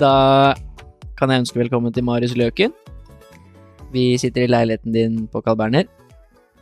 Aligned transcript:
Da 0.00 0.54
kan 1.18 1.28
jeg 1.28 1.42
ønske 1.42 1.58
velkommen 1.60 1.92
til 1.92 2.06
Marius 2.06 2.32
Løken. 2.32 2.72
Vi 3.92 4.14
sitter 4.16 4.46
i 4.46 4.48
leiligheten 4.48 4.94
din 4.94 5.16
på 5.28 5.42
Carl 5.44 5.58
Berner, 5.60 5.90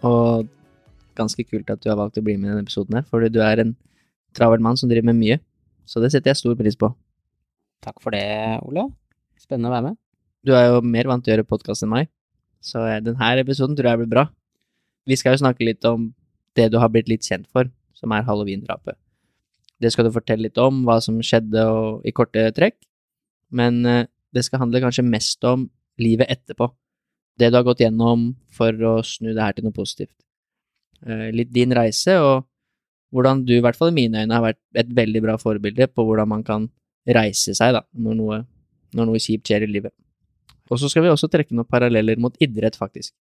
og 0.02 0.48
ganske 1.14 1.44
kult 1.46 1.70
at 1.70 1.78
du 1.84 1.86
har 1.86 2.00
valgt 2.00 2.18
å 2.18 2.24
bli 2.26 2.34
med 2.34 2.48
i 2.48 2.50
denne 2.50 2.64
episoden 2.66 2.98
her, 2.98 3.04
for 3.06 3.22
du 3.22 3.38
er 3.44 3.62
en 3.62 3.76
travel 4.34 4.58
mann 4.64 4.80
som 4.80 4.90
driver 4.90 5.12
med 5.12 5.20
mye, 5.20 5.36
så 5.86 6.02
det 6.02 6.10
setter 6.10 6.32
jeg 6.32 6.40
stor 6.40 6.56
pris 6.58 6.74
på. 6.80 6.90
Takk 7.86 8.02
for 8.02 8.16
det, 8.16 8.24
Ole. 8.66 8.88
Spennende 9.38 9.70
å 9.70 9.76
være 9.76 9.86
med. 9.92 10.00
Du 10.42 10.56
er 10.58 10.72
jo 10.72 10.82
mer 10.82 11.12
vant 11.12 11.22
til 11.22 11.30
å 11.30 11.36
gjøre 11.36 11.46
podkast 11.54 11.86
enn 11.86 11.94
meg, 11.94 12.10
så 12.58 12.88
denne 13.06 13.30
episoden 13.44 13.78
tror 13.78 13.92
jeg 13.92 14.02
blir 14.02 14.12
bra. 14.16 14.26
Vi 15.06 15.20
skal 15.20 15.36
jo 15.36 15.44
snakke 15.44 15.62
litt 15.62 15.86
om 15.86 16.10
det 16.58 16.72
du 16.74 16.80
har 16.82 16.90
blitt 16.90 17.06
litt 17.06 17.22
kjent 17.22 17.46
for, 17.54 17.70
som 17.94 18.18
er 18.18 18.26
halloween-drapet. 18.26 18.98
Det 19.78 19.94
skal 19.94 20.10
du 20.10 20.14
fortelle 20.18 20.48
litt 20.48 20.58
om, 20.58 20.82
hva 20.90 20.98
som 20.98 21.22
skjedde 21.22 21.70
og, 21.70 22.02
i 22.02 22.10
korte 22.10 22.48
trekk, 22.58 22.80
men 23.54 23.80
eh, 23.86 24.06
det 24.34 24.44
skal 24.46 24.62
handle 24.64 24.82
kanskje 24.84 25.06
mest 25.06 25.44
om 25.48 25.66
livet 26.02 26.30
etterpå. 26.30 26.68
Det 27.38 27.50
du 27.50 27.56
har 27.58 27.66
gått 27.66 27.82
gjennom 27.82 28.32
for 28.54 28.74
å 28.84 28.98
snu 29.06 29.30
det 29.32 29.42
her 29.42 29.56
til 29.56 29.68
noe 29.68 29.76
positivt. 29.76 30.14
Eh, 31.06 31.28
litt 31.34 31.52
din 31.54 31.72
reise, 31.74 32.18
og 32.18 32.46
hvordan 33.14 33.44
du, 33.46 33.54
i 33.56 33.62
hvert 33.64 33.78
fall 33.78 33.92
i 33.92 33.98
mine 34.00 34.24
øyne, 34.24 34.34
har 34.34 34.44
vært 34.44 34.60
et 34.82 34.90
veldig 34.94 35.22
bra 35.24 35.38
forbilde 35.40 35.88
på 35.92 36.04
hvordan 36.04 36.28
man 36.28 36.44
kan 36.44 36.68
reise 37.08 37.54
seg 37.56 37.72
da, 37.76 37.84
når 37.96 38.18
noe, 38.18 38.42
når 38.96 39.08
noe 39.08 39.22
kjipt 39.22 39.48
skjer 39.48 39.64
i 39.64 39.70
livet. 39.70 39.94
Og 40.68 40.80
så 40.80 40.90
skal 40.92 41.06
vi 41.06 41.12
også 41.12 41.30
trekke 41.32 41.56
noen 41.56 41.68
paralleller 41.68 42.20
mot 42.20 42.34
idrett, 42.42 42.76
faktisk. 42.76 43.14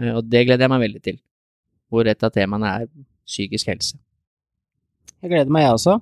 Eh, 0.00 0.12
og 0.12 0.26
det 0.28 0.44
gleder 0.46 0.66
jeg 0.66 0.74
meg 0.74 0.84
veldig 0.84 1.02
til, 1.04 1.22
hvor 1.88 2.10
et 2.10 2.26
av 2.26 2.34
temaene 2.34 2.74
er 2.82 2.90
psykisk 3.28 3.70
helse. 3.72 3.96
Jeg 5.18 5.32
gleder 5.32 5.50
meg, 5.52 5.66
jeg 5.66 5.78
også. 5.78 5.98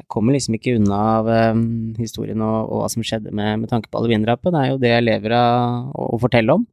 Jeg 0.00 0.08
kommer 0.10 0.34
liksom 0.34 0.56
ikke 0.56 0.76
unna 0.78 0.98
av 1.18 1.28
um, 1.52 1.64
historien 2.00 2.40
og, 2.40 2.56
og, 2.64 2.78
hva 2.80 2.88
som 2.92 3.04
skjedde 3.04 3.32
med, 3.34 3.60
med 3.62 3.70
tanke 3.70 3.90
på 3.92 4.00
alvindrapet. 4.00 4.52
Det 4.54 4.62
er 4.62 4.70
jo 4.70 4.80
det 4.80 4.92
jeg 4.94 5.04
lever 5.04 5.34
av 5.36 5.92
å, 5.92 6.06
å, 6.16 6.20
fortelle 6.22 6.56
om, 6.58 6.64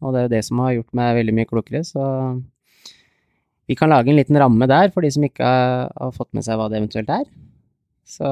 og 0.00 0.14
det 0.14 0.20
er 0.20 0.28
jo 0.28 0.32
det 0.36 0.42
som 0.46 0.62
har 0.62 0.76
gjort 0.76 0.96
meg 1.00 1.18
veldig 1.18 1.36
mye 1.36 1.50
klokere. 1.50 1.82
Så 1.86 2.04
vi 3.70 3.76
kan 3.78 3.90
lage 3.92 4.12
en 4.12 4.18
liten 4.18 4.38
ramme 4.40 4.70
der 4.70 4.90
for 4.94 5.06
de 5.06 5.10
som 5.14 5.26
ikke 5.26 5.46
har, 5.46 5.90
har 5.90 6.14
fått 6.14 6.30
med 6.36 6.46
seg 6.46 6.58
hva 6.58 6.70
det 6.70 6.80
eventuelt 6.80 7.10
er. 7.14 7.26
Så 8.10 8.26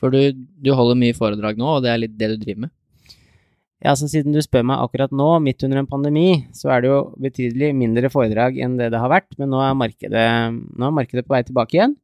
For 0.00 0.14
du, 0.14 0.32
du 0.32 0.70
holder 0.72 0.96
mye 0.98 1.16
foredrag 1.16 1.58
nå, 1.60 1.76
og 1.76 1.82
det 1.84 1.90
er 1.92 2.00
litt 2.00 2.14
det 2.18 2.30
du 2.32 2.38
driver 2.40 2.66
med? 2.66 2.74
Ja, 3.80 3.94
så 3.96 4.06
siden 4.12 4.34
du 4.34 4.40
spør 4.44 4.64
meg 4.68 4.80
akkurat 4.84 5.12
nå, 5.16 5.26
midt 5.40 5.62
under 5.64 5.80
en 5.80 5.88
pandemi, 5.88 6.44
så 6.56 6.68
er 6.72 6.82
det 6.82 6.90
jo 6.90 6.98
betydelig 7.20 7.70
mindre 7.76 8.10
foredrag 8.12 8.58
enn 8.60 8.76
det 8.76 8.90
det 8.92 9.00
har 9.00 9.12
vært, 9.12 9.30
men 9.40 9.48
nå 9.52 9.60
er 9.64 9.76
markedet, 9.76 10.24
nå 10.52 10.88
er 10.88 10.96
markedet 10.96 11.24
på 11.24 11.32
vei 11.32 11.40
tilbake 11.48 11.78
igjen. 11.78 11.94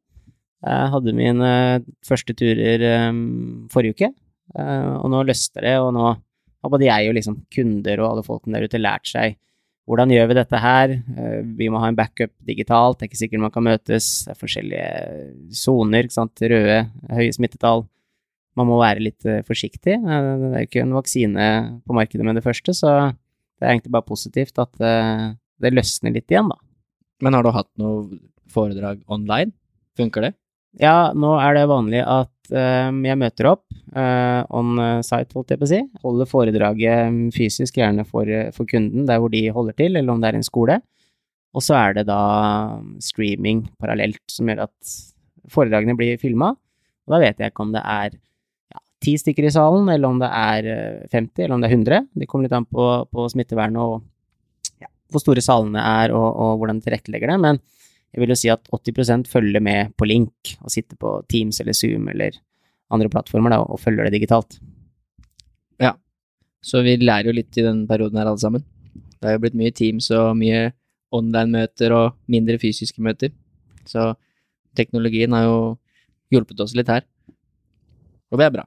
Jeg 0.65 0.91
hadde 0.93 1.13
mine 1.13 1.49
første 2.05 2.33
turer 2.37 2.85
um, 3.09 3.67
forrige 3.69 3.97
uke, 3.97 4.09
uh, 4.57 4.95
og 5.03 5.11
nå 5.13 5.25
løste 5.27 5.61
det, 5.61 5.75
og 5.83 5.91
nå 5.93 6.07
har 6.09 6.71
både 6.73 6.87
jeg 6.87 7.09
og 7.09 7.17
liksom 7.17 7.35
kunder 7.53 8.01
og 8.01 8.09
alle 8.09 8.25
folkene 8.25 8.57
der 8.57 8.65
ute 8.65 8.81
lært 8.81 9.05
seg 9.09 9.37
hvordan 9.87 10.11
gjør 10.11 10.25
vi 10.27 10.35
dette 10.35 10.59
her? 10.59 10.93
Vi 11.55 11.69
må 11.71 11.79
ha 11.79 11.87
en 11.87 11.95
backup 11.95 12.33
digitalt, 12.43 12.97
det 12.97 13.05
er 13.05 13.07
ikke 13.07 13.19
sikkert 13.21 13.43
man 13.45 13.53
kan 13.55 13.63
møtes, 13.63 14.07
det 14.25 14.33
er 14.33 14.39
forskjellige 14.41 14.87
soner, 15.55 16.09
røde, 16.51 16.79
høye 17.07 17.35
smittetall 17.37 17.85
man 18.59 18.67
må 18.67 18.81
være 18.81 19.05
litt 19.05 19.27
forsiktig. 19.47 19.95
Det 19.95 20.49
er 20.49 20.65
ikke 20.65 20.81
en 20.83 20.95
vaksine 20.97 21.47
på 21.87 21.95
markedet 21.95 22.25
med 22.27 22.35
det 22.35 22.43
første, 22.43 22.75
så 22.75 23.13
det 23.13 23.63
er 23.63 23.77
egentlig 23.77 23.93
bare 23.95 24.09
positivt 24.09 24.59
at 24.59 24.75
det 24.75 25.71
løsner 25.71 26.17
litt 26.17 26.35
igjen, 26.35 26.51
da. 26.51 26.59
Men 27.23 27.37
har 27.37 27.47
du 27.47 27.53
hatt 27.55 27.71
noe 27.79 28.19
foredrag 28.51 28.99
online? 29.07 29.55
Funker 29.95 30.27
det? 30.27 30.33
Ja, 30.77 31.11
nå 31.15 31.31
er 31.41 31.55
det 31.57 31.69
vanlig 31.71 32.03
at 32.03 32.33
jeg 32.47 33.17
møter 33.19 33.49
opp 33.49 33.65
on 34.55 34.77
site, 35.03 35.33
holdt 35.35 35.49
jeg 35.51 35.59
på 35.59 35.65
å 35.65 35.71
si. 35.71 35.79
Holder 36.03 36.29
foredraget 36.29 37.33
fysisk, 37.35 37.79
gjerne 37.79 38.05
for, 38.07 38.29
for 38.55 38.69
kunden, 38.69 39.07
der 39.09 39.19
hvor 39.19 39.33
de 39.33 39.41
holder 39.51 39.75
til, 39.79 39.97
eller 39.97 40.13
om 40.13 40.21
det 40.21 40.29
er 40.29 40.37
en 40.37 40.45
skole. 40.47 40.77
Og 41.57 41.65
så 41.65 41.75
er 41.79 41.97
det 41.97 42.05
da 42.07 42.21
streaming 43.03 43.65
parallelt, 43.81 44.21
som 44.29 44.49
gjør 44.49 44.67
at 44.67 44.95
foredragene 45.51 45.97
blir 45.97 46.19
filma. 46.21 46.53
Og 47.07 47.15
da 47.15 47.21
vet 47.23 47.41
jeg 47.41 47.53
ikke 47.53 47.65
om 47.65 47.73
det 47.73 47.83
er 47.83 48.17
ti 49.03 49.13
stykker 49.19 49.47
i 49.47 49.53
salen, 49.53 49.87
eller 49.93 50.09
om 50.09 50.19
det 50.21 50.29
er 50.29 50.67
50, 51.13 51.13
eh, 51.13 51.45
eller 51.45 51.55
om 51.55 51.63
det 51.63 51.69
er 51.69 51.77
100. 51.77 52.05
Det 52.17 52.27
kommer 52.29 52.47
litt 52.47 52.57
an 52.57 52.67
på, 52.67 52.87
på 53.13 53.27
smittevernet 53.33 53.81
og 53.81 54.81
ja, 54.83 54.89
hvor 55.13 55.23
store 55.23 55.43
salene 55.45 55.81
er, 55.81 56.13
og, 56.17 56.27
og 56.27 56.61
hvordan 56.61 56.81
de 56.81 56.87
tilrettelegger 56.87 57.33
det. 57.33 57.39
Men 57.45 57.61
jeg 58.13 58.23
vil 58.23 58.31
jo 58.33 58.39
si 58.39 58.49
at 58.51 58.69
80% 58.73 59.27
følger 59.29 59.63
med 59.63 59.93
på 59.99 60.07
link, 60.07 60.55
og 60.63 60.71
sitter 60.73 60.97
på 60.99 61.17
Teams 61.29 61.59
eller 61.61 61.75
Zoom 61.77 62.07
eller 62.13 62.37
andre 62.93 63.11
plattformer 63.11 63.53
da, 63.53 63.59
og 63.61 63.81
følger 63.81 64.07
det 64.07 64.15
digitalt. 64.15 64.59
Ja, 65.83 65.93
så 66.63 66.81
vi 66.85 66.95
lærer 67.01 67.29
jo 67.29 67.35
litt 67.37 67.57
i 67.59 67.65
denne 67.65 67.87
perioden 67.89 68.19
her, 68.19 68.29
alle 68.29 68.41
sammen. 68.41 68.63
Det 69.17 69.27
har 69.27 69.37
jo 69.37 69.43
blitt 69.43 69.57
mye 69.59 69.75
Teams 69.75 70.09
og 70.15 70.37
mye 70.39 70.71
online-møter 71.15 71.93
og 71.95 72.15
mindre 72.31 72.57
fysiske 72.61 73.03
møter. 73.03 73.33
Så 73.87 74.13
teknologien 74.77 75.33
har 75.35 75.47
jo 75.47 75.59
hjulpet 76.33 76.63
oss 76.63 76.75
litt 76.77 76.89
her. 76.91 77.05
Og 78.31 78.39
det 78.39 78.47
er 78.47 78.57
bra 78.59 78.65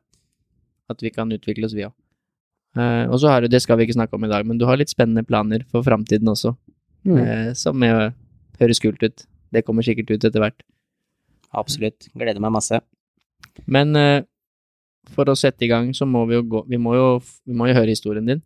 at 0.90 1.02
vi 1.04 1.12
kan 1.14 1.30
utvikle 1.30 1.68
oss, 1.68 1.76
vi 1.76 1.86
òg. 1.86 1.94
Uh, 2.78 3.06
og 3.10 3.18
så 3.22 3.30
har 3.32 3.42
du, 3.42 3.50
det 3.50 3.60
skal 3.62 3.78
vi 3.78 3.86
ikke 3.86 3.96
snakke 3.96 4.16
om 4.16 4.24
i 4.26 4.30
dag, 4.30 4.46
men 4.46 4.58
du 4.58 4.64
har 4.66 4.78
litt 4.78 4.92
spennende 4.92 5.26
planer 5.26 5.64
for 5.70 5.86
framtiden 5.86 6.30
også, 6.30 6.52
mm. 7.06 7.16
uh, 7.18 7.50
som 7.58 7.82
uh, 7.82 8.10
høres 8.60 8.82
kult 8.82 9.02
ut. 9.02 9.24
Det 9.50 9.64
kommer 9.66 9.86
sikkert 9.86 10.12
ut 10.14 10.26
etter 10.26 10.42
hvert. 10.42 10.64
Absolutt. 11.56 12.10
Gleder 12.14 12.42
meg 12.42 12.54
masse. 12.54 12.78
Men 13.66 13.96
uh, 13.98 14.22
for 15.10 15.30
å 15.30 15.38
sette 15.38 15.66
i 15.66 15.70
gang, 15.70 15.90
så 15.96 16.06
må 16.06 16.22
vi 16.28 16.36
jo 16.36 16.44
gå 16.46 16.64
Vi 16.70 16.78
må 16.78 16.94
jo, 16.94 17.06
vi 17.48 17.56
må 17.56 17.70
jo 17.70 17.76
høre 17.78 17.90
historien 17.90 18.26
din. 18.26 18.42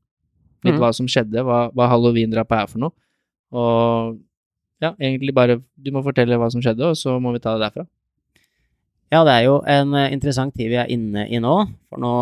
Litt 0.65 0.79
mm. 0.79 0.81
hva 0.81 0.93
som 0.97 1.09
skjedde, 1.11 1.43
hva, 1.45 1.67
hva 1.77 1.91
halloween-drapet 1.93 2.63
er 2.63 2.71
for 2.71 2.85
noe. 2.87 2.97
Og 3.55 4.17
ja, 4.83 4.95
egentlig 4.99 5.35
bare 5.37 5.61
Du 5.77 5.93
må 5.95 6.03
fortelle 6.05 6.39
hva 6.41 6.49
som 6.53 6.63
skjedde, 6.65 6.89
og 6.89 6.99
så 6.99 7.19
må 7.23 7.35
vi 7.35 7.43
ta 7.45 7.55
det 7.55 7.67
derfra. 7.67 7.87
Ja, 9.13 9.21
det 9.23 9.35
er 9.35 9.45
jo 9.47 9.59
en 9.71 9.93
eh, 9.95 10.11
interessant 10.15 10.57
tid 10.57 10.73
vi 10.73 10.79
er 10.81 10.91
inne 10.91 11.27
i 11.31 11.39
nå. 11.43 11.53
For 11.93 12.01
nå 12.03 12.15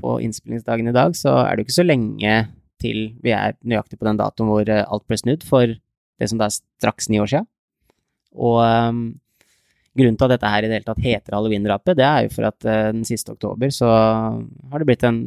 på 0.00 0.14
innspillingsdagen 0.24 0.88
i 0.88 0.94
dag 0.96 1.16
så 1.18 1.34
er 1.42 1.56
det 1.56 1.64
jo 1.64 1.68
ikke 1.68 1.80
så 1.80 1.86
lenge 1.86 2.36
til 2.80 3.00
vi 3.24 3.32
er 3.36 3.56
nøyaktig 3.66 3.98
på 3.98 4.06
den 4.08 4.20
datoen 4.20 4.48
hvor 4.48 4.70
eh, 4.70 4.84
alt 4.84 5.04
ble 5.08 5.18
snudd 5.20 5.44
for 5.44 5.74
det 6.20 6.30
som 6.30 6.40
da 6.40 6.48
er 6.48 6.56
straks 6.56 7.10
ni 7.12 7.20
år 7.22 7.30
siden. 7.30 7.48
Og 8.36 8.60
um, 8.60 9.04
grunnen 9.96 10.16
til 10.18 10.26
at 10.26 10.34
dette 10.34 10.52
her 10.52 10.64
i 10.64 10.70
det 10.70 10.78
hele 10.78 10.88
tatt 10.88 11.04
heter 11.04 11.36
halloween-drapet, 11.36 11.96
det 11.98 12.06
er 12.06 12.26
jo 12.26 12.32
for 12.34 12.48
at 12.48 12.58
uh, 12.68 12.88
den 12.92 13.04
siste 13.08 13.32
oktober 13.32 13.72
så 13.72 13.90
har 13.90 14.82
det 14.82 14.88
blitt 14.88 15.06
en, 15.08 15.22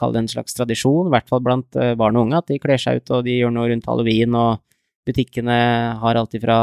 kall 0.00 0.12
det 0.14 0.24
en 0.24 0.32
slags 0.32 0.56
tradisjon, 0.56 1.08
i 1.08 1.14
hvert 1.14 1.30
fall 1.30 1.44
blant 1.44 1.78
uh, 1.80 1.94
barn 1.98 2.18
og 2.18 2.28
unge, 2.28 2.42
at 2.42 2.50
de 2.52 2.60
kler 2.62 2.80
seg 2.80 3.00
ut 3.00 3.14
og 3.16 3.24
de 3.28 3.38
gjør 3.38 3.54
noe 3.56 3.70
rundt 3.72 3.88
halloween, 3.88 4.36
og 4.36 4.60
butikkene 5.08 5.56
har 6.02 6.20
alt 6.20 6.36
ifra 6.36 6.58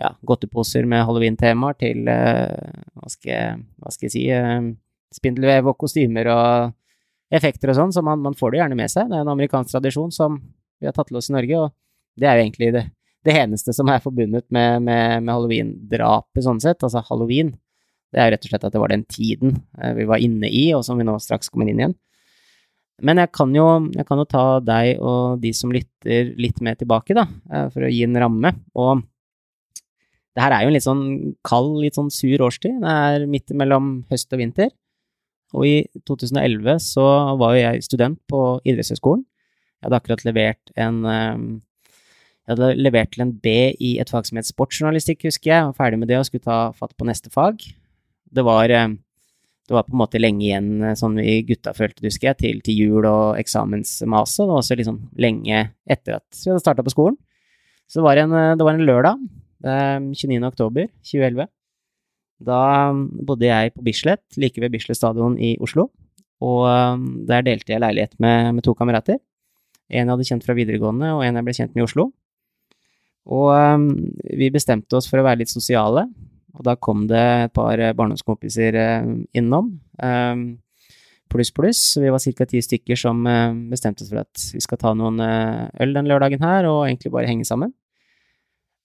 ja, 0.00 0.10
godteposer 0.26 0.88
med 0.90 1.04
halloween-temaer 1.06 1.76
til 1.80 2.08
uh, 2.08 2.72
hva, 2.96 3.12
skal, 3.12 3.60
hva, 3.78 3.92
skal, 3.92 4.08
jeg 4.08 4.16
si 4.16 4.24
uh, 4.32 4.72
spindelvev 5.14 5.70
og 5.70 5.78
kostymer 5.84 6.32
og 6.32 7.34
effekter 7.34 7.72
og 7.72 7.78
sånn, 7.78 7.94
så 7.94 8.02
man, 8.04 8.22
man, 8.22 8.36
får 8.38 8.52
det 8.52 8.60
gjerne 8.62 8.78
med 8.78 8.92
seg. 8.92 9.08
Det 9.10 9.18
er 9.18 9.24
en 9.24 9.32
amerikansk 9.34 9.74
tradisjon 9.74 10.12
som 10.14 10.38
vi 10.80 10.88
har 10.88 10.94
tatt 10.96 11.08
til 11.10 11.18
oss 11.20 11.30
i 11.30 11.36
Norge, 11.36 11.60
og 11.60 11.72
det 12.20 12.28
er 12.28 12.38
jo 12.38 12.44
egentlig 12.44 12.70
det, 12.74 12.84
det 13.26 13.36
eneste 13.40 13.74
som 13.76 13.90
er 13.90 14.02
forbundet 14.04 14.46
med, 14.54 14.84
med, 14.86 15.22
med 15.24 15.32
halloween-drapet, 15.32 16.42
sånn 16.44 16.62
sett. 16.62 16.82
Altså 16.84 17.02
halloween. 17.08 17.54
Det 18.14 18.20
er 18.20 18.28
jo 18.28 18.34
rett 18.34 18.46
og 18.46 18.52
slett 18.52 18.66
at 18.68 18.74
det 18.74 18.82
var 18.82 18.92
den 18.94 19.06
tiden 19.10 19.56
uh, 19.80 19.92
vi 19.96 20.06
var 20.08 20.22
inne 20.22 20.50
i, 20.50 20.68
og 20.76 20.84
som 20.86 21.00
vi 21.00 21.06
nå 21.06 21.16
straks 21.22 21.50
kommer 21.50 21.70
inn 21.70 21.80
igjen. 21.82 21.96
Men 23.02 23.18
jeg 23.18 23.32
kan, 23.34 23.50
jo, 23.56 23.66
jeg 23.90 24.06
kan 24.06 24.20
jo 24.22 24.28
ta 24.30 24.44
deg 24.62 25.00
og 25.02 25.40
de 25.42 25.50
som 25.56 25.72
lytter, 25.74 26.30
litt 26.38 26.60
med 26.62 26.78
tilbake, 26.78 27.16
da, 27.18 27.24
for 27.74 27.82
å 27.82 27.90
gi 27.90 28.04
en 28.06 28.14
ramme. 28.22 28.52
Og 28.78 29.02
det 30.34 30.42
her 30.44 30.54
er 30.54 30.62
jo 30.62 30.70
en 30.70 30.76
litt 30.76 30.86
sånn 30.86 31.04
kald, 31.46 31.80
litt 31.82 31.98
sånn 31.98 32.12
sur 32.14 32.42
årstid. 32.46 32.80
Det 32.82 32.94
er 33.08 33.26
midt 33.30 33.50
mellom 33.58 33.96
høst 34.14 34.30
og 34.34 34.38
vinter. 34.42 34.70
Og 35.54 35.66
i 35.68 35.74
2011 36.06 36.80
så 36.82 37.04
var 37.38 37.54
jo 37.54 37.62
jeg 37.62 37.86
student 37.86 38.18
på 38.30 38.40
idrettshøyskolen. 38.66 39.22
Jeg 39.78 39.86
hadde 39.86 40.00
akkurat 40.00 40.24
levert 40.26 40.72
en, 40.80 41.02
Jeg 42.44 42.58
hadde 42.58 42.74
levert 42.76 43.14
til 43.14 43.24
en 43.24 43.32
B 43.40 43.52
i 43.80 43.94
et 44.02 44.10
fag 44.12 44.26
som 44.28 44.36
het 44.36 44.48
sportsjournalistikk, 44.50 45.22
husker 45.30 45.48
jeg. 45.48 45.64
Var 45.64 45.76
ferdig 45.78 45.98
med 46.02 46.10
det 46.10 46.18
og 46.20 46.26
skulle 46.28 46.44
ta 46.44 46.58
fatt 46.76 46.92
på 46.92 47.06
neste 47.08 47.30
fag. 47.32 47.62
Det 48.36 48.42
var, 48.44 48.68
eh, 48.68 48.88
det 49.64 49.72
var 49.72 49.86
på 49.86 49.94
en 49.94 50.02
måte 50.02 50.20
lenge 50.20 50.44
igjen, 50.44 50.82
eh, 50.82 50.92
sånn 50.92 51.16
vi 51.16 51.40
gutta 51.48 51.72
følte 51.72 52.04
husker 52.04 52.28
jeg, 52.28 52.36
til, 52.36 52.60
til 52.60 52.76
jul 52.76 53.06
og 53.08 53.38
eksamensmaset. 53.40 54.44
Det 54.44 54.50
var 54.50 54.60
også 54.60 54.76
liksom 54.76 54.98
lenge 55.16 55.70
etter 55.88 56.18
at 56.18 56.26
vi 56.36 56.50
hadde 56.50 56.60
starta 56.60 56.84
på 56.84 56.92
skolen. 56.92 57.16
Så 57.88 58.00
det 58.00 58.04
var 58.04 58.20
en, 58.20 58.30
det 58.58 58.64
var 58.64 58.74
en 58.74 58.86
lørdag, 58.86 59.22
29. 59.64 60.44
oktober 60.44 60.88
2011. 61.00 61.48
Da 62.44 62.92
bodde 62.92 63.46
jeg 63.46 63.72
på 63.72 63.84
Bislett, 63.84 64.24
like 64.36 64.60
ved 64.60 64.72
Bislett 64.72 64.98
stadion 64.98 65.38
i 65.38 65.56
Oslo. 65.60 65.88
Og 66.44 66.66
der 67.28 67.44
delte 67.44 67.72
jeg 67.72 67.80
leilighet 67.80 68.18
med, 68.20 68.54
med 68.56 68.64
to 68.64 68.74
kamerater. 68.74 69.16
En 69.88 70.04
jeg 70.04 70.12
hadde 70.12 70.28
kjent 70.28 70.44
fra 70.44 70.56
videregående, 70.56 71.12
og 71.14 71.24
en 71.24 71.36
jeg 71.36 71.44
ble 71.44 71.56
kjent 71.56 71.74
med 71.74 71.84
i 71.84 71.86
Oslo. 71.86 72.10
Og 73.32 73.48
um, 73.56 73.86
vi 74.36 74.50
bestemte 74.52 74.98
oss 74.98 75.08
for 75.08 75.20
å 75.20 75.24
være 75.24 75.42
litt 75.42 75.52
sosiale, 75.52 76.04
og 76.54 76.66
da 76.66 76.76
kom 76.76 77.06
det 77.10 77.22
et 77.46 77.54
par 77.56 77.80
barndomskompiser 77.96 78.76
uh, 78.76 79.14
innom. 79.36 79.72
Um, 79.98 80.44
pluss, 81.32 81.50
pluss. 81.54 81.80
Vi 81.98 82.12
var 82.12 82.20
ca. 82.20 82.46
ti 82.50 82.60
stykker 82.62 82.98
som 83.00 83.24
uh, 83.26 83.54
bestemte 83.70 84.04
oss 84.04 84.12
for 84.12 84.22
at 84.22 84.44
vi 84.52 84.60
skal 84.62 84.80
ta 84.80 84.92
noen 84.96 85.22
uh, 85.24 85.64
øl 85.80 85.96
den 85.96 86.10
lørdagen 86.10 86.44
her, 86.44 86.68
og 86.68 86.84
egentlig 86.86 87.14
bare 87.14 87.30
henge 87.30 87.48
sammen. 87.48 87.72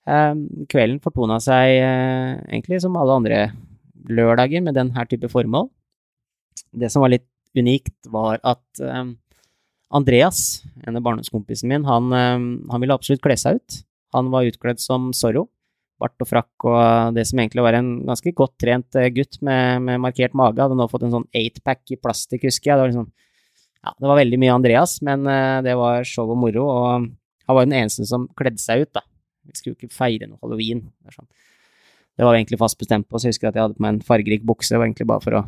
Um, 0.09 0.47
kvelden 0.71 1.01
fortona 1.03 1.37
seg 1.43 1.75
egentlig 1.83 2.79
som 2.81 2.95
alle 2.97 3.17
andre 3.19 3.41
lørdager 4.09 4.63
med 4.65 4.79
den 4.79 4.93
her 4.95 5.05
type 5.11 5.29
formål. 5.29 5.67
Det 6.73 6.89
som 6.89 7.03
var 7.03 7.11
litt 7.13 7.27
unikt, 7.57 8.07
var 8.09 8.39
at 8.47 8.81
Andreas, 9.93 10.63
en 10.85 10.97
av 10.97 11.03
barndomskompisene 11.05 11.69
min, 11.71 11.85
han, 11.85 12.09
han 12.13 12.81
ville 12.81 12.95
absolutt 12.95 13.21
kle 13.25 13.35
seg 13.37 13.57
ut. 13.59 13.77
Han 14.15 14.29
var 14.33 14.49
utkledd 14.49 14.81
som 14.81 15.11
Zorro. 15.15 15.47
Bart 15.99 16.23
og 16.23 16.29
frakk 16.29 16.65
og 16.69 17.15
det 17.15 17.25
som 17.27 17.41
egentlig 17.41 17.63
var 17.65 17.75
en 17.75 17.89
ganske 18.07 18.31
godt 18.35 18.53
trent 18.63 18.95
eh, 18.95 19.09
gutt 19.11 19.41
med, 19.43 19.83
med 19.83 19.99
markert 20.05 20.35
mage. 20.37 20.61
Hadde 20.63 20.77
nå 20.79 20.87
fått 20.87 21.03
en 21.05 21.15
sånn 21.17 21.27
eightpack 21.35 21.91
i 21.91 21.99
plastikk, 21.99 22.45
husker 22.47 22.71
jeg. 22.71 22.77
Det 22.77 22.83
var, 22.85 22.93
liksom, 22.93 23.09
ja, 23.83 23.93
det 23.97 24.11
var 24.11 24.19
veldig 24.21 24.39
mye 24.39 24.53
Andreas, 24.55 24.93
men 25.05 25.27
uh, 25.27 25.59
det 25.65 25.75
var 25.75 26.07
show 26.07 26.31
og 26.31 26.39
moro. 26.39 26.69
Og 26.71 27.09
han 27.09 27.57
var 27.57 27.65
jo 27.65 27.71
den 27.71 27.81
eneste 27.81 28.07
som 28.07 28.29
kledde 28.39 28.63
seg 28.63 28.85
ut, 28.85 28.93
da. 28.95 29.03
Vi 29.49 29.57
skulle 29.57 29.75
jo 29.75 29.79
ikke 29.81 29.97
feire 29.97 30.29
noe 30.29 30.39
halloween. 30.45 30.85
Det, 31.03 31.17
sånn. 31.17 31.27
var 32.23 32.37
egentlig 32.37 32.61
fast 32.61 32.79
bestemt 32.79 33.09
på, 33.09 33.19
så 33.19 33.27
jeg 33.27 33.35
husker 33.35 33.51
at 33.51 33.59
jeg 33.59 33.67
hadde 33.67 33.75
på 33.75 33.83
meg 33.83 33.97
en 33.97 34.07
fargerik 34.07 34.47
bukse. 34.47 34.71
Det 34.71 34.79
var 34.79 34.87
egentlig 34.87 35.09
bare 35.09 35.25
for 35.25 35.41
å 35.41 35.43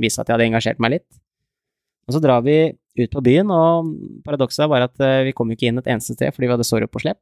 vise 0.00 0.22
at 0.22 0.30
jeg 0.30 0.38
hadde 0.38 0.48
engasjert 0.48 0.80
meg 0.80 0.96
litt. 0.96 1.08
Og 2.08 2.16
så 2.16 2.24
drar 2.24 2.40
vi 2.46 2.56
ut 2.72 3.12
på 3.12 3.20
byen, 3.26 3.52
og 3.52 3.92
paradokset 4.24 4.64
var 4.70 4.88
at 4.88 4.96
vi 5.26 5.36
kom 5.36 5.52
jo 5.52 5.58
ikke 5.60 5.68
inn 5.68 5.78
et 5.82 5.92
eneste 5.92 6.16
sted 6.16 6.32
fordi 6.32 6.48
vi 6.48 6.54
hadde 6.56 6.66
Zorro 6.66 6.88
på 6.90 7.04
slepp 7.04 7.20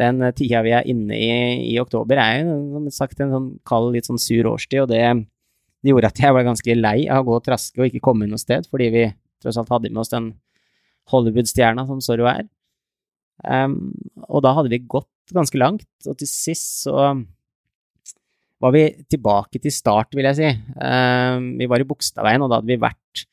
den 0.00 0.22
eh, 0.24 0.34
tida 0.36 0.62
vi 0.66 0.74
er 0.76 0.88
inne 0.88 1.16
i 1.16 1.30
i 1.72 1.76
oktober, 1.80 2.20
er 2.20 2.42
jo 2.44 2.56
som 2.74 2.88
sagt 2.94 3.22
en 3.22 3.32
sånn 3.34 3.48
kald, 3.68 3.92
litt 3.94 4.08
sånn 4.08 4.20
sur 4.22 4.50
årstid, 4.52 4.82
og 4.84 4.90
det, 4.92 5.02
det 5.82 5.92
gjorde 5.92 6.12
at 6.12 6.22
jeg 6.22 6.36
var 6.36 6.48
ganske 6.48 6.78
lei 6.78 6.98
av 7.06 7.24
å 7.24 7.30
gå 7.30 7.38
og 7.38 7.46
traske 7.46 7.80
og 7.80 7.88
ikke 7.88 8.04
komme 8.04 8.28
noe 8.28 8.40
sted, 8.40 8.68
fordi 8.70 8.90
vi 8.94 9.06
tross 9.42 9.58
alt 9.60 9.72
hadde 9.72 9.92
med 9.92 10.02
oss 10.04 10.12
den 10.12 10.32
Hollywood-stjerna 11.12 11.86
som 11.86 12.02
Zorro 12.02 12.26
er. 12.30 12.46
Um, 13.46 13.92
og 14.26 14.40
da 14.42 14.54
hadde 14.56 14.72
vi 14.72 14.82
gått 14.82 15.34
ganske 15.36 15.58
langt, 15.60 15.86
og 16.06 16.16
til 16.18 16.30
sist 16.30 16.86
så 16.86 17.12
var 18.62 18.72
vi 18.72 18.88
tilbake 19.12 19.60
til 19.60 19.74
start, 19.74 20.14
vil 20.16 20.26
jeg 20.30 20.38
si. 20.38 20.50
Um, 20.80 21.52
vi 21.60 21.68
var 21.70 21.82
i 21.82 21.88
Bogstadveien, 21.88 22.42
og 22.42 22.50
da 22.50 22.60
hadde 22.60 22.72
vi 22.72 22.80
vært 22.80 23.26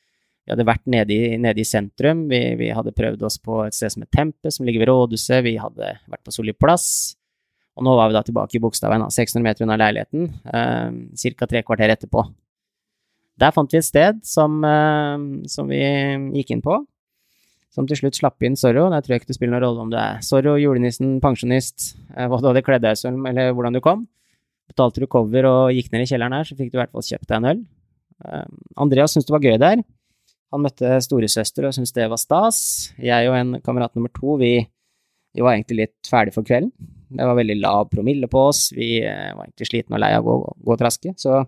vi 0.43 0.51
hadde 0.51 0.65
vært 0.67 0.83
nede 0.91 1.15
i, 1.15 1.35
nede 1.39 1.63
i 1.63 1.67
sentrum. 1.67 2.25
Vi, 2.27 2.39
vi, 2.59 2.69
hadde 2.75 2.91
prøvd 2.95 3.21
oss 3.23 3.37
på 3.39 3.61
et 3.63 3.75
sted 3.77 3.93
som 3.93 4.03
het 4.03 4.11
Tempe, 4.11 4.51
som 4.51 4.67
ligger 4.67 4.83
ved 4.83 4.91
rådhuset. 4.91 5.39
Vi 5.45 5.55
hadde 5.59 5.93
vært 6.11 6.23
på 6.25 6.33
Solli 6.35 6.55
plass. 6.55 7.15
Og 7.79 7.85
nå 7.87 7.93
var 7.97 8.11
vi 8.11 8.17
da 8.17 8.21
tilbake 8.27 8.59
i 8.59 8.61
Bogstadveien, 8.61 9.07
600 9.09 9.45
meter 9.45 9.65
unna 9.65 9.79
leiligheten, 9.79 10.27
eh, 10.45 11.29
ca. 11.39 11.47
tre 11.47 11.63
kvarter 11.65 11.89
etterpå. 11.95 12.25
Der 13.39 13.53
fant 13.55 13.71
vi 13.71 13.79
et 13.79 13.87
sted 13.87 14.19
som, 14.27 14.59
eh, 14.63 15.47
som, 15.49 15.71
vi 15.71 15.79
gikk 16.37 16.51
inn 16.53 16.61
på, 16.61 16.77
som 17.73 17.87
til 17.89 17.97
slutt 17.97 18.19
slapp 18.19 18.43
inn 18.43 18.59
Zorro. 18.59 18.89
Der 18.91 19.01
tror 19.01 19.15
jeg 19.15 19.23
ikke 19.23 19.31
det 19.31 19.37
spiller 19.39 19.55
noen 19.55 19.65
rolle 19.65 19.81
om 19.87 19.89
du 19.89 19.97
er 19.97 20.21
Zorro, 20.21 20.57
julenissen, 20.61 21.19
pensjonist, 21.23 21.95
eh, 22.15 22.27
hva 22.27 22.41
du 22.41 22.51
hadde 22.51 22.61
kledd 22.61 22.83
deg 22.83 22.99
som, 22.99 23.25
eller 23.25 23.55
hvordan 23.55 23.73
du 23.73 23.81
kom. 23.81 24.07
Betalte 24.69 25.01
du 25.01 25.07
cover 25.07 25.47
og 25.49 25.73
gikk 25.73 25.89
ned 25.91 26.05
i 26.05 26.11
kjelleren 26.11 26.35
her, 26.35 26.45
så 26.45 26.55
fikk 26.59 26.69
du 26.71 26.77
i 26.77 26.83
hvert 26.83 26.93
fall 26.93 27.07
kjøpt 27.09 27.27
deg 27.31 27.39
en 27.39 27.49
øl. 27.55 27.65
Eh, 28.27 28.45
Andreas 28.77 29.15
syntes 29.15 29.31
det 29.31 29.37
var 29.39 29.47
gøy 29.49 29.57
der. 29.57 29.83
Han 30.53 30.61
møtte 30.61 30.99
storesøster 31.01 31.65
og 31.65 31.73
syntes 31.73 31.95
det 31.95 32.05
var 32.11 32.21
stas. 32.21 32.59
Jeg 33.01 33.29
og 33.31 33.37
en 33.39 33.55
kamerat 33.65 33.95
nummer 33.97 34.11
to, 34.13 34.37
vi, 34.37 34.59
vi 35.33 35.41
var 35.41 35.55
egentlig 35.55 35.79
litt 35.79 36.09
ferdig 36.09 36.35
for 36.35 36.45
kvelden. 36.45 36.71
Det 37.13 37.25
var 37.29 37.37
veldig 37.37 37.57
lav 37.61 37.89
promille 37.89 38.29
på 38.29 38.47
oss, 38.49 38.67
vi 38.73 38.95
eh, 39.01 39.33
var 39.33 39.47
egentlig 39.47 39.69
slitne 39.69 39.97
og 39.97 40.01
lei 40.01 40.11
av 40.17 40.25
å 40.29 40.37
gå, 40.41 40.53
gå 40.69 40.77
traske. 40.81 41.13
Så 41.17 41.41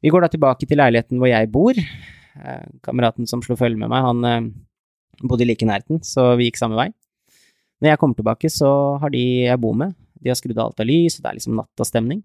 vi 0.00 0.12
går 0.12 0.24
da 0.24 0.30
tilbake 0.32 0.68
til 0.68 0.80
leiligheten 0.80 1.20
hvor 1.20 1.28
jeg 1.28 1.50
bor. 1.52 1.76
Eh, 1.76 2.66
kameraten 2.84 3.28
som 3.28 3.42
slo 3.44 3.56
følge 3.60 3.80
med 3.80 3.92
meg, 3.92 4.04
han 4.04 4.28
eh, 4.28 4.50
bodde 5.20 5.48
like 5.48 5.68
nærheten, 5.68 6.00
så 6.04 6.34
vi 6.40 6.48
gikk 6.48 6.60
samme 6.60 6.78
vei. 6.78 6.88
Når 7.80 7.94
jeg 7.94 8.00
kommer 8.00 8.16
tilbake, 8.16 8.52
så 8.52 8.70
har 9.00 9.12
de 9.12 9.24
jeg 9.46 9.60
bor 9.60 9.76
med, 9.76 9.96
de 10.20 10.32
har 10.32 10.36
skrudd 10.36 10.58
av 10.58 10.70
alt 10.70 10.82
av 10.84 10.88
lys, 10.88 11.16
og 11.16 11.24
det 11.24 11.30
er 11.30 11.40
liksom 11.40 11.56
nattastemning. 11.56 12.20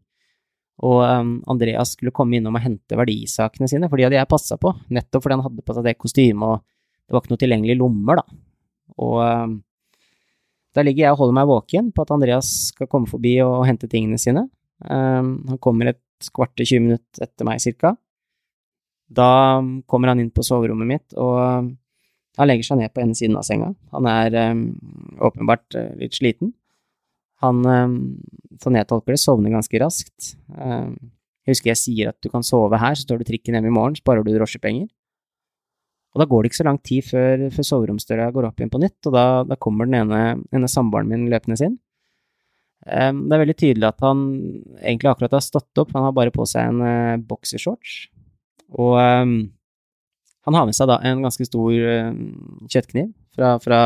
Og 0.83 0.97
um, 0.99 1.35
Andreas 1.47 1.93
skulle 1.95 2.11
komme 2.15 2.35
innom 2.35 2.57
og 2.57 2.63
hente 2.65 2.97
verdisakene 2.99 3.69
sine, 3.71 3.87
for 3.87 3.99
de 3.99 4.07
hadde 4.07 4.17
jeg 4.17 4.31
passa 4.31 4.57
på, 4.59 4.73
nettopp 4.91 5.23
fordi 5.23 5.37
han 5.37 5.45
hadde 5.45 5.63
på 5.63 5.75
seg 5.77 5.85
det 5.87 5.95
kostymet, 6.01 6.43
og 6.43 7.05
det 7.05 7.15
var 7.15 7.23
ikke 7.23 7.31
noe 7.31 7.43
tilgjengelig 7.45 7.77
lommer, 7.79 8.19
da. 8.19 8.39
Og 9.05 9.19
um, 9.23 9.55
da 10.75 10.83
ligger 10.83 11.05
jeg 11.05 11.15
og 11.15 11.21
holder 11.21 11.37
meg 11.37 11.47
våken 11.47 11.93
på 11.95 12.03
at 12.03 12.11
Andreas 12.11 12.49
skal 12.73 12.89
komme 12.91 13.07
forbi 13.07 13.37
og 13.45 13.63
hente 13.69 13.87
tingene 13.91 14.19
sine. 14.19 14.49
Um, 14.83 15.37
han 15.47 15.61
kommer 15.63 15.93
et 15.93 16.01
kvarter, 16.35 16.65
20 16.67 16.83
minutter 16.83 17.23
etter 17.23 17.47
meg, 17.47 17.63
cirka. 17.63 17.93
Da 19.07 19.61
kommer 19.87 20.11
han 20.11 20.19
inn 20.19 20.33
på 20.33 20.43
soverommet 20.43 20.89
mitt, 20.89 21.15
og 21.15 21.71
han 22.35 22.49
legger 22.49 22.67
seg 22.67 22.81
ned 22.81 22.91
på 22.91 23.03
ene 23.03 23.15
siden 23.15 23.37
av 23.39 23.45
senga. 23.47 23.71
Han 23.95 24.09
er 24.11 24.35
um, 24.51 24.67
åpenbart 25.23 25.79
uh, 25.79 25.93
litt 26.01 26.17
sliten. 26.17 26.51
Han, 27.43 27.61
sånn 28.61 28.77
jeg 28.79 28.87
tolker 28.89 29.15
det, 29.15 29.21
sovner 29.21 29.53
ganske 29.53 29.79
raskt. 29.81 30.35
Eh, 30.55 30.91
jeg 31.45 31.53
husker 31.53 31.71
jeg 31.73 31.81
sier 31.81 32.11
at 32.13 32.19
du 32.23 32.29
kan 32.31 32.45
sove 32.45 32.79
her, 32.81 32.95
så 32.97 33.07
tar 33.07 33.19
du 33.19 33.27
trikken 33.27 33.57
hjem 33.57 33.67
i 33.69 33.73
morgen, 33.73 33.97
sparer 33.99 34.25
du 34.25 34.31
drosjepenger. 34.33 34.87
Og 36.15 36.21
da 36.21 36.27
går 36.31 36.41
det 36.41 36.49
ikke 36.49 36.61
så 36.61 36.67
lang 36.69 36.79
tid 36.79 37.03
før, 37.03 37.41
før 37.51 37.67
soveromsdøra 37.67 38.29
går 38.33 38.47
opp 38.47 38.61
igjen 38.61 38.71
på 38.71 38.79
nytt, 38.79 38.99
og 39.09 39.17
da, 39.17 39.25
da 39.43 39.57
kommer 39.59 39.89
den 39.89 39.97
ene, 39.99 40.21
ene 40.55 40.69
samboeren 40.71 41.11
min 41.11 41.27
løpende 41.31 41.59
sin. 41.59 41.75
Det 42.85 43.33
er 43.33 43.41
veldig 43.41 43.55
tydelig 43.57 43.87
at 43.87 44.03
han 44.05 44.21
egentlig 44.77 45.09
akkurat 45.09 45.35
har 45.35 45.43
stått 45.43 45.81
opp, 45.81 45.91
han 45.95 46.05
har 46.05 46.15
bare 46.15 46.33
på 46.33 46.45
seg 46.47 46.69
en 46.69 46.81
uh, 46.85 47.21
boksershorts. 47.27 47.95
Og 48.77 48.95
um, 48.95 49.35
han 50.45 50.57
har 50.57 50.67
med 50.69 50.77
seg 50.77 50.87
da 50.91 50.99
en 51.03 51.23
ganske 51.25 51.47
stor 51.49 51.73
uh, 51.73 52.13
kjøttkniv 52.69 53.09
fra, 53.35 53.55
fra 53.63 53.79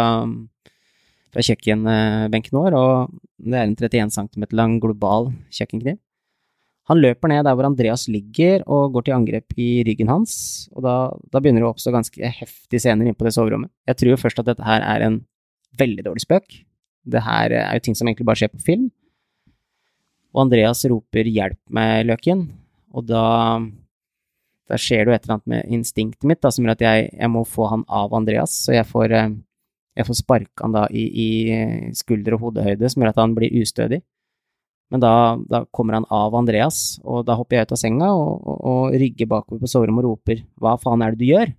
fra 1.33 1.43
kjøkkenbenken 1.45 2.55
vår, 2.55 2.75
og 2.77 3.17
det 3.39 3.57
er 3.57 3.67
en 3.67 3.75
31 3.77 4.13
cm 4.15 4.45
lang 4.57 4.77
global 4.81 5.29
kjøkkenkniv. 5.53 5.99
Han 6.89 6.97
løper 6.97 7.29
ned 7.29 7.43
der 7.45 7.53
hvor 7.53 7.67
Andreas 7.67 8.07
ligger 8.09 8.63
og 8.65 8.95
går 8.95 9.05
til 9.05 9.13
angrep 9.13 9.53
i 9.61 9.83
ryggen 9.85 10.09
hans, 10.09 10.33
og 10.73 10.85
da, 10.87 10.95
da 11.29 11.41
begynner 11.41 11.61
det 11.61 11.67
å 11.67 11.73
oppstå 11.75 11.93
ganske 11.93 12.31
heftige 12.39 12.81
scener 12.81 13.05
inne 13.05 13.17
på 13.17 13.27
det 13.27 13.35
soverommet. 13.35 13.69
Jeg 13.85 13.99
tror 13.99 14.15
jo 14.15 14.21
først 14.23 14.41
at 14.41 14.49
dette 14.49 14.65
her 14.65 14.81
er 14.81 15.05
en 15.05 15.19
veldig 15.77 16.07
dårlig 16.07 16.23
spøk. 16.25 16.63
Det 17.09 17.21
her 17.21 17.53
er 17.53 17.77
jo 17.77 17.83
ting 17.85 17.97
som 17.97 18.09
egentlig 18.09 18.25
bare 18.25 18.41
skjer 18.41 18.51
på 18.55 18.63
film. 18.65 18.89
Og 20.33 20.47
Andreas 20.47 20.81
roper 20.89 21.29
'hjelp 21.29 21.61
meg, 21.73 22.07
Løken', 22.09 22.47
og 22.93 23.05
da, 23.05 23.61
da 24.69 24.77
skjer 24.77 25.05
det 25.05 25.11
jo 25.11 25.15
et 25.15 25.23
eller 25.27 25.37
annet 25.37 25.53
med 25.53 25.77
instinktet 25.77 26.25
mitt 26.25 26.41
da, 26.41 26.49
som 26.53 26.65
gjør 26.65 26.77
at 26.77 26.85
jeg, 26.85 27.09
jeg 27.13 27.29
må 27.29 27.45
få 27.45 27.69
han 27.69 27.85
av 27.85 28.13
Andreas, 28.17 28.53
så 28.65 28.73
jeg 28.73 28.89
får 28.89 29.13
eh, 29.13 29.29
jeg 29.99 30.07
får 30.07 30.19
sparka 30.21 30.65
han 30.65 30.75
da 30.75 30.85
i, 30.95 31.03
i 31.03 31.29
skulder- 31.97 32.37
og 32.37 32.47
hodehøyde, 32.47 32.89
som 32.89 33.03
gjør 33.03 33.11
at 33.11 33.21
han 33.21 33.35
blir 33.35 33.55
ustødig. 33.59 33.99
Men 34.89 35.03
da, 35.03 35.13
da, 35.51 35.63
kommer 35.75 35.99
han 35.99 36.07
av 36.09 36.33
Andreas, 36.39 36.97
og 37.05 37.27
da 37.27 37.35
hopper 37.37 37.59
jeg 37.59 37.67
ut 37.67 37.73
av 37.75 37.81
senga 37.81 38.09
og, 38.09 38.31
og, 38.41 38.61
og 38.71 38.95
rygger 38.97 39.29
bakover 39.29 39.61
på 39.61 39.69
soverommet 39.69 40.07
og 40.07 40.15
roper 40.15 40.41
'hva 40.57 40.79
faen 40.81 41.03
er 41.05 41.13
det 41.13 41.21
du 41.21 41.27
gjør?' 41.29 41.53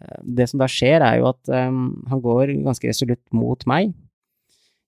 Eh, 0.00 0.20
det 0.24 0.48
som 0.48 0.60
da 0.62 0.68
skjer, 0.70 1.02
er 1.04 1.18
jo 1.20 1.28
at 1.28 1.50
um, 1.52 2.04
han 2.08 2.20
går 2.24 2.54
ganske 2.64 2.88
resolutt 2.88 3.22
mot 3.36 3.66
meg. 3.68 3.92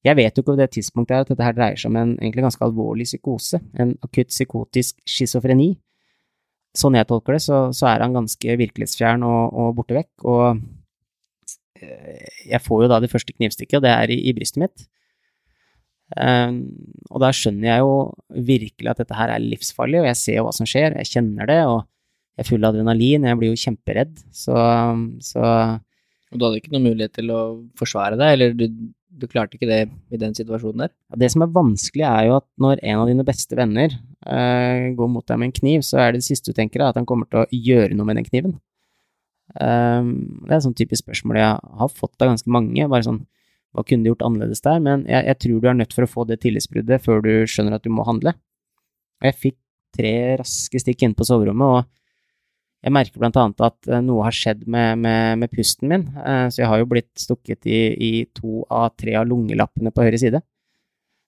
Jeg 0.05 0.17
vet 0.17 0.37
jo 0.37 0.43
ikke 0.43 0.53
på 0.53 0.61
det 0.61 0.71
tidspunktet 0.77 1.25
at 1.25 1.33
dette 1.33 1.45
her 1.45 1.57
dreier 1.57 1.81
seg 1.81 1.91
om 1.93 1.99
en 2.01 2.15
egentlig 2.19 2.45
ganske 2.45 2.65
alvorlig 2.65 3.07
psykose, 3.09 3.61
en 3.81 3.95
akutt 4.05 4.33
psykotisk 4.33 5.01
schizofreni. 5.09 5.75
Sånn 6.77 6.97
jeg 6.99 7.09
tolker 7.09 7.37
det, 7.37 7.43
så, 7.45 7.61
så 7.73 7.89
er 7.93 8.03
han 8.05 8.17
ganske 8.17 8.57
virkelighetsfjern 8.61 9.25
og, 9.25 9.53
og 9.53 9.77
borte 9.79 9.97
vekk, 9.97 10.13
og 10.25 10.65
jeg 11.83 12.61
får 12.63 12.85
jo 12.85 12.91
da 12.91 13.01
det 13.03 13.11
første 13.13 13.35
knivstikket, 13.35 13.79
og 13.79 13.87
det 13.87 13.93
er 13.93 14.13
i, 14.15 14.19
i 14.31 14.35
brystet 14.37 14.63
mitt. 14.63 14.87
Um, 16.15 16.59
og 17.11 17.23
da 17.25 17.31
skjønner 17.35 17.71
jeg 17.71 17.83
jo 17.83 17.95
virkelig 18.47 18.91
at 18.93 19.01
dette 19.01 19.17
her 19.19 19.33
er 19.35 19.43
livsfarlig, 19.43 20.03
og 20.03 20.09
jeg 20.11 20.21
ser 20.21 20.39
jo 20.39 20.47
hva 20.47 20.53
som 20.55 20.69
skjer, 20.69 20.99
jeg 21.01 21.11
kjenner 21.17 21.49
det, 21.51 21.61
og 21.71 21.81
jeg 22.35 22.45
er 22.45 22.51
full 22.51 22.67
av 22.67 22.75
adrenalin, 22.75 23.27
jeg 23.27 23.41
blir 23.41 23.55
jo 23.55 23.63
kjemperedd, 23.63 24.21
så, 24.35 24.59
så 25.25 25.47
Og 26.35 26.39
du 26.39 26.45
hadde 26.47 26.61
ikke 26.61 26.75
noen 26.75 26.91
mulighet 26.91 27.17
til 27.17 27.33
å 27.35 27.41
forsvare 27.79 28.19
deg, 28.21 28.37
eller 28.37 28.55
du, 28.59 28.67
du 29.09 29.27
klarte 29.31 29.57
ikke 29.59 29.71
det 29.71 29.81
i 30.13 30.21
den 30.21 30.37
situasjonen 30.37 30.85
der? 30.85 30.93
Ja, 31.11 31.23
Det 31.25 31.33
som 31.35 31.47
er 31.47 31.55
vanskelig, 31.55 32.05
er 32.11 32.29
jo 32.29 32.37
at 32.43 32.49
når 32.63 32.83
en 32.83 33.01
av 33.01 33.11
dine 33.11 33.27
beste 33.27 33.59
venner 33.59 33.97
uh, 33.97 34.93
går 34.99 35.11
mot 35.17 35.27
deg 35.27 35.41
med 35.41 35.51
en 35.51 35.59
kniv, 35.63 35.87
så 35.87 36.03
er 36.03 36.13
det 36.13 36.23
det 36.23 36.29
siste 36.29 36.53
du 36.53 36.59
tenker, 36.59 36.85
at 36.85 37.01
han 37.01 37.09
kommer 37.09 37.31
til 37.31 37.43
å 37.43 37.49
gjøre 37.51 37.97
noe 37.97 38.11
med 38.11 38.21
den 38.21 38.29
kniven. 38.29 38.59
Um, 39.55 40.11
det 40.43 40.51
er 40.51 40.59
et 40.59 40.67
sånn 40.67 40.77
typisk 40.79 41.05
spørsmål 41.05 41.39
jeg 41.39 41.59
har 41.81 41.91
fått 41.95 42.23
av 42.23 42.33
ganske 42.33 42.51
mange. 42.51 42.89
bare 42.91 43.07
sånn, 43.07 43.25
Hva 43.75 43.83
kunne 43.87 44.07
du 44.07 44.13
gjort 44.13 44.25
annerledes 44.27 44.63
der? 44.63 44.81
Men 44.83 45.05
jeg, 45.11 45.27
jeg 45.27 45.39
tror 45.43 45.61
du 45.61 45.69
er 45.69 45.77
nødt 45.79 45.95
for 45.95 46.07
å 46.07 46.11
få 46.11 46.25
det 46.29 46.41
tillitsbruddet 46.43 47.03
før 47.03 47.23
du 47.23 47.33
skjønner 47.51 47.79
at 47.79 47.87
du 47.87 47.91
må 47.91 48.07
handle. 48.07 48.35
Og 49.23 49.29
jeg 49.31 49.41
fikk 49.41 49.59
tre 49.95 50.15
raske 50.41 50.81
stikk 50.83 51.05
inn 51.07 51.15
på 51.15 51.27
soverommet, 51.27 51.67
og 51.67 52.85
jeg 52.85 52.93
merker 52.93 53.21
blant 53.23 53.37
annet 53.41 53.63
at 53.65 53.89
eh, 53.89 54.03
noe 54.05 54.27
har 54.27 54.35
skjedd 54.37 54.67
med, 54.69 55.01
med, 55.01 55.39
med 55.41 55.53
pusten 55.53 55.89
min. 55.89 56.09
Uh, 56.19 56.51
så 56.53 56.61
jeg 56.61 56.69
har 56.69 56.83
jo 56.83 56.89
blitt 56.91 57.13
stukket 57.17 57.65
i, 57.65 57.79
i, 57.97 58.11
to 58.37 58.65
av 58.69 58.91
tre 59.01 59.15
av 59.17 59.29
lungelappene 59.29 59.93
på 59.95 60.05
høyre 60.05 60.21
side. 60.21 60.43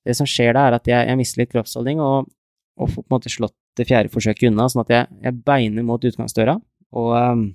Det 0.06 0.14
som 0.18 0.28
skjer 0.28 0.52
da, 0.52 0.66
er 0.66 0.76
at 0.76 0.90
jeg, 0.90 1.06
jeg 1.08 1.18
mister 1.18 1.42
litt 1.42 1.54
kroppsholdning 1.54 2.02
og, 2.04 2.28
og, 2.76 2.90
får 2.90 3.00
på 3.00 3.06
en 3.08 3.16
måte 3.16 3.32
slått 3.32 3.56
det 3.76 3.88
fjerde 3.88 4.12
forsøket 4.12 4.50
unna, 4.50 4.68
sånn 4.72 4.84
at 4.84 4.92
jeg, 4.92 5.08
jeg 5.24 5.40
beiner 5.48 5.84
mot 5.84 6.04
utgangsdøra. 6.04 6.58
Og 6.96 7.08
um, 7.16 7.48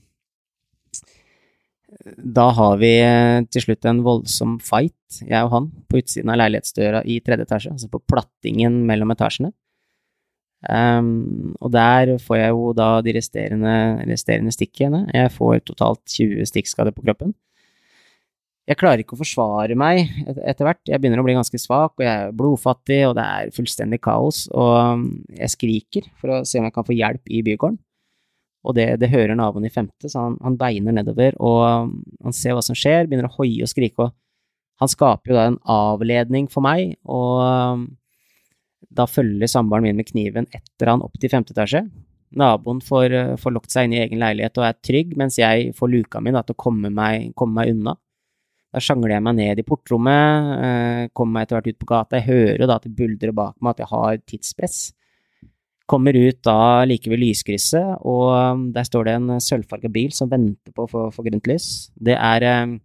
da 2.18 2.48
har 2.56 2.78
vi 2.80 2.92
eh, 3.04 3.44
til 3.52 3.66
slutt 3.66 3.88
en 3.90 4.02
voldsom 4.06 4.56
fight, 4.64 5.22
jeg 5.28 5.48
og 5.48 5.52
han, 5.56 5.68
på 5.92 6.00
utsiden 6.00 6.32
av 6.32 6.40
leilighetsdøra 6.40 7.04
i 7.04 7.20
tredje 7.26 7.48
etasje, 7.48 7.74
altså 7.76 7.92
på 7.92 8.02
plattingen 8.10 8.82
mellom 8.88 9.12
etasjene. 9.14 9.52
Um, 10.62 11.56
og 11.58 11.72
der 11.74 12.14
får 12.22 12.38
jeg 12.38 12.54
jo 12.54 12.74
da 12.78 12.90
de 13.02 13.16
resterende, 13.18 13.76
resterende 14.06 14.54
stikkene. 14.54 15.08
Jeg 15.10 15.34
får 15.34 15.64
totalt 15.72 16.04
20 16.06 16.46
stikkskader 16.52 16.94
på 16.94 17.04
kroppen. 17.08 17.34
Jeg 18.70 18.78
klarer 18.78 19.02
ikke 19.02 19.18
å 19.18 19.20
forsvare 19.24 19.76
meg 19.76 20.06
etter 20.46 20.68
hvert. 20.68 20.84
Jeg 20.88 21.02
begynner 21.02 21.20
å 21.20 21.26
bli 21.26 21.34
ganske 21.36 21.60
svak, 21.60 21.96
og 21.98 22.06
jeg 22.06 22.12
er 22.14 22.36
blodfattig, 22.38 23.00
og 23.10 23.16
det 23.18 23.26
er 23.26 23.56
fullstendig 23.56 24.00
kaos. 24.06 24.46
Og 24.54 25.08
jeg 25.34 25.56
skriker 25.58 26.12
for 26.22 26.38
å 26.38 26.44
se 26.48 26.62
om 26.62 26.70
jeg 26.70 26.76
kan 26.78 26.88
få 26.88 26.96
hjelp 26.96 27.34
i 27.34 27.42
bygården. 27.50 27.82
Og 28.62 28.76
det, 28.78 28.88
det 29.02 29.10
hører 29.10 29.34
naboen 29.38 29.66
i 29.66 29.74
femte, 29.74 30.10
så 30.10 30.28
han, 30.28 30.36
han, 30.46 30.58
beiner 30.60 30.94
nedover, 30.94 31.34
og 31.42 31.62
um, 31.66 31.96
han 32.22 32.36
ser 32.36 32.54
hva 32.54 32.62
som 32.66 32.78
skjer, 32.78 33.08
begynner 33.10 33.32
å 33.32 33.40
hoie 33.40 33.66
og 33.66 33.72
skrike, 33.72 34.06
og 34.06 34.14
han 34.82 34.92
skaper 34.92 35.32
jo 35.32 35.38
da 35.38 35.48
en 35.50 35.58
avledning 35.70 36.46
for 36.52 36.66
meg, 36.66 36.94
og 37.10 37.42
um, 37.42 37.88
da 38.92 39.08
følger 39.10 39.50
samboeren 39.50 39.88
min 39.88 39.98
med 39.98 40.10
kniven 40.10 40.50
etter 40.54 40.92
han 40.92 41.02
opp 41.06 41.18
til 41.22 41.32
femte 41.32 41.56
etasje. 41.56 41.84
Naboen 42.38 42.84
får, 42.86 43.18
uh, 43.18 43.34
får 43.42 43.58
lukket 43.58 43.74
seg 43.74 43.90
inn 43.90 43.98
i 43.98 44.04
egen 44.04 44.22
leilighet 44.22 44.62
og 44.62 44.68
er 44.70 44.80
trygg, 44.86 45.18
mens 45.18 45.42
jeg 45.42 45.74
får 45.78 45.94
luka 45.96 46.22
mi 46.22 46.34
til 46.38 46.54
å 46.54 46.62
komme 46.68 46.94
meg, 46.94 47.32
komme 47.38 47.64
meg 47.64 47.74
unna. 47.74 47.98
Da 48.72 48.80
sjangler 48.80 49.18
jeg 49.18 49.24
meg 49.26 49.36
ned 49.36 49.60
i 49.60 49.68
portrommet, 49.68 50.52
eh, 50.64 51.08
kommer 51.12 51.36
meg 51.36 51.44
etter 51.44 51.58
hvert 51.58 51.74
ut 51.74 51.80
på 51.82 51.90
gata. 51.90 52.20
Jeg 52.20 52.30
hører 52.30 52.70
da 52.70 52.78
at 52.80 52.86
det 52.88 52.96
buldrer 52.96 53.34
bak 53.36 53.58
meg 53.60 53.74
at 53.74 53.82
jeg 53.84 53.92
har 53.92 54.22
tidspress. 54.32 54.78
Kommer 55.92 56.16
ut 56.16 56.40
da 56.48 56.86
like 56.88 57.10
ved 57.12 57.20
lyskrysset, 57.20 58.00
og 58.08 58.30
um, 58.32 58.68
der 58.72 58.86
står 58.88 59.10
det 59.10 59.16
en 59.18 59.42
sølvfarga 59.44 59.92
bil 59.92 60.14
som 60.16 60.30
venter 60.32 60.72
på 60.72 60.86
å 60.88 61.10
få, 61.12 61.26
grønt 61.26 61.50
lys. 61.52 61.66
Det 62.00 62.16
er 62.16 62.46
eh, 62.48 62.78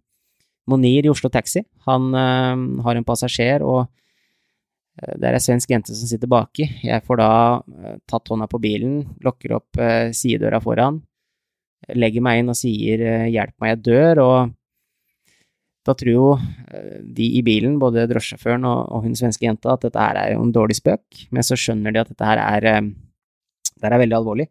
Monir 0.67 1.07
i 1.07 1.11
Oslo 1.11 1.31
Taxi. 1.31 1.63
Han 1.87 2.09
eh, 2.11 2.65
har 2.83 2.99
en 2.99 3.07
passasjer, 3.07 3.63
og 3.63 3.85
eh, 3.85 5.13
det 5.15 5.29
er 5.29 5.37
ei 5.37 5.45
svensk 5.45 5.71
jente 5.71 5.95
som 5.95 6.09
sitter 6.11 6.27
baki. 6.31 6.67
Jeg 6.83 7.05
får 7.07 7.21
da 7.21 7.31
eh, 7.55 7.95
tatt 8.11 8.33
hånda 8.33 8.49
på 8.51 8.59
bilen, 8.65 8.99
lukker 9.23 9.55
opp 9.61 9.79
eh, 9.79 10.11
sidedøra 10.11 10.59
foran, 10.63 10.99
legger 11.95 12.27
meg 12.27 12.41
inn 12.41 12.51
og 12.51 12.59
sier 12.59 13.07
'hjelp 13.31 13.55
meg, 13.63 13.77
jeg 13.77 13.83
dør', 13.87 14.23
og 14.25 14.56
da 15.87 15.95
tror 15.97 16.11
jo 16.11 16.27
de 17.17 17.29
i 17.39 17.41
bilen, 17.45 17.77
både 17.79 18.07
drosjesjåføren 18.09 18.67
og, 18.67 18.81
og, 18.91 19.05
hun 19.05 19.15
svenske 19.17 19.47
jenta, 19.47 19.73
at 19.73 19.87
dette 19.87 20.03
her 20.03 20.19
er 20.19 20.33
jo 20.33 20.43
en 20.43 20.53
dårlig 20.55 20.77
spøk, 20.81 21.23
men 21.31 21.45
så 21.45 21.57
skjønner 21.59 21.95
de 21.95 22.03
at 22.03 22.11
dette 22.11 22.27
her 22.27 22.41
er, 22.43 22.89
det 23.77 23.89
er 23.89 24.01
veldig 24.03 24.17
alvorlig. 24.19 24.49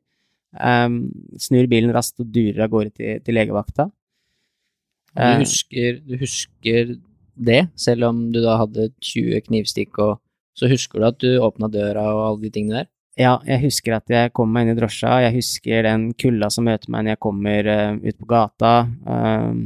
Um, 0.56 1.10
snur 1.40 1.68
bilen 1.68 1.92
raskt 1.92 2.22
og 2.24 2.30
durer 2.32 2.64
av 2.64 2.72
gårde 2.72 2.94
til, 2.96 3.20
til 3.24 3.36
legevakta. 3.36 3.90
Du 5.16 5.42
husker, 5.42 6.00
du 6.04 6.16
husker, 6.20 6.96
det, 7.36 7.66
selv 7.76 8.08
om 8.08 8.20
du 8.32 8.40
da 8.44 8.56
hadde 8.62 8.90
20 9.04 9.42
knivstikk, 9.48 9.98
og 10.00 10.20
så 10.56 10.68
husker 10.70 11.00
du 11.00 11.08
at 11.08 11.18
du 11.20 11.30
åpna 11.44 11.68
døra 11.72 12.06
og 12.14 12.22
alle 12.26 12.46
de 12.46 12.52
tingene 12.54 12.80
der? 12.80 12.90
Ja, 13.16 13.38
jeg 13.48 13.62
husker 13.64 13.96
at 13.96 14.12
jeg 14.12 14.32
kom 14.36 14.50
meg 14.52 14.66
inn 14.66 14.74
i 14.74 14.78
drosja, 14.78 15.14
jeg 15.24 15.38
husker 15.38 15.86
den 15.86 16.10
kulda 16.20 16.50
som 16.52 16.66
møter 16.68 16.92
meg 16.92 17.06
når 17.06 17.14
jeg 17.14 17.22
kommer 17.24 17.70
uh, 17.72 17.98
ut 18.00 18.18
på 18.20 18.28
gata. 18.28 18.72
Um, 19.08 19.62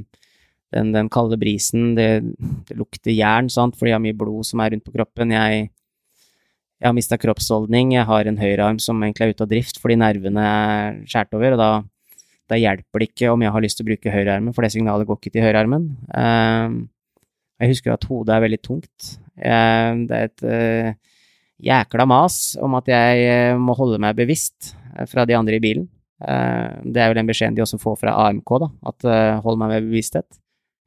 den, 0.74 0.92
den 0.94 1.10
kalde 1.10 1.38
brisen, 1.40 1.94
det, 1.98 2.08
det, 2.68 2.76
lukter 2.78 3.12
jern, 3.14 3.50
sant, 3.50 3.76
fordi 3.78 3.92
jeg 3.92 3.98
har 3.98 4.04
mye 4.04 4.18
blod 4.18 4.46
som 4.46 4.62
er 4.62 4.74
rundt 4.74 4.86
på 4.86 4.94
kroppen. 4.94 5.34
Jeg, 5.34 5.70
jeg 6.80 6.88
har 6.88 6.96
mista 6.96 7.18
kroppsholdning, 7.20 7.96
jeg 7.96 8.06
har 8.08 8.30
en 8.30 8.38
høyrearm 8.40 8.78
som 8.82 9.02
egentlig 9.02 9.26
er 9.26 9.34
ute 9.34 9.46
av 9.46 9.50
drift 9.50 9.80
fordi 9.82 9.98
nervene 10.00 10.46
er 10.46 11.02
skåret 11.10 11.36
over, 11.36 11.56
og 11.56 11.60
da, 11.60 11.70
da, 12.52 12.60
hjelper 12.60 13.02
det 13.02 13.10
ikke 13.10 13.34
om 13.34 13.44
jeg 13.44 13.54
har 13.56 13.66
lyst 13.66 13.80
til 13.80 13.86
å 13.86 13.90
bruke 13.90 14.14
høyrearmen, 14.14 14.54
for 14.56 14.64
det 14.66 14.72
signalet 14.76 15.10
går 15.10 15.20
ikke 15.20 15.34
til 15.34 15.46
høyrearmen. 15.48 15.90
Uh, 16.14 16.80
jeg 17.60 17.74
husker 17.74 17.92
at 17.92 18.06
hodet 18.08 18.36
er 18.36 18.44
veldig 18.46 18.60
tungt. 18.64 19.14
Uh, 19.36 20.06
det 20.08 20.16
er 20.16 20.30
et 20.30 20.44
uh, 20.46 21.16
jækla 21.60 22.06
mas 22.08 22.38
om 22.62 22.78
at 22.78 22.88
jeg 22.88 23.24
eh, 23.28 23.56
må 23.60 23.74
holde 23.76 23.98
meg 24.00 24.16
bevisst 24.16 24.70
eh, 24.94 25.04
fra 25.08 25.26
de 25.28 25.36
andre 25.36 25.58
i 25.58 25.62
bilen. 25.62 25.88
Det 26.20 27.00
er 27.00 27.08
jo 27.08 27.16
den 27.16 27.28
beskjeden 27.30 27.54
de 27.56 27.62
også 27.64 27.78
får 27.80 27.94
fra 28.02 28.12
AMK, 28.26 28.50
da, 28.60 28.66
at 28.90 29.04
hold 29.40 29.56
meg 29.56 29.70
med 29.72 29.86
bevissthet. 29.86 30.26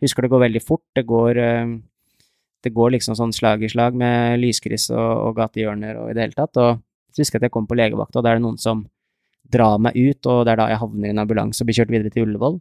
Husker 0.01 0.25
det 0.25 0.31
går 0.33 0.45
veldig 0.47 0.63
fort. 0.63 0.85
Det 0.95 1.05
går, 1.05 1.37
eh, 1.37 1.75
det 2.63 2.73
går 2.73 2.95
liksom 2.95 3.17
sånn 3.19 3.35
slag 3.35 3.63
i 3.63 3.69
slag 3.71 3.95
med 3.99 4.39
lyskryss 4.41 4.89
og, 4.95 5.11
og 5.27 5.37
gatehjørner 5.37 6.01
og 6.01 6.11
i 6.11 6.17
det 6.17 6.27
hele 6.27 6.37
tatt. 6.37 6.57
Og 6.57 6.81
så 7.13 7.21
husker 7.21 7.37
jeg 7.37 7.43
at 7.43 7.49
jeg 7.49 7.55
kom 7.55 7.69
på 7.69 7.77
legevakta, 7.77 8.19
og 8.19 8.25
da 8.25 8.33
er 8.33 8.39
det 8.39 8.47
noen 8.47 8.59
som 8.61 8.87
drar 9.53 9.77
meg 9.81 9.97
ut, 9.97 10.25
og 10.31 10.45
det 10.45 10.53
er 10.53 10.61
da 10.61 10.69
jeg 10.71 10.81
havner 10.81 11.09
i 11.09 11.13
en 11.13 11.21
ambulanse 11.23 11.61
og 11.61 11.69
blir 11.69 11.77
kjørt 11.77 11.93
videre 11.93 12.13
til 12.13 12.25
Ullevål. 12.25 12.57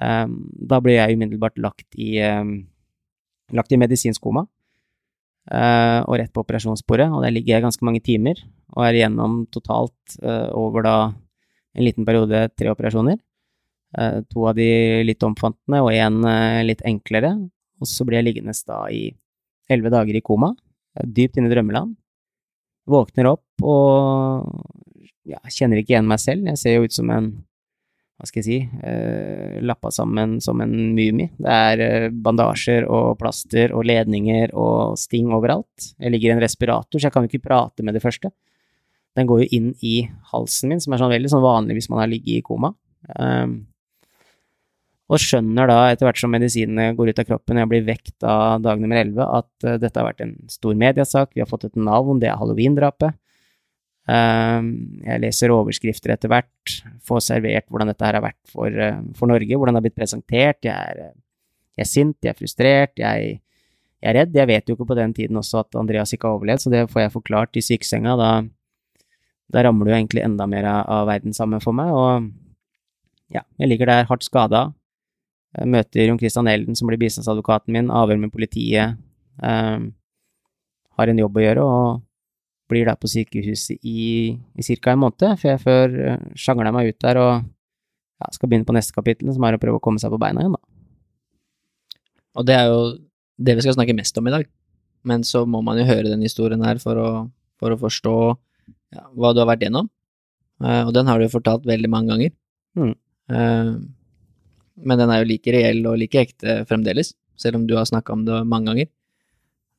Um, 0.00 0.36
da 0.56 0.78
blir 0.80 0.96
jeg 0.96 1.18
umiddelbart 1.18 1.58
lagt 1.60 1.98
i, 2.00 2.16
um, 2.24 2.62
lagt 3.52 3.74
i 3.74 3.80
medisinsk 3.80 4.22
koma. 4.24 4.46
Uh, 5.50 6.00
og 6.06 6.16
rett 6.20 6.32
på 6.32 6.44
operasjonsbordet, 6.44 7.08
og 7.10 7.24
der 7.24 7.34
ligger 7.34 7.56
jeg 7.56 7.64
ganske 7.64 7.84
mange 7.84 8.00
timer, 8.04 8.38
og 8.72 8.86
er 8.86 9.00
igjennom 9.00 9.42
totalt 9.52 10.16
uh, 10.22 10.48
over 10.56 10.86
da 10.86 10.96
en 11.10 11.84
liten 11.84 12.06
periode 12.08 12.46
tre 12.56 12.70
operasjoner. 12.72 13.18
Eh, 13.98 14.20
to 14.32 14.46
av 14.48 14.56
de 14.56 14.68
litt 15.04 15.22
omfattende, 15.26 15.82
og 15.84 15.92
én 15.92 16.22
eh, 16.28 16.62
litt 16.64 16.84
enklere. 16.88 17.34
Og 17.82 17.88
så 17.88 18.06
blir 18.06 18.20
jeg 18.20 18.30
liggende 18.30 18.54
da 18.68 18.84
i 18.88 19.10
elleve 19.72 19.92
dager 19.92 20.16
i 20.16 20.24
koma, 20.24 20.52
eh, 20.96 21.06
dypt 21.06 21.38
inne 21.38 21.50
i 21.50 21.54
drømmeland. 21.54 21.96
Våkner 22.88 23.30
opp 23.30 23.62
og 23.62 24.48
ja, 25.28 25.38
kjenner 25.46 25.78
ikke 25.78 25.94
igjen 25.94 26.08
meg 26.10 26.20
selv. 26.22 26.46
Jeg 26.50 26.58
ser 26.58 26.76
jo 26.76 26.86
ut 26.88 26.94
som 26.94 27.10
en 27.14 27.32
hva 28.22 28.28
skal 28.28 28.38
jeg 28.38 28.46
si, 28.46 28.78
eh, 28.86 29.58
lappa 29.66 29.90
sammen 29.90 30.36
som 30.40 30.60
en 30.62 30.70
mumie. 30.94 31.32
Det 31.42 31.50
er 31.50 32.10
bandasjer 32.14 32.84
og 32.86 33.16
plaster 33.18 33.74
og 33.74 33.82
ledninger 33.88 34.52
og 34.54 34.94
sting 35.00 35.32
overalt. 35.34 35.88
Jeg 35.98 36.12
ligger 36.12 36.30
i 36.30 36.34
en 36.36 36.44
respirator, 36.44 37.00
så 37.00 37.08
jeg 37.08 37.12
kan 37.12 37.26
jo 37.26 37.32
ikke 37.32 37.48
prate 37.48 37.82
med 37.82 37.94
det 37.98 38.02
første. 38.04 38.30
Den 39.18 39.26
går 39.26 39.42
jo 39.42 39.48
inn 39.58 39.74
i 39.82 40.08
halsen 40.30 40.70
min, 40.70 40.80
som 40.80 40.94
er 40.94 41.02
sånn 41.02 41.10
veldig 41.10 41.32
sånn 41.34 41.42
vanlig 41.42 41.80
hvis 41.80 41.90
man 41.90 41.98
har 41.98 42.12
ligget 42.12 42.38
i 42.38 42.46
koma. 42.46 42.70
Um, 43.18 43.66
og 45.12 45.20
skjønner 45.20 45.68
da, 45.68 45.78
etter 45.92 46.08
hvert 46.08 46.20
som 46.20 46.32
medisinene 46.32 46.94
går 46.96 47.10
ut 47.12 47.18
av 47.20 47.26
kroppen 47.28 47.58
og 47.58 47.62
jeg 47.62 47.70
blir 47.72 47.82
vekt 47.84 48.24
av 48.24 48.62
dag 48.64 48.80
nummer 48.80 48.96
11, 48.96 49.20
at 49.20 49.66
uh, 49.66 49.74
dette 49.82 50.00
har 50.00 50.08
vært 50.08 50.22
en 50.24 50.32
stor 50.48 50.78
mediesak, 50.78 51.34
vi 51.36 51.42
har 51.42 51.50
fått 51.50 51.66
et 51.68 51.76
navn, 51.76 52.20
det 52.22 52.30
er 52.30 52.38
halloween-drapet. 52.40 53.18
Uh, 54.08 54.64
jeg 55.04 55.22
leser 55.22 55.52
overskrifter 55.54 56.14
etter 56.16 56.32
hvert, 56.32 56.76
får 57.04 57.26
servert 57.28 57.68
hvordan 57.68 57.92
dette 57.92 58.08
her 58.08 58.18
har 58.18 58.24
vært 58.24 58.40
for, 58.54 58.72
uh, 58.72 59.04
for 59.18 59.28
Norge, 59.28 59.52
hvordan 59.52 59.76
det 59.76 59.82
har 59.82 59.88
blitt 59.90 60.00
presentert. 60.00 60.64
Jeg 60.64 60.72
er, 60.72 61.14
jeg 61.76 61.84
er 61.84 61.92
sint, 61.92 62.16
jeg 62.24 62.32
er 62.32 62.40
frustrert, 62.40 62.96
jeg, 62.96 63.36
jeg, 63.36 64.08
er 64.08 64.20
redd. 64.22 64.36
Jeg 64.40 64.48
vet 64.48 64.68
jo 64.68 64.80
ikke 64.80 64.90
på 64.94 65.00
den 65.02 65.12
tiden 65.18 65.44
også 65.44 65.66
at 65.66 65.82
Andreas 65.84 66.16
ikke 66.16 66.30
har 66.30 66.40
overlevd, 66.40 66.64
så 66.64 66.72
det 66.72 66.86
får 66.88 67.04
jeg 67.04 67.18
forklart 67.20 67.60
i 67.60 67.68
sykesenga. 67.68 68.16
Da, 68.16 68.34
da 69.52 69.68
ramler 69.68 69.90
det 69.90 69.92
jo 69.92 70.00
egentlig 70.00 70.24
enda 70.24 70.48
mer 70.48 70.72
av 70.72 71.04
verden 71.12 71.36
sammen 71.36 71.60
for 71.60 71.76
meg, 71.76 71.92
og 71.92 72.30
ja, 73.32 73.44
jeg 73.60 73.68
ligger 73.68 73.92
der 73.92 74.08
hardt 74.08 74.24
skada 74.24 74.70
jeg 75.52 75.68
møter 75.68 76.08
Jon 76.08 76.20
Christian 76.20 76.48
Elden, 76.48 76.76
som 76.78 76.88
blir 76.88 77.00
bistandsadvokaten 77.00 77.74
min, 77.74 77.90
avhør 77.92 78.20
med 78.22 78.32
politiet. 78.32 78.96
Um, 79.42 79.90
har 80.96 81.12
en 81.12 81.20
jobb 81.20 81.36
å 81.36 81.44
gjøre, 81.44 81.64
og 81.64 82.72
blir 82.72 82.88
der 82.88 82.96
på 83.00 83.10
sykehuset 83.10 83.76
i, 83.84 84.32
i 84.32 84.76
ca. 84.80 84.94
en 84.94 85.02
måned, 85.02 85.36
før 85.40 85.50
jeg 85.50 85.60
før 85.60 85.88
sjangler 85.92 86.40
sjangler 86.44 86.74
meg 86.76 86.92
ut 86.92 86.98
der 87.04 87.20
og 87.20 87.32
ja, 87.42 88.28
skal 88.32 88.48
begynne 88.48 88.68
på 88.68 88.76
neste 88.76 88.96
kapittel, 88.96 89.32
som 89.34 89.44
er 89.44 89.56
å 89.56 89.60
prøve 89.60 89.80
å 89.80 89.84
komme 89.84 90.00
seg 90.00 90.12
på 90.12 90.20
beina 90.22 90.44
igjen, 90.44 90.56
da. 90.56 90.62
Og 92.40 92.48
det 92.48 92.56
er 92.56 92.70
jo 92.72 92.82
det 93.42 93.56
vi 93.58 93.64
skal 93.64 93.76
snakke 93.76 93.96
mest 93.96 94.16
om 94.16 94.28
i 94.28 94.32
dag, 94.32 94.46
men 95.08 95.24
så 95.26 95.44
må 95.48 95.60
man 95.64 95.80
jo 95.80 95.88
høre 95.88 96.08
den 96.08 96.24
historien 96.24 96.62
her 96.64 96.80
for 96.80 96.96
å, 97.00 97.08
for 97.60 97.74
å 97.74 97.80
forstå 97.80 98.16
ja, 98.96 99.04
hva 99.18 99.32
du 99.34 99.42
har 99.42 99.50
vært 99.50 99.66
gjennom, 99.66 99.90
uh, 100.64 100.84
og 100.86 100.94
den 100.96 101.10
har 101.10 101.18
du 101.18 101.26
jo 101.26 101.34
fortalt 101.34 101.68
veldig 101.68 101.92
mange 101.92 102.14
ganger. 102.14 102.36
Mm. 102.78 102.94
Uh, 103.32 103.74
men 104.76 104.98
den 104.98 105.10
er 105.12 105.22
jo 105.22 105.28
like 105.28 105.52
reell 105.54 105.84
og 105.90 105.98
like 106.00 106.18
ekte 106.22 106.62
fremdeles, 106.68 107.14
selv 107.36 107.58
om 107.58 107.66
du 107.66 107.74
har 107.76 107.84
snakka 107.88 108.14
om 108.14 108.24
det 108.24 108.40
mange 108.48 108.70
ganger. 108.70 108.88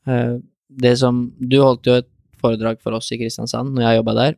Eh, 0.07 0.37
det 0.73 0.97
som 0.99 1.27
Du 1.39 1.59
holdt 1.61 1.85
jo 1.85 1.93
et 2.01 2.07
foredrag 2.41 2.79
for 2.83 2.91
oss 2.97 3.11
i 3.13 3.17
Kristiansand 3.21 3.71
når 3.75 3.85
jeg 3.85 3.99
jobba 4.01 4.13
der, 4.19 4.33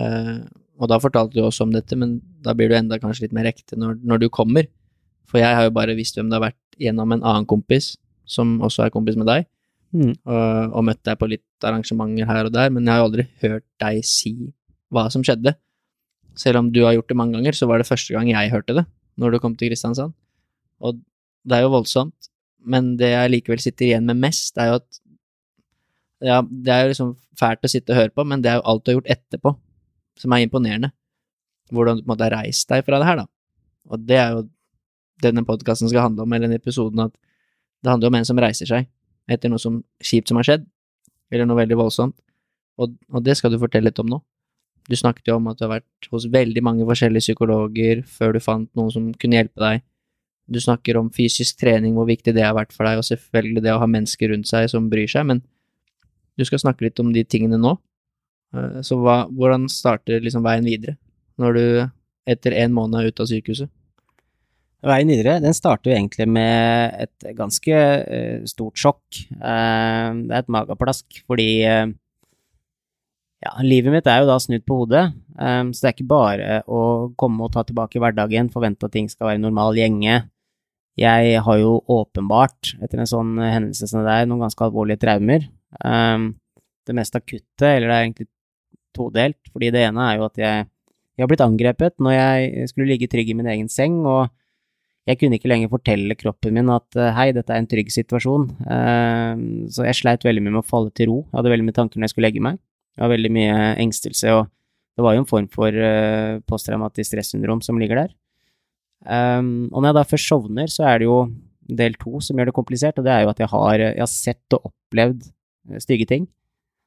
eh, 0.00 0.38
og 0.80 0.88
da 0.90 0.98
fortalte 0.98 1.34
du 1.36 1.42
også 1.44 1.62
om 1.68 1.72
dette, 1.74 1.94
men 1.96 2.20
da 2.42 2.54
blir 2.54 2.68
du 2.68 2.74
enda 2.74 2.98
kanskje 2.98 3.26
litt 3.28 3.32
mer 3.36 3.46
ekte 3.46 3.76
når, 3.78 3.98
når 4.02 4.24
du 4.24 4.28
kommer. 4.28 4.66
For 5.30 5.38
jeg 5.38 5.54
har 5.54 5.68
jo 5.68 5.74
bare 5.76 5.94
visst 5.94 6.16
hvem 6.18 6.30
det 6.30 6.38
har 6.40 6.48
vært 6.50 6.78
gjennom 6.80 7.12
en 7.14 7.22
annen 7.22 7.46
kompis, 7.46 7.92
som 8.26 8.58
også 8.64 8.86
er 8.86 8.94
kompis 8.94 9.16
med 9.20 9.26
deg, 9.30 9.46
Mm. 9.94 10.10
og, 10.26 10.72
og 10.74 10.82
møtt 10.88 11.04
deg 11.06 11.14
på 11.20 11.28
litt 11.30 11.62
arrangementer 11.62 12.26
her 12.26 12.48
og 12.48 12.52
der, 12.52 12.66
men 12.74 12.82
jeg 12.82 12.90
har 12.90 12.98
jo 12.98 13.04
aldri 13.06 13.24
hørt 13.44 13.62
deg 13.78 14.00
si 14.02 14.32
hva 14.90 15.04
som 15.08 15.22
skjedde. 15.22 15.52
Selv 16.34 16.58
om 16.58 16.72
du 16.74 16.80
har 16.82 16.96
gjort 16.96 17.12
det 17.12 17.16
mange 17.20 17.36
ganger, 17.36 17.54
så 17.54 17.68
var 17.70 17.78
det 17.78 17.86
første 17.86 18.10
gang 18.10 18.26
jeg 18.26 18.50
hørte 18.50 18.74
det, 18.74 18.84
når 19.20 19.34
du 19.34 19.40
kom 19.42 19.54
til 19.58 19.70
Kristiansand. 19.70 20.14
Og 20.80 20.98
det 21.44 21.58
er 21.58 21.66
jo 21.66 21.74
voldsomt, 21.74 22.30
men 22.64 22.94
det 23.00 23.12
jeg 23.12 23.32
likevel 23.32 23.60
sitter 23.62 23.88
igjen 23.90 24.08
med 24.08 24.20
mest, 24.22 24.56
er 24.58 24.72
jo 24.72 24.80
at 24.82 25.00
Ja, 26.24 26.38
det 26.40 26.72
er 26.72 26.84
jo 26.84 26.90
liksom 26.92 27.08
fælt 27.36 27.66
å 27.66 27.68
sitte 27.68 27.92
og 27.92 27.98
høre 27.98 28.12
på, 28.14 28.24
men 28.24 28.40
det 28.40 28.48
er 28.48 28.54
jo 28.56 28.66
alt 28.70 28.84
du 28.84 28.90
har 28.90 28.94
gjort 28.96 29.10
etterpå, 29.12 29.50
som 30.16 30.32
er 30.32 30.44
imponerende. 30.46 30.88
Hvordan 31.74 31.98
du 31.98 32.04
på 32.04 32.06
en 32.06 32.12
måte 32.14 32.24
har 32.24 32.36
reist 32.38 32.68
deg 32.70 32.84
fra 32.86 33.00
det 33.02 33.08
her, 33.08 33.18
da. 33.20 33.26
Og 33.92 34.06
det 34.08 34.16
er 34.16 34.30
jo 34.32 34.44
denne 35.20 35.44
podkasten 35.44 35.90
skal 35.90 36.06
handle 36.06 36.24
om, 36.24 36.32
eller 36.32 36.48
denne 36.48 36.60
episoden, 36.62 37.02
at 37.04 37.12
det 37.84 37.92
handler 37.92 38.08
om 38.08 38.16
en 38.20 38.28
som 38.30 38.40
reiser 38.40 38.70
seg 38.70 38.88
etter 39.28 39.52
noe 39.52 39.60
som 39.60 39.82
kjipt 40.04 40.30
som 40.30 40.40
har 40.40 40.48
skjedd, 40.48 40.64
eller 41.32 41.48
noe 41.48 41.60
veldig 41.60 41.78
voldsomt, 41.80 42.16
og, 42.80 42.96
og 43.12 43.24
det 43.24 43.36
skal 43.38 43.52
du 43.52 43.60
fortelle 43.60 43.90
litt 43.90 44.00
om 44.00 44.10
nå. 44.14 44.20
Du 44.90 44.96
snakket 44.98 45.30
jo 45.30 45.38
om 45.38 45.48
at 45.48 45.58
du 45.58 45.64
har 45.64 45.78
vært 45.78 46.08
hos 46.12 46.26
veldig 46.32 46.62
mange 46.64 46.84
forskjellige 46.88 47.30
psykologer 47.30 48.02
før 48.04 48.36
du 48.36 48.40
fant 48.44 48.68
noen 48.76 48.92
som 48.92 49.06
kunne 49.16 49.38
hjelpe 49.38 49.62
deg. 49.62 49.84
Du 50.44 50.60
snakker 50.60 50.98
om 51.00 51.08
fysisk 51.14 51.56
trening, 51.62 51.94
hvor 51.96 52.08
viktig 52.08 52.34
det 52.36 52.44
har 52.44 52.56
vært 52.56 52.74
for 52.76 52.84
deg, 52.84 53.00
og 53.00 53.06
selvfølgelig 53.08 53.62
det 53.64 53.72
å 53.72 53.80
ha 53.80 53.88
mennesker 53.88 54.28
rundt 54.34 54.50
seg 54.50 54.68
som 54.68 54.90
bryr 54.92 55.08
seg, 55.08 55.24
men 55.30 55.40
du 56.36 56.44
skal 56.44 56.60
snakke 56.60 56.84
litt 56.84 57.00
om 57.00 57.14
de 57.14 57.24
tingene 57.24 57.56
nå. 57.60 57.78
Eh, 58.54 58.82
Så 58.84 58.98
hva, 59.00 59.24
hvordan 59.30 59.68
starter 59.72 60.20
liksom 60.20 60.44
veien 60.44 60.68
videre, 60.68 60.98
når 61.40 61.56
du 61.56 61.64
etter 62.34 62.56
en 62.60 62.76
måned 62.76 63.00
er 63.00 63.08
ute 63.08 63.24
av 63.24 63.30
sykehuset? 63.30 63.72
Veien 64.84 65.08
videre, 65.08 65.38
den 65.40 65.56
starter 65.56 65.90
jo 65.90 65.96
egentlig 65.96 66.26
med 66.28 66.96
et 67.06 67.28
ganske 67.38 67.72
eh, 67.72 68.44
stort 68.44 68.76
sjokk. 68.76 69.22
Eh, 69.32 70.08
det 70.28 70.34
er 70.34 70.42
et 70.42 70.52
mageplask, 70.52 71.22
fordi 71.24 71.64
ja, 73.44 73.52
livet 73.64 73.92
mitt 73.92 74.06
er 74.08 74.22
jo 74.22 74.28
da 74.30 74.38
snudd 74.40 74.64
på 74.66 74.80
hodet. 74.82 75.08
um, 75.36 75.72
så 75.74 75.84
det 75.84 75.90
er 75.90 75.96
ikke 75.96 76.12
bare 76.12 76.60
å 76.66 76.80
komme 77.20 77.44
og 77.44 77.52
ta 77.54 77.64
tilbake 77.66 78.00
hverdagen, 78.00 78.52
forvente 78.54 78.88
at 78.88 78.94
ting 78.94 79.10
skal 79.12 79.32
være 79.32 79.42
normal 79.42 79.76
gjenge. 79.78 80.22
Jeg 81.00 81.40
har 81.42 81.58
jo 81.58 81.80
åpenbart, 81.90 82.76
etter 82.84 83.02
en 83.02 83.10
sånn 83.10 83.34
hendelse 83.42 83.88
som 83.90 84.04
det 84.04 84.12
der, 84.12 84.28
noen 84.30 84.44
ganske 84.46 84.62
alvorlige 84.62 85.02
traumer. 85.02 85.48
Um, 85.82 86.32
det 86.86 86.94
mest 86.94 87.16
akutte, 87.18 87.66
eller 87.66 87.88
det 87.88 87.96
er 87.96 88.06
egentlig 88.06 88.28
todelt, 88.94 89.40
fordi 89.50 89.72
det 89.74 89.82
ene 89.88 90.06
er 90.06 90.20
jo 90.20 90.28
at 90.28 90.38
jeg, 90.38 90.66
jeg 91.16 91.24
har 91.24 91.30
blitt 91.30 91.42
angrepet 91.42 91.96
når 92.02 92.14
jeg 92.14 92.68
skulle 92.70 92.92
ligge 92.92 93.10
trygg 93.10 93.32
i 93.32 93.36
min 93.36 93.50
egen 93.50 93.70
seng, 93.72 93.96
og 94.06 94.28
jeg 95.08 95.18
kunne 95.20 95.36
ikke 95.36 95.50
lenger 95.50 95.72
fortelle 95.72 96.16
kroppen 96.16 96.54
min 96.56 96.70
at 96.72 96.96
eh, 96.96 97.10
hei, 97.12 97.26
dette 97.36 97.52
er 97.52 97.60
en 97.60 97.68
trygg 97.68 97.90
situasjon. 97.92 98.46
um, 98.64 99.42
Så 99.68 99.84
jeg 99.84 99.98
sleit 99.98 100.24
veldig 100.24 100.44
mye 100.46 100.54
med 100.54 100.62
å 100.62 100.68
falle 100.68 100.94
til 100.96 101.10
ro. 101.10 101.18
Jeg 101.26 101.36
hadde 101.40 101.52
veldig 101.52 101.66
mye 101.66 101.76
tanker 101.76 102.00
når 102.00 102.06
jeg 102.06 102.14
skulle 102.14 102.30
legge 102.30 102.44
meg. 102.46 102.60
Jeg 102.94 103.04
har 103.04 103.12
veldig 103.12 103.30
mye 103.34 103.54
engstelse, 103.82 104.34
og 104.34 104.50
det 104.94 105.04
var 105.04 105.16
jo 105.16 105.24
en 105.24 105.30
form 105.30 105.48
for 105.50 105.74
uh, 105.74 106.40
posttraumatisk 106.46 107.10
stressyndrom 107.10 107.62
som 107.64 107.80
ligger 107.80 108.04
der. 108.04 108.12
Um, 109.04 109.66
og 109.72 109.82
når 109.82 109.90
jeg 109.90 109.96
da 109.98 110.04
først 110.12 110.30
sovner, 110.30 110.70
så 110.70 110.86
er 110.88 111.02
det 111.02 111.08
jo 111.08 111.18
del 111.64 111.96
to 111.98 112.20
som 112.22 112.38
gjør 112.38 112.50
det 112.50 112.56
komplisert, 112.56 113.00
og 113.00 113.06
det 113.06 113.12
er 113.12 113.24
jo 113.24 113.32
at 113.32 113.42
jeg 113.42 113.50
har, 113.50 113.82
jeg 113.82 114.04
har 114.04 114.12
sett 114.12 114.56
og 114.56 114.70
opplevd 114.70 115.26
eh, 115.26 115.80
stygge 115.82 116.06
ting. 116.08 116.28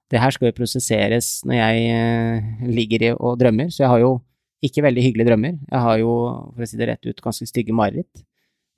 Det 0.07 0.21
her 0.21 0.31
skal 0.31 0.49
jo 0.49 0.55
prosesseres 0.55 1.41
når 1.47 1.59
jeg 1.59 1.91
uh, 1.91 2.63
ligger 2.71 3.09
i 3.09 3.11
og 3.17 3.35
drømmer, 3.41 3.73
så 3.73 3.83
jeg 3.83 3.91
har 3.91 4.05
jo 4.05 4.13
ikke 4.63 4.85
veldig 4.85 5.03
hyggelige 5.03 5.29
drømmer. 5.29 5.59
Jeg 5.69 5.83
har 5.83 5.99
jo, 6.01 6.13
for 6.55 6.65
å 6.65 6.69
si 6.69 6.79
det 6.79 6.87
rett 6.89 7.09
ut, 7.09 7.21
ganske 7.21 7.45
stygge 7.49 7.75
mareritt. 7.75 8.23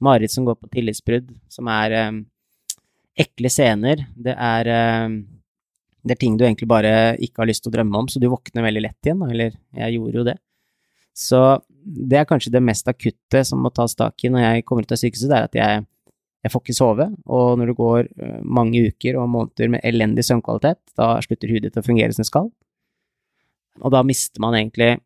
Mareritt 0.03 0.33
som 0.33 0.47
går 0.47 0.57
på 0.59 0.71
tillitsbrudd, 0.73 1.29
som 1.51 1.69
er 1.71 1.95
um, 2.09 2.23
ekle 3.19 3.51
scener. 3.51 4.03
Det 4.15 4.35
er, 4.35 4.69
eh, 4.73 5.07
det 6.03 6.15
er 6.15 6.21
ting 6.21 6.37
du 6.39 6.45
egentlig 6.45 6.69
bare 6.69 6.91
ikke 7.19 7.43
har 7.43 7.49
lyst 7.49 7.65
til 7.65 7.71
å 7.71 7.75
drømme 7.77 8.03
om, 8.03 8.07
så 8.11 8.21
du 8.21 8.29
våkner 8.31 8.65
veldig 8.65 8.83
lett 8.85 9.07
igjen, 9.07 9.23
eller 9.27 9.55
jeg 9.75 9.95
gjorde 9.97 10.21
jo 10.21 10.27
det. 10.29 10.37
Så 11.19 11.41
det 11.83 12.19
er 12.19 12.27
kanskje 12.29 12.53
det 12.53 12.63
mest 12.63 12.87
akutte 12.87 13.43
som 13.47 13.61
må 13.63 13.71
tas 13.75 13.95
tak 13.97 14.23
i 14.23 14.31
når 14.31 14.45
jeg 14.45 14.67
kommer 14.67 14.85
ut 14.85 14.93
av 14.95 15.01
sykehuset, 15.01 15.31
det 15.31 15.39
er 15.39 15.49
at 15.49 15.59
jeg, 15.59 15.83
jeg 16.45 16.53
får 16.53 16.63
ikke 16.63 16.77
sove, 16.77 17.09
og 17.27 17.59
når 17.59 17.71
det 17.71 17.77
går 17.79 18.01
eh, 18.07 18.39
mange 18.59 18.85
uker 18.87 19.19
og 19.19 19.29
måneder 19.33 19.75
med 19.75 19.85
elendig 19.87 20.25
søvnkvalitet, 20.27 20.81
da 20.99 21.11
slutter 21.25 21.51
hudet 21.51 21.73
til 21.73 21.83
å 21.83 21.87
fungere 21.89 22.15
som 22.15 22.23
det 22.23 22.31
skal. 22.31 22.49
Og 23.79 23.95
da 23.95 24.03
mister 24.07 24.43
man 24.43 24.57
egentlig 24.57 24.97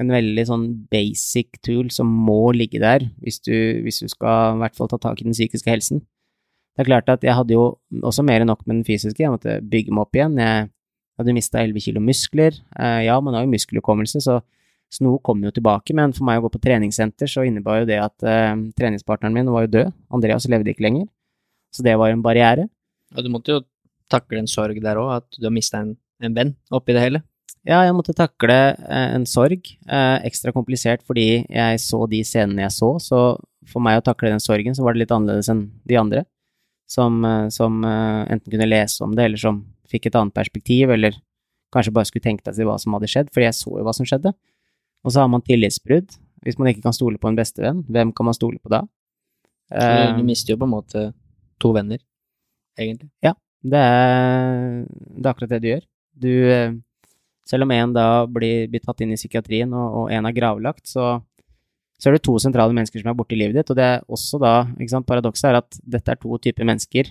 en 0.00 0.12
veldig 0.12 0.44
sånn 0.48 0.66
basic 0.90 1.60
tool 1.66 1.90
som 1.92 2.08
må 2.08 2.54
ligge 2.56 2.80
der 2.80 3.04
hvis 3.20 3.40
du, 3.44 3.54
hvis 3.84 4.00
du 4.00 4.08
skal 4.08 4.56
i 4.56 4.62
hvert 4.62 4.78
fall 4.78 4.88
ta 4.90 4.98
tak 5.02 5.20
i 5.20 5.26
den 5.26 5.36
psykiske 5.36 5.70
helsen. 5.70 6.02
Det 6.80 6.86
er 6.86 6.88
klart 6.94 7.10
at 7.12 7.24
jeg 7.26 7.36
hadde 7.36 7.52
jo 7.52 7.64
også 8.08 8.22
mer 8.24 8.40
enn 8.40 8.48
nok 8.48 8.62
med 8.64 8.78
den 8.78 8.86
fysiske, 8.88 9.20
jeg 9.20 9.28
måtte 9.28 9.58
bygge 9.68 9.92
meg 9.92 10.06
opp 10.06 10.16
igjen. 10.16 10.38
Jeg 10.40 10.70
hadde 11.20 11.34
mista 11.36 11.60
11 11.60 11.82
kilo 11.84 12.00
muskler. 12.00 12.56
Eh, 12.72 13.02
ja, 13.04 13.18
man 13.20 13.36
har 13.36 13.44
jo 13.44 13.50
muskelhukommelse, 13.52 14.22
så, 14.24 14.38
så 14.88 15.04
noe 15.04 15.20
kommer 15.20 15.50
jo 15.50 15.58
tilbake, 15.58 15.92
men 15.98 16.14
for 16.16 16.24
meg 16.24 16.40
å 16.40 16.46
gå 16.46 16.54
på 16.54 16.62
treningssenter 16.64 17.28
så 17.28 17.44
innebar 17.44 17.82
jo 17.82 17.90
det 17.90 17.98
at 18.00 18.24
eh, 18.24 18.54
treningspartneren 18.80 19.36
min 19.36 19.52
var 19.52 19.66
jo 19.66 19.74
død. 19.74 19.92
Andreas 20.16 20.48
levde 20.48 20.72
ikke 20.72 20.86
lenger. 20.88 21.04
Så 21.68 21.84
det 21.84 21.98
var 22.00 22.08
jo 22.08 22.16
en 22.16 22.24
barriere. 22.24 22.64
Og 23.12 23.28
du 23.28 23.30
måtte 23.36 23.58
jo 23.58 23.60
takle 24.08 24.40
en 24.40 24.48
sorg 24.48 24.80
der 24.80 25.04
òg, 25.04 25.12
at 25.20 25.36
du 25.36 25.50
har 25.50 25.52
mista 25.60 25.84
en, 25.84 25.92
en 26.24 26.40
venn 26.40 26.56
oppi 26.72 26.96
det 26.96 27.04
hele. 27.04 27.20
Ja, 27.68 27.84
jeg 27.84 27.92
måtte 27.92 28.16
takle 28.16 28.60
eh, 28.72 29.06
en 29.20 29.28
sorg. 29.28 29.68
Eh, 29.84 30.16
ekstra 30.32 30.56
komplisert 30.56 31.04
fordi 31.04 31.44
jeg 31.44 31.84
så 31.84 32.06
de 32.08 32.24
scenene 32.24 32.64
jeg 32.70 32.78
så, 32.80 32.94
så 33.04 33.24
for 33.68 33.84
meg 33.84 34.00
å 34.00 34.08
takle 34.08 34.32
den 34.32 34.40
sorgen, 34.40 34.72
så 34.72 34.88
var 34.88 34.96
det 34.96 35.04
litt 35.04 35.12
annerledes 35.12 35.52
enn 35.52 35.66
de 35.84 36.00
andre. 36.00 36.24
Som, 36.90 37.20
eh, 37.24 37.48
som 37.54 37.84
eh, 37.86 38.22
enten 38.34 38.50
kunne 38.50 38.68
lese 38.68 39.04
om 39.06 39.14
det, 39.14 39.28
eller 39.28 39.40
som 39.40 39.62
fikk 39.90 40.08
et 40.08 40.16
annet 40.18 40.34
perspektiv, 40.34 40.90
eller 40.90 41.14
kanskje 41.74 41.94
bare 41.94 42.08
skulle 42.08 42.24
tenke 42.24 42.42
deg 42.46 42.56
til 42.56 42.66
hva 42.66 42.76
som 42.82 42.96
hadde 42.96 43.10
skjedd, 43.10 43.30
fordi 43.30 43.46
jeg 43.46 43.58
så 43.60 43.76
jo 43.78 43.84
hva 43.86 43.94
som 43.94 44.08
skjedde. 44.08 44.32
Og 45.06 45.14
så 45.14 45.22
har 45.22 45.30
man 45.30 45.44
tillitsbrudd. 45.46 46.16
Hvis 46.44 46.58
man 46.58 46.70
ikke 46.70 46.86
kan 46.86 46.96
stole 46.96 47.20
på 47.20 47.28
en 47.30 47.38
bestevenn, 47.38 47.84
hvem 47.86 48.10
kan 48.16 48.26
man 48.26 48.36
stole 48.36 48.58
på 48.58 48.72
da? 48.72 48.82
Du, 49.70 49.76
Eh, 49.76 50.22
mister 50.26 50.54
jo 50.54 50.58
på 50.58 50.66
en 50.66 50.72
måte 50.72 51.02
to 51.62 51.70
venner, 51.76 52.00
egentlig. 52.74 53.10
Det 53.60 53.78
er, 53.78 54.86
det 54.88 55.22
er 55.22 55.30
akkurat 55.30 55.52
det 55.52 55.60
du 55.62 55.68
gjør. 55.68 55.84
Du, 56.20 56.32
selv 57.46 57.66
om 57.66 57.74
en 57.74 57.92
da 57.94 58.06
blir, 58.26 58.66
blir 58.72 58.82
tatt 58.82 59.02
inn 59.04 59.12
i 59.14 59.18
psykiatrien, 59.20 59.70
og, 59.76 60.08
en 60.10 60.26
er 60.26 60.34
gravlagt, 60.34 60.88
så, 60.88 61.20
så 62.00 62.08
er 62.08 62.16
det 62.16 62.22
to 62.24 62.36
sentrale 62.40 62.72
mennesker 62.72 63.02
som 63.02 63.10
er 63.12 63.16
borte 63.18 63.36
i 63.36 63.40
livet 63.40 63.58
ditt. 63.58 63.72
Og 63.72 63.76
det 63.76 63.86
er 63.86 64.06
også 64.08 64.40
da, 64.40 64.54
ikke 64.78 64.94
sant, 64.94 65.08
paradokset 65.08 65.50
er 65.50 65.58
at 65.60 65.80
dette 65.96 66.14
er 66.14 66.20
to 66.20 66.38
typer 66.40 66.68
mennesker, 66.68 67.10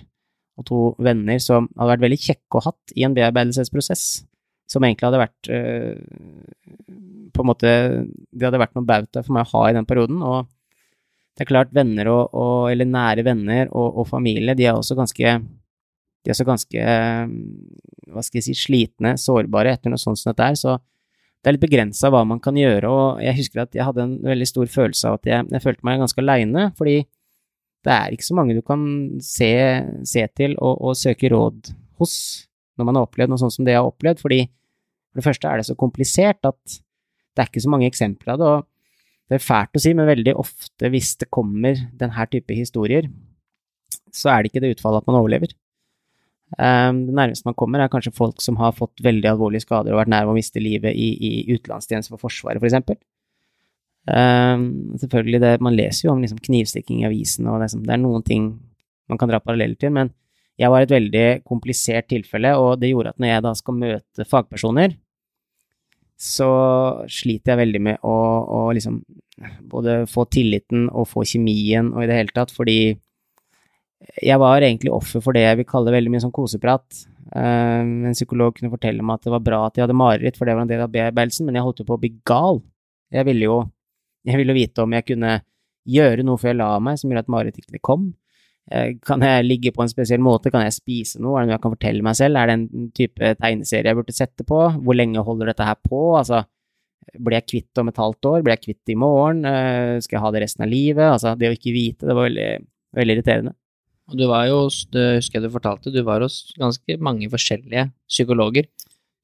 og 0.58 0.66
to 0.66 0.80
venner 1.00 1.38
som 1.42 1.68
hadde 1.76 1.92
vært 1.92 2.06
veldig 2.08 2.20
kjekke 2.24 2.58
å 2.58 2.64
hatt 2.66 2.94
i 2.98 3.06
en 3.06 3.14
bearbeidelsesprosess. 3.16 4.08
Som 4.70 4.86
egentlig 4.86 5.08
hadde 5.08 5.18
vært 5.18 5.48
øh, 5.50 5.96
På 7.34 7.42
en 7.42 7.48
måte 7.48 7.70
Det 8.30 8.44
hadde 8.44 8.60
vært 8.62 8.76
noe 8.78 8.86
bauta 8.86 9.24
for 9.26 9.34
meg 9.34 9.48
å 9.48 9.50
ha 9.56 9.62
i 9.66 9.74
den 9.74 9.88
perioden. 9.88 10.20
Og 10.22 10.44
det 11.34 11.42
er 11.42 11.48
klart, 11.48 11.72
venner 11.74 12.10
og, 12.12 12.36
og 12.38 12.68
eller 12.70 12.86
nære 12.86 13.24
venner 13.26 13.72
og, 13.72 13.98
og 13.98 14.06
familie, 14.06 14.54
de 14.54 14.68
er 14.68 14.78
også 14.78 14.94
ganske 14.98 15.32
de 16.20 16.28
er 16.28 16.34
også 16.34 16.44
ganske, 16.44 16.76
eh, 16.76 17.30
hva 18.12 18.22
skal 18.22 18.40
jeg 18.40 18.50
si, 18.50 18.56
slitne, 18.66 19.14
sårbare 19.18 19.72
etter 19.72 19.92
noe 19.92 20.00
sånt 20.00 20.20
som 20.20 20.30
dette 20.30 20.50
er. 20.52 20.58
så 20.60 20.76
det 21.40 21.48
er 21.48 21.56
litt 21.56 21.64
begrensa 21.64 22.10
hva 22.12 22.20
man 22.28 22.40
kan 22.42 22.56
gjøre, 22.58 22.88
og 22.90 23.22
jeg 23.24 23.38
husker 23.38 23.62
at 23.62 23.76
jeg 23.76 23.86
hadde 23.86 24.04
en 24.04 24.16
veldig 24.26 24.48
stor 24.48 24.68
følelse 24.68 25.08
av 25.08 25.16
at 25.16 25.28
jeg, 25.30 25.46
jeg 25.54 25.64
følte 25.64 25.86
meg 25.88 26.02
ganske 26.02 26.20
aleine, 26.20 26.66
fordi 26.76 26.98
det 27.86 27.92
er 27.94 28.12
ikke 28.12 28.26
så 28.26 28.36
mange 28.36 28.56
du 28.56 28.60
kan 28.64 28.82
se, 29.24 29.52
se 30.04 30.26
til 30.36 30.56
og, 30.58 30.74
og 30.84 30.98
søke 31.00 31.30
råd 31.32 31.72
hos 32.00 32.14
når 32.76 32.88
man 32.88 32.98
har 32.98 33.06
opplevd 33.08 33.32
noe 33.32 33.40
sånt 33.40 33.54
som 33.56 33.64
det 33.64 33.74
jeg 33.74 33.80
har 33.80 33.88
opplevd, 33.88 34.20
fordi 34.20 34.42
for 35.10 35.20
det 35.20 35.26
første 35.26 35.48
er 35.48 35.60
det 35.60 35.68
så 35.68 35.76
komplisert 35.80 36.44
at 36.48 36.60
det 36.70 37.42
er 37.42 37.48
ikke 37.48 37.64
så 37.64 37.72
mange 37.72 37.88
eksempler 37.88 38.34
av 38.34 38.40
det, 38.40 38.50
og 38.50 38.68
det 39.30 39.38
er 39.38 39.44
fælt 39.46 39.78
å 39.78 39.82
si, 39.82 39.94
men 39.96 40.08
veldig 40.10 40.34
ofte 40.42 40.90
hvis 40.92 41.14
det 41.22 41.30
kommer 41.32 41.78
denne 41.96 42.28
type 42.32 42.56
historier, 42.56 43.08
så 44.12 44.32
er 44.32 44.42
det 44.42 44.50
ikke 44.50 44.64
det 44.64 44.74
utfallet 44.74 45.04
at 45.04 45.10
man 45.10 45.20
overlever. 45.20 45.52
Um, 46.58 47.04
det 47.06 47.14
nærmeste 47.14 47.46
man 47.46 47.54
kommer, 47.54 47.82
er 47.82 47.92
kanskje 47.92 48.14
folk 48.16 48.42
som 48.42 48.56
har 48.58 48.74
fått 48.74 49.02
veldig 49.04 49.28
alvorlige 49.30 49.62
skader 49.62 49.94
og 49.94 50.00
vært 50.00 50.10
nær 50.10 50.26
ved 50.26 50.34
å 50.34 50.38
miste 50.40 50.62
livet 50.62 50.96
i, 50.98 51.12
i 51.14 51.30
utenlandstjeneste 51.52 52.10
for 52.10 52.24
Forsvaret, 52.26 52.58
f.eks. 52.58 52.80
For 52.88 52.98
um, 54.16 54.64
selvfølgelig, 54.98 55.42
det, 55.44 55.52
man 55.62 55.76
leser 55.76 56.08
jo 56.08 56.14
om 56.16 56.24
liksom, 56.24 56.40
knivstikking 56.42 57.04
i 57.04 57.06
avisen, 57.10 57.46
og 57.46 57.62
er 57.62 57.70
det 57.70 57.94
er 57.94 58.02
noen 58.02 58.26
ting 58.26 58.50
man 59.10 59.20
kan 59.20 59.30
dra 59.30 59.38
paralleller 59.42 59.78
til, 59.78 59.94
men 59.94 60.10
jeg 60.60 60.72
var 60.72 60.84
et 60.84 60.92
veldig 60.92 61.26
komplisert 61.48 62.10
tilfelle, 62.10 62.52
og 62.58 62.80
det 62.82 62.90
gjorde 62.90 63.14
at 63.14 63.22
når 63.22 63.30
jeg 63.30 63.44
da 63.46 63.54
skal 63.56 63.78
møte 63.78 64.26
fagpersoner, 64.28 64.98
så 66.20 66.50
sliter 67.08 67.54
jeg 67.54 67.60
veldig 67.62 67.80
med 67.80 68.02
å, 68.04 68.16
å 68.44 68.58
liksom 68.76 68.98
både 69.70 70.02
få 70.10 70.26
tilliten 70.28 70.90
og 70.90 71.08
få 71.08 71.24
kjemien 71.24 71.94
og 71.94 72.04
i 72.04 72.10
det 72.10 72.18
hele 72.18 72.34
tatt, 72.36 72.52
fordi 72.52 72.98
jeg 74.20 74.40
var 74.40 74.64
egentlig 74.64 74.92
offer 74.94 75.22
for 75.24 75.36
det 75.36 75.44
jeg 75.44 75.58
vil 75.60 75.68
kalle 75.68 75.92
veldig 75.94 76.12
mye 76.12 76.22
sånn 76.22 76.34
koseprat. 76.34 77.02
Uh, 77.30 78.08
en 78.10 78.16
psykolog 78.16 78.56
kunne 78.56 78.72
fortelle 78.72 79.04
meg 79.06 79.20
at 79.20 79.28
det 79.28 79.34
var 79.34 79.44
bra 79.44 79.60
at 79.66 79.76
jeg 79.76 79.84
hadde 79.84 79.98
mareritt, 79.98 80.38
for 80.38 80.48
det 80.48 80.56
var 80.56 80.66
en 80.66 80.72
del 80.72 80.84
av 80.84 80.92
bearbeidelsen, 80.94 81.46
men 81.46 81.58
jeg 81.58 81.66
holdt 81.66 81.82
jo 81.82 81.90
på 81.90 81.98
å 81.98 82.02
bli 82.02 82.14
gal. 82.26 82.62
Jeg 83.14 83.26
ville 83.28 83.46
jo 83.46 83.60
jeg 84.28 84.36
ville 84.40 84.56
vite 84.56 84.84
om 84.84 84.92
jeg 84.92 85.06
kunne 85.08 85.38
gjøre 85.88 86.24
noe 86.26 86.40
før 86.40 86.52
jeg 86.52 86.60
la 86.60 86.72
meg 86.82 86.98
som 87.00 87.10
gjorde 87.10 87.24
at 87.24 87.32
marerittet 87.32 87.82
kom. 87.84 88.10
Uh, 88.70 88.92
kan 89.06 89.24
jeg 89.24 89.46
ligge 89.46 89.72
på 89.74 89.84
en 89.84 89.92
spesiell 89.92 90.22
måte? 90.22 90.52
Kan 90.52 90.64
jeg 90.66 90.76
spise 90.76 91.20
noe? 91.22 91.38
Er 91.38 91.44
det 91.46 91.50
noe 91.50 91.56
jeg 91.56 91.64
kan 91.66 91.76
fortelle 91.76 92.06
meg 92.06 92.18
selv? 92.18 92.40
Er 92.40 92.50
det 92.50 92.56
en 92.56 92.90
type 92.96 93.34
tegneserie 93.40 93.92
jeg 93.92 93.98
burde 93.98 94.16
sette 94.16 94.46
på? 94.46 94.62
Hvor 94.80 94.98
lenge 94.98 95.24
holder 95.26 95.52
dette 95.52 95.66
her 95.66 95.78
på? 95.80 96.02
Altså, 96.18 96.44
blir 97.16 97.40
jeg 97.40 97.48
kvitt 97.48 97.80
om 97.82 97.90
et 97.90 98.02
halvt 98.02 98.28
år? 98.32 98.44
Blir 98.44 98.56
jeg 98.56 98.66
kvitt 98.68 98.92
i 98.92 98.98
morgen? 99.00 99.42
Uh, 99.46 99.96
skal 100.04 100.18
jeg 100.18 100.26
ha 100.26 100.34
det 100.36 100.44
resten 100.44 100.66
av 100.66 100.72
livet? 100.72 101.06
Altså, 101.06 101.34
det 101.40 101.50
å 101.50 101.56
ikke 101.56 101.74
vite, 101.74 102.06
det 102.06 102.16
var 102.16 102.28
veldig, 102.28 102.50
veldig 103.00 103.18
irriterende. 103.18 103.56
Og 104.10 104.18
du 104.18 104.26
var 104.26 104.48
jo, 104.50 104.64
det 104.94 105.06
husker 105.20 105.38
jeg 105.38 105.46
du 105.46 105.54
fortalte, 105.54 105.92
du 105.94 106.02
var 106.06 106.24
hos 106.24 106.50
ganske 106.58 106.96
mange 107.02 107.30
forskjellige 107.30 107.88
psykologer 108.10 108.66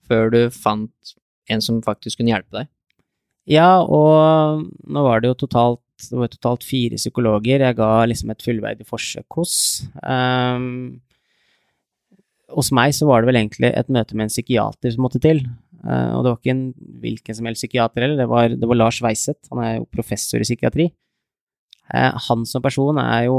før 0.07 0.31
du 0.31 0.41
fant 0.55 1.17
en 1.51 1.63
som 1.63 1.83
faktisk 1.83 2.21
kunne 2.21 2.33
hjelpe 2.33 2.61
deg. 2.61 2.71
Ja, 3.51 3.79
og 3.83 4.65
nå 4.67 5.03
var 5.07 5.23
det 5.23 5.31
jo 5.31 5.41
totalt, 5.47 5.83
det 6.03 6.19
var 6.19 6.31
totalt 6.31 6.67
fire 6.67 6.99
psykologer 6.99 7.63
jeg 7.63 7.79
ga 7.79 7.91
liksom 8.11 8.33
et 8.35 8.43
fullverdig 8.43 8.87
forsøk 8.89 9.39
hos. 9.39 9.55
Um, 10.03 10.99
hos 12.55 12.73
meg 12.75 12.95
så 12.95 13.07
var 13.09 13.23
det 13.23 13.31
vel 13.31 13.41
egentlig 13.43 13.71
et 13.71 13.91
møte 13.91 14.19
med 14.19 14.27
en 14.27 14.35
psykiater 14.35 14.95
som 14.95 15.07
måtte 15.07 15.23
til. 15.23 15.45
Uh, 15.87 16.19
og 16.19 16.25
det 16.25 16.31
var 16.31 16.39
ikke 16.41 16.55
en 16.57 16.67
hvilken 17.03 17.39
som 17.39 17.51
helst 17.51 17.63
psykiater 17.63 18.07
heller, 18.07 18.19
det 18.19 18.29
var, 18.31 18.51
det 18.51 18.71
var 18.71 18.79
Lars 18.79 18.99
Weiseth. 19.03 19.47
Han 19.55 19.63
er 19.63 19.75
jo 19.79 19.91
professor 19.95 20.43
i 20.43 20.47
psykiatri. 20.47 20.91
Eh, 21.95 22.19
han 22.29 22.47
som 22.49 22.65
person 22.65 22.99
er 22.99 23.29
jo 23.29 23.37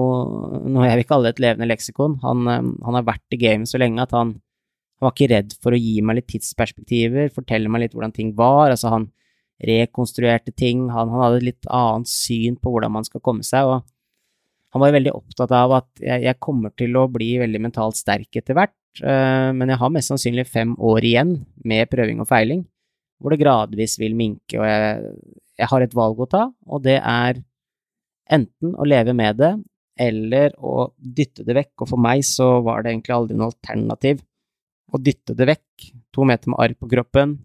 noe 0.72 0.88
jeg 0.88 1.02
vil 1.02 1.10
kalle 1.10 1.34
et 1.34 1.42
levende 1.44 1.68
leksikon. 1.68 2.20
Han, 2.24 2.48
eh, 2.48 2.70
han 2.88 3.00
har 3.00 3.08
vært 3.08 3.36
i 3.36 3.42
gamet 3.42 3.70
så 3.72 3.82
lenge 3.82 4.06
at 4.06 4.16
han, 4.16 4.38
han, 4.38 5.04
var 5.04 5.14
ikke 5.14 5.32
redd 5.34 5.58
for 5.62 5.76
å 5.76 5.82
gi 5.82 6.00
meg 6.02 6.22
litt 6.22 6.30
tidsperspektiver, 6.32 7.34
fortelle 7.36 7.70
meg 7.70 7.86
litt 7.86 7.98
hvordan 7.98 8.16
ting 8.16 8.32
var. 8.38 8.72
Altså, 8.72 8.94
han 8.94 9.12
rekonstruerte 9.68 10.54
ting, 10.54 10.88
han, 10.94 11.12
han 11.12 11.24
hadde 11.26 11.42
et 11.42 11.50
litt 11.52 11.70
annet 11.74 12.10
syn 12.12 12.58
på 12.62 12.72
hvordan 12.72 12.94
man 12.94 13.08
skal 13.08 13.24
komme 13.26 13.46
seg. 13.46 13.66
og 13.66 13.86
han 14.76 14.84
var 14.84 14.94
veldig 14.94 15.14
opptatt 15.16 15.54
av 15.56 15.74
at 15.80 15.88
jeg, 16.04 16.24
jeg 16.28 16.44
kommer 16.44 16.74
til 16.78 16.98
å 17.00 17.08
bli 17.10 17.32
veldig 17.42 17.62
mentalt 17.64 17.98
sterk 17.98 18.38
etter 18.38 18.58
hvert, 18.58 18.76
øh, 19.02 19.52
men 19.56 19.72
jeg 19.72 19.80
har 19.82 19.94
mest 19.96 20.12
sannsynlig 20.12 20.46
fem 20.50 20.76
år 20.76 21.08
igjen 21.08 21.32
med 21.66 21.90
prøving 21.90 22.22
og 22.22 22.30
feiling, 22.30 22.66
hvor 23.18 23.34
det 23.34 23.42
gradvis 23.42 23.98
vil 24.02 24.18
minke, 24.18 24.60
og 24.60 24.68
jeg, 24.68 25.14
jeg 25.64 25.72
har 25.72 25.86
et 25.86 25.96
valg 25.98 26.20
å 26.22 26.30
ta, 26.30 26.44
og 26.68 26.84
det 26.86 27.00
er 27.00 27.42
enten 28.34 28.76
å 28.76 28.88
leve 28.88 29.16
med 29.18 29.40
det, 29.40 29.54
eller 29.98 30.54
å 30.62 30.90
dytte 30.98 31.46
det 31.48 31.56
vekk, 31.58 31.74
og 31.82 31.92
for 31.94 32.02
meg 32.02 32.24
så 32.28 32.58
var 32.66 32.84
det 32.84 32.94
egentlig 32.94 33.16
aldri 33.16 33.38
noe 33.38 33.50
alternativ 33.52 34.22
å 34.94 35.02
dytte 35.02 35.36
det 35.38 35.48
vekk. 35.50 35.90
To 36.16 36.28
meter 36.28 36.52
med 36.52 36.62
arr 36.64 36.76
på 36.78 36.90
kroppen. 36.92 37.36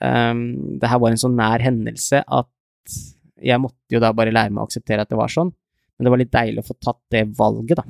Um, 0.00 0.78
det 0.80 0.90
her 0.90 1.00
var 1.02 1.14
en 1.14 1.20
så 1.20 1.30
nær 1.30 1.62
hendelse 1.62 2.22
at 2.22 2.96
jeg 3.44 3.60
måtte 3.62 3.94
jo 3.94 4.00
da 4.02 4.12
bare 4.16 4.32
lære 4.34 4.52
meg 4.54 4.64
å 4.64 4.68
akseptere 4.68 5.04
at 5.04 5.10
det 5.10 5.18
var 5.18 5.32
sånn, 5.32 5.52
men 5.94 6.06
det 6.06 6.12
var 6.12 6.22
litt 6.22 6.32
deilig 6.34 6.64
å 6.64 6.68
få 6.70 6.78
tatt 6.78 7.00
det 7.14 7.26
valget, 7.38 7.78
da. 7.82 7.84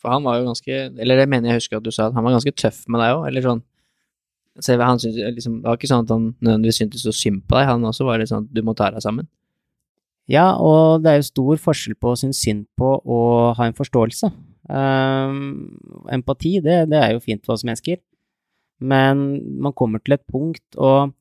For 0.00 0.12
han 0.12 0.24
var 0.26 0.36
jo 0.36 0.50
ganske 0.50 0.74
Eller 1.00 1.16
det 1.16 1.30
mener 1.32 1.48
jeg 1.48 1.62
husker 1.62 1.78
at 1.78 1.84
du 1.86 1.88
sa, 1.94 2.10
at 2.10 2.16
han 2.16 2.26
var 2.26 2.34
ganske 2.34 2.52
tøff 2.60 2.82
med 2.92 3.00
deg 3.00 3.14
òg, 3.14 3.28
eller 3.30 3.46
sånn 3.46 3.62
så 4.62 4.76
han 4.78 5.00
syntes, 5.02 5.34
liksom, 5.34 5.54
Det 5.62 5.66
var 5.66 5.78
ikke 5.78 5.90
sånn 5.90 6.04
at 6.04 6.10
han 6.14 6.26
nødvendigvis 6.38 6.76
syntes 6.78 7.02
så 7.02 7.12
synd 7.14 7.40
på 7.48 7.56
deg, 7.58 7.66
han 7.72 7.86
også 7.88 8.06
var 8.06 8.20
litt 8.20 8.30
sånn 8.30 8.44
at 8.46 8.52
du 8.54 8.60
må 8.62 8.74
ta 8.78 8.90
deg 8.94 9.02
sammen. 9.02 9.26
Ja, 10.30 10.54
og 10.56 11.04
det 11.04 11.10
er 11.10 11.20
jo 11.20 11.28
stor 11.28 11.60
forskjell 11.60 11.96
på 12.00 12.12
å 12.12 12.18
synes 12.18 12.40
synd 12.40 12.64
på 12.78 12.94
og 12.96 13.58
ha 13.58 13.68
en 13.68 13.76
forståelse. 13.76 14.30
Um, 14.64 15.74
empati, 16.12 16.56
det, 16.64 16.86
det, 16.88 17.00
er 17.00 17.12
jo 17.12 17.24
fint 17.24 17.44
for 17.44 17.56
oss 17.56 17.66
mennesker, 17.68 17.98
men 18.80 19.26
man 19.60 19.74
kommer 19.76 20.00
til 20.00 20.16
et 20.16 20.24
punkt, 20.24 20.64
og 20.80 21.12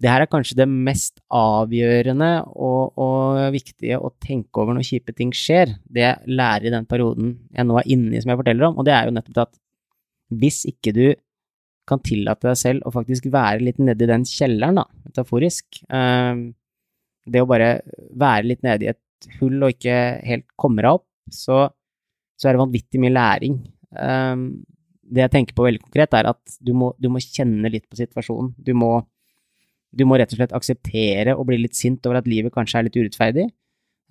det 0.00 0.08
her 0.08 0.24
er 0.24 0.30
kanskje 0.32 0.56
det 0.62 0.68
mest 0.70 1.20
avgjørende 1.36 2.30
og, 2.56 2.96
og 2.96 3.42
viktige 3.52 3.98
å 4.00 4.14
tenke 4.24 4.62
over 4.62 4.78
når 4.78 4.88
kjipe 4.88 5.12
ting 5.14 5.34
skjer. 5.36 5.74
Det 5.84 6.02
jeg 6.06 6.32
lærer 6.32 6.70
i 6.70 6.72
den 6.72 6.88
perioden 6.88 7.34
jeg 7.52 7.68
nå 7.68 7.76
er 7.78 7.92
inne 7.92 8.16
i, 8.16 8.22
som 8.24 8.32
jeg 8.32 8.40
forteller 8.40 8.70
om, 8.70 8.80
og 8.80 8.88
det 8.88 8.96
er 8.96 9.10
jo 9.10 9.14
nettopp 9.18 9.44
at 9.44 9.60
hvis 10.40 10.62
ikke 10.72 10.96
du 10.96 11.04
kan 11.88 12.00
tillate 12.00 12.48
deg 12.48 12.56
selv 12.56 12.88
å 12.88 12.94
faktisk 12.94 13.28
være 13.34 13.60
litt 13.66 13.80
nedi 13.82 14.08
den 14.08 14.24
kjelleren, 14.28 14.80
da, 14.80 14.86
metaforisk, 15.04 15.82
um, 15.92 16.52
det 17.28 17.42
å 17.42 17.48
bare 17.48 17.76
være 18.18 18.48
litt 18.48 18.62
nede 18.66 18.86
i 18.86 18.92
et 18.92 19.30
hull 19.38 19.62
og 19.62 19.76
ikke 19.76 19.96
helt 20.26 20.46
komme 20.58 20.82
deg 20.82 20.98
opp, 20.98 21.06
så, 21.30 21.64
så, 22.36 22.48
er 22.48 22.56
det 22.56 22.62
vanvittig 22.64 23.00
mye 23.02 23.14
læring. 23.14 23.58
Um, 23.94 24.46
det 25.12 25.26
jeg 25.26 25.34
tenker 25.34 25.56
på 25.56 25.66
veldig 25.66 25.82
konkret, 25.84 26.14
er 26.16 26.30
at 26.32 26.58
du 26.64 26.72
må, 26.76 26.92
du 26.98 27.10
må 27.12 27.22
kjenne 27.22 27.70
litt 27.72 27.86
på 27.90 27.98
situasjonen. 28.00 28.52
Du 28.56 28.72
må, 28.78 28.94
du 29.92 30.06
må, 30.08 30.18
rett 30.18 30.32
og 30.32 30.40
slett 30.40 30.54
akseptere 30.56 31.36
og 31.36 31.46
bli 31.50 31.60
litt 31.60 31.78
sint 31.78 32.04
over 32.08 32.22
at 32.22 32.30
livet 32.30 32.54
kanskje 32.54 32.80
er 32.80 32.88
litt 32.88 32.98
urettferdig. 32.98 33.46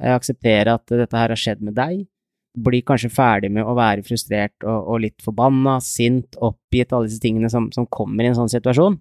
Eh, 0.02 0.14
akseptere 0.14 0.78
at 0.78 0.86
dette 0.94 1.18
her 1.18 1.34
har 1.34 1.40
skjedd 1.40 1.64
med 1.66 1.76
deg. 1.80 2.06
Bli 2.52 2.82
kanskje 2.86 3.12
ferdig 3.14 3.50
med 3.56 3.66
å 3.66 3.74
være 3.78 4.04
frustrert 4.06 4.68
og, 4.68 4.92
og 4.94 5.04
litt 5.08 5.24
forbanna, 5.24 5.80
sint, 5.84 6.38
oppgitt, 6.38 6.92
alle 6.94 7.10
disse 7.10 7.24
tingene 7.24 7.50
som, 7.52 7.72
som 7.74 7.88
kommer 7.90 8.28
i 8.28 8.32
en 8.32 8.38
sånn 8.38 8.52
situasjon. 8.52 9.00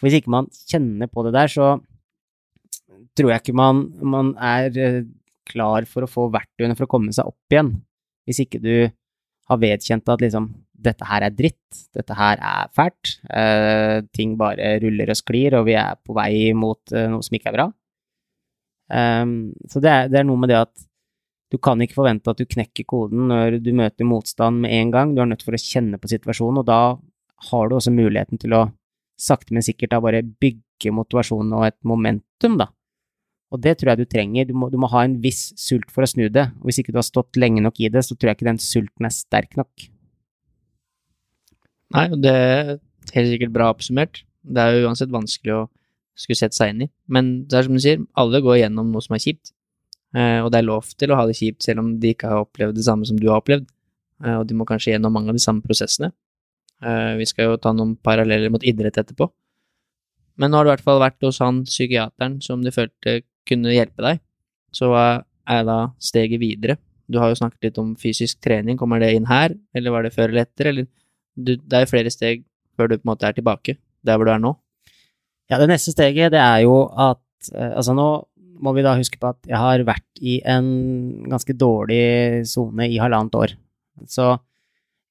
For 0.00 0.08
hvis 0.08 0.22
ikke 0.22 0.34
man 0.34 0.48
kjenner 0.66 1.10
på 1.12 1.22
det 1.26 1.34
der, 1.36 1.52
så, 1.52 1.76
tror 3.16 3.32
jeg 3.32 3.44
ikke 3.44 3.56
man, 3.58 3.86
man 4.02 4.34
er 4.40 4.78
eh, 4.78 5.00
klar 5.48 5.86
for 5.90 6.06
å 6.06 6.10
få 6.10 6.28
verktøyene 6.32 6.76
for 6.78 6.86
å 6.86 6.92
komme 6.92 7.14
seg 7.14 7.28
opp 7.30 7.54
igjen, 7.54 7.74
hvis 8.28 8.42
ikke 8.44 8.60
du 8.62 8.74
har 9.50 9.60
vedkjent 9.60 10.08
at 10.12 10.22
liksom 10.22 10.52
dette 10.82 11.06
her 11.06 11.26
er 11.26 11.34
dritt, 11.34 11.82
dette 11.94 12.14
her 12.18 12.40
er 12.42 12.70
fælt, 12.74 13.16
eh, 13.30 14.00
ting 14.14 14.34
bare 14.38 14.76
ruller 14.82 15.12
og 15.12 15.18
sklir, 15.18 15.54
og 15.58 15.68
vi 15.68 15.76
er 15.78 15.98
på 16.02 16.16
vei 16.16 16.50
mot 16.58 16.94
eh, 16.94 17.08
noe 17.10 17.22
som 17.22 17.38
ikke 17.38 17.52
er 17.52 17.58
bra. 17.58 17.68
Um, 18.92 19.52
så 19.70 19.80
det 19.80 19.88
er, 19.88 20.10
det 20.12 20.18
er, 20.20 20.26
noe 20.28 20.40
med 20.42 20.50
det 20.52 20.58
at 20.58 20.82
du 21.52 21.56
kan 21.62 21.80
ikke 21.80 21.96
forvente 21.96 22.28
at 22.28 22.40
du 22.40 22.48
knekker 22.48 22.84
koden 22.88 23.30
når 23.30 23.56
du 23.64 23.70
møter 23.76 24.08
motstand 24.08 24.60
med 24.64 24.74
en 24.74 24.90
gang, 24.92 25.14
du 25.14 25.22
er 25.22 25.30
nødt 25.30 25.44
for 25.46 25.56
å 25.56 25.60
kjenne 25.60 26.00
på 26.02 26.10
situasjonen, 26.12 26.60
og 26.60 26.68
da 26.68 26.80
har 27.48 27.68
du 27.68 27.76
også 27.78 27.94
muligheten 27.94 28.40
til 28.42 28.56
å 28.58 28.66
sakte, 29.20 29.54
men 29.54 29.64
sikkert 29.64 29.94
da 29.94 30.00
bare 30.02 30.24
bygge 30.24 30.92
motivasjonen 30.92 31.54
og 31.56 31.68
et 31.68 31.78
momentum, 31.88 32.58
da, 32.60 32.68
og 33.52 33.60
det 33.60 33.74
tror 33.78 33.92
jeg 33.92 34.00
du 34.00 34.08
trenger. 34.08 34.48
Du 34.48 34.54
må, 34.56 34.70
du 34.72 34.78
må, 34.80 34.88
ha 34.94 35.04
en 35.04 35.18
viss 35.20 35.50
sult 35.60 35.90
for 35.92 36.06
å 36.06 36.08
snu 36.08 36.24
det. 36.32 36.46
Og 36.60 36.70
hvis 36.70 36.80
ikke 36.80 36.94
du 36.94 37.00
har 37.00 37.06
stått 37.06 37.36
lenge 37.40 37.60
nok 37.64 37.80
i 37.84 37.90
det, 37.92 38.04
så 38.06 38.16
tror 38.16 38.32
jeg 38.32 38.40
ikke 38.40 38.48
den 38.48 38.62
sulten 38.62 39.08
er 39.08 39.12
sterk 39.12 39.58
nok. 39.60 39.88
Nei, 41.92 42.06
det 42.24 42.32
er 42.32 42.70
helt 43.12 43.32
sikkert 43.34 43.52
bra 43.52 43.68
oppsummert. 43.74 44.22
Det 44.42 44.62
er 44.62 44.78
jo 44.78 44.86
uansett 44.88 45.12
vanskelig 45.12 45.56
å 45.58 45.66
skulle 46.18 46.40
sette 46.40 46.56
seg 46.56 46.72
inn 46.72 46.86
i. 46.86 46.88
Men 47.12 47.32
det 47.50 47.58
er 47.58 47.68
som 47.68 47.76
du 47.76 47.82
sier, 47.84 48.00
alle 48.18 48.40
går 48.44 48.62
gjennom 48.62 48.88
noe 48.94 49.04
som 49.04 49.18
er 49.18 49.22
kjipt. 49.26 49.52
Eh, 50.16 50.40
og 50.40 50.48
det 50.52 50.62
er 50.62 50.68
lov 50.68 50.88
til 50.96 51.12
å 51.12 51.18
ha 51.20 51.28
det 51.28 51.36
kjipt 51.36 51.64
selv 51.64 51.84
om 51.84 51.92
de 52.00 52.12
ikke 52.12 52.32
har 52.32 52.46
opplevd 52.46 52.76
det 52.76 52.86
samme 52.88 53.08
som 53.08 53.20
du 53.20 53.28
har 53.28 53.44
opplevd. 53.44 53.68
Eh, 54.24 54.38
og 54.38 54.46
de 54.48 54.56
må 54.56 54.64
kanskje 54.68 54.94
gjennom 54.94 55.12
mange 55.12 55.32
av 55.32 55.36
de 55.36 55.44
samme 55.44 55.64
prosessene. 55.64 56.12
Eh, 56.80 57.12
vi 57.20 57.28
skal 57.28 57.50
jo 57.52 57.60
ta 57.60 57.74
noen 57.76 57.94
paralleller 58.00 58.52
mot 58.52 58.64
idrett 58.64 58.96
etterpå. 59.00 59.28
Men 60.40 60.52
nå 60.52 60.58
har 60.58 60.64
du 60.64 60.70
i 60.70 60.74
hvert 60.74 60.86
fall 60.86 61.02
vært 61.02 61.20
hos 61.26 61.42
han 61.44 61.62
psykiateren 61.68 62.40
som 62.44 62.64
du 62.64 62.72
følte 62.72 63.20
kunne 63.48 63.74
hjelpe 63.74 64.04
deg. 64.04 64.22
Så 64.72 64.88
hva 64.92 65.06
er 65.50 65.66
da 65.68 65.78
steget 66.02 66.40
videre? 66.42 66.78
Du 67.10 67.18
har 67.20 67.32
jo 67.32 67.38
snakket 67.38 67.68
litt 67.68 67.80
om 67.82 67.92
fysisk 67.98 68.40
trening, 68.44 68.78
kommer 68.80 69.02
det 69.02 69.12
inn 69.16 69.28
her, 69.28 69.54
eller 69.76 69.94
var 69.94 70.06
det 70.06 70.14
før 70.14 70.30
eller 70.30 70.46
etter, 70.46 70.70
eller 70.70 70.88
du, 71.34 71.56
Det 71.56 71.76
er 71.76 71.84
jo 71.84 71.92
flere 71.92 72.12
steg 72.12 72.44
før 72.76 72.90
du 72.90 72.98
på 72.98 73.06
en 73.06 73.12
måte 73.12 73.28
er 73.28 73.36
tilbake, 73.36 73.76
der 74.04 74.16
hvor 74.16 74.28
du 74.28 74.32
er 74.32 74.42
nå. 74.42 74.54
Ja, 75.50 75.58
det 75.60 75.68
neste 75.68 75.92
steget, 75.92 76.32
det 76.32 76.40
er 76.40 76.62
jo 76.64 76.86
at 76.88 77.20
eh, 77.52 77.72
Altså, 77.76 77.96
nå 77.96 78.24
må 78.62 78.72
vi 78.76 78.84
da 78.84 78.94
huske 78.94 79.18
på 79.18 79.32
at 79.32 79.40
jeg 79.48 79.58
har 79.58 79.82
vært 79.84 80.22
i 80.22 80.38
en 80.46 80.68
ganske 81.26 81.54
dårlig 81.58 82.46
sone 82.46 82.86
i 82.86 83.00
halvannet 83.02 83.34
år. 83.34 83.54
Så 84.06 84.36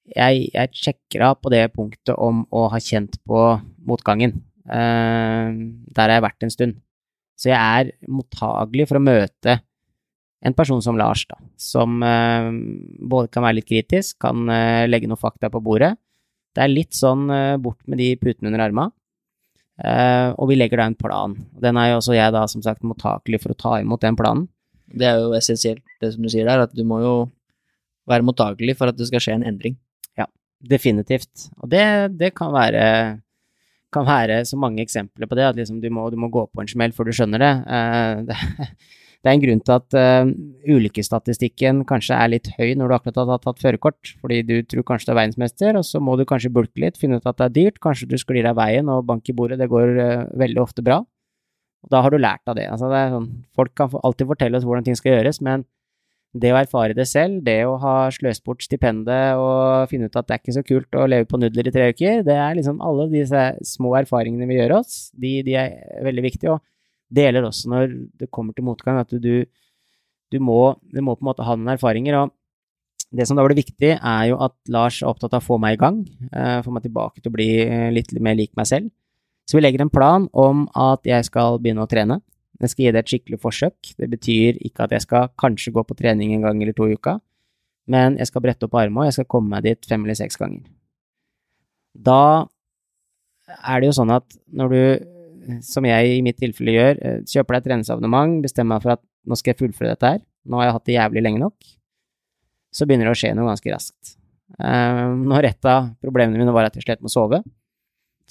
jeg, 0.08 0.48
jeg 0.54 0.72
sjekker 0.72 1.26
av 1.28 1.42
på 1.44 1.52
det 1.52 1.66
punktet 1.76 2.16
om 2.16 2.46
å 2.48 2.68
ha 2.72 2.80
kjent 2.82 3.20
på 3.28 3.42
motgangen. 3.88 4.38
Uh, 4.72 5.52
der 5.92 6.06
har 6.06 6.16
jeg 6.16 6.26
vært 6.28 6.48
en 6.48 6.54
stund. 6.54 6.80
Så 7.40 7.52
jeg 7.52 7.58
er 7.58 7.92
mottagelig 8.12 8.88
for 8.90 9.00
å 9.00 9.04
møte 9.04 9.60
en 10.42 10.56
person 10.58 10.82
som 10.82 10.98
Lars, 10.98 11.24
da, 11.30 11.38
som 11.60 12.02
uh, 12.02 12.50
både 12.98 13.30
kan 13.34 13.46
være 13.46 13.60
litt 13.60 13.70
kritisk, 13.70 14.18
kan 14.24 14.48
uh, 14.50 14.88
legge 14.90 15.10
noen 15.10 15.22
fakta 15.22 15.52
på 15.54 15.62
bordet. 15.64 15.94
Det 16.56 16.64
er 16.64 16.74
litt 16.74 16.98
sånn 16.98 17.28
uh, 17.30 17.60
bort 17.62 17.80
med 17.86 18.02
de 18.02 18.16
putene 18.22 18.50
under 18.52 18.66
arma, 18.70 18.90
og 19.82 20.46
vi 20.46 20.54
legger 20.60 20.78
da 20.78 20.86
en 20.92 20.94
plan. 21.00 21.32
Den 21.58 21.78
er 21.80 21.88
jo 21.90 21.96
også 21.98 22.14
jeg 22.14 22.34
da 22.36 22.44
som 22.52 22.62
sagt 22.62 22.84
mottakelig 22.86 23.40
for 23.42 23.54
å 23.54 23.58
ta 23.58 23.72
imot 23.82 24.04
den 24.04 24.18
planen. 24.20 24.44
Det 24.86 25.08
er 25.10 25.24
jo 25.24 25.32
essensielt, 25.34 25.82
det 26.04 26.12
som 26.14 26.22
du 26.22 26.30
sier 26.30 26.46
der, 26.46 26.68
at 26.68 26.76
du 26.78 26.84
må 26.86 27.00
jo 27.02 27.14
være 28.12 28.28
mottakelig 28.28 28.76
for 28.78 28.92
at 28.92 29.00
det 29.00 29.08
skal 29.10 29.24
skje 29.24 29.40
en 29.40 29.48
endring. 29.48 29.80
Ja, 30.20 30.28
definitivt. 30.62 31.48
Og 31.64 31.72
det, 31.74 31.84
det 32.20 32.30
kan 32.38 32.54
være 32.54 32.84
kan 33.94 34.08
være 34.08 34.42
så 34.48 34.58
mange 34.60 34.84
eksempler 34.84 35.30
på 35.30 35.38
det, 35.38 35.46
at 35.52 35.60
liksom 35.60 35.82
du, 35.84 35.90
må, 35.94 36.08
du 36.12 36.18
må 36.20 36.32
gå 36.32 36.48
på 36.50 36.64
en 36.64 36.72
smell 36.72 36.96
før 36.96 37.10
du 37.10 37.16
skjønner 37.18 37.44
det. 37.44 37.52
Uh, 37.68 38.68
det, 39.22 39.28
er 39.28 39.34
en 39.34 39.44
grunn 39.44 39.64
til 39.68 39.76
at 39.76 39.98
uh, 39.98 40.32
ulykkesstatistikken 40.78 41.84
kanskje 41.90 42.18
er 42.18 42.34
litt 42.34 42.52
høy 42.58 42.74
når 42.80 42.92
du 42.92 42.98
akkurat 42.98 43.22
har 43.34 43.44
tatt 43.44 43.64
førerkort, 43.64 44.14
fordi 44.24 44.42
du 44.48 44.56
tror 44.64 44.88
kanskje 44.94 45.12
du 45.12 45.16
er 45.16 45.22
verdensmester, 45.22 45.80
og 45.80 45.88
så 45.88 46.04
må 46.04 46.18
du 46.20 46.26
kanskje 46.30 46.54
bulke 46.54 46.84
litt, 46.84 47.00
finne 47.02 47.20
ut 47.20 47.28
at 47.28 47.40
det 47.42 47.50
er 47.50 47.58
dyrt, 47.60 47.82
kanskje 47.84 48.10
du 48.12 48.18
sklir 48.22 48.50
av 48.50 48.60
veien 48.62 48.92
og 48.92 49.06
bank 49.10 49.28
i 49.30 49.36
bordet, 49.38 49.60
det 49.62 49.72
går 49.72 49.96
uh, 50.00 50.30
veldig 50.42 50.64
ofte 50.64 50.86
bra. 50.86 51.02
Da 51.92 52.04
har 52.06 52.14
du 52.14 52.22
lært 52.22 52.46
av 52.46 52.58
det. 52.60 52.68
Altså, 52.70 52.92
det 52.94 53.06
sånn, 53.10 53.30
folk 53.58 53.74
kan 53.78 53.94
alltid 54.06 54.30
fortelle 54.30 54.60
oss 54.60 54.66
hvordan 54.68 54.86
ting 54.86 54.98
skal 55.00 55.16
gjøres, 55.16 55.42
men 55.42 55.66
det 56.32 56.52
å 56.54 56.60
erfare 56.62 56.96
det 56.96 57.06
selv, 57.10 57.42
det 57.44 57.60
å 57.68 57.76
ha 57.82 57.96
sløst 58.14 58.44
bort 58.48 58.64
stipendet 58.64 59.40
og 59.40 59.90
finne 59.92 60.08
ut 60.08 60.16
at 60.16 60.30
det 60.30 60.36
er 60.36 60.42
ikke 60.42 60.56
så 60.56 60.64
kult 60.64 60.96
å 60.96 61.08
leve 61.12 61.28
på 61.28 61.40
nudler 61.42 61.68
i 61.68 61.74
tre 61.76 61.90
uker, 61.92 62.22
det 62.28 62.38
er 62.40 62.56
liksom 62.56 62.80
alle 62.84 63.10
disse 63.12 63.42
små 63.68 63.98
erfaringene 64.00 64.48
vi 64.48 64.60
gjør 64.62 64.78
oss, 64.80 65.10
de, 65.12 65.40
de 65.44 65.58
er 65.60 65.74
veldig 66.08 66.24
viktige. 66.24 66.56
Og 66.56 67.12
det 67.12 67.28
gjelder 67.28 67.50
også 67.50 67.74
når 67.74 67.98
det 68.24 68.30
kommer 68.32 68.56
til 68.56 68.68
motgang, 68.70 69.02
at 69.04 69.12
du, 69.12 69.34
du, 69.44 70.40
må, 70.40 70.62
du 70.88 71.04
må 71.04 71.18
på 71.18 71.26
en 71.26 71.32
måte 71.34 71.48
ha 71.48 71.58
noen 71.58 71.76
erfaringer. 71.76 72.22
og 72.22 72.38
det 73.12 73.28
som 73.28 73.36
da 73.36 73.44
ble 73.44 73.58
viktig, 73.58 73.98
er 74.00 74.26
jo 74.30 74.40
at 74.40 74.56
Lars 74.72 75.02
er 75.02 75.12
opptatt 75.12 75.34
av 75.36 75.44
å 75.44 75.48
få 75.50 75.58
meg 75.60 75.76
i 75.76 75.82
gang, 75.82 76.00
uh, 76.32 76.64
få 76.64 76.72
meg 76.72 76.86
tilbake 76.86 77.20
til 77.20 77.28
å 77.28 77.36
bli 77.36 77.50
litt 77.92 78.14
mer 78.24 78.38
lik 78.40 78.56
meg 78.56 78.70
selv. 78.72 78.88
Så 79.44 79.58
vi 79.58 79.66
legger 79.66 79.84
en 79.84 79.92
plan 79.92 80.30
om 80.32 80.64
at 80.80 81.04
jeg 81.04 81.28
skal 81.28 81.60
begynne 81.60 81.84
å 81.84 81.92
trene. 81.92 82.22
Jeg 82.62 82.72
skal 82.72 82.86
gi 82.86 82.94
det 82.94 83.02
et 83.02 83.12
skikkelig 83.12 83.40
forsøk. 83.42 83.94
Det 83.98 84.08
betyr 84.12 84.60
ikke 84.62 84.86
at 84.86 84.94
jeg 84.96 85.06
skal 85.08 85.32
kanskje 85.42 85.74
gå 85.74 85.84
på 85.88 85.98
trening 85.98 86.36
en 86.36 86.46
gang 86.46 86.62
eller 86.62 86.76
to 86.78 86.88
i 86.90 86.96
uka, 86.98 87.18
men 87.90 88.20
jeg 88.22 88.30
skal 88.30 88.44
brette 88.46 88.68
opp 88.68 88.78
armene, 88.78 89.04
og 89.04 89.10
jeg 89.10 89.18
skal 89.20 89.30
komme 89.34 89.56
meg 89.56 89.66
dit 89.66 89.90
fem 89.90 90.04
eller 90.06 90.18
seks 90.20 90.38
ganger. 90.40 90.68
Da 91.92 92.46
er 93.58 93.82
det 93.82 93.90
jo 93.90 93.98
sånn 93.98 94.14
at 94.14 94.38
når 94.56 94.76
du, 94.76 94.82
som 95.66 95.86
jeg 95.90 96.18
i 96.18 96.22
mitt 96.24 96.40
tilfelle 96.40 96.76
gjør, 96.76 97.02
eh, 97.02 97.20
kjøper 97.28 97.58
deg 97.58 97.64
et 97.64 97.70
treningsabonnement, 97.70 98.38
bestemmer 98.46 98.78
meg 98.78 98.86
for 98.86 98.96
at 98.96 99.04
nå 99.28 99.38
skal 99.38 99.54
jeg 99.54 99.62
fullføre 99.64 99.96
dette 99.96 100.14
her, 100.14 100.22
nå 100.46 100.60
har 100.60 100.70
jeg 100.70 100.76
hatt 100.78 100.88
det 100.88 100.98
jævlig 100.98 101.24
lenge 101.26 101.42
nok, 101.42 101.72
så 102.72 102.88
begynner 102.88 103.10
det 103.10 103.16
å 103.16 103.22
skje 103.22 103.34
noe 103.36 103.50
ganske 103.50 103.74
raskt. 103.74 104.16
Uh, 104.60 105.12
når 105.16 105.48
et 105.50 105.68
av 105.68 105.90
problemene 106.04 106.40
mine 106.40 106.54
var 106.54 106.68
at 106.68 106.78
jeg 106.78 106.86
slet 106.86 107.02
med 107.02 107.12
å 107.12 107.14
sove, 107.14 107.42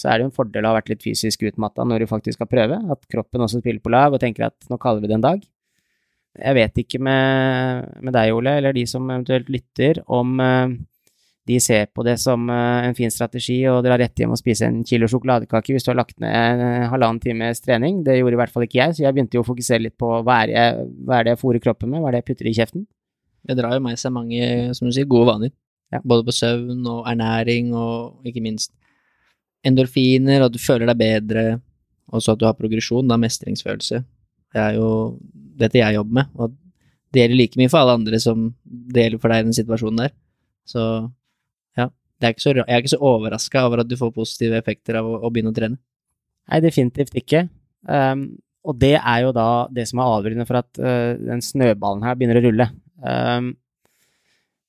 så 0.00 0.08
er 0.08 0.18
det 0.18 0.24
jo 0.24 0.30
en 0.30 0.36
fordel 0.36 0.64
å 0.64 0.72
ha 0.72 0.78
vært 0.78 0.92
litt 0.94 1.02
fysisk 1.04 1.42
utmatta 1.44 1.84
når 1.84 2.04
du 2.04 2.10
faktisk 2.10 2.38
skal 2.38 2.48
prøve, 2.48 2.78
at 2.94 3.02
kroppen 3.12 3.44
også 3.44 3.60
spiller 3.60 3.82
på 3.84 3.92
lag 3.92 4.14
og 4.14 4.22
tenker 4.22 4.48
at 4.48 4.70
nå 4.72 4.78
kaller 4.80 5.04
vi 5.04 5.10
det 5.10 5.18
en 5.18 5.26
dag. 5.26 5.42
Jeg 6.40 6.56
vet 6.56 6.78
ikke 6.84 7.00
med, 7.02 7.90
med 8.06 8.14
deg, 8.14 8.30
Ole, 8.32 8.54
eller 8.60 8.72
de 8.76 8.86
som 8.88 9.08
eventuelt 9.10 9.50
lytter, 9.50 9.98
om 10.14 10.38
uh, 10.40 10.70
de 11.50 11.58
ser 11.60 11.88
på 11.90 12.04
det 12.06 12.14
som 12.22 12.46
uh, 12.48 12.86
en 12.86 12.94
fin 12.96 13.10
strategi 13.12 13.58
og 13.68 13.82
drar 13.84 13.98
rett 14.00 14.22
hjem 14.22 14.36
og 14.36 14.40
spise 14.40 14.68
en 14.68 14.80
kilo 14.86 15.08
sjokoladekake 15.10 15.74
hvis 15.74 15.84
du 15.84 15.90
har 15.90 15.98
lagt 15.98 16.16
ned 16.22 16.62
en 16.62 16.86
halvannen 16.92 17.20
times 17.20 17.60
trening. 17.64 18.04
Det 18.06 18.20
gjorde 18.20 18.38
i 18.38 18.40
hvert 18.44 18.54
fall 18.54 18.64
ikke 18.68 18.78
jeg, 18.78 18.96
så 18.96 19.04
jeg 19.04 19.16
begynte 19.16 19.36
jo 19.36 19.44
å 19.44 19.50
fokusere 19.50 19.84
litt 19.88 19.98
på 20.00 20.12
hva 20.22 20.42
er, 20.46 20.54
jeg, 20.54 20.86
hva 21.04 21.18
er 21.18 21.26
det 21.26 21.34
jeg 21.34 21.42
fôrer 21.42 21.64
kroppen 21.66 21.92
med, 21.92 22.00
hva 22.00 22.12
er 22.12 22.18
det 22.18 22.22
jeg 22.22 22.30
putter 22.30 22.50
i 22.52 22.56
kjeften. 22.60 22.86
Det 23.50 23.56
drar 23.58 23.74
jo 23.74 23.82
med 23.82 23.98
seg 23.98 24.14
mange, 24.14 24.46
som 24.76 24.86
du 24.86 24.94
sier, 24.94 25.08
gode 25.10 25.32
vaner. 25.32 25.52
Ja. 25.90 25.98
Både 26.06 26.28
på 26.28 26.34
søvn 26.36 26.84
og 26.86 27.08
ernæring 27.10 27.72
og 27.74 28.28
ikke 28.28 28.44
minst 28.44 28.70
endorfiner, 29.66 30.44
og 30.44 30.54
du 30.54 30.58
føler 30.62 30.88
deg 30.90 31.00
bedre, 31.00 31.44
og 32.10 32.22
så 32.22 32.34
at 32.34 32.40
du 32.40 32.46
har 32.48 32.58
progresjon, 32.58 33.08
da 33.10 33.18
mestringsfølelse. 33.20 34.02
Det 34.50 34.60
er 34.60 34.78
jo 34.78 34.90
dette 35.60 35.78
jeg 35.78 35.98
jobber 35.98 36.20
med, 36.20 36.34
og 36.40 36.56
det 37.10 37.24
gjelder 37.24 37.40
like 37.40 37.58
mye 37.58 37.70
for 37.70 37.82
alle 37.82 37.96
andre 37.98 38.20
som 38.22 38.50
det 38.62 39.06
gjelder 39.06 39.22
for 39.22 39.32
deg 39.32 39.42
i 39.42 39.48
den 39.48 39.56
situasjonen 39.56 40.02
der. 40.04 40.12
Så 40.68 40.82
ja, 41.78 41.88
er 42.22 42.36
så, 42.38 42.54
jeg 42.54 42.66
er 42.66 42.82
ikke 42.82 42.94
så 42.94 43.00
overraska 43.12 43.64
over 43.66 43.82
at 43.82 43.90
du 43.90 43.96
får 43.98 44.12
positive 44.14 44.58
effekter 44.60 45.00
av 45.00 45.08
å, 45.08 45.16
å 45.26 45.30
begynne 45.32 45.52
å 45.52 45.56
trene. 45.56 45.80
Nei, 46.50 46.62
definitivt 46.64 47.16
ikke. 47.18 47.44
Um, 47.86 48.28
og 48.66 48.76
det 48.78 48.96
er 48.98 49.24
jo 49.24 49.32
da 49.34 49.48
det 49.72 49.86
som 49.88 50.02
er 50.02 50.14
avgjørende 50.18 50.46
for 50.48 50.60
at 50.60 50.80
uh, 50.82 51.16
den 51.18 51.42
snøballen 51.44 52.04
her 52.06 52.18
begynner 52.18 52.40
å 52.40 52.44
rulle. 52.46 52.68
Um, 53.00 53.52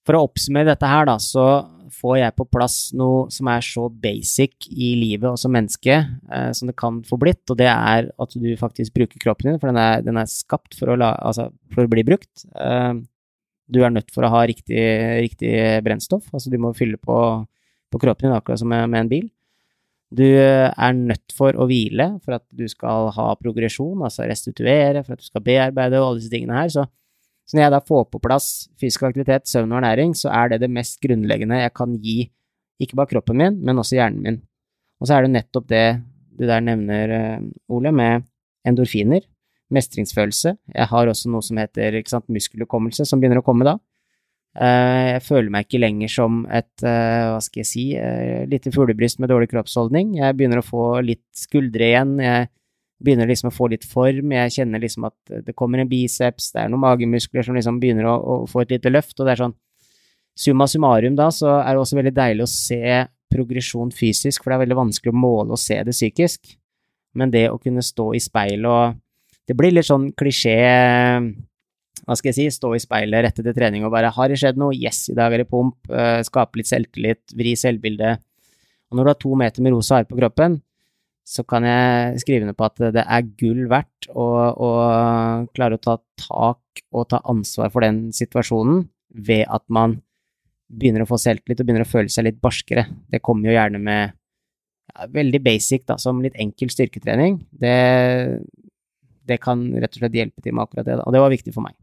for 0.07 0.17
å 0.17 0.25
oppsummere 0.25 0.71
dette 0.71 0.89
her, 0.89 1.05
da, 1.09 1.17
så 1.21 1.45
får 1.93 2.17
jeg 2.19 2.35
på 2.37 2.45
plass 2.51 2.77
noe 2.97 3.25
som 3.33 3.49
er 3.51 3.63
så 3.65 3.87
basic 4.03 4.67
i 4.71 4.93
livet 4.99 5.27
og 5.29 5.39
som 5.39 5.53
menneske 5.53 5.97
eh, 5.97 6.51
som 6.57 6.69
det 6.69 6.77
kan 6.79 7.01
få 7.07 7.19
blitt, 7.21 7.43
og 7.51 7.59
det 7.59 7.69
er 7.71 8.09
at 8.11 8.37
du 8.37 8.49
faktisk 8.59 8.95
bruker 8.95 9.21
kroppen 9.21 9.51
din, 9.51 9.59
for 9.61 9.71
den 9.71 9.81
er, 9.81 10.03
den 10.05 10.19
er 10.21 10.29
skapt 10.29 10.77
for 10.79 10.93
å, 10.93 10.97
la, 10.99 11.13
altså, 11.19 11.49
for 11.73 11.85
å, 11.85 11.91
bli 11.91 12.05
brukt. 12.07 12.45
Eh, 12.55 12.93
du 13.71 13.81
er 13.85 13.93
nødt 13.93 14.11
for 14.13 14.27
å 14.27 14.31
ha 14.33 14.45
riktig, 14.49 14.81
riktig 15.21 15.53
brennstoff, 15.85 16.27
altså 16.31 16.51
du 16.51 16.57
må 16.61 16.73
fylle 16.77 16.99
på, 16.99 17.19
på 17.91 18.01
kroppen 18.01 18.29
din 18.29 18.37
akkurat 18.37 18.61
som 18.61 18.71
med, 18.71 18.87
med 18.91 19.05
en 19.05 19.11
bil. 19.11 19.29
Du 20.11 20.27
er 20.27 20.95
nødt 20.97 21.31
for 21.31 21.55
å 21.55 21.69
hvile 21.69 22.09
for 22.25 22.35
at 22.35 22.43
du 22.51 22.65
skal 22.67 23.13
ha 23.15 23.29
progresjon, 23.39 24.01
altså 24.03 24.27
restituere, 24.27 25.05
for 25.05 25.15
at 25.15 25.21
du 25.23 25.27
skal 25.29 25.43
bearbeide 25.45 26.01
og 26.01 26.09
alle 26.09 26.19
disse 26.19 26.33
tingene 26.33 26.57
her. 26.57 26.73
Så 26.73 26.83
så 27.51 27.57
når 27.57 27.65
jeg 27.65 27.71
da 27.73 27.79
får 27.83 28.05
på 28.07 28.19
plass 28.23 28.45
fysisk 28.79 29.01
aktivitet, 29.03 29.43
søvn 29.51 29.73
og 29.73 29.81
ernæring, 29.81 30.13
så 30.15 30.29
er 30.31 30.53
det 30.53 30.61
det 30.63 30.69
mest 30.71 31.01
grunnleggende 31.03 31.57
jeg 31.59 31.73
kan 31.75 31.97
gi 31.99 32.21
ikke 32.79 32.95
bare 32.95 33.11
kroppen 33.11 33.41
min, 33.41 33.57
men 33.59 33.81
også 33.81 33.97
hjernen 33.97 34.23
min. 34.23 34.37
Og 35.03 35.09
så 35.09 35.17
er 35.17 35.25
det 35.25 35.33
nettopp 35.33 35.67
det 35.67 35.85
du 36.39 36.45
der 36.47 36.63
nevner, 36.63 37.11
eh, 37.11 37.43
Ole, 37.75 37.91
med 37.91 38.23
endorfiner, 38.63 39.25
mestringsfølelse. 39.67 40.55
Jeg 40.71 40.87
har 40.93 41.11
også 41.11 41.27
noe 41.33 41.43
som 41.43 41.59
heter 41.59 41.99
sant, 42.07 42.31
muskelhukommelse, 42.31 43.03
som 43.05 43.19
begynner 43.19 43.41
å 43.41 43.45
komme 43.45 43.67
da. 43.67 43.75
Eh, 44.55 45.17
jeg 45.17 45.25
føler 45.27 45.51
meg 45.51 45.67
ikke 45.67 45.83
lenger 45.83 46.15
som 46.15 46.45
et, 46.47 46.71
eh, 46.87 47.27
hva 47.33 47.43
skal 47.43 47.65
jeg 47.65 47.67
si, 47.67 47.85
lite 48.47 48.71
fuglebryst 48.71 49.19
med 49.19 49.27
dårlig 49.27 49.51
kroppsholdning. 49.51 50.15
Jeg 50.23 50.39
begynner 50.39 50.63
å 50.63 50.69
få 50.71 51.03
litt 51.03 51.27
skuldre 51.35 51.91
igjen. 51.91 52.15
Jeg 52.23 52.47
begynner 53.01 53.29
liksom 53.29 53.49
å 53.49 53.55
få 53.55 53.67
litt 53.71 53.85
form. 53.87 54.33
Jeg 54.35 54.53
kjenner 54.57 54.81
liksom 54.83 55.07
at 55.09 55.43
det 55.47 55.55
kommer 55.57 55.81
en 55.81 55.89
biceps, 55.89 56.51
det 56.53 56.63
er 56.63 56.71
noen 56.71 56.83
magemuskler 56.85 57.45
som 57.45 57.57
liksom 57.57 57.79
begynner 57.81 58.07
å, 58.09 58.15
å 58.17 58.35
få 58.49 58.63
et 58.63 58.75
lite 58.77 58.93
løft, 58.93 59.17
og 59.19 59.27
det 59.27 59.35
er 59.35 59.45
sånn 59.47 59.57
Summa 60.41 60.63
summarum, 60.63 61.11
da, 61.19 61.25
så 61.35 61.57
er 61.59 61.75
det 61.75 61.81
også 61.81 61.97
veldig 61.97 62.13
deilig 62.15 62.45
å 62.45 62.49
se 62.49 63.01
progresjon 63.31 63.89
fysisk, 63.91 64.39
for 64.39 64.51
det 64.51 64.55
er 64.55 64.61
veldig 64.61 64.77
vanskelig 64.79 65.11
å 65.11 65.19
måle 65.19 65.57
og 65.57 65.59
se 65.59 65.75
det 65.83 65.91
psykisk. 65.91 66.53
Men 67.19 67.33
det 67.33 67.49
å 67.51 67.59
kunne 67.59 67.83
stå 67.83 68.13
i 68.15 68.21
speil 68.23 68.63
og 68.69 68.99
Det 69.49 69.55
blir 69.57 69.73
litt 69.73 69.87
sånn 69.89 70.05
klisjé 70.15 70.53
hva 72.05 72.15
skal 72.15 72.29
jeg 72.31 72.37
si, 72.37 72.45
stå 72.55 72.71
i 72.75 72.81
speilet 72.81 73.25
rett 73.25 73.39
etter 73.41 73.55
trening 73.55 73.83
og 73.85 73.91
bare 73.91 74.09
'Har 74.09 74.29
det 74.29 74.39
skjedd 74.39 74.57
noe? 74.57 74.73
Yes, 74.73 75.09
i 75.09 75.15
dag 75.17 75.33
er 75.33 75.43
det 75.43 75.49
pump.' 75.49 75.89
Uh, 75.89 76.21
skape 76.23 76.57
litt 76.57 76.69
selvtillit, 76.69 77.21
vri 77.35 77.53
selvbildet. 77.53 78.21
Og 78.89 78.97
når 78.97 79.03
du 79.03 79.09
har 79.09 79.19
to 79.19 79.35
meter 79.35 79.61
med 79.61 79.73
rosa 79.73 79.99
hår 79.99 80.07
på 80.07 80.17
kroppen, 80.17 80.61
så 81.27 81.43
kan 81.47 81.65
jeg 81.65 82.21
skrive 82.23 82.47
ned 82.47 82.57
på 82.57 82.65
at 82.65 82.79
det 82.95 83.03
er 83.03 83.27
gull 83.39 83.67
verdt 83.71 84.09
å, 84.09 84.25
å, 84.51 84.69
klare 85.53 85.77
å 85.77 85.81
ta 85.81 85.97
tak 86.19 86.81
og 86.91 87.07
ta 87.11 87.21
ansvar 87.29 87.71
for 87.73 87.85
den 87.85 88.09
situasjonen 88.15 88.87
ved 89.27 89.45
at 89.47 89.63
man 89.71 89.99
begynner 90.71 91.03
å 91.03 91.09
få 91.09 91.19
selvtillit 91.21 91.61
og 91.61 91.67
begynner 91.67 91.85
å 91.85 91.91
føle 91.91 92.11
seg 92.11 92.27
litt 92.27 92.41
barskere. 92.41 92.87
Det 93.11 93.21
kommer 93.23 93.49
jo 93.49 93.57
gjerne 93.57 93.79
med 93.83 94.11
ja, 94.11 95.07
veldig 95.11 95.41
basic, 95.43 95.85
da, 95.87 95.97
som 96.01 96.21
litt 96.23 96.37
enkel 96.39 96.71
styrketrening. 96.71 97.41
Det, 97.51 97.75
det, 99.27 99.39
kan 99.43 99.65
rett 99.75 99.91
og 99.93 100.01
slett 100.01 100.17
hjelpe 100.17 100.43
til 100.43 100.55
med 100.55 100.65
akkurat 100.65 100.87
det, 100.87 100.97
da. 100.99 101.05
og 101.05 101.15
det 101.15 101.23
var 101.23 101.33
viktig 101.33 101.53
for 101.55 101.67
meg. 101.67 101.75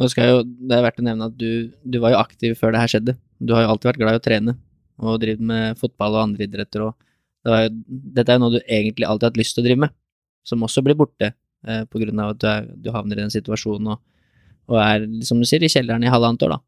Og 0.00 0.08
det, 0.08 0.26
jo, 0.30 0.42
det 0.70 0.76
er 0.76 0.84
verdt 0.86 1.02
å 1.02 1.04
nevne 1.04 1.28
at 1.28 1.36
du, 1.36 1.70
du 1.84 2.00
var 2.00 2.14
jo 2.14 2.22
aktiv 2.22 2.56
før 2.56 2.72
det 2.72 2.82
her 2.82 2.92
skjedde. 2.94 3.16
Du 3.40 3.52
har 3.56 3.66
jo 3.66 3.74
alltid 3.74 3.92
vært 3.92 4.02
glad 4.02 4.16
i 4.16 4.20
å 4.20 4.24
trene 4.24 4.56
og 5.00 5.20
drevet 5.20 5.44
med 5.44 5.78
fotball 5.80 6.16
og 6.16 6.24
andre 6.28 6.46
idretter. 6.46 6.84
og 6.88 7.09
det 7.44 7.56
jo, 7.56 7.74
dette 8.16 8.32
er 8.32 8.38
jo 8.38 8.44
noe 8.44 8.54
du 8.56 8.60
egentlig 8.60 9.06
alltid 9.08 9.26
har 9.26 9.32
hatt 9.32 9.40
lyst 9.40 9.56
til 9.56 9.64
å 9.64 9.68
drive 9.68 9.84
med, 9.86 9.94
som 10.46 10.66
også 10.66 10.82
blir 10.84 10.98
borte 10.98 11.30
eh, 11.30 11.84
på 11.88 12.02
grunn 12.02 12.20
av 12.20 12.34
at 12.34 12.40
du, 12.40 12.48
er, 12.50 12.66
du, 12.76 12.90
havner 12.94 13.18
i 13.18 13.24
den 13.24 13.32
situasjonen 13.32 13.94
og, 13.94 14.02
og, 14.70 14.76
er, 14.82 15.06
som 15.26 15.40
du 15.40 15.48
sier, 15.48 15.64
i 15.64 15.72
kjelleren 15.72 16.04
i 16.04 16.12
halvannet 16.12 16.44
år, 16.46 16.56
da. 16.56 16.60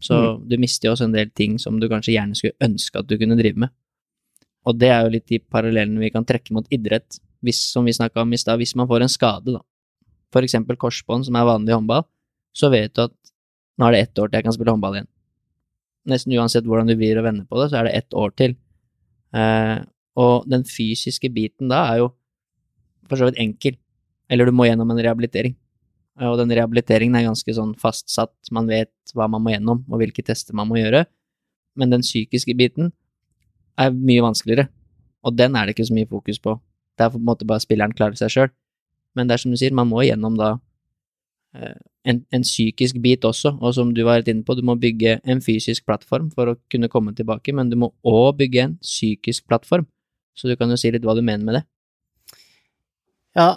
Så 0.00 0.16
mm. 0.16 0.44
du 0.48 0.56
mister 0.62 0.88
jo 0.88 0.94
også 0.94 1.08
en 1.10 1.16
del 1.16 1.32
ting 1.36 1.58
som 1.60 1.76
du 1.80 1.88
kanskje 1.90 2.14
gjerne 2.14 2.38
skulle 2.38 2.56
ønske 2.64 3.02
at 3.02 3.08
du 3.10 3.18
kunne 3.20 3.36
drive 3.36 3.66
med. 3.66 3.72
Og 4.68 4.76
det 4.80 4.88
er 4.92 5.04
jo 5.04 5.12
litt 5.12 5.26
de 5.28 5.40
parallellene 5.40 6.00
vi 6.00 6.12
kan 6.12 6.24
trekke 6.28 6.54
mot 6.56 6.66
idrett, 6.72 7.20
hvis, 7.44 7.60
som 7.72 7.86
vi 7.88 7.96
snakka 7.96 8.22
om 8.22 8.32
i 8.32 8.40
stad, 8.40 8.60
hvis 8.60 8.76
man 8.76 8.88
får 8.88 9.04
en 9.04 9.12
skade, 9.12 9.56
da. 9.56 9.62
For 10.30 10.46
eksempel 10.46 10.78
korsbånd, 10.78 11.26
som 11.26 11.36
er 11.36 11.48
vanlig 11.48 11.72
i 11.72 11.76
håndball, 11.76 12.04
så 12.56 12.70
vet 12.72 12.94
du 12.94 13.06
at 13.08 13.14
nå 13.80 13.88
er 13.88 13.96
det 13.96 14.02
ett 14.04 14.20
år 14.20 14.28
til 14.28 14.38
jeg 14.38 14.46
kan 14.46 14.54
spille 14.54 14.74
håndball 14.74 14.98
igjen. 14.98 15.08
Nesten 16.10 16.34
uansett 16.36 16.66
hvordan 16.68 16.88
du 16.88 16.96
vrir 16.98 17.18
og 17.20 17.26
vender 17.26 17.48
på 17.48 17.60
det, 17.60 17.70
så 17.72 17.80
er 17.80 17.88
det 17.88 17.96
ett 17.98 18.16
år 18.16 18.32
til. 18.36 18.54
Eh, 19.36 19.78
og 20.20 20.46
den 20.50 20.66
fysiske 20.68 21.30
biten 21.32 21.70
da 21.72 21.84
er 21.92 22.02
jo 22.02 22.10
for 23.10 23.18
så 23.18 23.28
vidt 23.28 23.40
enkel, 23.42 23.76
eller 24.30 24.46
du 24.46 24.54
må 24.54 24.68
gjennom 24.68 24.92
en 24.92 25.02
rehabilitering. 25.02 25.56
Og 26.20 26.36
den 26.38 26.52
rehabiliteringen 26.52 27.16
er 27.16 27.26
ganske 27.26 27.54
sånn 27.56 27.72
fastsatt, 27.80 28.34
man 28.54 28.68
vet 28.70 29.14
hva 29.16 29.26
man 29.30 29.42
må 29.42 29.54
gjennom, 29.54 29.82
og 29.88 30.02
hvilke 30.02 30.24
tester 30.26 30.56
man 30.56 30.68
må 30.70 30.78
gjøre. 30.78 31.06
Men 31.80 31.94
den 31.94 32.04
psykiske 32.04 32.54
biten 32.58 32.92
er 33.80 33.94
mye 33.94 34.22
vanskeligere, 34.22 34.68
og 35.24 35.36
den 35.38 35.56
er 35.56 35.66
det 35.66 35.74
ikke 35.74 35.88
så 35.88 35.96
mye 35.96 36.10
fokus 36.10 36.40
på. 36.42 36.58
Det 36.98 37.06
er 37.06 37.14
på 37.14 37.20
en 37.20 37.28
måte 37.28 37.48
bare 37.48 37.62
spilleren 37.64 37.96
klarer 37.96 38.18
seg 38.20 38.34
sjøl. 38.34 38.50
Men 39.16 39.26
det 39.26 39.34
er 39.34 39.42
som 39.42 39.54
du 39.54 39.58
sier, 39.58 39.74
man 39.74 39.88
må 39.90 40.04
gjennom 40.04 40.36
da 40.38 40.50
eh, 41.56 41.78
en, 42.06 42.20
en, 42.30 42.44
psykisk 42.46 43.00
bit 43.02 43.24
også, 43.26 43.56
og 43.58 43.74
som 43.74 43.94
du 43.96 44.04
var 44.06 44.20
litt 44.20 44.30
inne 44.30 44.44
på, 44.46 44.54
du 44.54 44.62
må 44.66 44.76
bygge 44.78 45.18
en 45.24 45.40
fysisk 45.42 45.86
plattform 45.88 46.28
for 46.34 46.52
å 46.52 46.58
kunne 46.70 46.90
komme 46.92 47.14
tilbake, 47.16 47.54
men 47.56 47.72
du 47.72 47.78
må 47.80 47.90
òg 48.06 48.36
bygge 48.42 48.66
en 48.66 48.76
psykisk 48.84 49.48
plattform 49.50 49.88
Så 50.36 50.48
du 50.48 50.56
kan 50.56 50.70
jo 50.70 50.78
si 50.80 50.92
litt 50.92 51.04
hva 51.06 51.16
du 51.18 51.22
mener 51.24 51.44
med 51.44 51.60
det. 51.60 51.64
Ja, 53.38 53.54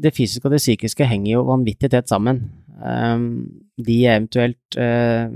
det 0.00 0.14
fysiske 0.16 0.48
og 0.48 0.54
det 0.54 0.62
psykiske 0.62 1.06
henger 1.08 1.36
jo 1.36 1.46
vanvittig 1.48 1.90
tett 1.92 2.10
sammen. 2.10 2.42
Um, 2.78 3.48
de 3.78 3.96
jeg 4.04 4.20
eventuelt 4.20 4.78
uh, 4.78 5.26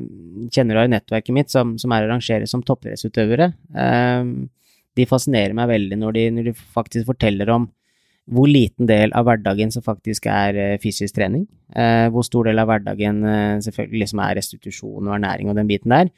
kjenner 0.55 0.79
av 0.79 0.87
i 0.87 0.93
nettverket 0.93 1.35
mitt 1.35 1.51
som, 1.51 1.75
som 1.81 1.95
er 1.95 2.07
å 2.07 2.19
som 2.47 2.63
toppidrettsutøvere, 2.63 3.53
um, 3.75 4.35
de 4.95 5.07
fascinerer 5.09 5.57
meg 5.57 5.71
veldig 5.73 5.99
når 5.99 6.19
de, 6.19 6.27
når 6.37 6.51
de, 6.51 6.55
faktisk 6.77 7.09
forteller 7.09 7.51
om 7.51 7.67
hvor 8.31 8.47
liten 8.47 8.87
del 8.87 9.11
av 9.19 9.27
hverdagen 9.27 9.73
som 9.75 9.83
faktisk 9.83 10.29
er 10.31 10.59
uh, 10.59 10.79
fysisk 10.83 11.17
trening. 11.19 11.49
Uh, 11.75 12.07
hvor 12.15 12.27
stor 12.29 12.47
del 12.51 12.63
av 12.63 12.71
hverdagen 12.71 13.25
selvfølgelig 13.65 14.05
liksom 14.05 14.23
er 14.23 14.39
restitusjon 14.39 15.09
og 15.09 15.17
ernæring 15.17 15.51
og 15.51 15.59
den 15.59 15.71
biten 15.71 15.97
der. 15.97 16.13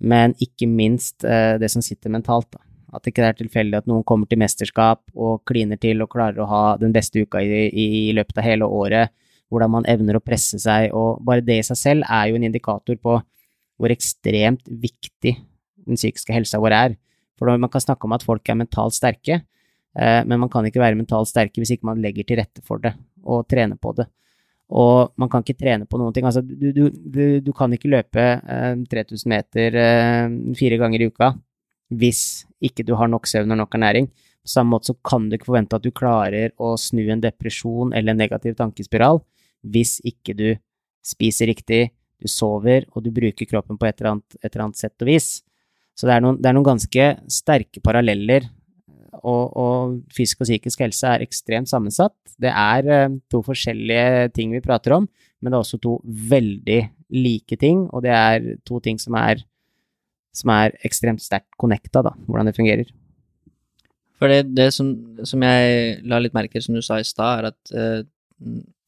Men 0.00 0.32
ikke 0.40 0.64
minst 0.64 1.20
det 1.20 1.68
som 1.68 1.82
sitter 1.84 2.08
mentalt. 2.08 2.46
da 2.54 2.69
at 2.90 3.04
det 3.04 3.12
ikke 3.12 3.26
er 3.28 3.36
tilfeldig 3.38 3.78
at 3.78 3.88
noen 3.90 4.04
kommer 4.06 4.28
til 4.30 4.40
mesterskap 4.42 5.02
og 5.14 5.44
kliner 5.48 5.78
til 5.80 6.02
og 6.02 6.10
klarer 6.12 6.42
å 6.42 6.48
ha 6.50 6.62
den 6.80 6.94
beste 6.94 7.22
uka 7.22 7.42
i, 7.42 7.68
i, 7.70 8.10
løpet 8.16 8.40
av 8.40 8.46
hele 8.46 8.66
året. 8.66 9.12
Hvordan 9.50 9.72
man 9.74 9.86
evner 9.90 10.18
å 10.18 10.22
presse 10.22 10.60
seg. 10.62 10.90
Og 10.94 11.22
bare 11.26 11.42
det 11.42 11.58
i 11.58 11.66
seg 11.66 11.78
selv 11.78 12.06
er 12.06 12.30
jo 12.30 12.38
en 12.38 12.46
indikator 12.46 12.98
på 13.02 13.16
hvor 13.80 13.94
ekstremt 13.94 14.66
viktig 14.68 15.36
den 15.86 15.98
psykiske 15.98 16.34
helsa 16.34 16.60
vår 16.62 16.76
er. 16.76 16.96
For 17.38 17.50
man 17.50 17.72
kan 17.72 17.82
snakke 17.82 18.06
om 18.06 18.14
at 18.14 18.26
folk 18.26 18.46
er 18.52 18.58
mentalt 18.60 18.94
sterke, 18.94 19.40
eh, 19.96 20.22
men 20.28 20.42
man 20.42 20.50
kan 20.52 20.66
ikke 20.68 20.82
være 20.82 20.98
mentalt 20.98 21.30
sterke 21.30 21.62
hvis 21.62 21.72
ikke 21.76 21.88
man 21.88 22.02
legger 22.04 22.26
til 22.28 22.42
rette 22.42 22.62
for 22.66 22.82
det 22.82 22.92
og 23.24 23.46
trener 23.48 23.80
på 23.80 23.94
det. 23.96 24.06
Og 24.70 25.10
man 25.18 25.30
kan 25.32 25.42
ikke 25.42 25.58
trene 25.58 25.88
på 25.88 25.98
noen 25.98 26.14
ting. 26.14 26.26
Altså, 26.28 26.44
du, 26.46 26.68
du, 26.70 26.84
du, 26.92 27.24
du 27.42 27.50
kan 27.56 27.72
ikke 27.74 27.90
løpe 27.90 28.26
eh, 28.38 28.74
3000 28.92 29.32
meter 29.32 29.78
eh, 29.80 30.36
fire 30.58 30.78
ganger 30.82 31.02
i 31.02 31.10
uka 31.10 31.32
hvis 31.90 32.46
ikke 32.62 32.84
du 32.86 32.94
har 32.98 33.10
nok 33.10 33.28
søvn 33.28 33.54
og 33.54 33.62
nok 33.62 33.76
ernæring. 33.76 34.08
På 34.40 34.48
samme 34.48 34.76
måte 34.76 34.90
så 34.92 34.96
kan 35.04 35.28
du 35.28 35.36
ikke 35.36 35.50
forvente 35.50 35.76
at 35.76 35.84
du 35.84 35.90
klarer 35.92 36.54
å 36.56 36.72
snu 36.80 37.02
en 37.10 37.22
depresjon 37.22 37.92
eller 37.92 38.14
en 38.14 38.22
negativ 38.22 38.56
tankespiral 38.58 39.20
hvis 39.60 39.98
ikke 40.06 40.34
du 40.36 40.48
spiser 41.04 41.50
riktig, 41.50 41.90
du 42.20 42.28
sover, 42.28 42.86
og 42.92 43.04
du 43.04 43.10
bruker 43.12 43.48
kroppen 43.48 43.78
på 43.80 43.88
et 43.88 44.00
eller 44.00 44.14
annet, 44.14 44.38
et 44.40 44.48
eller 44.50 44.66
annet 44.66 44.80
sett 44.80 45.04
og 45.04 45.08
vis. 45.08 45.28
Så 45.96 46.08
det 46.08 46.16
er, 46.16 46.24
noen, 46.24 46.38
det 46.40 46.48
er 46.48 46.56
noen, 46.56 46.68
ganske 46.68 47.06
sterke 47.32 47.82
paralleller, 47.84 48.46
og, 49.20 49.56
og, 49.58 49.96
fysisk 50.16 50.44
og 50.44 50.48
psykisk 50.48 50.80
helse 50.84 51.08
er 51.08 51.24
ekstremt 51.24 51.68
sammensatt. 51.68 52.16
Det 52.40 52.52
er 52.52 52.88
uh, 52.88 53.16
to 53.32 53.42
forskjellige 53.44 54.30
ting 54.36 54.54
vi 54.54 54.62
prater 54.64 54.96
om, 54.96 55.08
men 55.40 55.50
det 55.50 55.58
er 55.58 55.64
også 55.64 55.80
to 55.82 55.98
veldig 56.04 56.80
like 57.20 57.58
ting, 57.60 57.84
og 57.90 58.04
det 58.06 58.14
er 58.16 58.52
to 58.68 58.80
ting 58.84 59.00
som 59.02 59.16
er 59.20 59.42
som 60.36 60.52
er 60.54 60.76
ekstremt 60.86 61.22
sterkt 61.22 61.50
connecta, 61.60 62.02
da, 62.06 62.14
hvordan 62.28 62.50
det 62.50 62.56
fungerer. 62.56 62.90
For 64.20 64.30
det, 64.30 64.52
det 64.52 64.68
som, 64.76 64.92
som, 65.24 65.42
jeg 65.42 66.00
la 66.08 66.20
litt 66.20 66.36
merke 66.36 66.52
til, 66.54 66.66
som 66.66 66.76
du 66.76 66.82
sa 66.84 67.00
i 67.00 67.06
stad, 67.08 67.40
er 67.40 67.50
at 67.50 67.72
eh, 67.72 68.00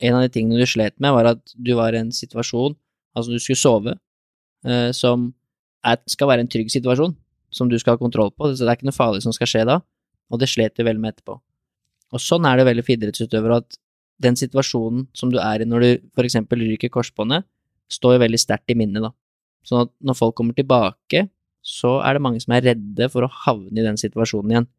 en 0.07 0.19
av 0.19 0.25
de 0.25 0.33
tingene 0.33 0.61
du 0.61 0.69
slet 0.69 0.95
med, 1.01 1.15
var 1.17 1.31
at 1.33 1.55
du 1.57 1.73
var 1.79 1.97
i 1.97 2.03
en 2.03 2.13
situasjon, 2.13 2.77
altså 3.17 3.33
du 3.33 3.41
skulle 3.41 3.61
sove, 3.61 3.97
eh, 4.69 4.91
som 4.97 5.31
er, 5.89 6.03
skal 6.11 6.31
være 6.31 6.45
en 6.45 6.53
trygg 6.53 6.69
situasjon, 6.73 7.17
som 7.53 7.71
du 7.73 7.79
skal 7.81 7.97
ha 7.97 8.01
kontroll 8.01 8.33
på, 8.33 8.53
så 8.53 8.65
det 8.65 8.71
er 8.71 8.79
ikke 8.79 8.91
noe 8.91 8.97
farlig 8.97 9.25
som 9.25 9.35
skal 9.37 9.51
skje 9.51 9.65
da, 9.69 9.81
og 10.33 10.41
det 10.41 10.51
slet 10.53 10.77
du 10.77 10.85
vel 10.87 11.01
med 11.01 11.15
etterpå. 11.15 11.39
Og 12.13 12.21
sånn 12.21 12.45
er 12.49 12.61
det 12.61 12.69
veldig 12.69 12.85
for 12.85 12.95
idrettsutøvere 12.97 13.63
at 13.63 13.81
den 14.23 14.37
situasjonen 14.39 15.07
som 15.17 15.33
du 15.33 15.41
er 15.41 15.65
i 15.65 15.69
når 15.69 15.85
du 15.85 15.91
for 16.17 16.29
eksempel 16.29 16.61
ryker 16.61 16.93
korsbåndet, 16.93 17.49
står 17.93 18.17
jo 18.17 18.23
veldig 18.23 18.41
sterkt 18.41 18.73
i 18.73 18.77
minnet, 18.79 19.05
da. 19.05 19.13
Sånn 19.67 19.87
at 19.87 19.93
når 20.03 20.19
folk 20.19 20.37
kommer 20.39 20.57
tilbake, 20.57 21.27
så 21.63 21.99
er 22.03 22.17
det 22.17 22.25
mange 22.25 22.43
som 22.43 22.55
er 22.57 22.65
redde 22.73 23.09
for 23.13 23.25
å 23.27 23.35
havne 23.45 23.79
i 23.79 23.85
den 23.87 23.99
situasjonen 24.01 24.55
igjen. 24.55 24.71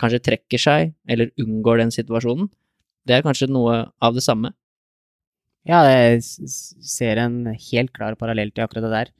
Kanskje 0.00 0.22
trekker 0.30 0.60
seg, 0.60 0.94
eller 1.08 1.32
unngår 1.40 1.82
den 1.82 1.92
situasjonen. 1.94 2.48
Det 3.04 3.18
er 3.18 3.26
kanskje 3.26 3.50
noe 3.52 3.82
av 4.02 4.16
det 4.16 4.24
samme. 4.24 4.54
Ja, 5.68 5.82
jeg 5.88 6.22
ser 6.24 7.20
en 7.20 7.44
helt 7.48 7.92
klar 7.96 8.16
parallell 8.20 8.50
til 8.52 8.64
akkurat 8.64 8.84
det 8.84 8.94
der. 8.94 9.12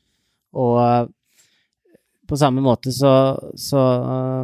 Og 0.61 1.13
på 2.29 2.39
samme 2.41 2.63
måte 2.65 2.93
så, 2.95 3.13
så, 3.61 3.81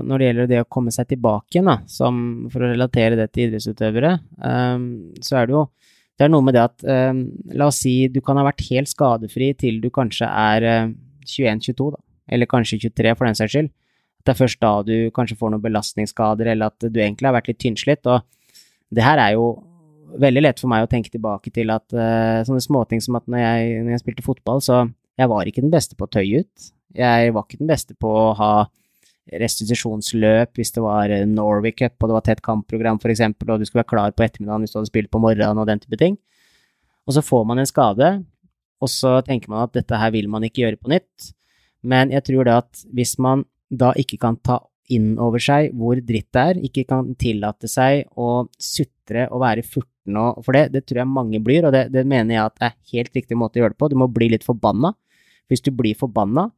når 0.04 0.20
det 0.20 0.26
gjelder 0.26 0.50
det 0.50 0.62
å 0.62 0.68
komme 0.68 0.92
seg 0.92 1.08
tilbake 1.10 1.56
igjen, 1.56 1.70
da, 1.70 1.78
som 1.88 2.18
for 2.52 2.64
å 2.64 2.72
relatere 2.72 3.16
det 3.18 3.30
til 3.32 3.48
idrettsutøvere, 3.48 4.14
um, 4.36 4.84
så 5.24 5.40
er 5.40 5.48
det 5.48 5.56
jo 5.56 5.64
det 6.20 6.26
er 6.26 6.32
noe 6.34 6.44
med 6.44 6.52
det 6.52 6.66
at 6.66 6.82
eh, 6.84 7.20
La 7.56 7.70
oss 7.70 7.80
si 7.80 7.94
du 8.12 8.20
kan 8.20 8.36
ha 8.36 8.44
vært 8.44 8.66
helt 8.68 8.90
skadefri 8.90 9.54
til 9.56 9.78
du 9.80 9.88
kanskje 9.94 10.28
er 10.28 10.66
eh, 10.68 10.90
21-22, 11.24 11.94
da. 11.94 12.00
Eller 12.30 12.48
kanskje 12.50 12.78
23, 12.84 13.14
for 13.16 13.26
den 13.26 13.38
saks 13.38 13.54
skyld. 13.56 13.70
Det 14.20 14.34
er 14.34 14.36
først 14.36 14.60
da 14.60 14.74
du 14.84 14.94
kanskje 15.16 15.38
får 15.40 15.54
noen 15.54 15.64
belastningsskader, 15.64 16.52
eller 16.52 16.68
at 16.68 16.84
du 16.84 17.00
egentlig 17.00 17.26
har 17.26 17.38
vært 17.38 17.48
litt 17.48 17.60
tynnslitt. 17.64 18.04
Og 18.04 18.20
det 18.92 19.06
her 19.06 19.22
er 19.22 19.38
jo 19.38 19.46
veldig 20.20 20.42
lett 20.44 20.60
for 20.60 20.68
meg 20.68 20.84
å 20.84 20.90
tenke 20.90 21.12
tilbake 21.14 21.52
til 21.54 21.72
at 21.72 21.96
eh, 21.96 22.42
sånne 22.44 22.62
småting 22.64 23.00
som 23.00 23.16
at 23.16 23.24
når 23.30 23.40
jeg, 23.40 23.80
når 23.80 23.94
jeg 23.94 24.04
spilte 24.04 24.26
fotball, 24.26 24.60
så 24.60 24.82
jeg 25.20 25.32
var 25.32 25.48
ikke 25.48 25.64
den 25.64 25.72
beste 25.72 25.96
på 25.96 26.04
å 26.04 26.12
tøye 26.12 26.44
ut. 26.44 26.70
Jeg 27.00 27.32
var 27.32 27.46
ikke 27.46 27.62
den 27.62 27.70
beste 27.70 27.96
på 27.96 28.12
å 28.12 28.28
ha 28.36 28.52
restitusjonsløp 29.40 30.58
hvis 30.58 30.72
det 30.74 30.82
var 30.82 31.12
Norway 31.28 31.74
Cup 31.76 32.00
og 32.00 32.10
det 32.10 32.16
var 32.16 32.26
tett 32.26 32.42
kampprogram 32.44 32.98
f.eks., 32.98 33.22
og 33.28 33.60
du 33.60 33.66
skulle 33.68 33.82
være 33.82 33.92
klar 33.92 34.14
på 34.16 34.24
ettermiddagen 34.26 34.64
hvis 34.64 34.74
du 34.74 34.80
hadde 34.80 34.90
spilt 34.90 35.12
på 35.12 35.22
morgenen 35.22 35.60
og 35.60 35.68
den 35.70 35.82
type 35.82 35.98
ting. 36.00 36.16
Og 37.06 37.16
så 37.16 37.22
får 37.24 37.46
man 37.48 37.60
en 37.60 37.68
skade, 37.68 38.08
og 38.80 38.90
så 38.90 39.18
tenker 39.26 39.52
man 39.52 39.66
at 39.66 39.76
dette 39.76 39.98
her 39.98 40.12
vil 40.14 40.28
man 40.32 40.44
ikke 40.46 40.64
gjøre 40.64 40.80
på 40.80 40.92
nytt. 40.92 41.30
Men 41.82 42.12
jeg 42.12 42.24
tror 42.26 42.46
det 42.46 42.58
at 42.64 42.82
hvis 42.94 43.16
man 43.22 43.44
da 43.70 43.92
ikke 43.98 44.18
kan 44.20 44.38
ta 44.44 44.60
inn 44.90 45.14
over 45.22 45.42
seg 45.42 45.70
hvor 45.78 46.00
dritt 46.02 46.28
det 46.34 46.42
er, 46.42 46.60
ikke 46.66 46.86
kan 46.88 47.14
tillate 47.20 47.70
seg 47.70 48.08
å 48.18 48.46
sutre 48.58 49.28
og 49.30 49.44
være 49.44 49.66
furten 49.66 50.16
og 50.16 50.40
For 50.42 50.56
det, 50.56 50.72
det 50.74 50.80
tror 50.88 51.02
jeg 51.02 51.12
mange 51.12 51.38
blir, 51.44 51.66
og 51.68 51.74
det, 51.74 51.84
det 51.94 52.02
mener 52.08 52.34
jeg 52.34 52.42
at 52.42 52.64
er 52.66 52.72
helt 52.94 53.14
riktig 53.14 53.36
måte 53.38 53.60
å 53.60 53.62
gjøre 53.62 53.76
det 53.76 53.78
på. 53.78 53.90
Du 53.92 53.98
må 54.00 54.08
bli 54.10 54.30
litt 54.32 54.46
forbanna. 54.46 54.94
Hvis 55.46 55.62
du 55.62 55.70
blir 55.76 55.94
forbanna, 55.98 56.48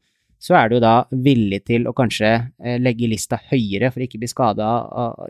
så 0.43 0.57
er 0.59 0.73
du 0.73 0.81
da 0.83 0.95
villig 1.11 1.63
til 1.71 1.87
å 1.87 1.95
kanskje 1.95 2.33
eh, 2.35 2.79
legge 2.83 3.11
lista 3.11 3.39
høyere 3.51 3.93
for 3.93 4.03
å 4.03 4.09
ikke 4.09 4.19
bli 4.23 4.31
skada 4.31 4.73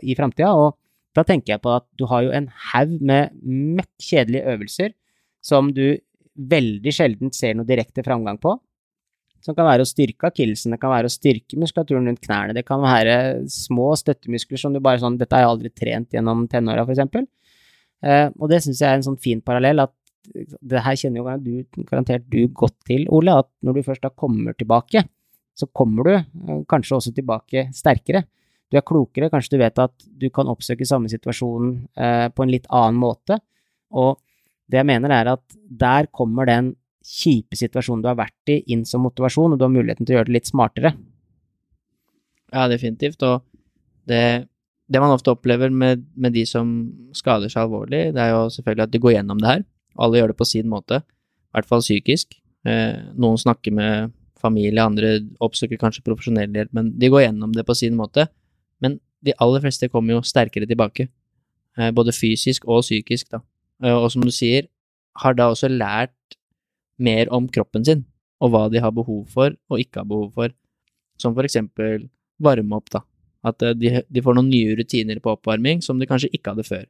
i 0.01 0.15
framtida. 0.17 0.49
Og 0.57 0.73
da 1.13 1.25
tenker 1.27 1.53
jeg 1.53 1.61
på 1.61 1.73
at 1.75 1.85
du 1.99 2.07
har 2.09 2.25
jo 2.25 2.33
en 2.33 2.49
haug 2.71 2.97
med 3.05 3.35
møkk 3.45 3.91
kjedelige 4.01 4.55
øvelser 4.55 4.93
som 5.43 5.69
du 5.75 5.99
veldig 6.33 6.93
sjelden 6.95 7.33
ser 7.35 7.53
noe 7.57 7.67
direkte 7.67 8.03
framgang 8.05 8.39
på. 8.41 8.55
Som 9.43 9.57
kan 9.57 9.67
være 9.67 9.83
å 9.83 9.87
styrke 9.87 10.29
akillesen, 10.31 10.73
det 10.73 10.79
kan 10.81 10.93
være 10.93 11.09
å 11.09 11.13
styrke 11.13 11.59
muskulaturen 11.59 12.07
rundt 12.07 12.23
knærne, 12.23 12.55
det 12.55 12.63
kan 12.65 12.79
være 12.81 13.43
små 13.51 13.91
støttemuskler 13.99 14.61
som 14.61 14.73
du 14.73 14.79
bare 14.79 15.01
sånn 15.03 15.17
Dette 15.19 15.35
har 15.35 15.43
jeg 15.43 15.51
aldri 15.51 15.71
trent 15.75 16.15
gjennom 16.15 16.45
tenåra, 16.49 16.85
for 16.87 16.95
eksempel. 16.95 17.27
Eh, 18.03 18.29
og 18.39 18.47
det 18.51 18.61
syns 18.63 18.79
jeg 18.79 18.87
er 18.87 19.01
en 19.01 19.05
sånn 19.11 19.19
fin 19.19 19.43
parallell, 19.43 19.83
at 19.83 19.93
det 20.31 20.83
her 20.85 20.97
kjenner 20.99 21.21
jo 21.21 21.35
du, 21.43 21.83
garantert 21.89 22.25
du 22.31 22.45
godt 22.55 22.77
til, 22.87 23.05
Ole, 23.11 23.35
at 23.43 23.49
når 23.65 23.77
du 23.77 23.85
først 23.85 24.05
da 24.05 24.11
kommer 24.11 24.55
tilbake, 24.57 25.03
så 25.53 25.67
kommer 25.75 26.07
du 26.07 26.13
eh, 26.15 26.61
kanskje 26.69 26.97
også 26.97 27.13
tilbake 27.15 27.67
sterkere. 27.75 28.23
Du 28.71 28.79
er 28.79 28.85
klokere, 28.87 29.29
kanskje 29.29 29.55
du 29.55 29.61
vet 29.61 29.81
at 29.83 30.05
du 30.07 30.29
kan 30.33 30.49
oppsøke 30.49 30.87
samme 30.87 31.11
situasjon 31.11 31.73
eh, 31.93 32.29
på 32.33 32.45
en 32.45 32.53
litt 32.53 32.69
annen 32.73 32.97
måte. 32.97 33.37
Og 33.93 34.17
det 34.71 34.79
jeg 34.79 34.89
mener 34.89 35.13
er 35.13 35.35
at 35.35 35.43
der 35.69 36.09
kommer 36.15 36.49
den 36.49 36.73
kjipe 37.03 37.57
situasjonen 37.59 38.01
du 38.01 38.09
har 38.09 38.17
vært 38.17 38.49
i, 38.49 38.61
inn 38.73 38.85
som 38.87 39.03
motivasjon, 39.05 39.53
og 39.53 39.59
du 39.59 39.67
har 39.67 39.73
muligheten 39.73 40.07
til 40.07 40.15
å 40.15 40.19
gjøre 40.21 40.31
det 40.31 40.37
litt 40.37 40.49
smartere. 40.49 40.93
Ja, 42.53 42.65
definitivt. 42.71 43.21
Og 43.27 43.43
det, 44.09 44.47
det 44.87 45.03
man 45.03 45.13
ofte 45.13 45.35
opplever 45.35 45.73
med, 45.73 46.07
med, 46.15 46.33
de 46.33 46.45
som 46.49 46.73
skader 47.15 47.51
seg 47.51 47.67
alvorlig, 47.67 48.07
det 48.15 48.23
er 48.23 48.33
jo 48.33 48.47
selvfølgelig 48.55 48.87
at 48.87 48.93
de 48.95 49.03
går 49.03 49.15
gjennom 49.17 49.43
det 49.43 49.51
her. 49.51 49.63
Alle 49.99 50.19
gjør 50.19 50.33
det 50.33 50.39
på 50.39 50.47
sin 50.47 50.69
måte, 50.69 51.01
i 51.03 51.57
hvert 51.57 51.69
fall 51.69 51.83
psykisk. 51.83 52.33
Eh, 52.65 52.95
noen 53.19 53.39
snakker 53.39 53.75
med 53.75 54.13
familie, 54.43 54.83
andre 54.83 55.17
oppsøker 55.43 55.79
kanskje 55.79 56.03
profesjonell 56.05 56.51
hjelp, 56.55 56.71
men 56.75 56.91
de 56.99 57.09
går 57.11 57.27
gjennom 57.27 57.53
det 57.55 57.65
på 57.67 57.75
sin 57.77 57.95
måte. 57.99 58.27
Men 58.83 58.99
de 59.23 59.35
aller 59.43 59.63
fleste 59.63 59.89
kommer 59.91 60.17
jo 60.17 60.25
sterkere 60.27 60.67
tilbake, 60.69 61.07
eh, 61.77 61.91
både 61.91 62.15
fysisk 62.15 62.67
og 62.67 62.83
psykisk, 62.83 63.29
da. 63.31 63.43
Eh, 63.83 63.93
og 63.93 64.09
som 64.11 64.21
du 64.21 64.31
sier, 64.31 64.67
har 65.21 65.33
da 65.37 65.51
også 65.51 65.69
lært 65.69 66.37
mer 66.97 67.29
om 67.31 67.47
kroppen 67.47 67.85
sin, 67.85 68.05
og 68.41 68.51
hva 68.51 68.69
de 68.71 68.81
har 68.81 68.91
behov 68.91 69.27
for 69.29 69.53
og 69.69 69.79
ikke 69.79 70.01
har 70.01 70.09
behov 70.09 70.33
for, 70.33 70.49
som 71.17 71.33
for 71.35 71.43
eksempel 71.43 72.09
varme 72.41 72.75
opp, 72.75 72.89
da. 72.89 73.03
At 73.43 73.59
de, 73.59 74.01
de 74.07 74.21
får 74.23 74.35
noen 74.35 74.49
nye 74.49 74.75
rutiner 74.79 75.19
på 75.19 75.35
oppvarming 75.35 75.81
som 75.83 75.99
de 75.99 76.07
kanskje 76.07 76.31
ikke 76.31 76.53
hadde 76.53 76.63
før. 76.63 76.85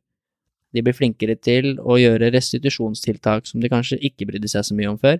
De 0.74 0.82
blir 0.82 0.96
flinkere 0.98 1.36
til 1.38 1.78
å 1.80 2.00
gjøre 2.02 2.32
restitusjonstiltak 2.34 3.48
som 3.50 3.62
de 3.62 3.70
kanskje 3.72 4.00
ikke 4.02 4.28
brydde 4.30 4.50
seg 4.52 4.66
så 4.68 4.78
mye 4.78 4.90
om 4.92 5.00
før, 5.02 5.20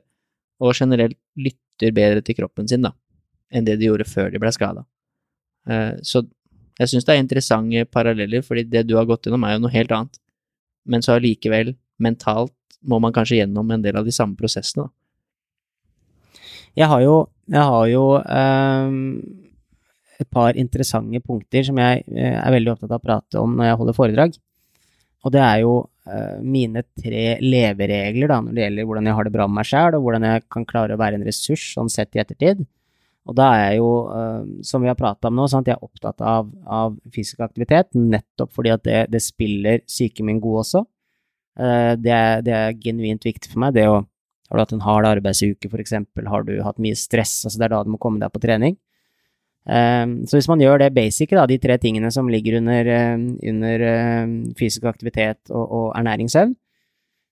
og 0.64 0.74
generelt 0.78 1.18
lytter 1.38 1.94
bedre 1.94 2.24
til 2.26 2.38
kroppen 2.38 2.70
sin, 2.70 2.86
da, 2.86 2.94
enn 3.54 3.68
det 3.68 3.78
de 3.82 3.90
gjorde 3.90 4.08
før 4.10 4.34
de 4.34 4.42
ble 4.42 4.52
skada. 4.56 4.86
Eh, 5.70 5.94
så 6.06 6.24
jeg 6.80 6.90
syns 6.90 7.06
det 7.06 7.16
er 7.16 7.22
interessante 7.22 7.86
paralleller, 7.94 8.42
fordi 8.46 8.66
det 8.66 8.88
du 8.90 8.98
har 8.98 9.08
gått 9.10 9.28
gjennom, 9.28 9.46
er 9.46 9.58
jo 9.58 9.64
noe 9.66 9.76
helt 9.76 9.94
annet. 9.94 10.20
Men 10.90 11.06
så 11.06 11.18
allikevel, 11.18 11.76
mentalt, 12.02 12.56
må 12.84 13.00
man 13.00 13.14
kanskje 13.16 13.40
gjennom 13.40 13.70
en 13.72 13.84
del 13.84 13.96
av 13.96 14.08
de 14.08 14.16
samme 14.16 14.36
prosessene, 14.40 14.88
da. 14.88 14.94
Jeg 16.74 16.90
har 16.90 17.04
jo, 17.04 17.18
jeg 17.54 17.70
har 17.70 17.88
jo 17.92 18.04
um, 18.18 18.96
et 20.18 20.30
par 20.34 20.58
interessante 20.58 21.20
punkter 21.22 21.66
som 21.68 21.78
jeg 21.78 22.02
eh, 22.10 22.34
er 22.34 22.56
veldig 22.56 22.72
opptatt 22.74 22.96
av 22.96 22.98
å 22.98 23.04
prate 23.04 23.44
om 23.44 23.54
når 23.60 23.68
jeg 23.68 23.80
holder 23.82 23.98
foredrag. 23.98 24.40
Og 25.24 25.32
det 25.32 25.42
er 25.42 25.60
jo 25.64 25.74
uh, 25.84 26.38
mine 26.44 26.84
tre 27.00 27.26
leveregler 27.44 28.32
da, 28.32 28.40
når 28.44 28.56
det 28.56 28.64
gjelder 28.66 28.88
hvordan 28.90 29.10
jeg 29.10 29.18
har 29.18 29.28
det 29.28 29.36
bra 29.36 29.48
med 29.48 29.60
meg 29.62 29.70
sjæl, 29.70 29.98
og 29.98 30.06
hvordan 30.06 30.28
jeg 30.28 30.46
kan 30.52 30.66
klare 30.70 30.96
å 30.96 31.02
være 31.02 31.20
en 31.20 31.28
ressurs 31.28 31.66
sånn 31.78 31.92
sett 31.92 32.18
i 32.18 32.24
ettertid. 32.24 32.66
Og 33.24 33.38
da 33.40 33.50
er 33.56 33.62
jeg 33.64 33.80
jo, 33.80 33.92
uh, 34.12 34.64
som 34.68 34.84
vi 34.84 34.92
har 34.92 35.00
prata 35.00 35.30
om 35.30 35.38
nå, 35.40 35.48
at 35.48 35.70
jeg 35.70 35.78
er 35.78 35.86
opptatt 35.86 36.24
av, 36.28 36.50
av, 36.68 36.98
fysisk 37.16 37.44
aktivitet, 37.46 37.94
nettopp 37.96 38.52
fordi 38.56 38.74
at 38.76 38.84
det, 38.88 39.04
det 39.14 39.24
spiller 39.24 39.86
psyken 39.88 40.28
min 40.28 40.42
god 40.44 40.64
også. 40.66 40.84
Uh, 41.56 41.94
det, 41.96 42.12
er, 42.12 42.44
det, 42.44 42.58
er, 42.58 42.82
genuint 42.84 43.24
viktig 43.24 43.52
for 43.54 43.64
meg. 43.64 43.78
Det 43.78 43.88
å 43.88 44.02
Har 44.52 44.60
du 44.60 44.62
hatt 44.62 44.74
en 44.76 44.84
hard 44.86 45.06
arbeidsuke, 45.08 45.70
for 45.72 45.82
eksempel, 45.82 46.28
har 46.30 46.44
du 46.46 46.58
hatt 46.62 46.82
mye 46.84 46.98
stress, 47.00 47.40
altså 47.48 47.58
det 47.58 47.66
er 47.66 47.72
da 47.74 47.80
du 47.88 47.94
må 47.94 47.98
komme 47.98 48.20
deg 48.22 48.30
på 48.30 48.42
trening. 48.44 48.76
Um, 49.64 50.26
så 50.28 50.36
hvis 50.36 50.50
man 50.52 50.60
gjør 50.60 50.82
det 50.82 50.90
basic, 50.96 51.32
da, 51.32 51.46
de 51.48 51.56
tre 51.62 51.78
tingene 51.80 52.10
som 52.12 52.28
ligger 52.28 52.58
under, 52.60 52.84
uh, 52.84 53.22
under 53.48 53.84
uh, 53.88 54.34
fysisk 54.60 54.90
aktivitet 54.90 55.40
og, 55.56 55.64
og 55.64 55.86
ernæringssøvn, 55.96 56.52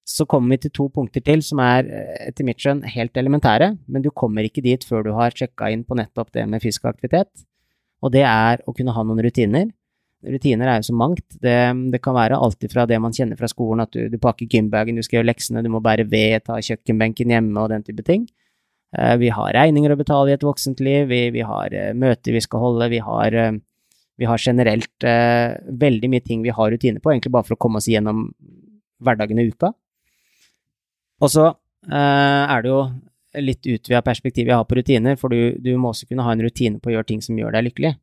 så 0.07 0.25
kommer 0.25 0.55
vi 0.55 0.63
til 0.63 0.73
to 0.75 0.87
punkter 0.91 1.23
til 1.23 1.43
som 1.45 1.59
er 1.63 1.85
etter 2.25 2.47
mitt 2.47 2.59
skjønn 2.59 2.81
helt 2.89 3.19
elementære, 3.19 3.67
men 3.87 4.03
du 4.03 4.09
kommer 4.15 4.47
ikke 4.47 4.63
dit 4.63 4.83
før 4.87 5.05
du 5.05 5.11
har 5.15 5.35
sjekka 5.35 5.69
inn 5.71 5.83
på 5.87 5.95
nettopp 5.99 6.31
det 6.35 6.47
med 6.49 6.63
fysisk 6.63 6.87
aktivitet, 6.89 7.29
og 8.01 8.15
det 8.15 8.23
er 8.25 8.63
å 8.65 8.73
kunne 8.75 8.95
ha 8.95 9.03
noen 9.05 9.21
rutiner. 9.21 9.69
Rutiner 10.25 10.71
er 10.71 10.79
jo 10.79 10.87
så 10.89 10.95
mangt. 10.97 11.25
Det, 11.41 11.55
det 11.93 12.01
kan 12.01 12.15
være 12.17 12.39
alt 12.39 12.65
fra 12.71 12.87
det 12.89 12.97
man 13.01 13.13
kjenner 13.13 13.37
fra 13.37 13.49
skolen, 13.51 13.83
at 13.85 13.93
du, 13.93 14.07
du 14.09 14.17
pakker 14.21 14.49
gymbagen, 14.49 14.97
du 14.97 15.05
skal 15.05 15.19
gjøre 15.19 15.29
leksene, 15.29 15.63
du 15.63 15.69
må 15.73 15.83
bære 15.83 16.07
ved, 16.09 16.47
ta 16.47 16.57
kjøkkenbenken 16.63 17.35
hjemme 17.35 17.61
og 17.61 17.73
den 17.75 17.85
type 17.85 18.07
ting 18.07 18.25
Eh, 18.25 18.40
vi 18.91 19.29
har 19.31 19.53
regninger 19.55 19.93
å 19.93 19.99
betale 19.99 20.31
i 20.31 20.35
et 20.35 20.43
voksent 20.43 20.81
liv, 20.83 21.05
vi, 21.07 21.29
vi 21.31 21.43
har 21.47 21.71
uh, 21.71 21.91
møter 21.95 22.35
vi 22.35 22.41
skal 22.43 22.59
holde, 22.59 22.89
vi 22.91 22.99
har, 22.99 23.37
uh, 23.37 23.53
vi 24.19 24.27
har 24.27 24.41
generelt 24.43 25.05
veldig 25.81 26.09
mye 26.11 26.23
ting 26.25 26.43
vi 26.43 26.53
har 26.53 26.69
rutiner 26.69 27.01
på, 27.01 27.13
egentlig 27.13 27.31
bare 27.33 27.47
for 27.47 27.55
å 27.55 27.61
komme 27.63 27.79
oss 27.79 27.87
gjennom 27.89 28.27
hverdagen 29.01 29.39
i 29.41 29.47
uka. 29.49 29.71
Og 31.23 31.31
så 31.31 31.47
er 31.89 32.61
det 32.61 32.69
jo 32.69 32.83
litt 33.41 33.65
utvida 33.65 34.03
perspektiv 34.05 34.51
jeg 34.51 34.59
har 34.59 34.67
på 34.69 34.77
rutiner, 34.77 35.17
for 35.17 35.33
du, 35.33 35.57
du, 35.57 35.71
må 35.73 35.89
også 35.89 36.05
kunne 36.05 36.27
ha 36.27 36.35
en 36.35 36.43
rutine 36.45 36.77
på 36.77 36.91
å 36.91 36.93
gjøre 36.93 37.09
ting 37.09 37.25
som 37.25 37.39
gjør 37.39 37.55
deg 37.55 37.65
lykkelig. 37.71 37.95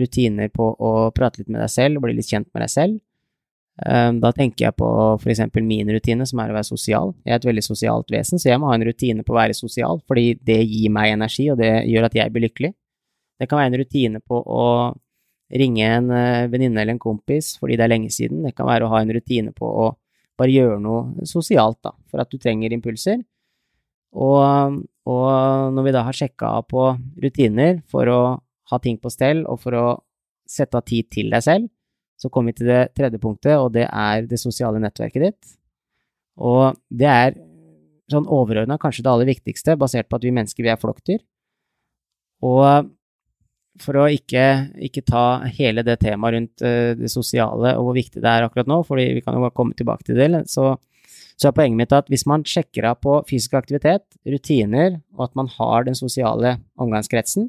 rutiner 0.00 0.48
på 0.54 0.70
å 0.72 0.94
prate 1.12 1.42
litt 1.42 1.52
med 1.52 1.60
deg 1.60 1.74
selv, 1.74 2.00
bli 2.00 2.16
litt 2.16 2.30
kjent 2.32 2.48
med 2.54 2.64
deg 2.64 2.72
selv. 2.72 2.96
Ehm, 3.86 4.20
da 4.22 4.30
tenker 4.34 4.68
jeg 4.68 4.76
på 4.78 4.88
f.eks. 5.18 5.42
min 5.60 5.90
rutine, 5.90 6.26
som 6.28 6.42
er 6.42 6.52
å 6.52 6.56
være 6.56 6.68
sosial. 6.68 7.14
Jeg 7.26 7.34
er 7.34 7.40
et 7.40 7.48
veldig 7.48 7.64
sosialt 7.66 8.12
vesen, 8.12 8.38
så 8.38 8.52
jeg 8.52 8.60
må 8.62 8.70
ha 8.70 8.76
en 8.78 8.86
rutine 8.86 9.24
på 9.26 9.34
å 9.34 9.40
være 9.40 9.56
sosial, 9.58 10.02
fordi 10.08 10.36
det 10.44 10.60
gir 10.62 10.92
meg 10.94 11.16
energi, 11.16 11.48
og 11.52 11.58
det 11.60 11.72
gjør 11.90 12.08
at 12.08 12.18
jeg 12.18 12.34
blir 12.34 12.46
lykkelig. 12.46 12.72
Det 13.40 13.48
kan 13.50 13.58
være 13.58 13.72
en 13.72 13.80
rutine 13.80 14.22
på 14.22 14.38
å 14.38 14.66
ringe 15.52 15.88
en 15.88 16.12
eh, 16.14 16.46
venninne 16.48 16.80
eller 16.80 16.94
en 16.94 17.02
kompis 17.02 17.58
fordi 17.60 17.76
det 17.76 17.84
er 17.84 17.92
lenge 17.92 18.12
siden. 18.14 18.44
Det 18.46 18.54
kan 18.56 18.68
være 18.70 18.86
å 18.86 18.92
ha 18.94 19.02
en 19.02 19.12
rutine 19.12 19.52
på 19.52 19.68
å 19.68 19.90
bare 20.38 20.54
gjøre 20.54 20.78
noe 20.80 21.26
sosialt, 21.28 21.82
da, 21.84 21.92
for 22.08 22.22
at 22.22 22.30
du 22.32 22.38
trenger 22.40 22.72
impulser. 22.72 23.20
Og, 24.12 24.78
og 25.08 25.74
når 25.74 25.86
vi 25.86 25.92
da 25.94 26.06
har 26.06 26.16
sjekka 26.16 26.54
på 26.68 26.86
rutiner 27.20 27.80
for 27.90 28.08
å 28.08 28.22
ha 28.72 28.78
ting 28.80 28.98
på 29.00 29.12
stell, 29.12 29.44
og 29.48 29.60
for 29.60 29.76
å 29.76 29.86
sette 30.48 30.78
av 30.78 30.86
tid 30.88 31.08
til 31.12 31.32
deg 31.32 31.44
selv, 31.44 31.68
så 32.22 32.30
kommer 32.30 32.52
vi 32.52 32.60
til 32.60 32.70
det 32.70 32.82
tredje 32.94 33.18
punktet, 33.18 33.56
og 33.58 33.72
det 33.74 33.88
er 33.88 34.28
det 34.30 34.38
sosiale 34.38 34.78
nettverket 34.82 35.24
ditt. 35.26 35.54
Og 36.38 36.78
det 36.88 37.08
er 37.10 37.34
sånn 38.12 38.28
overordna 38.30 38.78
kanskje 38.80 39.04
det 39.04 39.12
aller 39.12 39.30
viktigste, 39.32 39.76
basert 39.80 40.08
på 40.08 40.20
at 40.20 40.26
vi 40.26 40.34
mennesker 40.34 40.64
vi 40.64 40.70
er 40.70 40.80
flokkdyr. 40.80 41.22
Og 42.46 42.90
for 43.80 43.98
å 43.98 44.06
ikke, 44.12 44.44
ikke, 44.84 45.04
ta 45.08 45.42
hele 45.56 45.84
det 45.86 45.96
temaet 46.02 46.36
rundt 46.36 46.64
uh, 46.64 46.92
det 46.98 47.08
sosiale 47.10 47.72
og 47.78 47.86
hvor 47.88 47.96
viktig 47.96 48.20
det 48.20 48.28
er 48.28 48.46
akkurat 48.46 48.68
nå, 48.68 48.82
fordi 48.86 49.08
vi 49.16 49.22
kan 49.24 49.38
jo 49.38 49.50
komme 49.56 49.76
tilbake 49.78 50.04
til 50.06 50.20
det, 50.20 50.44
så, 50.52 50.74
så 51.40 51.48
er 51.48 51.56
poenget 51.56 51.80
mitt 51.80 51.96
at 51.96 52.10
hvis 52.12 52.26
man 52.28 52.44
sjekker 52.46 52.90
av 52.90 53.00
på 53.02 53.16
fysisk 53.30 53.56
aktivitet, 53.58 54.04
rutiner, 54.28 55.00
og 55.16 55.26
at 55.30 55.40
man 55.40 55.48
har 55.56 55.88
den 55.88 55.98
sosiale 55.98 56.58
omgangskretsen, 56.76 57.48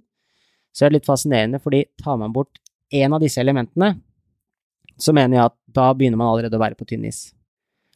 så 0.73 0.85
er 0.85 0.89
det 0.89 1.01
litt 1.01 1.11
fascinerende, 1.11 1.61
fordi 1.61 1.83
tar 2.01 2.17
man 2.21 2.33
bort 2.33 2.61
én 2.93 3.13
av 3.13 3.21
disse 3.21 3.41
elementene, 3.43 3.97
så 4.99 5.13
mener 5.15 5.37
jeg 5.37 5.51
at 5.51 5.55
da 5.73 5.87
begynner 5.97 6.19
man 6.19 6.31
allerede 6.31 6.57
å 6.57 6.61
være 6.61 6.77
på 6.79 6.87
tynn 6.89 7.07
is. 7.09 7.31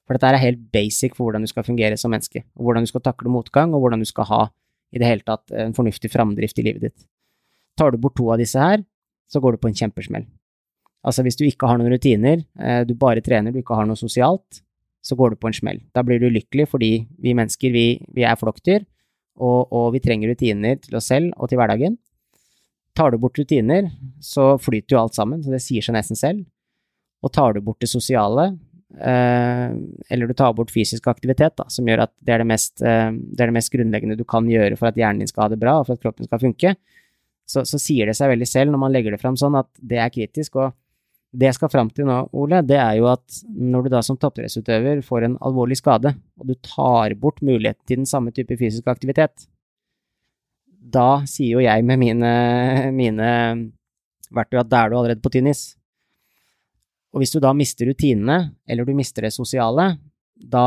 For 0.08 0.16
dette 0.16 0.30
er 0.32 0.40
helt 0.40 0.64
basic 0.72 1.18
for 1.18 1.28
hvordan 1.28 1.44
du 1.44 1.52
skal 1.52 1.66
fungere 1.68 1.98
som 2.00 2.14
menneske, 2.14 2.46
og 2.56 2.68
hvordan 2.68 2.86
du 2.86 2.90
skal 2.90 3.04
takle 3.04 3.32
motgang, 3.32 3.74
og 3.76 3.84
hvordan 3.84 4.04
du 4.04 4.08
skal 4.08 4.30
ha 4.30 4.42
i 4.96 5.02
det 5.02 5.08
hele 5.10 5.26
tatt 5.28 5.52
en 5.52 5.76
fornuftig 5.76 6.12
framdrift 6.14 6.60
i 6.62 6.66
livet 6.70 6.88
ditt. 6.88 7.08
Tar 7.78 7.92
du 7.92 8.00
bort 8.02 8.16
to 8.18 8.30
av 8.32 8.40
disse 8.42 8.62
her, 8.62 8.86
så 9.28 9.42
går 9.44 9.56
du 9.56 9.62
på 9.62 9.70
en 9.70 9.76
kjempesmell. 9.78 10.26
Altså 11.08 11.24
hvis 11.24 11.38
du 11.40 11.44
ikke 11.46 11.68
har 11.70 11.80
noen 11.80 11.92
rutiner, 11.94 12.42
eh, 12.60 12.82
du 12.88 12.96
bare 12.96 13.24
trener, 13.24 13.52
du 13.52 13.60
ikke 13.62 13.76
har 13.78 13.88
noe 13.88 14.00
sosialt, 14.00 14.64
så 15.04 15.16
går 15.16 15.34
du 15.34 15.40
på 15.40 15.52
en 15.52 15.56
smell. 15.56 15.80
Da 15.96 16.04
blir 16.04 16.20
du 16.20 16.28
ulykkelig 16.32 16.68
fordi 16.72 16.92
vi 17.22 17.36
mennesker, 17.38 17.72
vi, 17.72 17.88
vi 18.16 18.26
er 18.28 18.40
flokkdyr, 18.40 18.84
og, 19.38 19.70
og, 19.70 19.92
vi 19.94 20.02
trenger 20.02 20.32
rutiner 20.32 20.80
til 20.82 20.98
oss 20.98 21.12
selv 21.12 21.36
og 21.38 21.52
til 21.52 21.60
hverdagen. 21.60 22.00
Tar 22.98 23.14
du 23.14 23.20
bort 23.22 23.38
rutiner, 23.38 23.92
så 24.24 24.56
flyter 24.58 24.96
jo 24.96 25.02
alt 25.04 25.18
sammen, 25.18 25.44
så 25.46 25.54
det 25.54 25.62
sier 25.62 25.86
seg 25.86 25.94
nesten 25.94 26.18
selv. 26.18 26.48
Og 27.28 27.34
tar 27.36 27.58
du 27.58 27.62
bort 27.66 27.84
det 27.84 27.90
sosiale, 27.92 28.50
eh, 28.96 29.68
eller 30.14 30.30
du 30.30 30.36
tar 30.38 30.56
bort 30.56 30.72
fysisk 30.72 31.10
aktivitet, 31.12 31.58
da, 31.60 31.68
som 31.74 31.88
gjør 31.88 32.06
at 32.06 32.14
det 32.24 32.36
er 32.36 32.44
det, 32.44 32.50
mest, 32.54 32.80
eh, 32.82 33.12
det 33.12 33.44
er 33.44 33.52
det, 33.52 33.58
mest, 33.60 33.74
grunnleggende 33.74 34.20
du 34.20 34.24
kan 34.28 34.48
gjøre 34.48 34.80
for 34.80 34.90
at 34.90 35.00
hjernen 35.00 35.24
din 35.24 35.32
skal 35.32 35.48
ha 35.48 35.52
det 35.54 35.62
bra, 35.62 35.80
og 35.82 35.90
for 35.90 35.98
at 35.98 36.06
kroppen 36.06 36.30
skal 36.30 36.44
funke, 36.44 36.76
så, 37.48 37.64
så 37.68 37.80
sier 37.80 38.10
det 38.10 38.18
seg 38.18 38.32
veldig 38.34 38.48
selv 38.50 38.74
når 38.74 38.84
man 38.86 38.96
legger 38.96 39.16
det 39.16 39.22
fram 39.22 39.38
sånn, 39.40 39.56
at 39.60 39.70
det 39.80 40.00
er 40.04 40.14
kritisk. 40.14 40.60
og 40.60 40.76
det 41.38 41.50
jeg 41.50 41.58
skal 41.58 41.72
fram 41.72 41.90
til 41.92 42.08
nå, 42.08 42.18
Ole, 42.40 42.62
det 42.66 42.80
er 42.80 42.98
jo 43.00 43.10
at 43.12 43.42
når 43.52 43.86
du 43.86 43.92
da 43.94 44.02
som 44.06 44.18
toppidrettsutøver 44.20 45.04
får 45.06 45.28
en 45.28 45.38
alvorlig 45.46 45.78
skade, 45.80 46.14
og 46.40 46.50
du 46.50 46.56
tar 46.64 47.16
bort 47.20 47.44
muligheten 47.46 47.84
til 47.86 48.02
den 48.02 48.10
samme 48.10 48.34
type 48.36 48.56
fysisk 48.58 48.88
aktivitet, 48.90 49.48
da 50.88 51.24
sier 51.28 51.58
jo 51.58 51.64
jeg 51.64 51.84
med 51.84 52.00
mine, 52.00 52.32
mine 52.96 53.30
verktøy 54.34 54.62
at 54.62 54.72
da 54.72 54.84
er 54.84 54.92
du 54.92 54.98
allerede 54.98 55.24
på 55.24 55.32
tynn 55.34 55.52
is. 55.52 55.77
Og 57.14 57.22
hvis 57.22 57.34
du 57.34 57.40
da 57.44 57.54
mister 57.56 57.88
rutinene, 57.90 58.40
eller 58.68 58.86
du 58.86 58.94
mister 58.98 59.26
det 59.26 59.34
sosiale, 59.36 59.96
da 60.38 60.66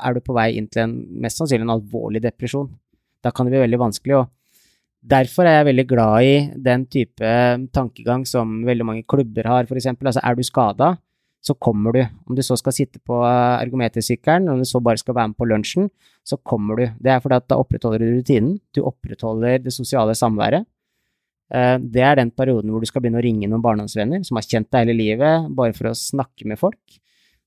er 0.00 0.16
du 0.16 0.22
på 0.24 0.34
vei 0.36 0.52
inn 0.56 0.68
til 0.70 0.86
en 0.86 0.94
mest 1.22 1.40
sannsynlig 1.40 1.66
en 1.66 1.74
alvorlig 1.76 2.22
depresjon. 2.24 2.70
Da 3.20 3.32
kan 3.34 3.46
det 3.46 3.54
bli 3.54 3.64
veldig 3.66 3.80
vanskelig. 3.80 4.16
og 4.22 4.30
Derfor 5.00 5.48
er 5.48 5.58
jeg 5.58 5.68
veldig 5.70 5.86
glad 5.88 6.24
i 6.24 6.34
den 6.60 6.86
type 6.92 7.28
tankegang 7.72 8.26
som 8.28 8.60
veldig 8.68 8.86
mange 8.86 9.04
klubber 9.08 9.48
har, 9.48 9.68
f.eks. 9.68 9.88
Altså, 9.92 10.20
er 10.20 10.36
du 10.36 10.42
skada, 10.44 10.94
så 11.40 11.56
kommer 11.56 11.96
du. 11.96 12.02
Om 12.28 12.36
du 12.36 12.42
så 12.44 12.56
skal 12.60 12.76
sitte 12.76 13.00
på 13.00 13.16
ergometersykkelen, 13.24 14.48
om 14.52 14.60
du 14.60 14.68
så 14.68 14.80
bare 14.84 15.00
skal 15.00 15.16
være 15.16 15.32
med 15.32 15.38
på 15.40 15.48
lunsjen, 15.48 15.88
så 16.24 16.36
kommer 16.36 16.76
du. 16.76 16.84
Det 17.00 17.12
er 17.14 17.22
fordi 17.24 17.38
at 17.40 17.48
da 17.48 17.56
opprettholder 17.60 18.04
du 18.04 18.18
rutinen, 18.18 18.58
du 18.76 18.82
opprettholder 18.84 19.64
det 19.64 19.72
sosiale 19.72 20.16
samværet. 20.16 20.68
Eh, 21.50 21.76
det 21.82 22.02
er 22.06 22.18
den 22.20 22.30
perioden 22.30 22.70
hvor 22.70 22.82
du 22.82 22.88
skal 22.88 23.02
begynne 23.02 23.18
å 23.18 23.26
ringe 23.26 23.48
noen 23.50 23.64
barndomsvenner 23.64 24.22
som 24.26 24.38
har 24.38 24.46
kjent 24.46 24.70
deg 24.70 24.86
hele 24.86 24.96
livet, 24.98 25.48
bare 25.56 25.74
for 25.74 25.90
å 25.90 25.96
snakke 25.98 26.46
med 26.46 26.60
folk. 26.60 26.80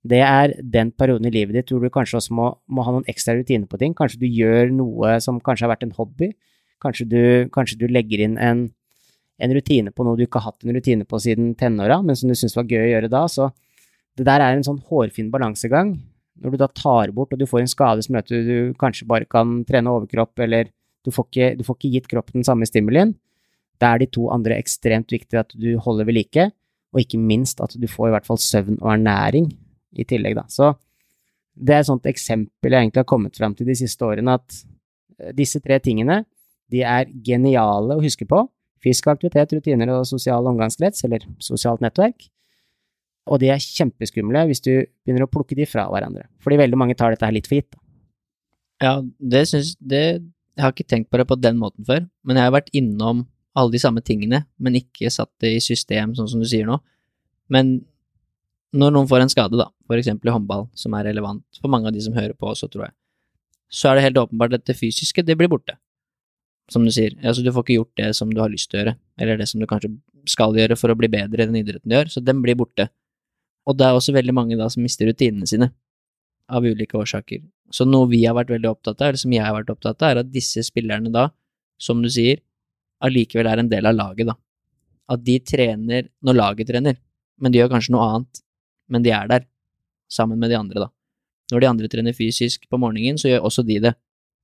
Det 0.04 0.20
er 0.20 0.52
den 0.60 0.92
perioden 0.92 1.30
i 1.30 1.32
livet 1.32 1.56
ditt 1.56 1.72
hvor 1.72 1.84
du 1.84 1.92
kanskje 1.94 2.20
også 2.20 2.36
må, 2.36 2.50
må 2.68 2.84
ha 2.84 2.92
noen 2.92 3.08
ekstra 3.08 3.38
rutiner 3.38 3.70
på 3.72 3.80
ting. 3.80 3.94
Kanskje 3.96 4.20
du 4.26 4.28
gjør 4.28 4.74
noe 4.76 5.16
som 5.24 5.40
kanskje 5.40 5.64
har 5.64 5.72
vært 5.72 5.86
en 5.88 5.96
hobby. 5.96 6.34
Kanskje 6.84 7.08
du, 7.08 7.22
kanskje 7.56 7.80
du 7.80 7.86
legger 7.88 8.26
inn 8.26 8.36
en, 8.36 8.66
en, 9.40 9.54
rutine 9.56 9.94
på 9.96 10.04
noe 10.04 10.20
du 10.20 10.26
ikke 10.26 10.42
har 10.44 10.52
hatt 10.52 10.68
en 10.68 10.76
rutine 10.76 11.08
på 11.08 11.22
siden 11.24 11.54
tenåra, 11.56 12.02
men 12.04 12.20
som 12.20 12.28
du 12.28 12.36
syns 12.36 12.58
var 12.60 12.68
gøy 12.68 12.82
å 12.82 12.92
gjøre 12.98 13.12
da. 13.14 13.24
Så 13.32 13.48
det 14.20 14.28
der 14.28 14.44
er 14.44 14.58
en 14.58 14.68
sånn 14.68 14.84
hårfin 14.90 15.32
balansegang. 15.32 15.96
Når 16.44 16.52
du 16.52 16.60
da 16.60 16.68
tar 16.68 17.14
bort 17.16 17.32
og 17.32 17.40
du 17.40 17.48
får 17.48 17.64
en 17.64 17.72
skade 17.72 18.04
som 18.04 18.18
gjør 18.18 18.26
at 18.26 18.34
du 18.34 18.56
kanskje 18.82 19.08
bare 19.08 19.30
kan 19.30 19.62
trene 19.70 19.94
overkropp, 19.94 20.36
eller 20.44 20.68
du 21.08 21.16
får 21.16 21.30
ikke, 21.30 21.54
du 21.60 21.64
får 21.64 21.80
ikke 21.80 21.94
gitt 21.96 22.12
kroppen 22.12 22.42
den 22.42 22.48
samme 22.48 22.68
stimulien, 22.68 23.16
da 23.82 23.94
er 23.94 24.04
de 24.04 24.10
to 24.12 24.28
andre 24.34 24.58
ekstremt 24.62 25.12
viktige 25.14 25.42
at 25.44 25.54
du 25.58 25.76
holder 25.82 26.08
ved 26.10 26.18
like, 26.18 26.50
og 26.94 27.02
ikke 27.02 27.20
minst 27.20 27.62
at 27.64 27.74
du 27.80 27.88
får 27.90 28.10
i 28.10 28.16
hvert 28.16 28.28
fall 28.28 28.40
søvn 28.42 28.78
og 28.80 28.92
ernæring 28.94 29.50
i 29.98 30.06
tillegg, 30.08 30.38
da. 30.38 30.46
Så 30.50 30.74
det 31.54 31.76
er 31.76 31.84
et 31.84 31.90
sånt 31.90 32.06
eksempel 32.10 32.74
jeg 32.74 32.88
egentlig 32.88 33.04
har 33.04 33.10
kommet 33.10 33.38
fram 33.38 33.56
til 33.58 33.70
de 33.70 33.76
siste 33.78 34.06
årene, 34.06 34.38
at 34.38 34.60
eh, 35.20 35.34
disse 35.38 35.62
tre 35.64 35.80
tingene, 35.84 36.24
de 36.74 36.82
er 36.88 37.10
geniale 37.26 37.98
å 37.98 38.04
huske 38.04 38.26
på. 38.30 38.46
Fysisk 38.84 39.10
aktivitet, 39.12 39.54
rutiner 39.56 39.92
og 39.94 40.08
sosial 40.10 40.48
omgangskrets, 40.50 41.06
eller 41.08 41.26
sosialt 41.44 41.84
nettverk. 41.84 42.28
Og 43.32 43.40
de 43.40 43.52
er 43.54 43.62
kjempeskumle 43.62 44.42
hvis 44.50 44.64
du 44.64 44.72
begynner 45.06 45.28
å 45.28 45.32
plukke 45.32 45.56
de 45.56 45.68
fra 45.70 45.86
hverandre, 45.92 46.26
fordi 46.44 46.60
veldig 46.60 46.80
mange 46.80 46.98
tar 47.00 47.14
dette 47.14 47.28
her 47.28 47.36
litt 47.36 47.48
for 47.48 47.62
gitt. 47.62 47.78
Ja, 48.84 48.98
det 49.02 49.46
syns 49.48 49.78
det 49.80 50.04
Jeg 50.54 50.62
har 50.62 50.74
ikke 50.74 50.86
tenkt 50.86 51.10
på 51.10 51.18
det 51.18 51.26
på 51.26 51.38
den 51.40 51.56
måten 51.58 51.86
før, 51.88 52.04
men 52.22 52.38
jeg 52.38 52.46
har 52.46 52.54
vært 52.54 52.68
innom 52.78 53.24
alle 53.54 53.74
de 53.74 53.82
samme 53.82 54.02
tingene, 54.06 54.44
men 54.58 54.80
ikke 54.80 55.12
satt 55.14 55.32
det 55.44 55.52
i 55.58 55.62
system, 55.64 56.16
sånn 56.18 56.30
som 56.32 56.42
du 56.42 56.48
sier 56.50 56.66
nå. 56.68 56.80
Men 57.54 57.76
når 58.74 58.94
noen 58.96 59.10
får 59.10 59.24
en 59.24 59.32
skade, 59.32 59.58
da, 59.60 59.68
for 59.86 60.00
eksempel 60.00 60.32
i 60.32 60.34
håndball, 60.34 60.66
som 60.78 60.96
er 60.98 61.06
relevant 61.12 61.62
for 61.62 61.70
mange 61.70 61.90
av 61.90 61.94
de 61.94 62.02
som 62.02 62.16
hører 62.18 62.34
på 62.34 62.50
også, 62.50 62.70
tror 62.74 62.88
jeg, 62.88 62.96
så 63.74 63.90
er 63.90 63.98
det 63.98 64.08
helt 64.08 64.22
åpenbart 64.24 64.56
at 64.58 64.66
det 64.70 64.78
fysiske, 64.78 65.26
det 65.26 65.38
blir 65.38 65.52
borte. 65.52 65.78
som 66.72 66.86
du 66.88 66.92
sier, 66.96 67.12
altså 67.28 67.44
du 67.44 67.52
får 67.52 67.66
ikke 67.66 67.76
gjort 67.76 67.98
det 68.00 68.10
som 68.16 68.30
du 68.32 68.40
har 68.40 68.50
lyst 68.50 68.70
til 68.72 68.80
å 68.80 68.82
gjøre, 68.82 68.94
eller 69.20 69.38
det 69.38 69.48
som 69.50 69.60
du 69.60 69.66
kanskje 69.68 69.90
skal 70.32 70.56
gjøre 70.56 70.78
for 70.80 70.94
å 70.94 70.96
bli 70.96 71.10
bedre 71.12 71.44
i 71.44 71.50
den 71.50 71.58
idretten 71.60 71.92
du 71.92 71.96
gjør, 71.98 72.12
så 72.14 72.24
den 72.24 72.40
blir 72.42 72.56
borte. 72.56 72.88
Og 73.68 73.76
det 73.78 73.86
er 73.86 73.98
også 73.98 74.16
veldig 74.16 74.36
mange 74.36 74.58
da 74.58 74.70
som 74.72 74.82
mister 74.82 75.10
rutinene 75.10 75.50
sine, 75.50 75.70
av 76.48 76.64
ulike 76.64 76.96
årsaker. 76.98 77.44
Så 77.74 77.86
noe 77.88 78.08
vi 78.08 78.22
har 78.24 78.38
vært 78.38 78.54
veldig 78.56 78.70
opptatt 78.72 79.02
av, 79.02 79.12
eller 79.12 79.20
som 79.20 79.36
jeg 79.36 79.44
har 79.44 79.54
vært 79.58 79.74
opptatt 79.76 80.00
av, 80.00 80.10
er 80.10 80.22
at 80.24 80.32
disse 80.32 80.64
spillerne 80.64 81.12
da, 81.14 81.28
som 81.82 82.02
du 82.04 82.10
sier, 82.12 82.40
allikevel 83.04 83.50
er 83.50 83.62
en 83.62 83.72
del 83.72 83.90
av 83.90 83.98
laget, 83.98 84.30
da. 84.30 84.38
At 85.14 85.24
de 85.26 85.38
trener 85.44 86.08
når 86.24 86.40
laget 86.40 86.70
trener, 86.70 86.98
men 87.42 87.52
de 87.52 87.60
gjør 87.60 87.74
kanskje 87.74 87.94
noe 87.96 88.08
annet, 88.10 88.44
men 88.92 89.06
de 89.06 89.12
er 89.16 89.30
der, 89.32 89.48
sammen 90.12 90.40
med 90.40 90.54
de 90.54 90.60
andre, 90.60 90.86
da. 90.86 90.90
Når 91.52 91.64
de 91.64 91.70
andre 91.70 91.90
trener 91.92 92.16
fysisk 92.16 92.68
på 92.72 92.80
morgenen, 92.80 93.20
så 93.20 93.30
gjør 93.30 93.48
også 93.50 93.66
de 93.68 93.80
det. 93.84 93.94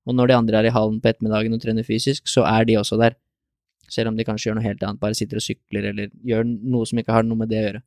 Og 0.10 0.16
når 0.18 0.32
de 0.32 0.38
andre 0.38 0.60
er 0.60 0.70
i 0.70 0.74
hallen 0.74 0.99
på 1.01 1.12
ettermiddagen 1.12 1.55
og 1.55 1.62
trener 1.64 1.86
fysisk, 1.88 2.28
så 2.28 2.43
er 2.49 2.66
de 2.68 2.78
også 2.80 2.99
der. 2.99 3.16
Selv 3.89 4.12
om 4.12 4.18
de 4.18 4.26
kanskje 4.26 4.49
gjør 4.49 4.60
noe 4.60 4.66
helt 4.66 4.84
annet, 4.86 5.01
bare 5.01 5.18
sitter 5.18 5.39
og 5.39 5.45
sykler 5.45 5.89
eller 5.91 6.12
gjør 6.26 6.45
noe 6.45 6.86
som 6.89 6.99
ikke 7.01 7.16
har 7.16 7.26
noe 7.26 7.39
med 7.39 7.49
det 7.49 7.62
å 7.62 7.66
gjøre. 7.68 7.82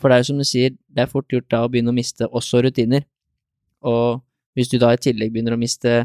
For 0.00 0.10
det 0.10 0.16
er 0.16 0.24
jo 0.24 0.28
som 0.32 0.40
du 0.42 0.46
sier, 0.48 0.74
det 0.90 1.04
er 1.04 1.10
fort 1.10 1.30
gjort 1.32 1.48
da 1.52 1.62
å 1.64 1.70
begynne 1.70 1.92
å 1.94 1.96
miste 1.96 2.28
også 2.28 2.64
rutiner. 2.66 3.06
Og 3.86 4.20
hvis 4.58 4.70
du 4.72 4.76
da 4.82 4.92
i 4.94 5.00
tillegg 5.00 5.32
begynner 5.32 5.56
å 5.56 5.60
miste 5.60 6.04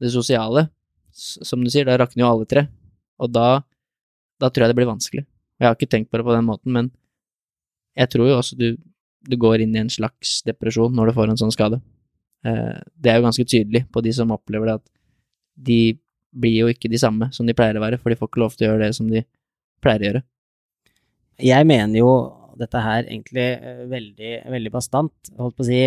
det 0.00 0.12
sosiale, 0.12 0.68
som 1.12 1.62
du 1.62 1.70
sier, 1.70 1.86
da 1.86 1.98
rakner 2.00 2.24
jo 2.24 2.30
alle 2.30 2.48
tre. 2.50 2.66
Og 3.20 3.30
da, 3.32 3.60
da 4.40 4.50
tror 4.50 4.66
jeg 4.66 4.72
det 4.72 4.78
blir 4.80 4.90
vanskelig. 4.90 5.24
Og 5.24 5.64
jeg 5.64 5.68
har 5.68 5.78
ikke 5.78 5.92
tenkt 5.92 6.10
på 6.10 6.20
det 6.20 6.26
på 6.26 6.34
den 6.34 6.48
måten, 6.48 6.72
men 6.72 6.90
jeg 7.98 8.08
tror 8.12 8.30
jo 8.30 8.38
også 8.40 8.56
du, 8.56 8.68
du 9.28 9.36
går 9.40 9.64
inn 9.64 9.74
i 9.76 9.82
en 9.82 9.92
slags 9.92 10.40
depresjon 10.46 10.94
når 10.96 11.10
du 11.10 11.18
får 11.18 11.32
en 11.32 11.40
sånn 11.40 11.54
skade. 11.54 11.80
Eh, 12.46 12.78
det 12.96 13.12
er 13.12 13.18
jo 13.18 13.26
ganske 13.26 13.44
tydelig 13.44 13.84
på 13.92 14.02
de 14.04 14.14
som 14.16 14.32
opplever 14.32 14.70
det, 14.70 14.78
at 14.80 15.66
de 15.70 15.80
blir 16.30 16.62
jo 16.62 16.70
ikke 16.72 16.90
de 16.90 17.00
samme 17.00 17.28
som 17.36 17.48
de 17.48 17.56
pleier 17.56 17.76
å 17.76 17.82
være, 17.84 17.98
for 18.00 18.12
de 18.12 18.18
får 18.18 18.30
ikke 18.30 18.42
lov 18.44 18.56
til 18.56 18.68
å 18.68 18.70
gjøre 18.70 18.86
det 18.86 18.96
som 18.96 19.10
de 19.10 19.24
pleier 19.84 20.04
å 20.04 20.08
gjøre. 20.08 20.22
Jeg 21.50 21.66
mener 21.68 22.00
jo 22.00 22.12
dette 22.60 22.80
her 22.84 23.04
egentlig 23.04 23.48
eh, 23.56 23.84
veldig, 23.90 24.32
veldig 24.54 24.72
bastant. 24.72 25.32
Holdt 25.40 25.58
på 25.58 25.66
å 25.66 25.68
si 25.68 25.84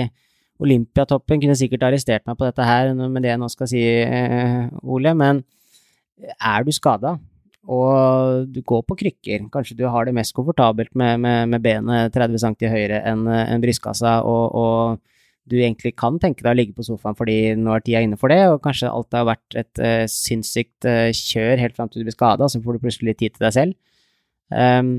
Olympiatoppen 0.64 1.42
kunne 1.42 1.58
sikkert 1.58 1.88
arrestert 1.90 2.26
meg 2.30 2.38
på 2.38 2.46
dette 2.46 2.66
her 2.66 2.94
med 2.96 3.24
det 3.26 3.34
jeg 3.34 3.42
nå 3.42 3.50
skal 3.52 3.70
si, 3.70 3.82
eh, 3.82 4.70
Ole, 4.84 5.16
men 5.18 5.42
er 6.20 6.66
du 6.66 6.74
skada 6.76 7.18
og 7.64 8.50
du 8.52 8.60
går 8.68 8.82
på 8.84 8.98
krykker, 9.00 9.46
kanskje 9.52 9.78
du 9.80 9.86
har 9.88 10.06
det 10.06 10.16
mest 10.16 10.34
komfortabelt 10.36 10.92
med, 11.00 11.22
med, 11.24 11.48
med 11.54 11.64
benet 11.64 12.12
30 12.16 12.42
cm 12.42 12.58
høyere 12.68 13.00
enn 13.08 13.24
en 13.32 13.64
brystkassa, 13.64 14.20
og, 14.28 14.46
og, 14.52 15.02
du 15.44 15.58
egentlig 15.60 15.92
kan 16.00 16.16
tenke 16.24 16.40
deg 16.40 16.54
å 16.54 16.56
ligge 16.56 16.76
på 16.78 16.86
sofaen 16.88 17.18
fordi 17.20 17.52
nå 17.60 17.74
er 17.76 17.82
tida 17.84 18.00
inne 18.04 18.16
for 18.20 18.32
det, 18.32 18.40
og 18.48 18.62
kanskje 18.64 18.88
alt 18.88 19.16
har 19.16 19.26
vært 19.28 19.58
et 19.60 19.82
uh, 19.84 20.06
sinnssykt 20.08 20.88
uh, 20.88 21.10
kjør 21.12 21.60
helt 21.60 21.76
fram 21.76 21.90
til 21.92 22.00
du 22.00 22.08
blir 22.08 22.16
skada, 22.16 22.48
så 22.48 22.62
får 22.64 22.78
du 22.78 22.84
plutselig 22.86 23.10
litt 23.10 23.20
tid 23.20 23.36
til 23.36 23.44
deg 23.44 23.56
selv. 23.58 23.76
Um, 24.48 24.94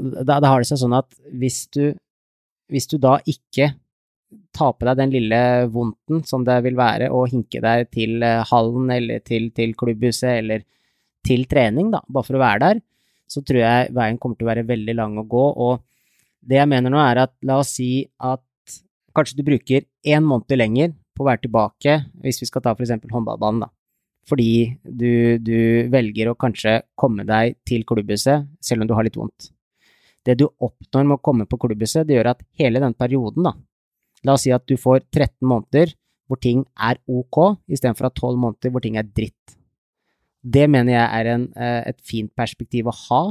da, 0.00 0.38
da, 0.38 0.48
har 0.48 0.64
det 0.64 0.70
seg 0.70 0.80
sånn 0.80 0.96
at 0.96 1.12
hvis 1.36 1.66
du, 1.76 1.82
hvis 2.72 2.88
du 2.88 2.96
da 2.96 3.18
ikke 3.28 3.74
tar 4.54 4.74
på 4.76 4.86
deg 4.88 4.98
den 4.98 5.12
lille 5.12 5.40
vondten 5.72 6.22
som 6.26 6.44
det 6.46 6.56
vil 6.66 6.76
være 6.78 7.10
å 7.12 7.24
hinke 7.30 7.60
deg 7.62 7.88
til 7.94 8.22
eh, 8.24 8.42
hallen 8.50 8.90
eller 8.94 9.22
til, 9.26 9.50
til 9.54 9.74
klubbhuset 9.78 10.30
eller 10.40 10.64
til 11.24 11.46
trening, 11.48 11.90
da, 11.94 12.02
bare 12.06 12.26
for 12.26 12.38
å 12.38 12.42
være 12.42 12.62
der, 12.66 12.82
så 13.30 13.40
tror 13.40 13.62
jeg 13.62 13.92
veien 13.96 14.18
kommer 14.20 14.36
til 14.36 14.46
å 14.46 14.50
være 14.50 14.66
veldig 14.68 14.96
lang 14.98 15.14
å 15.16 15.24
gå. 15.28 15.44
Og 15.64 15.80
det 16.44 16.58
jeg 16.58 16.68
mener 16.68 16.92
nå, 16.92 17.00
er 17.00 17.22
at 17.22 17.32
la 17.48 17.56
oss 17.62 17.72
si 17.78 18.04
at 18.20 18.44
kanskje 19.16 19.38
du 19.38 19.46
bruker 19.46 19.86
én 20.04 20.26
måned 20.26 20.52
lenger 20.58 20.92
på 21.16 21.24
å 21.24 21.30
være 21.30 21.46
tilbake, 21.46 21.96
hvis 22.20 22.42
vi 22.42 22.50
skal 22.50 22.64
ta 22.64 22.74
for 22.74 22.84
eksempel 22.84 23.14
håndballbanen, 23.14 23.64
da. 23.64 23.70
Fordi 24.28 24.50
du, 24.84 25.36
du 25.44 25.58
velger 25.92 26.30
å 26.30 26.38
kanskje 26.40 26.78
komme 26.96 27.26
deg 27.28 27.58
til 27.68 27.84
klubbhuset 27.88 28.46
selv 28.64 28.84
om 28.84 28.88
du 28.88 28.94
har 28.96 29.04
litt 29.04 29.20
vondt 29.20 29.50
det 30.24 30.38
du 30.40 30.46
oppnår 30.48 31.04
med 31.04 31.18
å 31.18 31.20
komme 31.20 31.44
på 31.44 31.58
klubbhuset, 31.60 32.06
det 32.08 32.16
gjør 32.16 32.30
at 32.32 32.38
hele 32.56 32.80
den 32.80 32.94
perioden, 32.96 33.44
da 33.44 33.52
La 34.24 34.36
oss 34.36 34.46
si 34.46 34.52
at 34.54 34.64
du 34.68 34.76
får 34.80 35.04
13 35.12 35.44
måneder 35.44 35.94
hvor 36.28 36.40
ting 36.40 36.64
er 36.80 36.98
ok, 37.04 37.58
istedenfor 37.68 38.08
at 38.08 38.16
12 38.16 38.40
måneder 38.40 38.72
hvor 38.72 38.84
ting 38.84 38.96
er 38.96 39.06
dritt. 39.06 39.56
Det 40.44 40.66
mener 40.68 40.96
jeg 40.96 41.20
er 41.20 41.30
en, 41.34 41.48
eh, 41.56 41.80
et 41.90 42.00
fint 42.04 42.30
perspektiv 42.36 42.88
å 42.88 42.96
ha. 43.08 43.22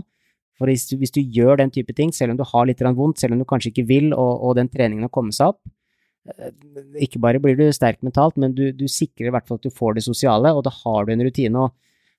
For 0.58 0.70
hvis 0.70 0.86
du, 0.90 0.98
hvis 1.02 1.14
du, 1.14 1.22
gjør 1.22 1.58
den 1.62 1.72
type 1.74 1.94
ting, 1.98 2.14
selv 2.14 2.34
om 2.34 2.38
du 2.38 2.46
har 2.46 2.68
litt 2.70 2.82
vondt, 2.82 3.20
selv 3.20 3.34
om 3.34 3.42
du 3.42 3.46
kanskje 3.50 3.72
ikke 3.74 3.88
vil, 3.90 4.14
og, 4.14 4.34
og 4.46 4.56
den 4.58 4.70
treningen 4.70 5.06
har 5.06 5.14
kommet 5.14 5.38
seg 5.38 5.54
opp, 5.54 5.62
eh, 6.30 6.54
ikke 7.06 7.22
bare 7.22 7.42
blir 7.42 7.58
du 7.58 7.66
sterk 7.74 8.02
mentalt, 8.06 8.38
men 8.38 8.54
du, 8.54 8.72
du 8.72 8.86
sikrer 8.86 9.30
i 9.30 9.34
hvert 9.34 9.48
fall 9.50 9.62
at 9.62 9.66
du 9.66 9.74
får 9.74 9.98
det 9.98 10.06
sosiale, 10.06 10.54
og 10.54 10.66
da 10.66 10.74
har 10.84 11.06
du 11.06 11.14
en 11.14 11.26
rutine. 11.26 11.66
Og 11.66 11.74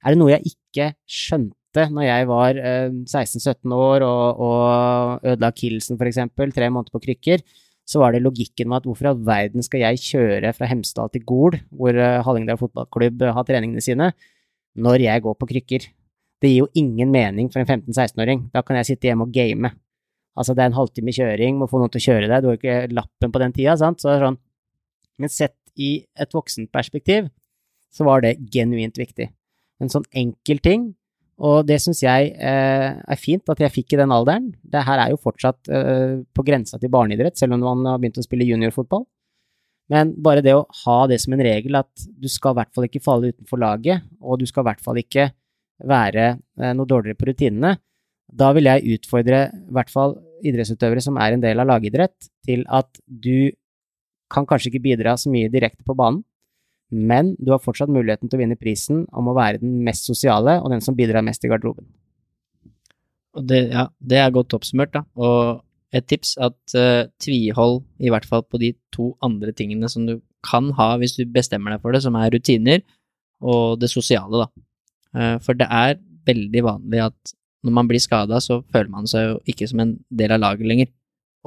er 0.05 0.15
det 0.15 0.21
noe 0.21 0.35
jeg 0.35 0.55
ikke 0.55 0.95
skjønte 1.07 1.89
når 1.91 2.05
jeg 2.07 2.27
var 2.31 2.59
eh, 2.59 2.91
16-17 3.03 3.73
år 3.75 4.05
og, 4.07 4.43
og 4.47 5.25
ødela 5.27 5.51
akillesen, 5.51 5.99
for 5.99 6.07
eksempel, 6.07 6.55
tre 6.55 6.69
måneder 6.71 6.95
på 6.95 7.03
krykker, 7.03 7.43
så 7.85 8.01
var 8.01 8.15
det 8.15 8.23
logikken 8.25 8.71
med 8.71 8.81
at 8.81 8.87
hvorfor 8.89 9.07
i 9.07 9.11
all 9.11 9.21
verden 9.27 9.65
skal 9.65 9.83
jeg 9.85 10.01
kjøre 10.01 10.55
fra 10.57 10.69
Hemsedal 10.71 11.11
til 11.13 11.25
Gol, 11.29 11.59
hvor 11.69 11.97
uh, 11.97 12.23
Hallingdal 12.25 12.61
fotballklubb 12.61 13.27
uh, 13.27 13.35
har 13.37 13.47
treningene 13.49 13.85
sine, 13.85 14.11
når 14.75 15.05
jeg 15.05 15.25
går 15.27 15.37
på 15.39 15.49
krykker? 15.51 15.89
Det 16.41 16.51
gir 16.51 16.65
jo 16.65 16.71
ingen 16.81 17.13
mening 17.13 17.51
for 17.53 17.63
en 17.63 17.69
15-16-åring. 17.69 18.49
Da 18.53 18.65
kan 18.65 18.81
jeg 18.81 18.89
sitte 18.91 19.09
hjemme 19.09 19.29
og 19.29 19.37
game. 19.37 19.71
Altså, 20.35 20.57
det 20.57 20.65
er 20.65 20.73
en 20.73 20.79
halvtime 20.79 21.13
kjøring, 21.15 21.61
må 21.61 21.69
få 21.71 21.79
noen 21.79 21.93
til 21.93 22.03
å 22.03 22.07
kjøre 22.09 22.29
deg, 22.31 22.43
du 22.43 22.51
har 22.51 22.59
ikke 22.59 22.97
lappen 22.97 23.33
på 23.35 23.43
den 23.45 23.55
tida, 23.55 23.77
sant, 23.79 24.01
så 24.03 24.11
det 24.11 24.17
er 24.17 24.27
sånn. 24.27 24.41
Men 25.23 25.31
sett 25.31 25.59
i 25.79 25.93
et 26.21 26.35
voksent 26.35 26.73
perspektiv, 26.75 27.29
så 27.95 28.07
var 28.09 28.25
det 28.25 28.39
genuint 28.53 28.99
viktig. 28.99 29.29
En 29.83 29.93
sånn 29.93 30.07
enkel 30.17 30.59
ting 30.65 30.89
og 31.43 31.65
det 31.67 31.81
syns 31.83 32.03
jeg 32.05 32.31
eh, 32.39 32.91
er 32.95 33.19
fint 33.19 33.51
at 33.51 33.61
jeg 33.65 33.73
fikk 33.75 33.95
i 33.95 33.99
den 33.99 34.13
alderen. 34.15 34.53
Det 34.63 34.85
her 34.87 35.01
er 35.03 35.11
jo 35.11 35.21
fortsatt 35.23 35.71
eh, 35.73 36.21
på 36.35 36.45
grensa 36.47 36.79
til 36.79 36.93
barneidrett, 36.95 37.39
selv 37.39 37.57
om 37.57 37.65
man 37.65 37.89
har 37.91 37.99
begynt 38.03 38.21
å 38.23 38.27
spille 38.27 38.47
juniorfotball. 38.47 39.03
Men 39.93 40.15
bare 40.25 40.45
det 40.45 40.55
å 40.57 40.67
ha 40.85 40.99
det 41.11 41.19
som 41.21 41.35
en 41.35 41.43
regel 41.45 41.77
at 41.77 42.07
du 42.07 42.29
skal 42.33 42.55
i 42.55 42.61
hvert 42.61 42.71
fall 42.77 42.87
ikke 42.87 43.03
falle 43.05 43.33
utenfor 43.35 43.61
laget, 43.61 44.07
og 44.23 44.39
du 44.41 44.47
skal 44.49 44.65
i 44.65 44.69
hvert 44.71 44.85
fall 44.85 45.01
ikke 45.03 45.29
være 45.85 46.29
eh, 46.31 46.73
noe 46.77 46.89
dårligere 46.89 47.19
på 47.19 47.29
rutinene, 47.33 47.75
da 48.35 48.53
vil 48.57 48.71
jeg 48.71 48.97
utfordre 48.97 49.41
i 49.51 49.75
hvert 49.75 49.93
fall 49.93 50.17
idrettsutøvere 50.45 51.03
som 51.05 51.19
er 51.21 51.35
en 51.35 51.43
del 51.43 51.61
av 51.61 51.69
lagidrett, 51.69 52.31
til 52.47 52.63
at 52.73 52.89
du 53.05 53.51
kan 54.33 54.47
kanskje 54.49 54.71
ikke 54.71 54.87
bidra 54.87 55.19
så 55.21 55.33
mye 55.33 55.51
direkte 55.53 55.85
på 55.87 55.97
banen, 55.99 56.23
men 56.93 57.35
du 57.41 57.51
har 57.53 57.63
fortsatt 57.63 57.93
muligheten 57.93 58.29
til 58.29 58.39
å 58.39 58.43
vinne 58.43 58.59
prisen 58.61 59.05
om 59.17 59.29
å 59.31 59.37
være 59.37 59.63
den 59.63 59.79
mest 59.87 60.09
sosiale 60.09 60.59
og 60.61 60.71
den 60.73 60.83
som 60.85 60.97
bidrar 60.97 61.25
mest 61.27 61.45
i 61.45 61.51
garderoben. 61.51 61.87
Det, 63.35 63.61
ja, 63.73 63.89
det 63.99 64.21
er 64.21 64.35
godt 64.35 64.55
oppsummert, 64.55 64.93
da. 64.95 65.03
Og 65.19 65.65
et 65.95 66.07
tips 66.11 66.37
at 66.43 66.77
uh, 66.79 67.07
tvihold 67.23 67.83
i 68.03 68.11
hvert 68.13 68.27
fall 68.29 68.45
på 68.47 68.61
de 68.63 68.73
to 68.95 69.13
andre 69.25 69.55
tingene 69.55 69.91
som 69.91 70.07
du 70.07 70.19
kan 70.45 70.73
ha 70.79 70.95
hvis 71.01 71.17
du 71.19 71.25
bestemmer 71.31 71.75
deg 71.75 71.83
for 71.83 71.95
det, 71.95 72.03
som 72.05 72.17
er 72.19 72.33
rutiner 72.35 72.83
og 73.45 73.81
det 73.83 73.91
sosiale, 73.91 74.45
da. 74.45 74.67
Uh, 75.15 75.37
for 75.43 75.59
det 75.59 75.67
er 75.71 75.99
veldig 76.27 76.63
vanlig 76.67 77.03
at 77.09 77.35
når 77.65 77.75
man 77.79 77.89
blir 77.89 78.03
skada, 78.03 78.39
så 78.45 78.61
føler 78.75 78.93
man 78.93 79.09
seg 79.09 79.31
jo 79.31 79.37
ikke 79.49 79.69
som 79.71 79.81
en 79.81 79.97
del 80.13 80.35
av 80.37 80.43
laget 80.43 80.69
lenger. 80.69 80.91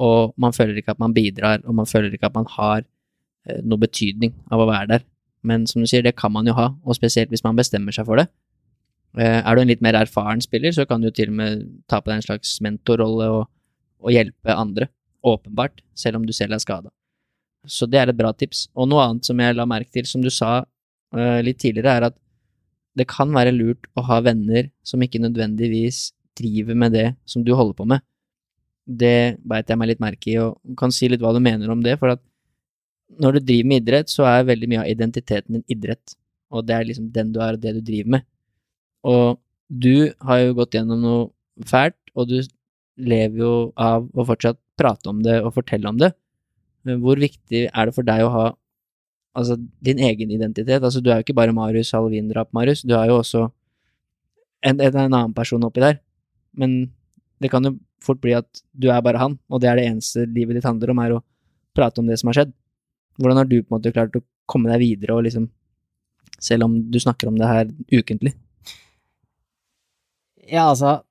Og 0.02 0.34
man 0.40 0.54
føler 0.54 0.78
ikke 0.78 0.94
at 0.96 1.02
man 1.02 1.14
bidrar, 1.14 1.62
og 1.64 1.76
man 1.78 1.86
føler 1.86 2.12
ikke 2.14 2.28
at 2.30 2.36
man 2.36 2.48
har 2.56 2.82
uh, 2.82 3.60
noe 3.62 3.80
betydning 3.86 4.34
av 4.50 4.64
å 4.64 4.68
være 4.68 4.92
der. 4.96 5.06
Men 5.46 5.66
som 5.70 5.82
du 5.82 5.88
sier, 5.88 6.02
det 6.02 6.16
kan 6.18 6.32
man 6.34 6.48
jo 6.48 6.54
ha, 6.56 6.72
og 6.82 6.98
spesielt 6.98 7.30
hvis 7.32 7.44
man 7.44 7.58
bestemmer 7.58 7.94
seg 7.94 8.08
for 8.08 8.20
det. 8.20 8.28
Eh, 9.16 9.40
er 9.40 9.56
du 9.56 9.62
en 9.62 9.70
litt 9.70 9.84
mer 9.84 9.96
erfaren 9.98 10.42
spiller, 10.44 10.74
så 10.74 10.86
kan 10.88 11.02
du 11.02 11.10
til 11.14 11.32
og 11.32 11.38
med 11.40 11.64
ta 11.88 12.00
på 12.00 12.10
deg 12.10 12.20
en 12.20 12.26
slags 12.26 12.58
mentorrolle 12.64 13.28
og, 13.32 13.44
og, 14.02 14.10
hjelpe 14.12 14.54
andre, 14.54 14.90
åpenbart, 15.26 15.82
selv 15.98 16.20
om 16.20 16.26
du 16.26 16.34
selv 16.36 16.56
er 16.56 16.62
skada. 16.62 16.92
Så 17.68 17.88
det 17.90 18.00
er 18.00 18.12
et 18.12 18.18
bra 18.18 18.32
tips. 18.32 18.66
Og 18.78 18.88
noe 18.90 19.04
annet 19.04 19.26
som 19.26 19.40
jeg 19.40 19.56
la 19.56 19.66
merke 19.68 19.90
til, 19.94 20.06
som 20.06 20.22
du 20.22 20.30
sa 20.32 20.60
uh, 20.62 21.40
litt 21.44 21.58
tidligere, 21.60 21.96
er 21.96 22.06
at 22.10 22.16
det 22.98 23.08
kan 23.10 23.32
være 23.34 23.54
lurt 23.54 23.88
å 23.98 24.04
ha 24.06 24.20
venner 24.24 24.70
som 24.86 25.02
ikke 25.02 25.20
nødvendigvis 25.22 26.12
driver 26.38 26.78
med 26.78 26.94
det 26.94 27.08
som 27.28 27.44
du 27.46 27.52
holder 27.58 27.76
på 27.78 27.88
med. 27.90 28.04
Det 28.88 29.38
beit 29.44 29.68
jeg 29.68 29.78
meg 29.78 29.90
litt 29.90 30.02
merke 30.02 30.30
i, 30.32 30.38
og 30.40 30.78
kan 30.78 30.94
si 30.94 31.10
litt 31.10 31.22
hva 31.22 31.34
du 31.34 31.42
mener 31.44 31.70
om 31.70 31.82
det, 31.84 31.98
for 32.00 32.14
at 32.14 32.22
når 33.16 33.38
du 33.38 33.40
driver 33.40 33.68
med 33.70 33.82
idrett, 33.82 34.12
så 34.12 34.26
er 34.28 34.48
veldig 34.48 34.68
mye 34.70 34.82
av 34.82 34.90
identiteten 34.92 35.58
din 35.58 35.64
idrett. 35.72 36.14
Og 36.52 36.64
det 36.68 36.76
er 36.76 36.86
liksom 36.88 37.10
den 37.14 37.32
du 37.32 37.40
er, 37.44 37.56
og 37.56 37.62
det 37.62 37.74
du 37.78 37.80
driver 37.84 38.18
med. 38.18 38.26
Og 39.08 39.38
du 39.68 40.12
har 40.24 40.42
jo 40.42 40.56
gått 40.58 40.76
gjennom 40.76 41.02
noe 41.02 41.66
fælt, 41.68 41.98
og 42.14 42.28
du 42.30 42.38
lever 42.98 43.42
jo 43.42 43.52
av 43.78 44.08
å 44.12 44.26
fortsatt 44.26 44.58
prate 44.78 45.10
om 45.10 45.20
det 45.24 45.38
og 45.42 45.54
fortelle 45.56 45.90
om 45.90 45.98
det. 46.00 46.12
Men 46.86 47.02
hvor 47.02 47.20
viktig 47.20 47.68
er 47.68 47.88
det 47.88 47.94
for 47.96 48.06
deg 48.06 48.24
å 48.24 48.32
ha 48.32 48.46
altså, 49.38 49.58
din 49.84 50.00
egen 50.02 50.32
identitet? 50.34 50.82
Altså, 50.82 51.02
du 51.02 51.10
er 51.10 51.20
jo 51.20 51.26
ikke 51.26 51.36
bare 51.38 51.54
Marius 51.54 51.92
Halvin-drap-Marius, 51.96 52.84
du 52.86 52.94
er 52.98 53.10
jo 53.10 53.18
også 53.20 53.48
en, 54.66 54.80
en, 54.80 54.96
annen 55.04 55.34
person 55.36 55.64
oppi 55.66 55.84
der. 55.84 56.00
Men 56.58 56.80
det 57.42 57.52
kan 57.52 57.66
jo 57.66 57.76
fort 58.02 58.20
bli 58.22 58.34
at 58.38 58.62
du 58.72 58.88
er 58.94 59.02
bare 59.04 59.20
han, 59.20 59.36
og 59.50 59.62
det 59.62 59.70
er 59.70 59.78
det 59.78 59.88
eneste 59.90 60.26
livet 60.30 60.58
ditt 60.58 60.66
handler 60.66 60.94
om, 60.94 61.02
er 61.02 61.18
å 61.18 61.24
prate 61.76 62.02
om 62.02 62.08
det 62.08 62.18
som 62.20 62.30
har 62.30 62.40
skjedd. 62.40 62.54
Hvordan 63.18 63.40
har 63.42 63.48
du 63.50 63.58
på 63.60 63.72
en 63.72 63.78
måte 63.78 63.94
klart 63.94 64.16
å 64.16 64.24
komme 64.48 64.70
deg 64.72 64.82
videre 64.82 65.16
og 65.16 65.26
liksom 65.26 65.48
selv 66.38 66.68
om 66.68 66.78
du 66.90 66.98
snakker 67.02 67.30
om 67.30 67.38
det 67.38 67.50
her 67.50 67.70
ukentlig? 67.90 68.34
Ja, 70.48 70.70
altså 70.70 71.02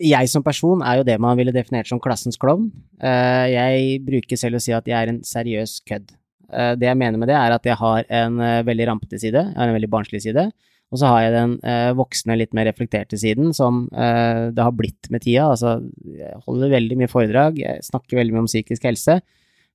Jeg 0.00 0.30
som 0.32 0.44
person 0.44 0.80
er 0.80 1.00
jo 1.00 1.04
det 1.04 1.18
man 1.20 1.36
ville 1.36 1.52
definert 1.52 1.90
som 1.90 2.00
klassens 2.00 2.38
klovn. 2.40 2.70
Eh, 3.04 3.50
jeg 3.52 3.98
bruker 4.06 4.38
selv 4.40 4.56
å 4.56 4.62
si 4.64 4.72
at 4.72 4.86
jeg 4.88 4.96
er 4.96 5.10
en 5.12 5.18
seriøs 5.26 5.74
kødd. 5.84 6.14
Eh, 6.48 6.72
det 6.80 6.88
jeg 6.88 6.96
mener 6.96 7.20
med 7.20 7.28
det, 7.28 7.36
er 7.36 7.52
at 7.52 7.68
jeg 7.68 7.76
har 7.76 8.08
en 8.08 8.38
eh, 8.40 8.62
veldig 8.64 8.86
rampete 8.88 9.20
side, 9.20 9.42
jeg 9.50 9.58
har 9.58 9.68
en 9.68 9.76
veldig 9.76 9.90
barnslig 9.92 10.22
side. 10.24 10.46
Og 10.90 11.02
så 11.02 11.10
har 11.12 11.20
jeg 11.22 11.34
den 11.36 11.52
voksne, 11.94 12.34
litt 12.40 12.56
mer 12.56 12.66
reflekterte 12.66 13.14
siden, 13.14 13.52
som 13.54 13.84
det 13.94 14.58
har 14.58 14.72
blitt 14.74 15.06
med 15.14 15.22
tida. 15.22 15.44
Altså, 15.52 15.76
jeg 16.02 16.40
holder 16.48 16.72
veldig 16.72 16.96
mye 16.98 17.10
foredrag, 17.12 17.60
jeg 17.62 17.84
snakker 17.86 18.18
veldig 18.18 18.34
mye 18.34 18.42
om 18.42 18.48
psykisk 18.50 18.88
helse. 18.88 19.20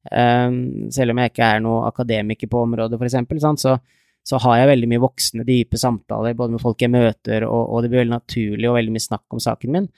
Selv 0.05 1.13
om 1.13 1.19
jeg 1.21 1.31
ikke 1.31 1.47
er 1.49 1.61
noe 1.65 1.87
akademiker 1.87 2.49
på 2.51 2.59
området, 2.61 2.99
eksempel, 3.07 3.39
så, 3.57 3.75
så 4.21 4.39
har 4.43 4.59
jeg 4.59 4.69
veldig 4.69 4.89
mye 4.91 5.01
voksne, 5.01 5.45
dype 5.47 5.79
samtaler 5.81 6.37
både 6.37 6.55
med 6.55 6.61
folk 6.61 6.81
jeg 6.81 6.93
møter, 6.93 7.47
og, 7.49 7.63
og 7.73 7.81
det 7.81 7.89
blir 7.89 8.03
veldig 8.03 8.13
naturlig 8.13 8.69
og 8.69 8.77
veldig 8.77 8.93
mye 8.93 9.07
snakk 9.07 9.25
om 9.33 9.41
saken 9.41 9.73
min. 9.73 9.89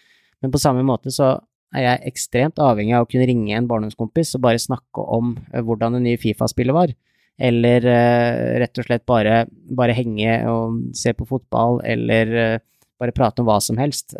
Men 0.43 0.53
på 0.53 0.61
samme 0.61 0.85
måte 0.87 1.11
så 1.13 1.35
er 1.75 1.83
jeg 1.83 2.13
ekstremt 2.13 2.61
avhengig 2.63 2.95
av 2.95 3.05
å 3.05 3.09
kunne 3.09 3.27
ringe 3.27 3.55
en 3.57 3.67
barndomskompis 3.69 4.35
og 4.37 4.43
bare 4.45 4.61
snakke 4.61 5.03
om 5.03 5.35
uh, 5.35 5.61
hvordan 5.65 5.97
det 5.97 6.03
nye 6.05 6.21
Fifa-spillet 6.21 6.75
var. 6.75 6.93
Eller 7.37 7.85
uh, 7.85 8.59
rett 8.63 8.79
og 8.79 8.87
slett 8.87 9.05
bare, 9.09 9.43
bare, 9.49 9.95
henge 9.97 10.39
og 10.51 10.79
se 10.97 11.13
på 11.17 11.27
fotball, 11.27 11.81
eller 11.85 12.33
uh, 12.37 12.59
bare 12.97 13.13
prate 13.13 13.43
om 13.43 13.49
hva 13.49 13.59
som 13.61 13.77
helst. 13.77 14.15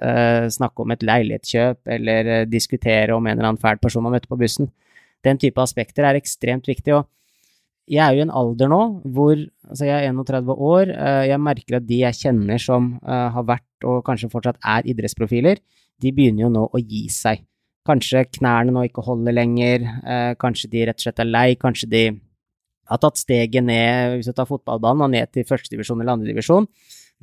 snakke 0.54 0.84
om 0.84 0.92
et 0.94 1.02
leilighetskjøp, 1.02 1.80
eller 1.96 2.28
diskutere 2.46 3.16
om 3.16 3.26
en 3.26 3.34
eller 3.34 3.48
annen 3.48 3.58
fæl 3.64 3.80
person 3.82 4.04
man 4.06 4.14
møtte 4.14 4.30
på 4.30 4.38
bussen. 4.38 4.70
Den 5.28 5.40
type 5.42 5.62
aspekter 5.62 6.08
er 6.08 6.20
ekstremt 6.20 6.68
viktig. 6.70 6.96
og 6.96 7.08
jeg 7.88 8.04
er 8.04 8.18
jo 8.18 8.20
i 8.20 8.26
en 8.26 8.34
alder 8.36 8.68
nå 8.68 8.80
hvor 9.16 9.38
altså 9.38 9.86
jeg 9.88 10.04
er 10.04 10.12
31 10.12 10.52
år. 10.52 10.90
Jeg 11.24 11.40
merker 11.40 11.78
at 11.78 11.86
de 11.88 12.02
jeg 12.02 12.20
kjenner 12.20 12.60
som 12.60 12.90
har 13.06 13.46
vært 13.48 13.88
og 13.88 14.02
kanskje 14.04 14.28
fortsatt 14.34 14.60
er 14.66 14.90
idrettsprofiler, 14.92 15.62
de 16.02 16.12
begynner 16.14 16.46
jo 16.46 16.52
nå 16.54 16.66
å 16.68 16.82
gi 16.82 17.06
seg. 17.14 17.44
Kanskje 17.88 18.26
knærne 18.38 18.74
nå 18.76 18.84
ikke 18.88 19.06
holder 19.06 19.36
lenger, 19.36 19.86
eh, 20.04 20.34
kanskje 20.40 20.70
de 20.72 20.86
rett 20.90 21.00
og 21.00 21.06
slett 21.06 21.22
er 21.24 21.30
lei, 21.30 21.56
kanskje 21.56 21.90
de 21.90 22.04
har 22.88 23.00
tatt 23.00 23.20
steget 23.20 23.64
ned, 23.64 24.18
hvis 24.18 24.28
du 24.28 24.34
tar 24.34 24.48
fotballbanen, 24.48 25.12
ned 25.12 25.32
til 25.32 25.48
førstedivisjon 25.48 26.02
eller 26.02 26.18
andredivisjon. 26.18 26.68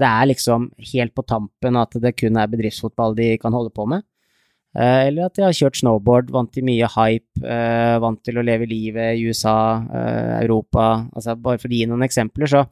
Det 0.01 0.09
er 0.09 0.27
liksom 0.27 0.71
helt 0.93 1.15
på 1.15 1.25
tampen 1.29 1.77
at 1.77 1.93
det 2.01 2.17
kun 2.17 2.37
er 2.37 2.51
bedriftsfotball 2.51 3.15
de 3.15 3.37
kan 3.39 3.53
holde 3.53 3.71
på 3.71 3.87
med. 3.89 4.03
Eh, 4.75 5.07
eller 5.09 5.29
at 5.29 5.37
de 5.37 5.45
har 5.47 5.55
kjørt 5.55 5.79
snowboard, 5.79 6.33
vant 6.35 6.51
til 6.51 6.65
mye 6.67 6.89
hype, 6.97 7.45
eh, 7.47 7.95
vant 8.03 8.19
til 8.27 8.41
å 8.41 8.43
leve 8.43 8.67
livet 8.67 9.15
i 9.15 9.29
USA, 9.29 9.85
eh, 9.87 10.41
Europa 10.43 11.07
altså 11.15 11.37
Bare 11.39 11.61
for 11.63 11.71
å 11.71 11.77
gi 11.79 11.87
noen 11.87 12.07
eksempler, 12.07 12.51
så 12.51 12.67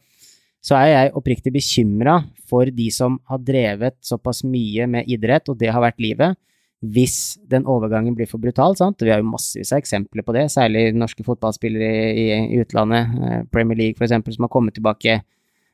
så 0.62 0.76
er 0.78 0.86
jeg 0.92 1.14
oppriktig 1.18 1.50
bekymra 1.50 2.20
for 2.46 2.66
de 2.70 2.84
som 2.94 3.16
har 3.26 3.40
drevet 3.42 3.96
såpass 3.98 4.44
mye 4.46 4.86
med 4.86 5.08
idrett, 5.10 5.48
og 5.50 5.58
det 5.58 5.72
har 5.74 5.82
vært 5.82 5.98
livet, 5.98 6.36
hvis 6.80 7.36
den 7.50 7.66
overgangen 7.66 8.14
blir 8.14 8.28
for 8.30 8.38
brutal. 8.38 8.76
sant? 8.76 9.02
Vi 9.02 9.10
har 9.10 9.18
jo 9.18 9.26
massevis 9.26 9.72
av 9.72 9.80
eksempler 9.80 10.22
på 10.22 10.32
det, 10.32 10.44
særlig 10.54 10.94
norske 10.94 11.26
fotballspillere 11.26 12.14
i, 12.14 12.28
i 12.54 12.60
utlandet, 12.62 13.50
Premier 13.50 13.76
League 13.76 13.98
eksempel, 13.98 14.36
som 14.36 14.46
har 14.46 14.54
kommet 14.54 14.78
tilbake, 14.78 15.24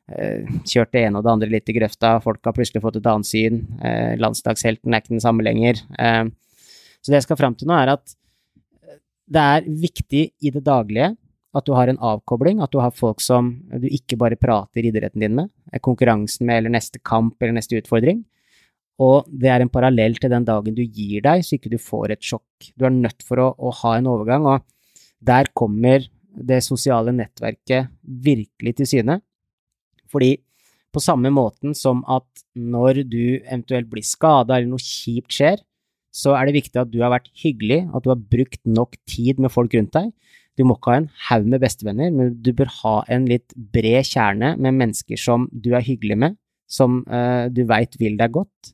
kjørt 0.09 0.93
det 0.95 1.05
ene 1.05 1.21
og 1.21 1.27
det 1.27 1.33
andre 1.35 1.51
litt 1.53 1.69
i 1.69 1.77
grøfta, 1.77 2.15
folk 2.25 2.41
har 2.49 2.57
plutselig 2.57 2.81
fått 2.85 2.97
et 3.01 3.09
annet 3.11 3.29
syn, 3.29 3.61
eh, 3.85 4.15
landslagshelten 4.21 4.95
er 4.95 5.03
ikke 5.03 5.17
den 5.17 5.25
samme 5.25 5.45
lenger. 5.45 5.83
Så 5.89 7.13
det 7.13 7.21
jeg 7.21 7.29
skal 7.29 7.39
fram 7.41 7.57
til 7.59 7.69
nå, 7.71 7.77
er 7.77 7.93
at 7.95 8.15
det 9.29 9.45
er 9.45 9.69
viktig 9.69 10.23
i 10.41 10.53
det 10.55 10.65
daglige 10.65 11.13
at 11.57 11.67
du 11.67 11.75
har 11.77 11.91
en 11.91 12.01
avkobling, 12.11 12.61
at 12.63 12.73
du 12.73 12.81
har 12.83 12.95
folk 12.95 13.23
som 13.25 13.55
du 13.81 13.87
ikke 13.89 14.19
bare 14.21 14.39
prater 14.41 14.85
idretten 14.85 15.23
din 15.23 15.37
med, 15.39 15.53
konkurransen 15.85 16.47
med 16.49 16.63
eller 16.63 16.75
neste 16.77 17.01
kamp 17.01 17.41
eller 17.41 17.57
neste 17.57 17.79
utfordring. 17.81 18.23
Og 19.03 19.29
det 19.31 19.51
er 19.53 19.63
en 19.63 19.71
parallell 19.73 20.17
til 20.19 20.33
den 20.33 20.47
dagen 20.47 20.75
du 20.75 20.83
gir 20.83 21.23
deg, 21.25 21.45
så 21.47 21.57
ikke 21.57 21.71
du 21.73 21.79
får 21.81 22.15
et 22.15 22.25
sjokk. 22.25 22.73
Du 22.75 22.85
er 22.87 22.95
nødt 22.95 23.23
for 23.27 23.41
å, 23.41 23.53
å 23.55 23.73
ha 23.83 23.95
en 23.97 24.11
overgang, 24.11 24.47
og 24.51 24.65
der 25.25 25.51
kommer 25.57 26.05
det 26.39 26.61
sosiale 26.67 27.15
nettverket 27.15 27.93
virkelig 28.03 28.77
til 28.79 28.91
syne. 28.91 29.21
Fordi 30.13 30.37
på 30.95 31.03
samme 31.05 31.31
måten 31.35 31.75
som 31.77 32.01
at 32.09 32.45
når 32.57 33.03
du 33.11 33.39
eventuelt 33.39 33.91
blir 33.91 34.07
skada 34.07 34.57
eller 34.57 34.71
noe 34.73 34.83
kjipt 34.83 35.35
skjer, 35.37 35.61
så 36.15 36.33
er 36.35 36.49
det 36.49 36.57
viktig 36.57 36.81
at 36.81 36.91
du 36.91 37.03
har 37.03 37.13
vært 37.13 37.29
hyggelig, 37.37 37.83
at 37.95 38.05
du 38.05 38.11
har 38.11 38.21
brukt 38.21 38.61
nok 38.67 38.97
tid 39.09 39.41
med 39.43 39.53
folk 39.53 39.77
rundt 39.77 39.95
deg. 39.95 40.11
Du 40.59 40.65
må 40.67 40.75
ikke 40.75 40.91
ha 40.91 41.01
en 41.03 41.11
haug 41.29 41.49
med 41.53 41.63
bestevenner, 41.63 42.11
men 42.11 42.33
du 42.43 42.51
bør 42.57 42.71
ha 42.81 42.97
en 43.15 43.29
litt 43.31 43.53
bred 43.55 44.09
kjerne 44.09 44.57
med 44.59 44.79
mennesker 44.81 45.21
som 45.21 45.47
du 45.53 45.71
er 45.77 45.85
hyggelig 45.87 46.17
med, 46.19 46.39
som 46.67 47.03
uh, 47.07 47.47
du 47.53 47.63
veit 47.69 47.95
vil 48.01 48.19
deg 48.19 48.35
godt. 48.35 48.73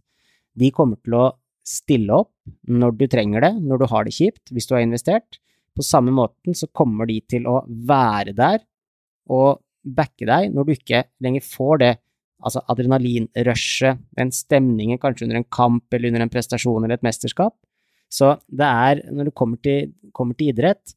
De 0.57 0.71
kommer 0.73 0.97
til 1.03 1.19
å 1.19 1.27
stille 1.67 2.23
opp 2.25 2.33
når 2.69 2.97
du 3.01 3.07
trenger 3.11 3.45
det, 3.45 3.53
når 3.61 3.83
du 3.83 3.87
har 3.91 4.07
det 4.07 4.15
kjipt, 4.17 4.53
hvis 4.55 4.71
du 4.71 4.77
har 4.77 4.87
investert. 4.87 5.41
På 5.75 5.85
samme 5.85 6.15
måten 6.15 6.57
så 6.57 6.71
kommer 6.73 7.09
de 7.11 7.19
til 7.29 7.49
å 7.51 7.61
være 7.67 8.33
der 8.37 8.63
og 9.33 9.64
backe 9.85 10.27
deg 10.29 10.55
når 10.55 10.67
du 10.67 10.75
ikke 10.75 11.05
lenger 11.25 11.45
får 11.45 11.81
det 11.83 11.93
altså 12.45 12.61
adrenalinrushet, 12.69 14.01
den 14.19 14.33
stemningen 14.35 15.01
kanskje 15.01 15.29
under 15.29 15.41
en 15.41 15.49
kamp 15.53 15.95
eller 15.95 16.11
under 16.11 16.25
en 16.25 16.33
prestasjon 16.33 16.85
eller 16.85 16.99
et 16.99 17.07
mesterskap. 17.07 17.55
Så 18.13 18.35
det 18.53 18.67
er, 18.69 19.01
når 19.11 19.31
det 19.31 19.39
kommer 19.39 19.61
til, 19.65 19.95
kommer 20.15 20.37
til 20.39 20.53
idrett, 20.53 20.95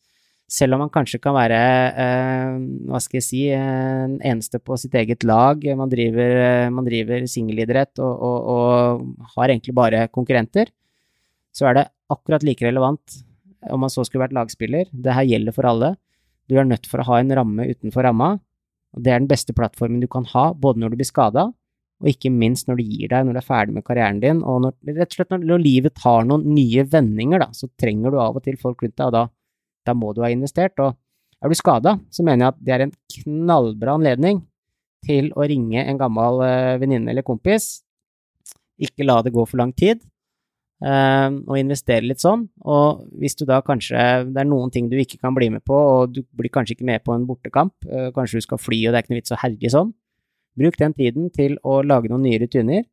selv 0.47 0.77
om 0.77 0.85
man 0.85 0.91
kanskje 0.91 1.19
kan 1.19 1.35
være, 1.35 1.59
eh, 1.99 2.57
hva 2.87 2.99
skal 3.03 3.19
jeg 3.19 3.25
si, 3.25 3.41
en 3.51 4.15
eneste 4.23 4.61
på 4.63 4.77
sitt 4.79 4.95
eget 4.95 5.25
lag, 5.27 5.63
man 5.75 5.91
driver, 5.91 6.69
man 6.71 6.87
driver 6.87 7.25
singelidrett 7.27 7.99
og, 7.99 8.13
og, 8.29 8.51
og, 8.53 9.31
har 9.35 9.51
egentlig 9.51 9.75
bare 9.75 10.05
konkurrenter, 10.07 10.71
så 11.51 11.67
er 11.67 11.79
det 11.79 11.87
akkurat 12.13 12.45
like 12.47 12.63
relevant 12.63 13.19
om 13.67 13.81
man 13.83 13.91
så 13.91 14.05
skulle 14.05 14.23
vært 14.23 14.37
lagspiller. 14.37 14.87
Det 14.93 15.15
her 15.15 15.27
gjelder 15.27 15.55
for 15.55 15.67
alle. 15.67 15.95
Du 16.47 16.55
er 16.55 16.67
nødt 16.67 16.87
for 16.87 17.01
å 17.01 17.07
ha 17.09 17.19
en 17.19 17.33
ramme 17.35 17.65
utenfor 17.67 18.05
ramma, 18.07 18.37
og 18.97 19.05
det 19.05 19.13
er 19.13 19.21
den 19.21 19.29
beste 19.29 19.53
plattformen 19.55 20.01
du 20.01 20.09
kan 20.11 20.25
ha, 20.33 20.49
både 20.57 20.81
når 20.81 20.93
du 20.93 20.99
blir 20.99 21.09
skada, 21.09 21.47
og 21.97 22.09
ikke 22.11 22.29
minst 22.33 22.67
når 22.67 22.77
du 22.77 22.89
gir 22.89 23.09
deg, 23.13 23.25
når 23.25 23.37
du 23.37 23.39
er 23.41 23.47
ferdig 23.47 23.73
med 23.77 23.85
karrieren 23.85 24.19
din, 24.21 24.43
og 24.45 24.59
når, 24.65 24.75
rett 24.97 25.13
og 25.13 25.17
slett 25.17 25.33
når, 25.33 25.61
livet 25.63 25.95
tar 25.97 26.27
noen 26.29 26.45
nye 26.53 26.85
vendinger, 26.89 27.41
da, 27.45 27.49
så 27.57 27.69
trenger 27.79 28.13
du 28.13 28.19
av 28.21 28.37
og 28.37 28.45
til 28.45 28.59
folk 28.61 28.83
rundt 28.83 28.97
deg, 28.97 29.09
og 29.09 29.15
da 29.15 29.23
da 29.87 29.95
må 29.95 30.13
du 30.13 30.23
ha 30.25 30.31
investert. 30.33 30.77
Og 30.83 30.95
er 31.43 31.51
du 31.51 31.57
skada, 31.57 31.97
så 32.11 32.25
mener 32.25 32.45
jeg 32.45 32.53
at 32.53 32.61
det 32.65 32.75
er 32.75 32.85
en 32.87 32.95
knallbra 33.17 33.97
anledning 33.97 34.43
til 35.07 35.31
å 35.37 35.45
ringe 35.47 35.83
en 35.83 35.99
gammel 35.99 36.41
uh, 36.43 36.75
venninne 36.81 37.13
eller 37.13 37.25
kompis. 37.25 37.77
Ikke 38.81 39.07
la 39.07 39.21
det 39.25 39.33
gå 39.35 39.45
for 39.47 39.61
lang 39.61 39.73
tid, 39.77 40.01
og 40.77 41.55
investere 41.57 42.05
litt 42.05 42.21
sånn. 42.21 42.43
Og 42.69 42.99
hvis 43.17 43.33
du 43.33 43.47
da 43.49 43.63
kanskje 43.65 43.97
Det 44.29 44.37
er 44.37 44.45
noen 44.45 44.69
ting 44.69 44.91
du 44.91 44.97
ikke 45.01 45.17
kan 45.17 45.33
bli 45.33 45.47
med 45.49 45.63
på, 45.65 45.73
og 45.73 46.13
du 46.13 46.19
blir 46.37 46.53
kanskje 46.53 46.75
ikke 46.75 46.85
med 46.85 47.01
på 47.01 47.15
en 47.15 47.25
bortekamp, 47.25 47.73
uh, 47.89 48.11
kanskje 48.13 48.37
du 48.37 48.45
skal 48.45 48.61
fly 48.61 48.83
og 48.85 48.93
det 48.93 48.99
er 48.99 49.05
ikke 49.05 49.15
noe 49.15 49.21
vits 49.23 49.33
å 49.33 49.39
herje 49.41 49.71
sånn. 49.73 49.89
Bruk 50.57 50.77
den 50.77 50.93
tiden 50.93 51.31
til 51.33 51.57
å 51.65 51.79
lage 51.85 52.09
noen 52.11 52.25
nye 52.25 52.37
rutiner. 52.41 52.85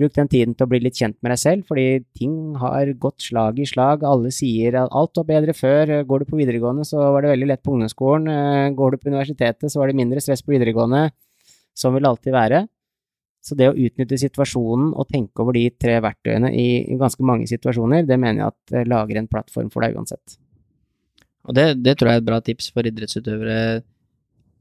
Bruk 0.00 0.14
den 0.16 0.30
tiden 0.32 0.54
til 0.56 0.64
å 0.64 0.70
bli 0.70 0.78
litt 0.80 0.96
kjent 0.96 1.18
med 1.20 1.34
deg 1.34 1.40
selv, 1.42 1.64
fordi 1.68 2.02
ting 2.16 2.54
har 2.56 2.88
gått 3.02 3.26
slag 3.26 3.58
i 3.60 3.66
slag. 3.68 4.04
Alle 4.06 4.30
sier 4.32 4.78
at 4.80 4.94
alt 4.96 5.18
var 5.20 5.26
bedre 5.28 5.52
før. 5.56 5.92
Går 6.08 6.22
du 6.22 6.30
på 6.30 6.38
videregående, 6.38 6.86
så 6.88 7.02
var 7.12 7.26
det 7.26 7.34
veldig 7.34 7.48
lett 7.50 7.62
på 7.66 7.74
ungdomsskolen. 7.74 8.30
Eh, 8.32 8.68
går 8.78 8.94
du 8.94 9.00
på 9.02 9.10
universitetet, 9.10 9.68
så 9.68 9.82
var 9.82 9.90
det 9.90 9.98
mindre 10.00 10.22
stress 10.24 10.40
på 10.46 10.54
videregående. 10.54 11.10
Sånn 11.76 11.92
vil 11.96 12.06
det 12.06 12.12
alltid 12.14 12.36
være. 12.36 12.62
Så 13.40 13.56
det 13.56 13.70
å 13.70 13.76
utnytte 13.76 14.18
situasjonen 14.20 14.90
og 14.92 15.08
tenke 15.08 15.40
over 15.40 15.56
de 15.56 15.64
tre 15.80 15.96
verktøyene 16.04 16.50
i, 16.52 16.66
ganske 17.00 17.24
mange 17.24 17.48
situasjoner, 17.48 18.04
det 18.08 18.18
mener 18.20 18.42
jeg 18.42 18.52
at 18.52 18.88
lager 18.90 19.20
en 19.20 19.30
plattform 19.30 19.70
for 19.72 19.86
deg 19.86 19.96
uansett. 19.96 20.36
Og 21.48 21.56
det, 21.56 21.70
det 21.80 21.96
tror 21.96 22.10
jeg 22.10 22.20
er 22.20 22.24
et 22.24 22.28
bra 22.28 22.42
tips 22.44 22.68
for 22.74 22.84
idrettsutøvere 22.84 23.56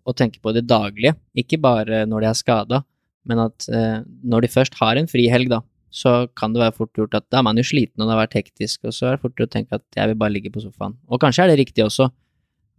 å 0.07 0.15
tenke 0.15 0.39
på 0.39 0.53
det 0.55 0.63
daglige, 0.65 1.17
ikke 1.38 1.59
bare 1.61 2.05
når 2.07 2.23
de 2.23 2.30
er 2.32 2.39
skada 2.39 2.84
men 3.30 3.43
at 3.43 3.67
eh, 3.69 3.99
når 4.25 4.45
de 4.45 4.53
først 4.53 4.80
har 4.80 4.99
en 4.99 5.09
frihelg, 5.09 5.51
da, 5.51 5.61
så 5.93 6.23
kan 6.38 6.53
det 6.53 6.63
være 6.63 6.77
fort 6.77 6.97
gjort 6.97 7.17
at 7.17 7.27
da 7.34 7.39
er 7.39 7.47
man 7.47 7.59
jo 7.59 7.65
sliten 7.65 8.01
og 8.01 8.07
det 8.07 8.15
har 8.15 8.23
vært 8.23 8.39
hektisk, 8.39 8.84
og 8.86 8.95
så 8.95 9.09
er 9.09 9.17
det 9.17 9.23
fort 9.23 9.36
gjort 9.36 9.51
å 9.51 9.55
tenke 9.57 9.80
at 9.80 9.86
jeg 9.97 10.11
vil 10.11 10.19
bare 10.21 10.36
ligge 10.36 10.51
på 10.53 10.63
sofaen. 10.63 10.97
Og 11.09 11.21
kanskje 11.21 11.45
er 11.45 11.53
det 11.53 11.59
riktig 11.61 11.86
også, 11.86 12.09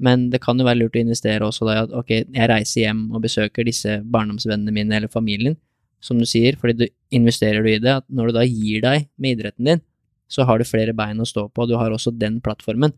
men 0.01 0.29
det 0.33 0.41
kan 0.43 0.59
jo 0.59 0.67
være 0.67 0.81
lurt 0.81 0.97
å 0.97 1.03
investere 1.03 1.47
også 1.47 1.69
da 1.69 1.83
at 1.85 1.97
ok, 1.97 2.13
jeg 2.23 2.51
reiser 2.51 2.87
hjem 2.87 3.09
og 3.13 3.25
besøker 3.27 3.67
disse 3.69 3.99
barndomsvennene 4.15 4.75
mine 4.75 4.97
eller 4.97 5.13
familien, 5.13 5.59
som 6.01 6.21
du 6.21 6.27
sier, 6.29 6.57
fordi 6.61 6.77
du 6.79 6.87
investerer 7.17 7.65
du 7.65 7.71
i 7.73 7.81
det, 7.83 8.01
at 8.01 8.07
når 8.09 8.31
du 8.31 8.39
da 8.39 8.47
gir 8.49 8.83
deg 8.85 9.09
med 9.21 9.37
idretten 9.37 9.69
din, 9.69 9.83
så 10.31 10.47
har 10.47 10.61
du 10.61 10.69
flere 10.69 10.95
bein 10.97 11.21
å 11.21 11.29
stå 11.29 11.49
på, 11.51 11.65
og 11.65 11.71
du 11.71 11.77
har 11.79 11.93
også 11.93 12.13
den 12.15 12.39
plattformen. 12.45 12.95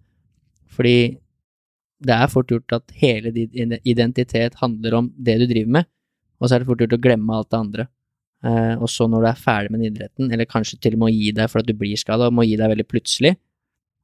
Fordi 0.73 1.19
det 2.03 2.15
er 2.15 2.31
fort 2.31 2.51
gjort 2.51 2.75
at 2.77 2.95
hele 2.99 3.33
din 3.35 3.77
identitet 3.89 4.59
handler 4.61 4.99
om 4.99 5.11
det 5.17 5.39
du 5.41 5.47
driver 5.51 5.79
med, 5.81 5.91
og 6.41 6.49
så 6.49 6.57
er 6.57 6.63
det 6.63 6.71
fort 6.71 6.83
gjort 6.83 6.97
å 6.99 7.03
glemme 7.03 7.37
alt 7.39 7.51
det 7.53 7.61
andre. 7.61 7.89
Eh, 8.43 8.75
og 8.75 8.89
så 8.91 9.07
når 9.07 9.23
du 9.23 9.29
er 9.31 9.39
ferdig 9.39 9.73
med 9.73 9.87
idretten, 9.87 10.33
eller 10.35 10.51
kanskje 10.51 10.81
til 10.83 10.97
og 10.97 11.05
med 11.05 11.13
å 11.13 11.15
gi 11.15 11.31
deg 11.37 11.51
for 11.51 11.63
at 11.63 11.69
du 11.69 11.77
blir 11.79 11.99
skada, 11.99 12.29
og 12.29 12.37
må 12.37 12.47
gi 12.47 12.59
deg 12.59 12.73
veldig 12.75 12.89
plutselig, 12.91 13.37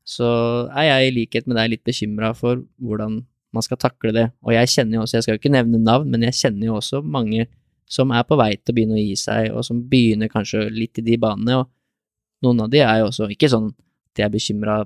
så 0.09 0.29
er 0.71 0.89
jeg 0.89 1.09
i 1.09 1.17
likhet 1.19 1.49
med 1.51 1.59
deg 1.59 1.75
litt 1.75 1.85
bekymra 1.85 2.31
for 2.39 2.63
hvordan 2.81 3.21
man 3.53 3.65
skal 3.65 3.81
takle 3.81 4.13
det. 4.15 4.29
Og 4.47 4.55
jeg 4.55 4.71
kjenner 4.73 4.99
jo 4.99 5.05
også, 5.05 5.19
jeg 5.19 5.27
skal 5.27 5.37
jo 5.37 5.43
ikke 5.43 5.53
nevne 5.53 5.81
navn, 5.83 6.09
men 6.13 6.25
jeg 6.29 6.39
kjenner 6.39 6.71
jo 6.71 6.79
også 6.79 7.03
mange 7.05 7.49
som 7.89 8.13
er 8.13 8.25
på 8.29 8.37
vei 8.39 8.53
til 8.57 8.73
å 8.73 8.77
begynne 8.77 8.99
å 8.99 9.03
gi 9.03 9.17
seg, 9.17 9.51
og 9.57 9.65
som 9.67 9.81
begynner 9.91 10.31
kanskje 10.33 10.67
litt 10.73 11.01
i 11.01 11.05
de 11.07 11.17
banene, 11.21 11.63
og 11.63 12.45
noen 12.45 12.67
av 12.67 12.71
de 12.73 12.83
er 12.85 13.01
jo 13.01 13.09
også 13.09 13.31
ikke 13.33 13.51
sånn 13.51 13.71
at 13.73 14.19
de 14.19 14.25
er 14.27 14.33
bekymra 14.33 14.83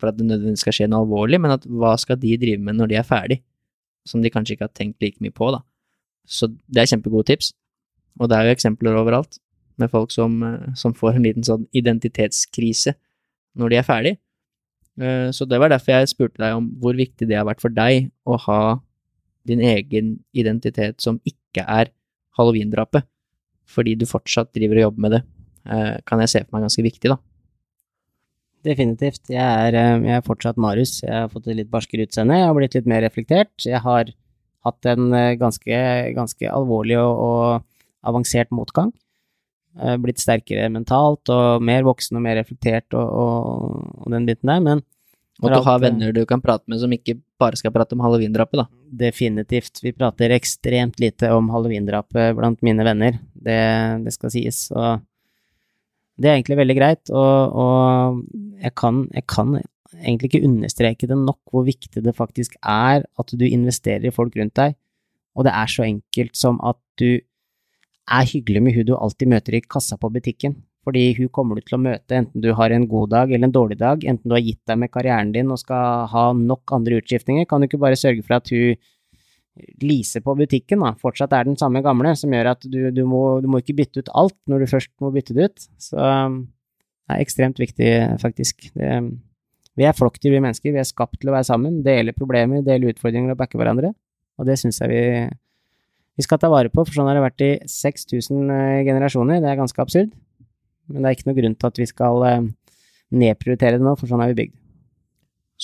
for 0.00 0.10
at 0.10 0.18
det 0.18 0.26
nødvendigvis 0.26 0.64
skal 0.66 0.76
skje 0.76 0.88
noe 0.90 1.04
alvorlig, 1.04 1.40
men 1.40 1.54
at 1.54 1.64
hva 1.66 1.94
skal 2.00 2.18
de 2.20 2.34
drive 2.40 2.60
med 2.62 2.76
når 2.78 2.92
de 2.92 2.98
er 3.00 3.06
ferdig, 3.08 3.40
som 4.06 4.22
de 4.22 4.32
kanskje 4.32 4.56
ikke 4.56 4.68
har 4.68 4.76
tenkt 4.76 5.02
like 5.02 5.22
mye 5.24 5.34
på, 5.34 5.48
da. 5.54 5.62
Så 6.28 6.50
det 6.52 6.82
er 6.82 6.90
kjempegode 6.92 7.30
tips, 7.32 7.52
og 8.20 8.30
det 8.30 8.36
er 8.36 8.48
jo 8.48 8.56
eksempler 8.58 8.98
overalt 9.00 9.40
med 9.80 9.90
folk 9.90 10.12
som, 10.14 10.36
eh, 10.42 10.74
som 10.78 10.94
får 10.94 11.16
en 11.16 11.26
liten 11.26 11.46
sånn 11.46 11.66
identitetskrise 11.74 12.94
når 13.58 13.70
de 13.70 13.76
er 13.80 13.86
ferdig. 13.86 14.14
Eh, 15.00 15.30
så 15.34 15.48
det 15.48 15.58
var 15.58 15.72
derfor 15.72 15.96
jeg 15.96 16.12
spurte 16.12 16.38
deg 16.38 16.54
om 16.54 16.68
hvor 16.78 16.94
viktig 16.94 17.26
det 17.26 17.38
har 17.38 17.46
vært 17.48 17.62
for 17.64 17.74
deg 17.74 18.10
å 18.26 18.38
ha 18.46 18.80
din 19.44 19.60
egen 19.60 20.20
identitet 20.32 21.02
som 21.02 21.18
ikke 21.26 21.64
er 21.66 21.90
halloweendrapet, 22.38 23.06
fordi 23.70 23.94
du 23.98 24.06
fortsatt 24.08 24.52
driver 24.56 24.80
og 24.80 24.86
jobber 24.88 25.04
med 25.06 25.16
det, 25.16 25.22
eh, 25.70 25.94
kan 26.06 26.22
jeg 26.22 26.32
se 26.32 26.42
for 26.44 26.56
meg 26.56 26.66
ganske 26.66 26.84
viktig, 26.86 27.12
da. 27.12 27.18
Definitivt. 28.64 29.28
Jeg 29.28 29.44
er, 29.44 29.76
jeg 29.76 30.16
er, 30.16 30.24
fortsatt 30.24 30.56
Marius. 30.56 31.02
Jeg 31.02 31.12
har 31.12 31.28
fått 31.28 31.50
et 31.52 31.58
litt 31.58 31.70
barskere 31.72 32.06
utseende. 32.06 32.38
Jeg 32.38 32.48
har 32.48 32.54
blitt 32.56 32.76
litt 32.78 32.86
mer 32.88 33.02
reflektert. 33.04 33.52
Jeg 33.60 33.82
har 33.84 34.08
hatt 34.64 34.88
en 34.88 35.12
ganske, 35.36 35.80
ganske 36.16 36.48
alvorlig 36.48 36.96
og, 36.96 37.18
og 37.20 38.08
avansert 38.08 38.48
motgang. 38.56 38.88
Blitt 40.00 40.22
sterkere 40.22 40.70
mentalt 40.72 41.28
og 41.34 41.60
mer 41.60 41.84
voksen 41.84 42.16
og 42.16 42.24
mer 42.24 42.38
reflektert 42.40 42.96
og, 42.96 43.04
og, 43.04 43.84
og 44.00 44.16
den 44.16 44.24
biten 44.30 44.48
der. 44.48 44.64
Men 44.64 44.80
og 45.42 45.50
du 45.50 45.60
har 45.66 45.80
venner 45.82 46.14
du 46.14 46.22
kan 46.28 46.42
prate 46.42 46.70
med 46.70 46.80
som 46.82 46.92
ikke 46.94 47.16
bare 47.40 47.58
skal 47.58 47.72
prate 47.74 47.96
om 47.96 48.02
halloweendrapet, 48.04 48.62
da? 48.62 48.66
Definitivt. 49.04 49.82
Vi 49.82 49.92
prater 49.96 50.34
ekstremt 50.36 51.00
lite 51.02 51.32
om 51.34 51.50
halloweendrapet 51.52 52.36
blant 52.38 52.62
mine 52.66 52.86
venner, 52.86 53.18
det, 53.34 53.58
det, 54.04 54.14
skal 54.14 54.32
sies. 54.34 54.66
Og 54.74 55.02
det 56.20 56.30
er 56.30 56.38
egentlig 56.38 56.60
veldig 56.62 56.78
greit, 56.78 57.10
og, 57.10 57.58
og 57.58 58.20
jeg, 58.62 58.74
kan, 58.78 59.04
jeg, 59.14 59.26
kan, 59.30 59.56
egentlig 59.98 60.30
ikke 60.30 60.46
understreke 60.46 61.10
det 61.10 61.18
nok 61.18 61.40
hvor 61.50 61.66
viktig 61.66 62.02
det 62.04 62.16
faktisk 62.16 62.56
er 62.60 63.04
at 63.04 63.34
du 63.34 63.46
investerer 63.46 64.06
i 64.06 64.14
folk 64.14 64.36
rundt 64.38 64.56
deg, 64.60 64.78
og 65.34 65.46
det 65.48 65.54
er 65.54 65.70
så 65.70 65.86
enkelt 65.86 66.38
som 66.38 66.60
at 66.62 66.78
du 67.00 67.18
er 68.04 68.30
hyggelig 68.30 68.62
med 68.62 68.76
hun 68.76 68.86
du 68.86 68.94
alltid 68.94 69.30
møter 69.32 69.56
i 69.56 69.64
kassa 69.64 69.98
på 69.98 70.10
butikken. 70.12 70.58
Fordi 70.84 71.04
hun 71.18 71.30
kommer 71.32 71.56
du 71.56 71.64
til 71.64 71.78
å 71.78 71.84
møte 71.84 72.18
enten 72.18 72.44
du 72.44 72.50
har 72.56 72.72
en 72.74 72.88
god 72.88 73.12
dag 73.14 73.30
eller 73.32 73.48
en 73.48 73.54
dårlig 73.54 73.78
dag, 73.80 74.04
enten 74.04 74.28
du 74.28 74.36
har 74.36 74.44
gitt 74.44 74.60
deg 74.68 74.80
med 74.82 74.92
karrieren 74.92 75.32
din 75.32 75.52
og 75.52 75.60
skal 75.62 76.08
ha 76.12 76.24
nok 76.36 76.74
andre 76.76 77.00
utskiftninger, 77.00 77.48
kan 77.48 77.62
du 77.62 77.68
ikke 77.68 77.80
bare 77.80 77.98
sørge 77.98 78.24
for 78.26 78.36
at 78.36 78.52
hun 78.52 78.76
leaser 79.82 80.22
på 80.24 80.34
butikken, 80.38 80.82
da, 80.82 80.92
fortsatt 80.98 81.34
er 81.36 81.46
den 81.46 81.58
samme 81.58 81.82
gamle, 81.84 82.14
som 82.18 82.32
gjør 82.34 82.50
at 82.56 82.66
du, 82.66 82.80
du, 82.94 83.04
må, 83.06 83.22
du 83.42 83.46
må 83.50 83.60
ikke 83.62 83.76
bytte 83.78 84.02
ut 84.02 84.10
alt 84.24 84.36
når 84.50 84.64
du 84.64 84.72
først 84.72 84.90
må 85.02 85.12
bytte 85.14 85.36
det 85.36 85.46
ut. 85.46 85.68
Så 85.78 85.94
det 85.94 87.14
er 87.14 87.22
ekstremt 87.22 87.60
viktig, 87.62 87.92
faktisk. 88.22 88.66
Det, 88.74 88.90
vi 89.78 89.86
er 89.86 89.96
flokkdyr, 89.96 90.32
vi 90.34 90.42
mennesker. 90.42 90.74
Vi 90.74 90.82
er 90.82 90.88
skapt 90.88 91.20
til 91.20 91.30
å 91.30 91.36
være 91.36 91.46
sammen, 91.48 91.82
dele 91.86 92.14
problemer, 92.16 92.64
dele 92.66 92.92
utfordringer 92.92 93.34
og 93.34 93.40
backe 93.40 93.60
hverandre. 93.60 93.92
Og 94.38 94.48
det 94.48 94.58
syns 94.58 94.80
jeg 94.82 94.90
vi, 94.90 95.02
vi 96.18 96.26
skal 96.26 96.40
ta 96.42 96.50
vare 96.50 96.70
på, 96.72 96.82
for 96.82 96.94
sånn 96.94 97.10
har 97.10 97.18
det 97.18 97.26
vært 97.26 97.46
i 97.46 97.52
6000 97.70 98.54
eh, 98.54 98.82
generasjoner. 98.86 99.42
Det 99.42 99.50
er 99.50 99.60
ganske 99.60 99.82
absurd. 99.82 100.14
Men 100.90 101.02
det 101.02 101.08
er 101.08 101.16
ikke 101.16 101.30
noe 101.30 101.38
grunn 101.38 101.56
til 101.56 101.70
at 101.70 101.80
vi 101.80 101.88
skal 101.88 102.26
eh, 102.28 102.46
nedprioritere 103.14 103.78
det 103.78 103.86
nå, 103.86 103.94
for 103.98 104.10
sånn 104.10 104.22
er 104.24 104.32
vi 104.32 104.40
bygd. 104.42 104.56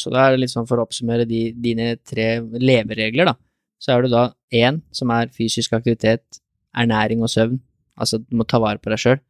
Så 0.01 0.13
da 0.13 0.25
er 0.25 0.35
det 0.35 0.45
litt 0.45 0.53
sånn 0.53 0.69
for 0.69 0.81
å 0.81 0.87
oppsummere 0.87 1.27
de, 1.29 1.51
dine 1.59 1.93
tre 2.07 2.39
leveregler, 2.41 3.33
da. 3.33 3.37
Så 3.81 3.95
er 3.95 4.05
det 4.05 4.13
da 4.13 4.29
én 4.55 4.81
som 4.95 5.11
er 5.15 5.33
fysisk 5.35 5.75
aktivitet, 5.77 6.41
ernæring 6.77 7.25
og 7.25 7.33
søvn. 7.33 7.59
Altså 8.01 8.21
du 8.21 8.37
må 8.39 8.47
ta 8.49 8.61
vare 8.63 8.81
på 8.81 8.93
deg 8.93 9.01
sjøl. 9.01 9.21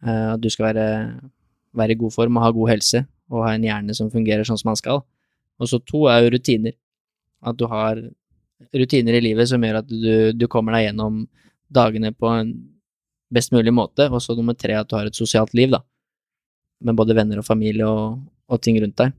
At 0.00 0.40
du 0.40 0.48
skal 0.52 0.70
være, 0.70 0.86
være, 1.76 1.94
i 1.94 2.00
god 2.00 2.14
form 2.14 2.38
og 2.38 2.46
ha 2.46 2.52
god 2.56 2.70
helse 2.72 3.02
og 3.30 3.44
ha 3.44 3.52
en 3.54 3.66
hjerne 3.66 3.94
som 3.96 4.08
fungerer 4.12 4.48
sånn 4.48 4.58
som 4.60 4.72
man 4.72 4.80
skal. 4.80 5.02
Og 5.60 5.68
så 5.68 5.78
to 5.84 6.06
er 6.10 6.24
jo 6.24 6.32
rutiner. 6.34 6.74
At 7.44 7.60
du 7.60 7.66
har 7.70 8.00
rutiner 8.76 9.16
i 9.16 9.22
livet 9.24 9.48
som 9.52 9.62
gjør 9.64 9.82
at 9.82 9.92
du, 9.92 10.32
du 10.32 10.46
kommer 10.50 10.76
deg 10.76 10.88
gjennom 10.88 11.22
dagene 11.70 12.12
på 12.16 12.32
en 12.32 12.54
best 13.34 13.54
mulig 13.54 13.72
måte, 13.74 14.08
og 14.10 14.22
så 14.22 14.36
nummer 14.36 14.56
tre 14.58 14.76
at 14.78 14.90
du 14.90 14.96
har 14.98 15.08
et 15.08 15.16
sosialt 15.16 15.54
liv, 15.56 15.70
da, 15.72 15.82
med 16.86 16.96
både 16.98 17.16
venner 17.16 17.40
og 17.40 17.46
familie 17.46 17.86
og, 17.86 18.20
og 18.50 18.62
ting 18.64 18.80
rundt 18.82 18.98
deg. 19.00 19.14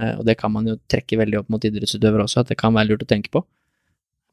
Eh, 0.00 0.14
og 0.18 0.24
det 0.28 0.38
kan 0.40 0.52
man 0.54 0.68
jo 0.68 0.78
trekke 0.90 1.18
veldig 1.20 1.42
opp 1.42 1.52
mot 1.52 1.64
idrettsutøvere 1.64 2.26
også, 2.26 2.42
at 2.42 2.52
det 2.52 2.58
kan 2.60 2.74
være 2.74 2.92
lurt 2.92 3.06
å 3.06 3.10
tenke 3.10 3.32
på. 3.32 3.44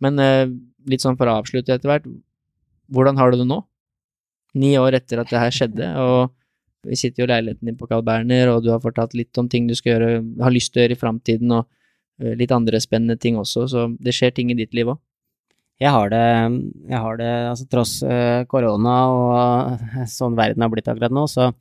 Men 0.03 0.19
eh, 0.23 0.47
litt 0.89 1.03
sånn 1.03 1.17
for 1.19 1.29
å 1.29 1.39
avslutte 1.41 1.75
etter 1.75 1.91
hvert, 1.91 2.07
hvordan 2.89 3.19
har 3.19 3.31
du 3.31 3.41
det 3.41 3.49
nå? 3.49 3.61
Ni 4.59 4.73
år 4.81 4.97
etter 4.97 5.21
at 5.21 5.29
det 5.29 5.41
her 5.43 5.53
skjedde, 5.53 5.89
og 6.01 6.31
vi 6.87 6.97
sitter 6.97 7.21
jo 7.21 7.27
i 7.27 7.31
leiligheten 7.33 7.69
din 7.69 7.77
på 7.77 7.89
Carl 7.89 8.05
Berner, 8.07 8.53
og 8.53 8.63
du 8.63 8.71
har 8.71 8.81
fortalt 8.81 9.13
litt 9.17 9.35
om 9.37 9.49
ting 9.51 9.67
du 9.69 9.75
skal 9.77 9.97
gjøre, 9.97 10.23
har 10.41 10.55
lyst 10.55 10.73
til 10.73 10.81
å 10.81 10.85
gjøre 10.85 10.95
i 10.95 11.01
framtiden, 11.03 11.53
og 11.53 11.67
eh, 12.23 12.33
litt 12.39 12.55
andre 12.55 12.81
spennende 12.81 13.19
ting 13.19 13.37
også, 13.37 13.67
så 13.69 13.85
det 13.99 14.15
skjer 14.15 14.33
ting 14.37 14.53
i 14.53 14.57
ditt 14.57 14.73
liv 14.77 14.95
òg. 14.95 15.01
Jeg 15.79 15.95
har 15.95 16.11
det, 16.11 16.25
jeg 16.91 16.99
har 16.99 17.19
det 17.21 17.29
altså 17.53 17.65
tross 17.71 17.93
uh, 18.03 18.43
korona 18.51 18.95
og 19.13 19.85
sånn 20.17 20.35
verden 20.39 20.65
har 20.65 20.71
blitt 20.73 20.89
akkurat 20.91 21.13
nå, 21.15 21.23
så, 21.31 21.51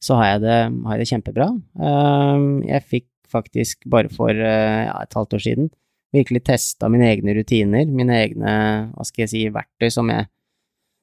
så 0.00 0.16
har, 0.16 0.34
jeg 0.34 0.44
det, 0.46 0.58
har, 0.86 0.96
jeg 0.96 1.04
det, 1.04 1.10
kjempebra. 1.12 1.50
Uh, 1.76 2.64
jeg 2.64 2.88
fikk 2.88 3.08
faktisk 3.30 3.84
bare 3.92 4.10
for 4.12 4.32
uh, 4.32 4.80
ja, 4.88 4.96
et 5.04 5.16
halvt 5.18 5.36
år 5.36 5.44
siden 5.44 5.70
virkelig 6.14 6.42
testa 6.48 6.88
mine 6.90 7.06
egne 7.06 7.34
rutiner, 7.36 7.86
mine 7.86 8.16
egne, 8.24 8.52
hva 8.94 9.06
skal 9.06 9.24
jeg 9.24 9.32
si, 9.32 9.42
verktøy 9.54 9.92
som 9.94 10.10
jeg 10.10 10.26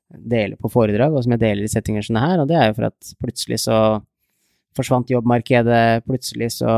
deler 0.08 0.60
på 0.60 0.72
foredrag, 0.72 1.16
og 1.16 1.24
som 1.24 1.36
jeg 1.36 1.44
deler 1.44 1.68
i 1.68 1.72
settinger 1.72 2.06
som 2.06 2.18
det 2.18 2.26
her, 2.26 2.42
og 2.42 2.50
det 2.50 2.58
er 2.60 2.70
jo 2.70 2.78
for 2.80 2.90
at 2.90 3.14
plutselig 3.22 3.62
så 3.64 3.78
forsvant 4.78 5.10
jobbmarkedet, 5.12 6.06
plutselig 6.08 6.52
så 6.60 6.70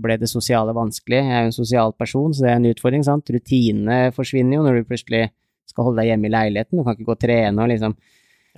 ble 0.00 0.16
det 0.20 0.30
sosiale 0.30 0.74
vanskelig. 0.76 1.20
Jeg 1.20 1.36
er 1.36 1.44
jo 1.44 1.50
en 1.50 1.58
sosial 1.58 1.94
person, 1.98 2.32
så 2.34 2.46
det 2.46 2.52
er 2.52 2.60
en 2.60 2.70
utfordring, 2.70 3.04
sant. 3.06 3.34
Rutinene 3.34 3.98
forsvinner 4.16 4.58
jo 4.58 4.64
når 4.66 4.80
du 4.80 4.88
plutselig 4.88 5.26
skal 5.70 5.86
holde 5.86 6.02
deg 6.02 6.12
hjemme 6.12 6.30
i 6.30 6.34
leiligheten, 6.34 6.80
du 6.80 6.86
kan 6.86 6.96
ikke 6.96 7.08
gå 7.10 7.16
og 7.18 7.22
trene 7.22 7.62
og 7.62 7.70
liksom 7.70 7.98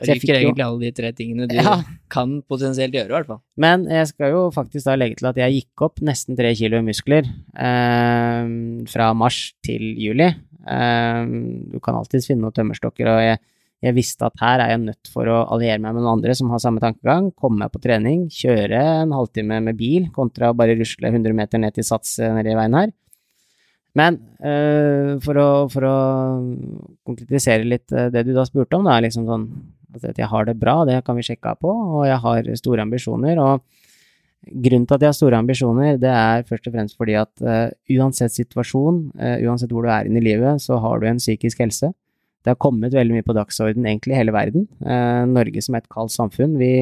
jeg 0.00 0.22
liker 0.22 0.38
egentlig 0.38 0.64
alle 0.64 0.80
de 0.86 0.90
tre 0.96 1.10
tingene 1.12 1.46
du 1.50 1.56
ja. 1.58 1.74
kan 2.12 2.38
potensielt 2.48 2.94
gjøre, 2.96 3.10
i 3.10 3.16
hvert 3.16 3.28
fall. 3.28 3.42
Men 3.60 3.84
jeg 3.92 4.08
skal 4.08 4.32
jo 4.32 4.46
faktisk 4.54 4.88
da 4.88 4.96
legge 4.96 5.20
til 5.20 5.28
at 5.28 5.40
jeg 5.42 5.58
gikk 5.58 5.84
opp 5.84 6.00
nesten 6.04 6.38
tre 6.38 6.54
kilo 6.56 6.80
i 6.80 6.86
muskler 6.86 7.28
eh, 7.28 8.52
fra 8.92 9.10
mars 9.18 9.42
til 9.64 9.84
juli. 10.00 10.30
Eh, 10.32 11.20
du 11.74 11.78
kan 11.84 11.98
alltids 12.00 12.30
finne 12.30 12.46
noen 12.46 12.56
tømmerstokker, 12.56 13.12
og 13.12 13.20
jeg 13.20 13.42
jeg 13.82 13.96
visste 13.96 14.28
at 14.28 14.38
her 14.38 14.62
er 14.62 14.72
jeg 14.72 14.82
nødt 14.84 15.10
for 15.10 15.26
å 15.26 15.42
alliere 15.54 15.80
meg 15.82 15.96
med 15.96 16.04
noen 16.04 16.20
andre 16.20 16.36
som 16.38 16.52
har 16.54 16.62
samme 16.62 16.82
tankegang, 16.82 17.32
komme 17.34 17.64
meg 17.64 17.72
på 17.74 17.82
trening, 17.82 18.28
kjøre 18.30 18.78
en 19.02 19.14
halvtime 19.16 19.58
med 19.66 19.78
bil 19.78 20.06
kontra 20.14 20.52
å 20.52 20.56
bare 20.58 20.76
rusle 20.78 21.10
100 21.10 21.34
meter 21.34 21.62
ned 21.62 21.74
til 21.74 21.86
Sats 21.86 22.18
nedi 22.22 22.54
i 22.54 22.58
veien 22.58 22.78
her. 22.78 22.92
Men 23.98 24.16
øh, 24.40 25.18
for, 25.20 25.36
å, 25.36 25.48
for, 25.72 25.84
å, 25.84 25.96
konkretisere 27.04 27.66
litt 27.66 27.92
eh, 27.92 28.08
det 28.12 28.24
du 28.24 28.32
da 28.32 28.46
spurte 28.48 28.78
om, 28.78 28.86
da, 28.88 28.96
liksom 29.04 29.26
sånn 29.28 29.46
at 29.98 30.16
jeg 30.16 30.28
har 30.30 30.46
det 30.48 30.56
bra, 30.56 30.78
det 30.88 31.02
kan 31.04 31.18
vi 31.18 31.26
sjekke 31.26 31.52
av 31.52 31.58
på, 31.60 31.68
og 31.68 32.06
jeg 32.08 32.16
har 32.22 32.48
store 32.56 32.86
ambisjoner. 32.86 33.40
og 33.42 33.66
Grunnen 34.42 34.88
til 34.88 34.96
at 34.96 35.04
jeg 35.04 35.12
har 35.12 35.18
store 35.18 35.38
ambisjoner, 35.38 35.98
det 36.02 36.10
er 36.10 36.46
først 36.48 36.64
og 36.66 36.74
fremst 36.74 36.96
fordi 36.98 37.18
at 37.20 37.44
øh, 37.44 37.68
uansett 37.98 38.32
situasjon, 38.34 39.04
øh, 39.12 39.36
uansett 39.46 39.70
hvor 39.74 39.84
du 39.84 39.92
er 39.92 40.08
inne 40.08 40.22
i 40.22 40.24
livet, 40.24 40.64
så 40.64 40.80
har 40.82 40.98
du 40.98 41.06
en 41.10 41.20
psykisk 41.20 41.60
helse. 41.62 41.92
Det 42.42 42.50
har 42.50 42.58
kommet 42.60 42.94
veldig 42.94 43.16
mye 43.16 43.26
på 43.26 43.36
dagsorden 43.36 43.86
egentlig 43.86 44.16
i 44.16 44.18
hele 44.18 44.34
verden. 44.34 44.66
Eh, 44.82 45.22
Norge 45.30 45.62
som 45.62 45.78
et 45.78 45.88
kaldt 45.92 46.14
samfunn. 46.14 46.56
Vi, 46.58 46.72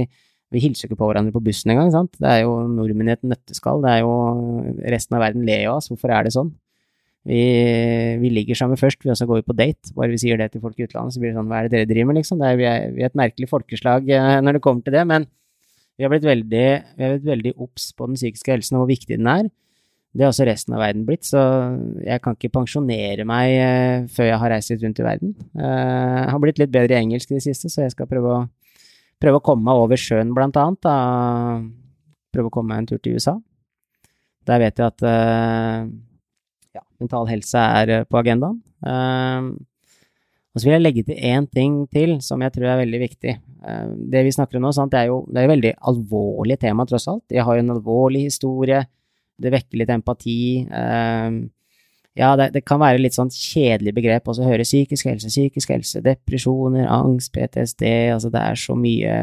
vi 0.50 0.62
hilser 0.64 0.88
ikke 0.88 0.98
på 1.02 1.10
hverandre 1.10 1.34
på 1.34 1.42
bussen 1.44 1.74
engang, 1.74 1.92
sant. 1.94 2.16
Det 2.16 2.30
er 2.30 2.42
jo 2.46 2.56
nordmenn 2.70 3.12
i 3.12 3.14
et 3.18 3.26
nøtteskall. 3.28 3.84
Det 3.84 3.92
er 3.92 4.02
jo 4.02 4.14
resten 4.96 5.18
av 5.18 5.24
verden 5.26 5.44
ler 5.46 5.66
av 5.68 5.78
oss. 5.78 5.90
Hvorfor 5.92 6.14
er 6.16 6.26
det 6.26 6.34
sånn? 6.36 6.54
Vi, 7.28 7.40
vi, 8.22 8.30
ligger 8.32 8.56
sammen 8.56 8.80
først, 8.80 9.02
vi 9.04 9.12
også 9.12 9.28
går 9.28 9.42
på 9.44 9.56
date. 9.58 9.92
Bare 9.96 10.08
vi 10.14 10.22
sier 10.22 10.40
det 10.40 10.48
til 10.54 10.62
folk 10.64 10.78
i 10.80 10.86
utlandet, 10.86 11.14
så 11.14 11.20
blir 11.20 11.34
det 11.34 11.36
sånn 11.36 11.50
hva 11.50 11.60
er 11.60 11.68
det 11.68 11.76
dere 11.76 11.90
driver 11.90 12.08
med, 12.08 12.20
liksom? 12.22 12.40
Er, 12.46 12.56
vi, 12.56 12.64
er, 12.64 12.86
vi, 12.94 13.04
er, 13.04 13.12
et 13.12 13.20
merkelig 13.20 13.50
folkeslag 13.50 14.08
eh, 14.08 14.36
når 14.40 14.56
det 14.56 14.64
kommer 14.64 14.86
til 14.86 14.96
det, 14.96 15.04
men 15.10 15.28
vi 16.00 16.06
har 16.06 16.12
blitt 16.14 16.24
veldig, 16.24 16.68
veldig 17.26 17.52
obs 17.60 17.90
på 17.92 18.08
den 18.08 18.16
psykiske 18.16 18.54
helsen 18.54 18.78
og 18.78 18.86
hvor 18.86 18.94
viktig 18.94 19.18
den 19.20 19.28
er. 19.28 19.50
Det 20.10 20.24
har 20.24 20.32
også 20.32 20.46
resten 20.48 20.74
av 20.74 20.80
verden 20.82 21.04
blitt, 21.06 21.22
så 21.28 21.40
jeg 22.02 22.18
kan 22.24 22.34
ikke 22.34 22.50
pensjonere 22.56 23.22
meg 23.28 23.52
uh, 23.62 24.08
før 24.10 24.26
jeg 24.26 24.40
har 24.42 24.52
reist 24.56 24.72
litt 24.72 24.82
rundt 24.82 24.98
i 24.98 25.06
verden. 25.06 25.36
Jeg 25.54 26.32
har 26.34 26.42
blitt 26.42 26.58
litt 26.58 26.72
bedre 26.74 26.96
i 26.96 27.04
engelsk 27.04 27.30
i 27.30 27.38
det 27.38 27.44
siste, 27.44 27.70
så 27.70 27.84
jeg 27.84 27.94
skal 27.94 28.10
prøve 28.10 28.32
å, 28.34 28.40
prøve 29.22 29.38
å 29.38 29.44
komme 29.46 29.68
meg 29.68 29.84
over 29.84 30.00
sjøen, 30.00 30.34
blant 30.34 30.58
annet. 30.58 30.82
Da. 30.82 30.96
Prøve 32.34 32.50
å 32.50 32.54
komme 32.58 32.74
meg 32.74 32.82
en 32.82 32.90
tur 32.90 32.98
til 32.98 33.20
USA. 33.20 33.36
Der 34.50 34.62
vet 34.64 34.82
jeg 34.82 34.90
at 34.90 35.06
uh, 35.06 35.86
ja, 36.74 36.86
mental 36.98 37.30
helse 37.30 37.66
er 37.78 38.08
på 38.10 38.18
agendaen. 38.18 38.58
og 40.50 40.58
så 40.58 40.66
vil 40.66 40.74
jeg 40.74 40.82
legge 40.82 41.06
til 41.06 41.22
én 41.22 41.46
ting 41.46 41.84
til 41.94 42.18
som 42.24 42.42
jeg 42.42 42.50
tror 42.56 42.72
er 42.72 42.82
veldig 42.82 43.00
viktig. 43.06 43.40
det 44.10 44.22
vi 44.26 44.32
snakker 44.34 44.58
om 44.58 44.66
nå, 44.66 44.72
sant, 44.74 44.90
det 44.90 45.04
er 45.04 45.12
jo 45.12 45.22
det 45.30 45.44
er 45.44 45.52
veldig 45.52 45.76
alvorlig 45.86 46.58
tema, 46.58 46.86
tross 46.86 47.06
alt. 47.12 47.28
Jeg 47.30 47.46
har 47.46 47.54
jo 47.58 47.62
en 47.62 47.76
alvorlig 47.76 48.26
historie 48.26 48.88
det 49.40 49.52
vekker 49.54 49.80
litt 49.80 49.92
empati. 49.92 50.66
Ehm, 50.66 51.40
ja, 52.18 52.32
det, 52.36 52.50
det, 52.56 52.64
kan 52.66 52.80
være 52.82 53.00
litt 53.00 53.14
sånn 53.14 53.30
kjedelig 53.32 53.94
begrep 53.96 54.28
også 54.28 54.42
å 54.42 54.48
høre 54.50 54.66
psykisk 54.66 55.06
helse, 55.08 55.30
psykisk 55.30 55.70
helse, 55.72 56.02
depresjoner, 56.04 56.88
angst, 56.90 57.30
PTSD, 57.36 57.84
altså 58.16 58.32
det 58.34 58.42
er 58.42 58.58
så 58.58 58.74
mye, 58.76 59.14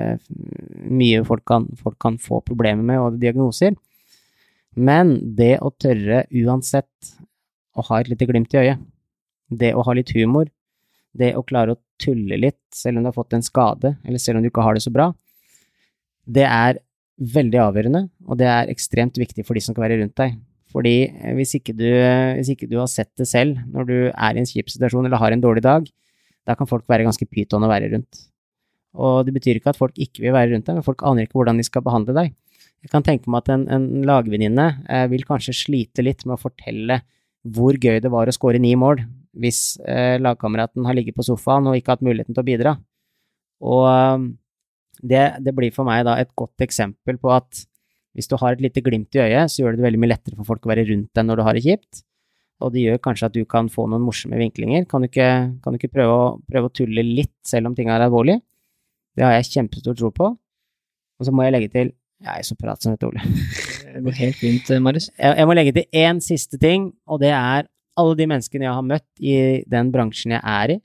mye 0.88 1.24
folk, 1.28 1.44
kan, 1.50 1.68
folk 1.82 2.00
kan 2.02 2.18
få 2.22 2.40
problemer 2.48 2.88
med, 2.88 3.02
og 3.04 3.20
diagnoser. 3.22 3.76
Men 4.78 5.18
det 5.38 5.58
å 5.66 5.74
tørre 5.74 6.24
uansett 6.32 7.14
å 7.78 7.84
ha 7.90 8.00
et 8.00 8.10
lite 8.12 8.28
glimt 8.30 8.56
i 8.56 8.62
øyet, 8.64 8.86
det 9.48 9.74
å 9.76 9.84
ha 9.86 9.96
litt 9.96 10.14
humor, 10.16 10.50
det 11.18 11.34
å 11.38 11.46
klare 11.46 11.76
å 11.76 11.82
tulle 12.02 12.38
litt 12.40 12.62
selv 12.76 13.00
om 13.00 13.06
du 13.06 13.12
har 13.12 13.18
fått 13.18 13.36
en 13.36 13.46
skade, 13.46 13.96
eller 14.06 14.22
selv 14.22 14.40
om 14.40 14.46
du 14.46 14.52
ikke 14.52 14.66
har 14.66 14.78
det 14.78 14.86
så 14.86 14.94
bra, 14.94 15.12
det 16.28 16.46
er 16.48 16.80
veldig 17.18 17.60
avgjørende, 17.64 18.04
og 18.28 18.38
det 18.40 18.48
er 18.52 18.72
ekstremt 18.72 19.18
viktig 19.18 19.46
for 19.46 19.58
de 19.58 19.64
som 19.64 19.74
skal 19.74 19.88
være 19.88 20.00
rundt 20.02 20.18
deg. 20.20 20.38
Fordi 20.74 20.96
eh, 21.08 21.34
hvis 21.38 21.56
ikke, 21.58 21.76
du, 21.78 21.88
hvis 22.38 22.52
ikke, 22.54 22.70
du, 22.70 22.78
har 22.82 22.90
sett 22.92 23.14
det 23.18 23.28
selv 23.30 23.60
når 23.72 23.88
du 23.90 23.98
er 24.10 24.38
i 24.38 24.42
en 24.44 24.50
kjip 24.50 24.70
situasjon 24.74 25.08
eller 25.08 25.22
har 25.22 25.34
en 25.34 25.44
dårlig 25.44 25.64
dag, 25.66 25.88
da 26.48 26.56
kan 26.56 26.70
folk 26.70 26.86
være 26.88 27.08
ganske 27.08 27.28
pyton 27.28 27.66
å 27.66 27.72
være 27.72 27.92
rundt. 27.94 28.28
Og 28.98 29.26
det 29.28 29.34
betyr 29.36 29.60
ikke 29.60 29.74
at 29.74 29.80
folk 29.80 29.98
ikke 30.00 30.24
vil 30.24 30.36
være 30.36 30.54
rundt 30.54 30.68
deg, 30.68 30.80
men 30.80 30.86
folk 30.86 31.04
aner 31.06 31.28
ikke 31.28 31.40
hvordan 31.40 31.60
de 31.60 31.66
skal 31.68 31.84
behandle 31.86 32.16
deg. 32.18 32.34
Jeg 32.86 32.94
kan 32.94 33.06
tenke 33.06 33.30
meg 33.32 33.44
at 33.44 33.54
en, 33.56 33.66
en 33.74 33.86
lagvenninne 34.08 34.68
eh, 34.86 35.06
vil 35.12 35.26
kanskje 35.28 35.56
slite 35.58 36.06
litt 36.06 36.24
med 36.28 36.38
å 36.38 36.42
fortelle 36.42 37.02
hvor 37.48 37.78
gøy 37.80 38.02
det 38.04 38.12
var 38.12 38.30
å 38.30 38.36
skåre 38.36 38.60
ni 38.62 38.74
mål 38.80 39.02
hvis 39.38 39.78
eh, 39.86 40.18
lagkameraten 40.22 40.86
har 40.88 40.96
ligget 40.98 41.18
på 41.18 41.26
sofaen 41.26 41.70
og 41.70 41.78
ikke 41.78 41.94
hatt 41.94 42.06
muligheten 42.06 42.34
til 42.34 42.44
å 42.44 42.48
bidra. 42.48 42.74
Og 43.66 43.84
eh, 43.92 44.28
det, 45.02 45.26
det, 45.44 45.54
blir 45.56 45.74
for 45.76 45.88
meg 45.88 46.06
da 46.08 46.18
et 46.22 46.34
godt 46.38 46.64
eksempel 46.66 47.20
på 47.22 47.32
at 47.36 47.66
hvis 48.18 48.30
du 48.32 48.38
har 48.42 48.56
et 48.56 48.64
lite 48.64 48.82
glimt 48.82 49.14
i 49.14 49.22
øyet, 49.22 49.52
så 49.54 49.62
gjør 49.62 49.76
det 49.76 49.82
det 49.82 49.86
veldig 49.86 50.02
mye 50.02 50.12
lettere 50.16 50.38
for 50.40 50.50
folk 50.50 50.66
å 50.66 50.72
være 50.72 50.88
rundt 50.90 51.12
deg 51.14 51.28
når 51.28 51.38
du 51.38 51.44
har 51.46 51.58
det 51.58 51.66
kjipt. 51.68 52.02
Og 52.66 52.74
det 52.74 52.88
gjør 52.88 53.02
kanskje 53.06 53.28
at 53.30 53.36
du 53.36 53.44
kan 53.46 53.70
få 53.70 53.86
noen 53.86 54.02
morsomme 54.02 54.40
vinklinger. 54.40 54.88
Kan 54.90 55.06
du 55.06 55.10
ikke, 55.12 55.30
kan 55.62 55.74
du 55.74 55.78
ikke 55.78 55.94
prøve, 55.94 56.16
å, 56.16 56.32
prøve, 56.50 56.72
å, 56.72 56.74
tulle 56.74 57.06
litt 57.06 57.36
selv 57.46 57.70
om 57.70 57.76
ting 57.78 57.92
er 57.94 58.02
alvorlig? 58.02 58.40
Det 59.14 59.26
har 59.26 59.36
jeg 59.38 59.52
kjempestor 59.52 59.98
tro 60.00 60.10
på. 60.14 60.32
Og 61.18 61.28
så 61.28 61.34
må 61.34 61.46
jeg 61.46 61.54
legge 61.54 61.72
til 61.74 61.94
Jeg 62.26 62.42
er 62.42 62.46
så 62.48 62.58
pratsom, 62.58 62.96
vet 62.96 63.04
du, 63.04 63.12
Ole. 63.12 63.22
Det 63.94 64.02
går 64.08 64.18
helt 64.18 64.38
fint, 64.40 64.72
Marius. 64.82 65.12
Jeg, 65.14 65.38
jeg 65.38 65.46
må 65.46 65.54
legge 65.54 65.74
til 65.76 66.02
én 66.02 66.18
siste 66.26 66.58
ting, 66.58 66.90
og 67.06 67.22
det 67.22 67.30
er 67.30 67.70
alle 67.98 68.18
de 68.18 68.28
menneskene 68.30 68.66
jeg 68.66 68.74
har 68.74 68.86
møtt 68.86 69.22
i 69.22 69.38
den 69.70 69.92
bransjen 69.94 70.34
jeg 70.34 70.42
er 70.42 70.74
i. 70.74 70.78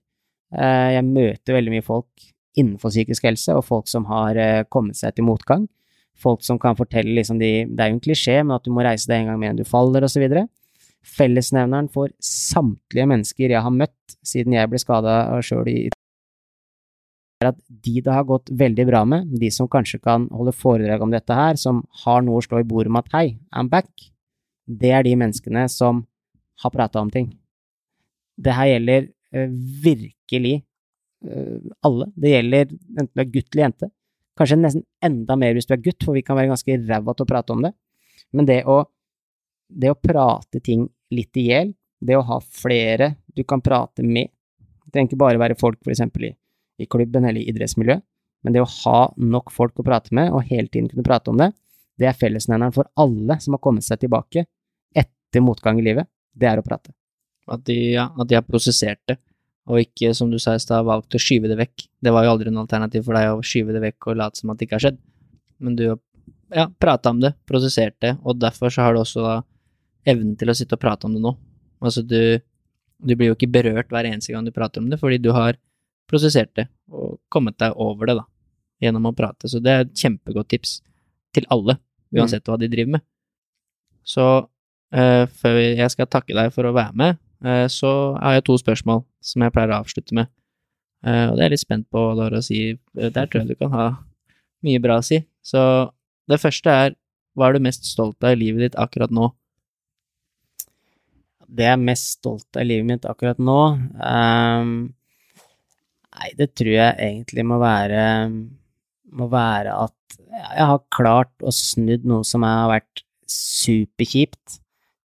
Eh, 0.52 0.88
jeg 0.98 1.06
møter 1.08 1.56
veldig 1.56 1.72
mye 1.72 1.84
folk 1.86 2.31
innenfor 2.58 2.92
psykisk 2.92 3.24
helse, 3.28 3.54
og 3.56 3.64
folk 3.66 3.88
som 3.90 4.06
har 4.10 4.38
eh, 4.38 4.64
kommet 4.68 4.98
seg 4.98 5.16
til 5.16 5.26
motgang. 5.28 5.66
Folk 6.22 6.44
som 6.44 6.58
kan 6.60 6.76
fortelle 6.78 7.14
liksom 7.16 7.38
de 7.40 7.64
Det 7.64 7.80
er 7.80 7.90
jo 7.90 7.96
en 7.96 8.04
klisjé, 8.04 8.42
men 8.42 8.56
at 8.56 8.66
du 8.66 8.70
må 8.74 8.84
reise 8.84 9.08
deg 9.08 9.22
en 9.22 9.32
gang 9.32 9.40
mer 9.40 9.54
enn 9.54 9.62
du 9.62 9.64
faller, 9.68 10.04
osv. 10.04 10.26
Fellesnevneren 11.02 11.88
for 11.90 12.12
samtlige 12.22 13.08
mennesker 13.10 13.50
jeg 13.50 13.64
har 13.64 13.74
møtt 13.74 14.16
siden 14.22 14.54
jeg 14.54 14.70
ble 14.70 14.78
skada 14.78 15.40
sjøl 15.42 15.70
i 15.72 15.80
er 17.42 17.50
at 17.50 17.58
de 17.66 18.00
det 18.04 18.14
har 18.14 18.26
gått 18.28 18.50
veldig 18.54 18.86
bra 18.88 19.02
med, 19.08 19.30
de 19.40 19.50
som 19.50 19.68
kanskje 19.70 20.00
kan 20.02 20.28
holde 20.30 20.54
foredrag 20.54 21.02
om 21.02 21.12
dette 21.12 21.36
her, 21.36 21.58
som 21.58 21.82
har 22.04 22.22
noe 22.22 22.40
å 22.40 22.44
slå 22.44 22.62
i 22.62 22.68
bordet 22.68 22.92
med 22.94 23.06
at 23.06 23.16
hei, 23.16 23.26
I'm 23.50 23.70
back, 23.72 23.90
det 24.66 24.92
er 24.94 25.06
de 25.06 25.16
menneskene 25.18 25.66
som 25.72 26.04
har 26.62 26.74
prata 26.74 27.02
om 27.02 27.10
ting. 27.10 27.32
Det 28.38 28.54
her 28.54 28.70
gjelder 28.72 29.08
uh, 29.10 29.48
virkelig 29.82 30.62
alle. 31.86 32.08
Det 32.14 32.32
gjelder 32.32 32.72
enten 32.72 33.12
du 33.12 33.22
er 33.22 33.30
gutt 33.30 33.52
eller 33.52 33.64
jente. 33.66 33.88
Kanskje 34.38 34.58
nesten 34.58 34.84
enda 35.04 35.36
mer 35.36 35.54
hvis 35.56 35.68
du 35.68 35.74
er 35.76 35.82
gutt, 35.84 36.00
for 36.02 36.16
vi 36.16 36.24
kan 36.26 36.38
være 36.38 36.52
ganske 36.52 36.78
ræva 36.88 37.14
til 37.14 37.26
å 37.26 37.30
prate 37.30 37.54
om 37.54 37.64
det. 37.66 37.72
Men 38.32 38.48
det 38.48 38.62
å, 38.70 38.78
det 39.68 39.92
å 39.92 39.98
prate 39.98 40.62
ting 40.64 40.86
litt 41.12 41.36
i 41.36 41.48
hjel, 41.50 41.74
det 42.02 42.16
å 42.18 42.24
ha 42.26 42.40
flere 42.42 43.14
du 43.36 43.44
kan 43.46 43.62
prate 43.62 44.02
med 44.02 44.32
Det 44.82 44.96
trenger 44.96 45.12
ikke 45.12 45.20
bare 45.20 45.40
være 45.40 45.56
folk 45.56 45.78
f.eks. 45.86 46.00
I, 46.02 46.32
i 46.82 46.86
klubben 46.90 47.24
eller 47.24 47.40
i 47.40 47.52
idrettsmiljøet, 47.52 48.02
men 48.42 48.52
det 48.52 48.60
å 48.60 48.68
ha 48.68 49.12
nok 49.16 49.52
folk 49.54 49.78
å 49.78 49.84
prate 49.86 50.12
med, 50.12 50.32
og 50.34 50.48
hele 50.50 50.66
tiden 50.68 50.90
kunne 50.90 51.06
prate 51.06 51.30
om 51.30 51.38
det, 51.38 51.52
det 51.96 52.08
er 52.10 52.18
fellesnevneren 52.18 52.74
for 52.74 52.90
alle 53.00 53.38
som 53.40 53.54
har 53.56 53.62
kommet 53.62 53.86
seg 53.86 54.02
tilbake 54.02 54.44
etter 54.92 55.44
motgang 55.44 55.78
i 55.80 55.86
livet 55.86 56.10
det 56.34 56.48
er 56.50 56.60
å 56.60 56.66
prate. 56.66 56.92
At 57.52 57.64
de, 57.68 57.76
ja, 57.94 58.08
at 58.10 58.28
de 58.28 58.36
har 58.36 58.44
prosessert 58.46 59.00
det, 59.08 59.16
og 59.70 59.78
ikke, 59.82 60.10
som 60.16 60.30
du 60.32 60.38
sa 60.42 60.56
i 60.56 60.62
stad, 60.62 60.84
valgt 60.86 61.14
å 61.14 61.20
skyve 61.22 61.50
det 61.50 61.58
vekk. 61.60 61.86
Det 62.02 62.12
var 62.14 62.26
jo 62.26 62.32
aldri 62.34 62.50
en 62.50 62.62
alternativ 62.64 63.04
for 63.06 63.18
deg 63.18 63.30
å 63.30 63.42
skyve 63.46 63.74
det 63.74 63.82
vekk 63.84 64.10
og 64.10 64.18
late 64.18 64.40
som 64.40 64.50
at 64.52 64.58
det 64.58 64.66
ikke 64.66 64.78
har 64.78 64.84
skjedd. 64.86 64.98
Men 65.62 65.76
du 65.78 65.84
ja, 65.86 66.66
prata 66.82 67.12
om 67.14 67.20
det, 67.22 67.32
prosessert 67.48 67.96
det, 68.02 68.16
og 68.26 68.40
derfor 68.42 68.72
så 68.74 68.86
har 68.86 68.96
du 68.96 69.02
også 69.02 69.22
da 69.24 69.36
evnen 70.10 70.34
til 70.38 70.50
å 70.50 70.56
sitte 70.58 70.76
og 70.76 70.82
prate 70.82 71.06
om 71.06 71.14
det 71.14 71.22
nå. 71.22 71.32
Altså 71.82 72.02
du, 72.02 72.42
du 72.98 73.14
blir 73.14 73.30
jo 73.30 73.38
ikke 73.38 73.50
berørt 73.54 73.92
hver 73.94 74.08
eneste 74.10 74.34
gang 74.34 74.44
du 74.46 74.52
prater 74.54 74.82
om 74.82 74.90
det, 74.90 74.98
fordi 75.00 75.20
du 75.22 75.30
har 75.36 75.56
prosessert 76.10 76.50
det 76.58 76.66
og 76.92 77.20
kommet 77.32 77.56
deg 77.62 77.78
over 77.80 78.10
det, 78.10 78.18
da, 78.18 78.26
gjennom 78.82 79.08
å 79.08 79.16
prate. 79.16 79.48
Så 79.48 79.62
det 79.62 79.72
er 79.72 79.86
et 79.86 79.94
kjempegodt 79.96 80.50
tips 80.52 80.80
til 81.32 81.46
alle, 81.54 81.78
uansett 82.12 82.50
hva 82.50 82.58
de 82.60 82.68
driver 82.72 82.98
med. 82.98 83.06
Så 84.02 84.26
Uh, 84.92 85.24
før 85.40 85.56
jeg 85.56 85.88
skal 85.88 86.08
takke 86.10 86.34
deg 86.36 86.50
for 86.52 86.68
å 86.68 86.74
være 86.76 86.92
med, 87.00 87.20
så 87.42 87.90
har 88.20 88.36
jeg 88.36 88.46
to 88.46 88.56
spørsmål 88.60 89.02
som 89.24 89.42
jeg 89.42 89.54
pleier 89.54 89.72
å 89.74 89.80
avslutte 89.82 90.14
med. 90.14 90.30
Uh, 91.02 91.32
og 91.32 91.36
det 91.36 91.42
er 91.42 91.48
jeg 91.48 91.54
litt 91.56 91.64
spent 91.64 91.88
på 91.90 92.02
hva 92.04 92.14
du 92.14 92.22
har 92.22 92.38
å 92.38 92.42
si. 92.44 92.60
Der 92.94 93.26
tror 93.26 93.42
jeg 93.42 93.50
du 93.50 93.58
kan 93.58 93.72
ha 93.74 93.86
mye 94.62 94.82
bra 94.82 95.00
å 95.00 95.06
si. 95.06 95.18
Så 95.42 95.60
det 96.30 96.38
første 96.42 96.70
er 96.70 96.98
hva 97.34 97.48
er 97.48 97.56
du 97.56 97.64
mest 97.64 97.88
stolt 97.88 98.22
av 98.22 98.34
i 98.34 98.40
livet 98.44 98.66
ditt 98.66 98.80
akkurat 98.80 99.12
nå? 99.14 99.30
Det 101.52 101.66
jeg 101.66 101.76
er 101.76 101.84
mest 101.84 102.18
stolt 102.18 102.56
av 102.56 102.64
i 102.64 102.68
livet 102.68 102.88
mitt 102.88 103.06
akkurat 103.08 103.40
nå 103.40 103.58
um, 103.76 104.70
Nei, 106.12 106.28
det 106.36 106.52
tror 106.56 106.70
jeg 106.72 106.96
egentlig 106.96 107.44
må 107.48 107.58
være 107.60 108.04
må 109.12 109.28
være 109.32 109.74
at 109.84 110.16
jeg 110.32 110.66
har 110.68 110.80
klart 110.92 111.44
å 111.44 111.52
snudd 111.52 112.04
noe 112.08 112.24
som 112.24 112.44
har 112.46 112.70
vært 112.70 113.02
superkjipt, 113.28 114.60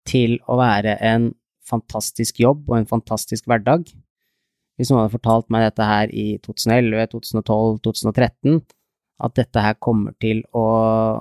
til 0.08 0.38
å 0.48 0.56
være 0.60 0.96
en 1.04 1.32
fantastisk 1.68 2.42
jobb 2.42 2.68
og 2.70 2.80
en 2.80 2.90
fantastisk 2.90 3.48
hverdag. 3.50 3.88
Hvis 4.78 4.92
noen 4.92 5.04
hadde 5.04 5.16
fortalt 5.16 5.48
meg 5.54 5.66
dette 5.66 5.86
her 5.90 6.12
i 6.14 6.28
2011, 6.46 7.08
2012, 7.16 7.80
2013, 7.88 8.60
at 9.26 9.34
dette 9.40 9.64
her 9.64 9.78
kommer 9.82 10.14
til 10.22 10.44
å, 10.54 10.66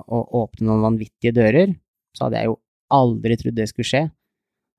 å 0.05 0.19
åpne 0.43 0.69
noen 0.69 0.85
vanvittige 0.85 1.33
dører, 1.33 1.73
så 2.13 2.27
hadde 2.27 2.41
jeg 2.43 2.51
jo 2.51 2.59
aldri 2.93 3.37
trodd 3.39 3.57
det 3.57 3.67
skulle 3.71 3.89
skje. 3.89 4.03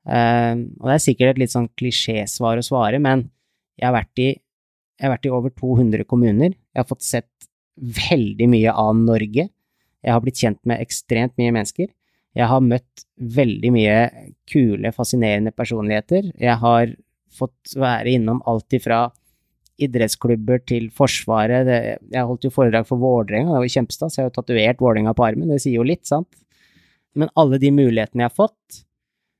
Uh, 0.09 0.65
og 0.79 0.87
det 0.89 0.95
er 0.95 1.05
sikkert 1.05 1.35
et 1.35 1.43
litt 1.43 1.53
sånn 1.53 1.69
klisjésvar 1.77 2.61
å 2.61 2.65
svare, 2.65 3.01
men 3.03 3.27
jeg 3.79 3.91
har, 3.91 4.07
i, 4.23 4.31
jeg 4.99 5.07
har 5.07 5.15
vært 5.17 5.29
i 5.29 5.35
over 5.35 5.55
200 5.55 6.07
kommuner. 6.09 6.55
Jeg 6.55 6.81
har 6.81 6.89
fått 6.89 7.07
sett 7.07 7.49
veldig 7.79 8.49
mye 8.51 8.75
av 8.75 8.95
Norge. 8.99 9.49
Jeg 10.03 10.15
har 10.15 10.23
blitt 10.23 10.41
kjent 10.41 10.61
med 10.67 10.83
ekstremt 10.83 11.35
mye 11.39 11.55
mennesker. 11.55 11.91
Jeg 12.39 12.47
har 12.47 12.63
møtt 12.63 13.05
veldig 13.19 13.71
mye 13.75 13.95
kule, 14.49 14.93
fascinerende 14.95 15.51
personligheter. 15.57 16.31
Jeg 16.39 16.59
har 16.63 16.93
fått 17.35 17.75
være 17.77 18.15
innom 18.15 18.39
alt 18.49 18.77
ifra 18.79 19.09
idrettsklubber 19.79 20.63
til 20.67 20.89
Forsvaret. 20.95 21.69
Jeg 21.69 22.27
holdt 22.27 22.47
jo 22.47 22.53
foredrag 22.55 22.87
for 22.89 23.01
Vålerenga, 23.03 23.55
det 23.55 23.63
var 23.65 23.75
kjempestas. 23.75 24.17
Jeg 24.17 24.25
har 24.25 24.31
jo 24.31 24.37
tatovert 24.39 24.83
Vålerenga 24.83 25.15
på 25.19 25.27
armen, 25.27 25.51
det 25.51 25.61
sier 25.63 25.79
jo 25.79 25.87
litt, 25.87 26.07
sant? 26.09 26.31
Men 27.19 27.31
alle 27.39 27.59
de 27.63 27.73
mulighetene 27.75 28.25
jeg 28.25 28.31
har 28.31 28.39
fått, 28.39 28.83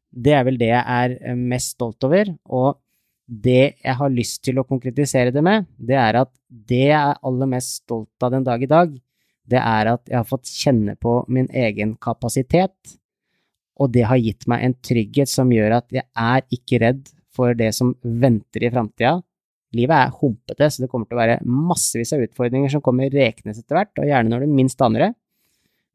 det 0.09 0.35
er 0.35 0.47
vel 0.49 0.59
det 0.59 0.71
jeg 0.71 0.83
er 0.83 1.17
eh, 1.21 1.39
mest 1.39 1.77
stolt 1.77 2.07
over. 2.07 2.31
Og 2.49 2.79
det 3.29 3.77
jeg 3.85 3.97
har 3.99 4.15
lyst 4.15 4.41
til 4.47 4.59
å 4.59 4.67
konkretisere 4.67 5.35
det 5.35 5.43
med, 5.45 5.69
det 5.77 5.99
er 6.01 6.23
at 6.23 6.33
det 6.49 6.87
jeg 6.89 6.99
er 6.99 7.21
aller 7.29 7.51
mest 7.51 7.83
stolt 7.83 8.25
av 8.25 8.33
den 8.35 8.47
dag 8.47 8.63
i 8.65 8.71
dag, 8.71 8.95
det 9.49 9.61
er 9.61 9.93
at 9.95 10.11
jeg 10.11 10.19
har 10.19 10.29
fått 10.29 10.51
kjenne 10.51 10.95
på 11.01 11.21
min 11.33 11.49
egen 11.57 11.95
kapasitet, 12.03 12.97
og 13.79 13.93
det 13.95 14.05
har 14.11 14.21
gitt 14.21 14.49
meg 14.51 14.65
en 14.65 14.75
trygghet 14.85 15.31
som 15.31 15.53
gjør 15.55 15.79
at 15.79 15.95
jeg 15.95 16.05
er 16.05 16.45
ikke 16.55 16.83
redd 16.83 17.09
for 17.35 17.55
det 17.55 17.71
som 17.77 17.95
venter 18.03 18.67
i 18.67 18.71
framtida. 18.75 19.19
Livet 19.77 19.95
er 19.95 20.15
humpete, 20.19 20.69
så 20.73 20.83
det 20.83 20.89
kommer 20.91 21.09
til 21.09 21.19
å 21.19 21.21
være 21.21 21.39
massevis 21.45 22.15
av 22.17 22.25
utfordringer 22.25 22.73
som 22.73 22.83
kommer 22.85 23.13
rekende 23.13 23.55
etter 23.55 23.79
hvert, 23.79 23.93
og 24.01 24.09
gjerne 24.09 24.33
når 24.33 24.45
du 24.45 24.55
minst 24.59 24.83
aner 24.85 25.07
det. 25.07 25.11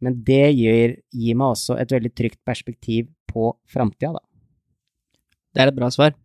Men 0.03 0.19
det 0.27 0.45
gir, 0.53 0.97
gir 1.15 1.39
meg 1.39 1.55
også 1.55 1.77
et 1.81 1.91
veldig 1.95 2.11
trygt 2.15 2.39
perspektiv 2.45 3.09
på 3.29 3.53
framtida, 3.71 4.13
da. 4.19 4.23
Det 5.53 5.61
er 5.61 5.69
et 5.69 5.77
bra 5.77 5.89
svar. 5.93 6.15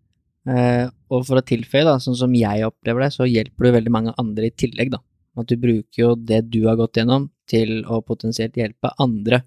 Eh, 0.48 0.86
og 1.12 1.24
for 1.28 1.40
å 1.40 1.44
tilføye, 1.44 1.84
da, 1.86 1.98
sånn 2.00 2.16
som 2.16 2.34
jeg 2.36 2.64
opplever 2.66 3.04
det, 3.04 3.12
så 3.16 3.26
hjelper 3.28 3.66
du 3.66 3.74
veldig 3.74 3.92
mange 3.92 4.14
andre 4.20 4.48
i 4.48 4.54
tillegg, 4.54 4.92
da. 4.94 5.02
At 5.36 5.50
du 5.50 5.56
bruker 5.60 6.00
jo 6.00 6.14
det 6.16 6.44
du 6.52 6.64
har 6.66 6.78
gått 6.80 6.96
gjennom, 7.00 7.28
til 7.48 7.82
å 7.88 8.00
potensielt 8.04 8.56
hjelpe 8.56 8.92
andre, 9.00 9.42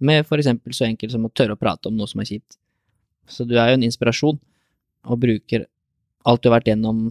med 0.00 0.24
for 0.28 0.40
eksempel 0.40 0.72
så 0.76 0.86
enkelt 0.86 1.12
som 1.12 1.26
å 1.28 1.32
tørre 1.32 1.56
å 1.56 1.60
prate 1.60 1.88
om 1.88 1.96
noe 1.96 2.08
som 2.08 2.22
er 2.22 2.28
kjipt. 2.28 2.56
Så 3.28 3.44
du 3.48 3.56
er 3.60 3.70
jo 3.70 3.78
en 3.78 3.86
inspirasjon, 3.86 4.40
og 5.08 5.20
bruker 5.20 5.66
alt 6.28 6.42
du 6.42 6.48
har 6.50 6.58
vært 6.58 6.70
gjennom 6.72 7.10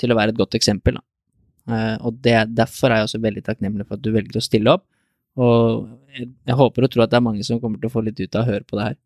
til 0.00 0.12
å 0.12 0.16
være 0.18 0.34
et 0.34 0.40
godt 0.40 0.56
eksempel. 0.58 0.98
Eh, 1.70 1.96
og 2.04 2.18
det, 2.24 2.36
derfor 2.56 2.92
er 2.92 3.00
jeg 3.02 3.08
også 3.08 3.22
veldig 3.24 3.44
takknemlig 3.46 3.86
for 3.86 3.96
at 3.96 4.04
du 4.04 4.10
velger 4.12 4.40
å 4.40 4.44
stille 4.44 4.74
opp, 4.76 4.84
og 5.40 5.88
jeg, 6.14 6.28
jeg 6.46 6.58
håper 6.60 6.86
og 6.86 6.92
tror 6.92 7.06
at 7.06 7.12
det 7.12 7.18
er 7.18 7.26
mange 7.26 7.46
som 7.46 7.60
kommer 7.62 7.80
til 7.80 7.90
å 7.90 7.94
få 7.94 8.04
litt 8.06 8.20
ut 8.20 8.36
av 8.36 8.44
å 8.44 8.50
høre 8.52 8.66
på 8.68 8.78
det 8.78 8.88
her. 8.90 8.98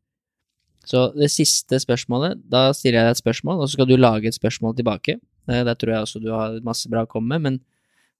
Så 0.88 1.08
det 1.16 1.28
siste 1.32 1.78
spørsmålet, 1.82 2.38
da 2.48 2.68
stiller 2.76 3.02
jeg 3.02 3.08
deg 3.08 3.16
et 3.16 3.22
spørsmål, 3.22 3.60
og 3.60 3.68
så 3.68 3.76
skal 3.76 3.88
du 3.90 3.96
lage 3.98 4.30
et 4.30 4.36
spørsmål 4.36 4.76
tilbake. 4.78 5.18
Eh, 5.50 5.64
Der 5.66 5.74
tror 5.78 5.94
jeg 5.94 6.06
også 6.06 6.22
du 6.22 6.30
har 6.32 6.58
masse 6.64 6.90
bra 6.90 7.04
å 7.04 7.10
komme 7.10 7.36
med, 7.36 7.44
men 7.44 7.60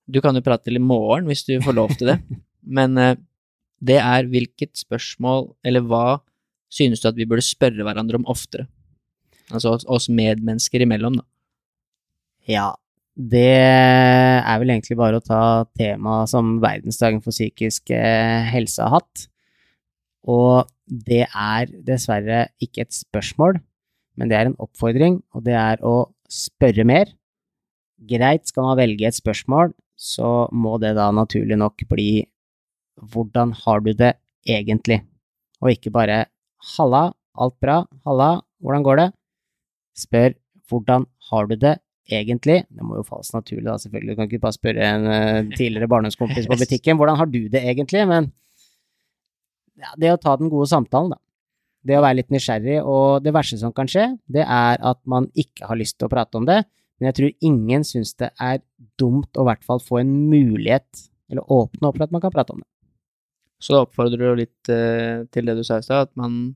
du 0.09 0.21
kan 0.25 0.37
jo 0.39 0.43
prate 0.45 0.69
til 0.69 0.79
i 0.79 0.83
morgen 0.83 1.29
hvis 1.29 1.45
du 1.47 1.57
får 1.65 1.77
lov 1.77 1.93
til 1.99 2.13
det. 2.15 2.19
Men 2.79 2.97
eh, 3.01 3.15
det 3.85 4.01
er 4.03 4.27
hvilket 4.31 4.75
spørsmål, 4.81 5.53
eller 5.67 5.85
hva 5.87 6.19
synes 6.73 7.01
du 7.01 7.09
at 7.11 7.17
vi 7.17 7.27
burde 7.29 7.45
spørre 7.47 7.85
hverandre 7.87 8.19
om 8.19 8.27
oftere? 8.29 8.67
Altså 9.49 9.77
oss- 9.89 10.11
medmennesker 10.13 10.83
imellom, 10.85 11.21
da. 11.21 11.25
Ja, 12.49 12.67
det 13.19 13.45
er 13.59 14.59
vel 14.61 14.71
egentlig 14.73 14.97
bare 14.99 15.19
å 15.21 15.25
ta 15.25 15.41
temaet 15.79 16.31
som 16.33 16.59
verdensdagen 16.63 17.23
for 17.25 17.35
psykisk 17.35 17.91
eh, 17.95 18.45
helse 18.53 18.85
har 18.85 18.99
hatt. 19.01 19.25
Og 20.29 20.69
det 20.89 21.25
er 21.29 21.71
dessverre 21.87 22.47
ikke 22.65 22.85
et 22.87 22.95
spørsmål, 22.97 23.59
men 24.19 24.31
det 24.31 24.37
er 24.39 24.51
en 24.51 24.59
oppfordring, 24.61 25.21
og 25.37 25.45
det 25.47 25.57
er 25.59 25.83
å 25.87 26.09
spørre 26.33 26.85
mer. 26.89 27.11
Greit, 28.09 28.47
skal 28.49 28.69
man 28.69 28.79
velge 28.81 29.09
et 29.09 29.17
spørsmål, 29.19 29.73
så 29.99 30.47
må 30.55 30.77
det 30.79 30.95
da 30.95 31.11
naturlig 31.11 31.59
nok 31.59 31.83
bli 31.91 32.11
hvordan 33.11 33.53
har 33.65 33.83
du 33.83 33.93
det 33.99 34.15
egentlig? 34.47 35.03
Og 35.63 35.75
ikke 35.75 35.93
bare 35.95 36.25
halla, 36.77 37.09
alt 37.39 37.57
bra, 37.63 37.81
halla, 38.07 38.31
hvordan 38.63 38.87
går 38.87 39.03
det? 39.03 39.09
Spør 39.99 40.35
hvordan 40.69 41.07
har 41.31 41.47
du 41.51 41.57
det 41.59 41.77
egentlig? 42.09 42.63
Det 42.71 42.85
må 42.85 42.99
jo 42.99 43.07
falles 43.07 43.31
naturlig, 43.35 43.67
da, 43.67 43.79
selvfølgelig. 43.83 44.15
Du 44.15 44.21
kan 44.21 44.31
ikke 44.31 44.45
bare 44.45 44.57
spørre 44.57 44.91
en 44.91 45.07
eh, 45.13 45.57
tidligere 45.57 45.91
barndomskompis 45.91 46.49
på 46.51 46.59
butikken 46.63 46.99
hvordan 46.99 47.19
har 47.19 47.31
du 47.31 47.41
det 47.51 47.63
egentlig, 47.63 48.05
men 48.09 48.31
ja, 49.79 49.95
det 49.99 50.15
å 50.15 50.21
ta 50.21 50.37
den 50.39 50.51
gode 50.53 50.71
samtalen, 50.71 51.15
da. 51.15 51.23
Det 51.89 51.95
å 51.95 52.03
være 52.03 52.19
litt 52.19 52.33
nysgjerrig, 52.35 52.81
og 52.83 53.23
det 53.23 53.33
verste 53.33 53.61
som 53.61 53.73
kan 53.73 53.89
skje, 53.89 54.11
det 54.27 54.43
er 54.43 54.81
at 54.83 54.99
man 55.09 55.29
ikke 55.39 55.69
har 55.71 55.79
lyst 55.79 55.97
til 55.99 56.09
å 56.09 56.13
prate 56.13 56.41
om 56.41 56.49
det, 56.49 56.65
men 56.99 57.11
jeg 57.11 57.17
tror 57.19 57.47
ingen 57.47 57.87
syns 57.87 58.17
det 58.19 58.33
er 58.43 58.59
dumt 59.01 59.39
å 59.39 59.45
i 59.45 59.49
hvert 59.51 59.65
fall 59.67 59.81
få 59.83 60.03
en 60.03 60.11
mulighet, 60.31 61.07
eller 61.31 61.47
åpne 61.53 61.89
opp 61.89 61.99
for 61.99 62.09
at 62.09 62.15
man 62.15 62.25
kan 62.25 62.35
prate 62.35 62.55
om 62.55 62.63
det. 62.63 62.69
Så 63.63 63.75
da 63.75 63.83
oppfordrer 63.83 64.21
du 64.21 64.27
jo 64.27 64.37
litt 64.39 64.71
eh, 64.71 65.25
til 65.35 65.49
det 65.49 65.57
du 65.59 65.65
sa 65.67 65.81
i 65.81 65.87
stad, 65.87 66.09
at 66.09 66.15
man, 66.19 66.55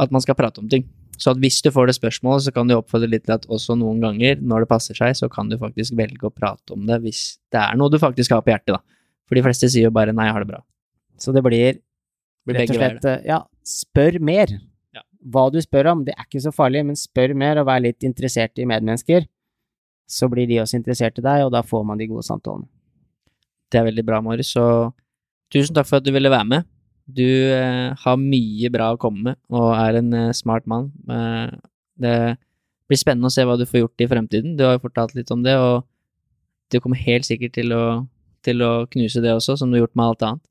at 0.00 0.14
man 0.14 0.24
skal 0.24 0.38
prate 0.38 0.62
om 0.62 0.70
ting. 0.70 0.86
Så 1.18 1.32
at 1.34 1.40
hvis 1.42 1.58
du 1.64 1.70
får 1.74 1.90
det 1.90 1.96
spørsmålet, 1.98 2.46
så 2.46 2.54
kan 2.54 2.68
du 2.70 2.76
oppfordre 2.76 3.10
litt 3.10 3.26
til 3.26 3.34
at 3.34 3.46
også 3.50 3.74
noen 3.78 3.98
ganger, 4.02 4.38
når 4.38 4.64
det 4.64 4.70
passer 4.70 4.96
seg, 4.96 5.16
så 5.18 5.28
kan 5.32 5.50
du 5.50 5.58
faktisk 5.60 5.96
velge 5.98 6.28
å 6.28 6.32
prate 6.32 6.76
om 6.76 6.86
det 6.88 7.00
hvis 7.02 7.22
det 7.52 7.60
er 7.60 7.78
noe 7.78 7.90
du 7.92 7.98
faktisk 8.00 8.36
har 8.36 8.44
på 8.46 8.54
hjertet, 8.54 8.78
da. 8.78 8.82
For 9.28 9.36
de 9.36 9.44
fleste 9.44 9.68
sier 9.68 9.90
jo 9.90 9.94
bare 9.94 10.14
'nei, 10.14 10.28
jeg 10.28 10.36
har 10.36 10.44
det 10.44 10.50
bra'. 10.54 10.64
Så 11.18 11.34
det 11.34 11.42
blir 11.44 11.82
Blir 12.46 12.56
rett 12.56 12.70
og 12.70 12.78
slett 12.78 13.26
Ja, 13.26 13.42
spør 13.66 14.20
mer. 14.24 14.48
Ja. 14.94 15.02
Hva 15.20 15.50
du 15.52 15.58
spør 15.60 15.90
om, 15.92 16.04
det 16.04 16.14
er 16.16 16.24
ikke 16.24 16.40
så 16.40 16.54
farlig, 16.54 16.86
men 16.86 16.96
spør 16.96 17.34
mer 17.36 17.58
og 17.60 17.66
vær 17.68 17.82
litt 17.82 18.06
interessert 18.06 18.56
i 18.56 18.64
medmennesker. 18.64 19.26
Så 20.08 20.28
blir 20.32 20.48
de 20.48 20.60
også 20.62 20.78
interessert 20.78 21.18
i 21.20 21.24
deg, 21.24 21.44
og 21.44 21.52
da 21.52 21.60
får 21.66 21.84
man 21.84 22.00
de 22.00 22.06
gode 22.08 22.24
samtalene. 22.26 22.68
Det 23.68 23.80
er 23.80 23.88
veldig 23.90 24.04
bra, 24.08 24.22
Marius, 24.24 24.54
så 24.56 24.64
tusen 25.52 25.76
takk 25.76 25.88
for 25.90 26.00
at 26.00 26.06
du 26.06 26.12
ville 26.14 26.30
være 26.32 26.48
med. 26.48 26.68
Du 27.08 27.24
eh, 27.24 27.92
har 28.02 28.20
mye 28.20 28.70
bra 28.72 28.90
å 28.94 29.00
komme 29.00 29.30
med, 29.30 29.38
og 29.52 29.70
er 29.76 29.98
en 30.00 30.12
eh, 30.16 30.32
smart 30.36 30.66
mann. 30.68 30.90
Eh, 31.08 31.52
det 32.00 32.14
blir 32.88 33.00
spennende 33.00 33.28
å 33.28 33.34
se 33.34 33.44
hva 33.44 33.56
du 33.60 33.66
får 33.68 33.82
gjort 33.82 34.04
i 34.04 34.08
fremtiden. 34.08 34.56
Du 34.56 34.64
har 34.64 34.76
jo 34.76 34.84
fortalt 34.86 35.14
litt 35.16 35.30
om 35.34 35.44
det, 35.44 35.56
og 35.60 35.84
du 36.72 36.80
kommer 36.84 37.00
helt 37.00 37.28
sikkert 37.28 37.54
til 37.56 37.72
å, 37.76 37.82
til 38.44 38.64
å 38.64 38.72
knuse 38.92 39.20
det 39.24 39.32
også, 39.36 39.56
som 39.60 39.68
du 39.72 39.76
har 39.78 39.86
gjort 39.86 39.96
med 40.00 40.06
alt 40.06 40.24
annet. 40.30 40.44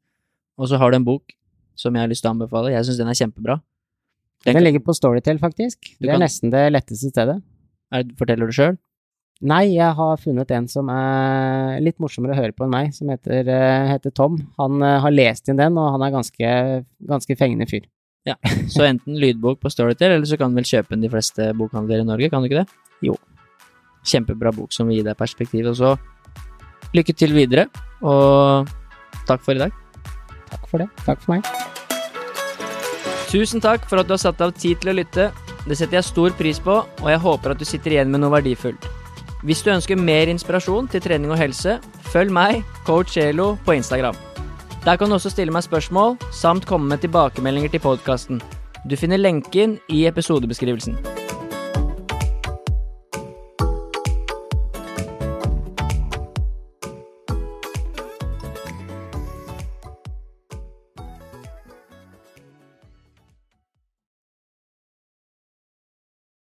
Og 0.58 0.70
så 0.70 0.78
har 0.82 0.94
du 0.94 0.98
en 1.00 1.06
bok 1.06 1.34
som 1.78 1.94
jeg 1.94 2.06
har 2.06 2.10
lyst 2.10 2.26
til 2.26 2.32
å 2.32 2.36
anbefale. 2.36 2.74
Jeg 2.74 2.86
syns 2.88 3.02
den 3.02 3.10
er 3.12 3.18
kjempebra. 3.18 3.60
Den 4.46 4.58
Den 4.58 4.66
ligger 4.66 4.82
på 4.86 4.94
Storytel, 4.98 5.38
faktisk. 5.42 5.94
Det 5.98 6.10
er 6.10 6.14
kan- 6.14 6.22
nesten 6.26 6.54
det 6.54 6.64
letteste 6.74 7.10
stedet. 7.14 7.42
er, 7.92 8.04
forteller 8.18 8.50
du 8.50 8.54
sjøl? 8.54 8.78
Nei, 9.46 9.76
jeg 9.76 9.94
har 9.94 10.18
funnet 10.18 10.50
en 10.56 10.66
som 10.72 10.88
er 10.90 11.78
litt 11.86 12.00
morsommere 12.02 12.34
å 12.34 12.40
høre 12.40 12.56
på 12.58 12.66
enn 12.66 12.74
meg, 12.74 12.94
som 12.96 13.12
heter, 13.14 13.46
eh, 13.46 13.90
heter 13.92 14.14
Tom. 14.18 14.40
Han 14.58 14.82
eh, 14.82 14.98
har 15.04 15.14
lest 15.14 15.52
inn 15.52 15.60
den, 15.60 15.78
og 15.78 15.92
han 15.94 16.06
er 16.08 16.16
ganske, 16.16 16.54
ganske 17.12 17.38
fengende 17.38 17.68
fyr. 17.70 17.86
Ja, 18.28 18.36
Så 18.68 18.84
enten 18.88 19.20
lydbok 19.22 19.62
på 19.62 19.70
Storytel, 19.72 20.16
eller 20.16 20.26
så 20.28 20.40
kan 20.42 20.52
du 20.52 20.58
vel 20.60 20.68
kjøpe 20.68 20.96
den 20.96 21.06
de 21.06 21.12
fleste 21.14 21.52
bokhandler 21.56 22.02
i 22.02 22.08
Norge, 22.08 22.32
kan 22.34 22.42
du 22.42 22.50
ikke 22.50 22.64
det? 22.64 22.82
Jo. 23.06 23.14
Kjempebra 24.08 24.52
bok 24.58 24.74
som 24.74 24.90
vil 24.90 25.00
gi 25.00 25.06
deg 25.06 25.20
perspektiv. 25.20 25.70
Og 25.70 25.78
så 25.78 25.94
lykke 26.98 27.14
til 27.16 27.38
videre, 27.38 27.70
og 28.02 28.68
takk 29.30 29.46
for 29.46 29.54
i 29.54 29.62
dag. 29.62 29.72
Takk 30.50 30.66
for 30.72 30.82
det. 30.82 30.90
Takk 31.06 31.22
for 31.22 31.38
meg. 31.38 31.48
Tusen 33.28 33.62
takk 33.62 33.86
for 33.86 34.02
at 34.02 34.08
du 34.10 34.16
har 34.16 34.24
satt 34.24 34.42
av 34.42 34.56
tid 34.58 34.82
til 34.82 34.96
å 34.96 34.98
lytte. 34.98 35.30
Det 35.68 35.76
setter 35.78 36.00
jeg 36.00 36.10
stor 36.10 36.34
pris 36.40 36.62
på, 36.64 36.82
og 36.82 37.10
jeg 37.12 37.22
håper 37.22 37.54
at 37.54 37.62
du 37.62 37.68
sitter 37.68 37.94
igjen 38.00 38.10
med 38.10 38.24
noe 38.24 38.34
verdifullt. 38.34 38.88
Hvis 39.46 39.62
du 39.62 39.70
ønsker 39.70 40.00
mer 40.02 40.32
inspirasjon 40.32 40.88
til 40.90 41.04
trening 41.04 41.30
og 41.30 41.38
helse, 41.38 41.78
følg 42.10 42.34
meg, 42.34 42.64
coach 42.88 43.20
Elo, 43.22 43.54
på 43.66 43.76
Instagram. 43.78 44.18
Der 44.86 44.98
kan 44.98 45.10
du 45.10 45.18
også 45.18 45.30
stille 45.30 45.54
meg 45.54 45.66
spørsmål, 45.68 46.18
samt 46.34 46.66
komme 46.66 46.90
med 46.90 47.04
tilbakemeldinger 47.06 47.76
til 47.76 47.84
podkasten. 47.84 48.42
Du 48.90 48.96
finner 48.98 49.22
lenken 49.22 49.78
i 49.94 50.06
episodebeskrivelsen. 50.10 50.98